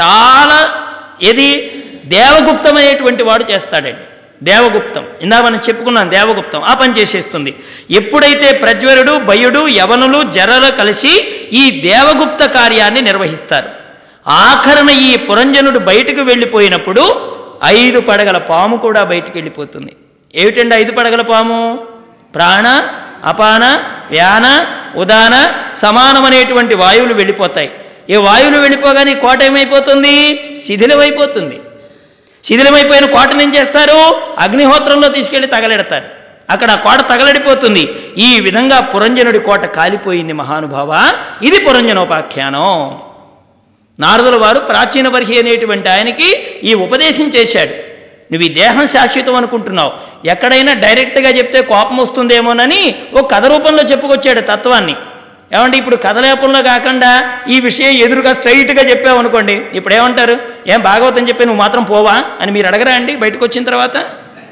చాలా 0.00 0.74
ఏది? 1.22 1.82
దేవగుప్తమైనటువంటి 2.04 3.22
వాడు 3.22 3.44
చేస్తాడండి. 3.50 4.00
దేవగుప్తం. 4.44 5.04
ఇందా 5.22 5.42
మనం 5.42 5.56
చెప్పుకున్నాం 5.56 6.10
దేవగుప్తం. 6.10 6.62
ఆ 6.62 6.74
పని 6.74 6.92
చేసేస్తుంది. 6.92 7.54
ఎప్పుడైతే 7.90 8.52
ప్రజ్వరుడు 8.52 9.18
భయుడు 9.18 9.68
యవనులు 9.68 10.32
జరలు 10.32 10.76
కలిసి 10.76 11.08
ఈ 11.52 11.70
దేవగుప్త 11.70 12.44
కార్యాన్ని 12.44 13.00
నిర్వహిస్తారు. 13.00 13.68
ఆఖరణ 14.26 14.90
ఈ 14.90 15.16
పురంజనుడు 15.16 15.78
బయటకు 15.78 16.20
వెళ్ళిపోయినప్పుడు 16.20 17.34
ఐదు 17.64 18.00
పడగల 18.00 18.38
పాము 18.38 18.76
కూడా 18.76 19.04
బయటికి 19.04 19.38
వెళ్ళిపోతుంది. 19.38 19.96
ఏమిటండి 20.34 20.74
ఐదు 20.74 20.92
పడగల 20.92 21.22
పాము? 21.22 21.86
ప్రాణ 22.34 22.88
అపాన 23.24 23.82
వ్యాన 24.10 24.66
ఉదాన 24.98 25.52
సమానమనేటువంటి 25.74 26.74
వాయువులు 26.74 27.14
వెళ్ళిపోతాయి. 27.14 27.70
ఈ 28.10 28.16
వాయువులు 28.16 28.58
వెళ్ళిపోగానే 28.58 29.14
కోట 29.14 29.42
ఏమైపోతుంది? 29.42 30.40
శిథిలమైపోతుంది. 30.66 31.60
శిథిలమైపోయిన 32.44 33.04
కోటను 33.04 33.42
ఏం 33.42 33.54
చేస్తారు? 33.54 34.20
అగ్నిహోత్రంలో 34.38 35.08
తీసుకెళ్ళి 35.08 35.48
తగలెడతారు. 35.48 36.04
అక్కడ 36.50 36.70
ఆ 36.70 36.74
కోట 36.74 37.00
తగలడిపోతుంది. 37.08 37.88
ఈ 38.18 38.40
విధంగా 38.40 38.80
పురంజనుడి 38.80 39.38
కోట 39.38 39.64
కాలిపోయింది 39.64 40.32
మహానుభావ. 40.32 41.12
ఇది 41.42 41.58
పురంజనోపాఖ్యానం. 41.58 42.98
నారదుల 44.00 44.36
వారు 44.36 44.58
ప్రాచీన 44.58 45.08
బర్హి 45.08 45.38
అనేటువంటి 45.38 45.88
ఆయనకి 45.88 46.32
ఈ 46.64 46.74
ఉపదేశం 46.74 47.28
చేశాడు. 47.28 47.89
నువ్వు 48.32 48.50
ఈ 48.50 48.54
దేహం 48.54 48.86
శాశ్వతం 48.86 49.34
అనుకుంటున్నావు. 49.34 49.92
ఎక్కడైనా 50.26 50.72
డైరెక్ట్గా 50.72 51.30
చెప్తే 51.30 51.62
కోపం 51.62 51.96
వస్తుందేమోనని 51.96 52.94
ఓ 53.18 53.22
కథ 53.22 53.46
రూపంలో 53.46 53.82
చెప్పుకొచ్చాడు 53.82 54.40
తత్వాన్ని. 54.40 54.94
ఏమంటే 55.54 55.78
ఇప్పుడు 55.78 55.96
కథలేపంలో 55.96 56.62
కాకుండా 56.62 57.30
ఈ 57.48 57.60
విషయం 57.60 57.90
ఎదురుగా 57.90 58.32
స్ట్రైట్గా 58.32 58.90
చెప్పావనుకోండి 58.90 59.62
ఇప్పుడు 59.74 59.94
ఏమంటారు 59.94 60.38
ఏం 60.66 60.80
భాగవతం 60.80 61.28
చెప్పి 61.28 61.44
నువ్వు 61.44 61.62
మాత్రం 61.62 61.82
పోవా? 61.82 62.22
అని 62.40 62.52
మీరు 62.52 62.66
అడగరా 62.66 62.92
అండి? 62.92 63.16
బయటకు 63.16 63.44
వచ్చిన 63.44 63.64
తర్వాత 63.64 63.96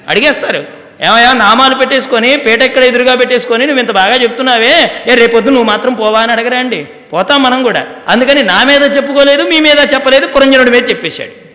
అడిగేస్తారు. 0.08 0.64
ఏమయ్యా 1.00 1.32
నామాలు 1.32 1.74
పెట్టేసుకొని 1.74 2.36
పేట 2.36 2.62
ఎక్కడ 2.62 2.84
ఎదురుగా 2.84 3.14
పెట్టేసుకొని 3.14 3.66
నువ్వు 3.66 3.80
ఇంత 3.80 3.90
బాగా 3.90 4.14
చెప్తున్నావే? 4.14 4.90
ఏ 5.06 5.14
రేపొద్దు 5.14 5.50
నువ్వు 5.50 5.64
మాత్రం 5.64 5.94
పోవా 5.94 6.20
అని 6.20 6.32
అడగరా 6.32 6.58
అండి? 6.58 6.86
పోతాం 7.12 7.42
మనం 7.42 7.62
కూడా. 7.62 7.86
అందుకని 8.08 8.42
నా 8.42 8.64
మీద 8.64 8.96
చెప్పుకోలేదు 8.96 9.42
మీ 9.42 9.60
మీద 9.60 9.94
చెప్పలేదు 9.94 10.26
పురంజనుడి 10.26 10.70
మీద 10.70 10.90
చెప్పేశాడు. 10.90 11.47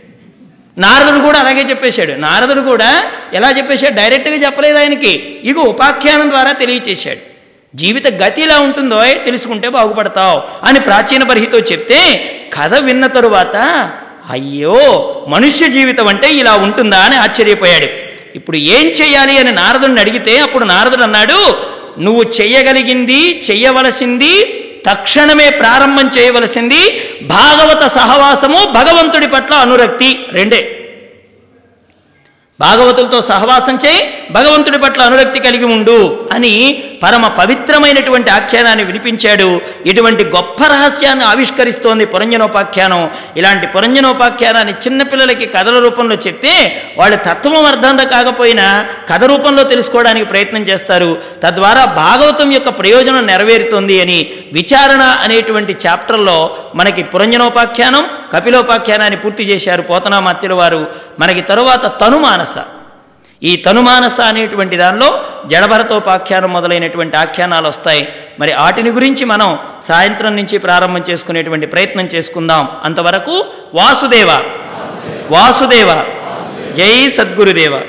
నారదుడు 0.78 1.20
కూడా 1.20 1.40
అలాగే 1.40 1.62
చెప్పేశాడు. 1.62 2.12
నారదుడు 2.12 2.62
కూడా 2.62 3.04
ఎలా 3.34 3.50
చెప్పేశాడు? 3.50 3.96
డైరెక్ట్గా 3.96 4.36
చెప్పలేదు 4.36 4.78
ఆయనకి. 4.78 5.40
ఇక 5.44 5.58
ఉపాఖ్యానం 5.58 6.30
ద్వారా 6.30 6.52
తెలియచేశాడు. 6.52 7.34
జీవిత 7.78 8.08
గతి 8.08 8.42
ఇలా 8.42 8.60
ఉంటుందో 8.60 9.04
తెలుసుకుంటే 9.26 9.70
బాగుపడతావు 9.70 10.42
అని 10.66 10.80
ప్రాచీన 10.80 11.24
పరిహితో 11.24 11.60
చెప్తే 11.60 12.32
కథ 12.54 12.74
విన్న 12.74 13.08
తరువాత 13.08 13.56
అయ్యో 14.30 14.76
మనుష్య 15.28 15.68
జీవితం 15.68 16.08
అంటే 16.08 16.34
ఇలా 16.34 16.54
ఉంటుందా 16.56 16.98
అని 16.98 17.16
ఆశ్చర్యపోయాడు. 17.16 17.88
ఇప్పుడు 18.36 18.58
ఏం 18.58 18.88
చేయాలి 18.88 19.38
అని 19.38 19.52
నారదుడిని 19.52 20.00
అడిగితే 20.00 20.38
అప్పుడు 20.38 20.66
నారదుడు 20.66 21.02
అన్నాడు 21.02 21.58
నువ్వు 22.00 22.24
చెయ్యగలిగింది 22.42 23.44
చెయ్యవలసింది 23.52 24.60
తక్షణమే 24.90 25.50
ప్రారంభం 25.50 26.10
చేయవలసింది 26.18 27.03
భాగవత 27.24 27.88
సహవాసము 27.88 28.58
భగవంతుడి 28.72 29.28
పట్ల 29.28 29.54
అనురక్తి 29.56 30.26
రెండే. 30.32 30.83
భాగవతులతో 32.60 33.22
సహవాసం 33.22 33.80
చేయి 33.86 34.14
భగవంతుడి 34.32 34.78
పట్ల 34.78 35.02
అనురక్తి 35.02 35.40
కలిగి 35.40 35.66
ఉండు 35.66 36.28
అని 36.34 36.84
పరమ 37.04 37.28
పవిత్రమైనటువంటి 37.28 38.32
ఆఖ్యానాన్ని 38.32 38.84
వినిపించాడు. 38.84 39.62
ఇటువంటి 39.86 40.24
గొప్ప 40.24 40.64
రహస్యాన్ని 40.64 41.26
ఆవిష్కరిస్తోంది 41.26 42.06
పురంజనోపాఖ్యానం. 42.06 43.10
ఇలాంటి 43.38 43.68
పురంజనోపాఖ్యానాన్ని 43.68 44.74
చిన్నపిల్లలకి 44.74 45.46
కథల 45.46 45.80
రూపంలో 45.80 46.16
చెప్తే 46.16 46.84
వాళ్ళు 46.98 47.16
తత్వం 47.16 47.66
అర్థం 47.66 47.98
కాకపోయినా 47.98 48.86
కథ 49.10 49.24
రూపంలో 49.24 49.64
తెలుసుకోవడానికి 49.64 50.26
ప్రయత్నం 50.26 50.62
చేస్తారు. 50.62 51.18
తద్వారా 51.44 51.86
భాగవతం 51.86 52.54
యొక్క 52.54 52.70
ప్రయోజనం 52.70 53.28
నెరవేరుతోంది 53.28 54.02
అని 54.02 54.32
విచారణ 54.54 55.02
అనేటువంటి 55.02 55.76
చాప్టర్లో 55.88 56.58
మనకి 56.76 57.04
పురంజనోపాఖ్యానం 57.04 58.10
కపిలోపాఖ్యానాన్ని 58.34 59.20
పూర్తి 59.20 59.44
చేశారు 59.44 59.82
పోతనామత్తెరువారు 59.82 60.88
మనకి 61.20 61.42
తరువాత 61.42 62.02
తను 62.02 62.20
మానస్స 62.20 62.56
ఈ 63.44 63.56
తనుమానస 63.56 64.22
అనేటువంటి 64.22 64.78
దానిలో 64.78 65.24
జడభరతోపాఖ్యానం 65.46 66.54
మొదలైనటువంటి 66.54 67.18
ఆఖ్యానాలు 67.18 67.68
వస్తాయి. 67.68 68.08
మరి 68.40 68.54
వాటిని 68.54 68.90
గురించి 68.90 69.26
మనం 69.26 69.60
సాయంత్రం 69.82 70.36
నుంచి 70.36 70.58
ప్రారంభం 70.58 71.04
చేసుకునేటువంటి 71.10 71.68
ప్రయత్నం 71.68 72.06
చేసుకుందాం. 72.06 72.68
అంతవరకు 72.84 73.46
వాసుదేవ. 73.74 74.28
వాసుదేవ. 75.32 76.06
జై 76.74 77.10
సద్గురుదేవ. 77.10 77.82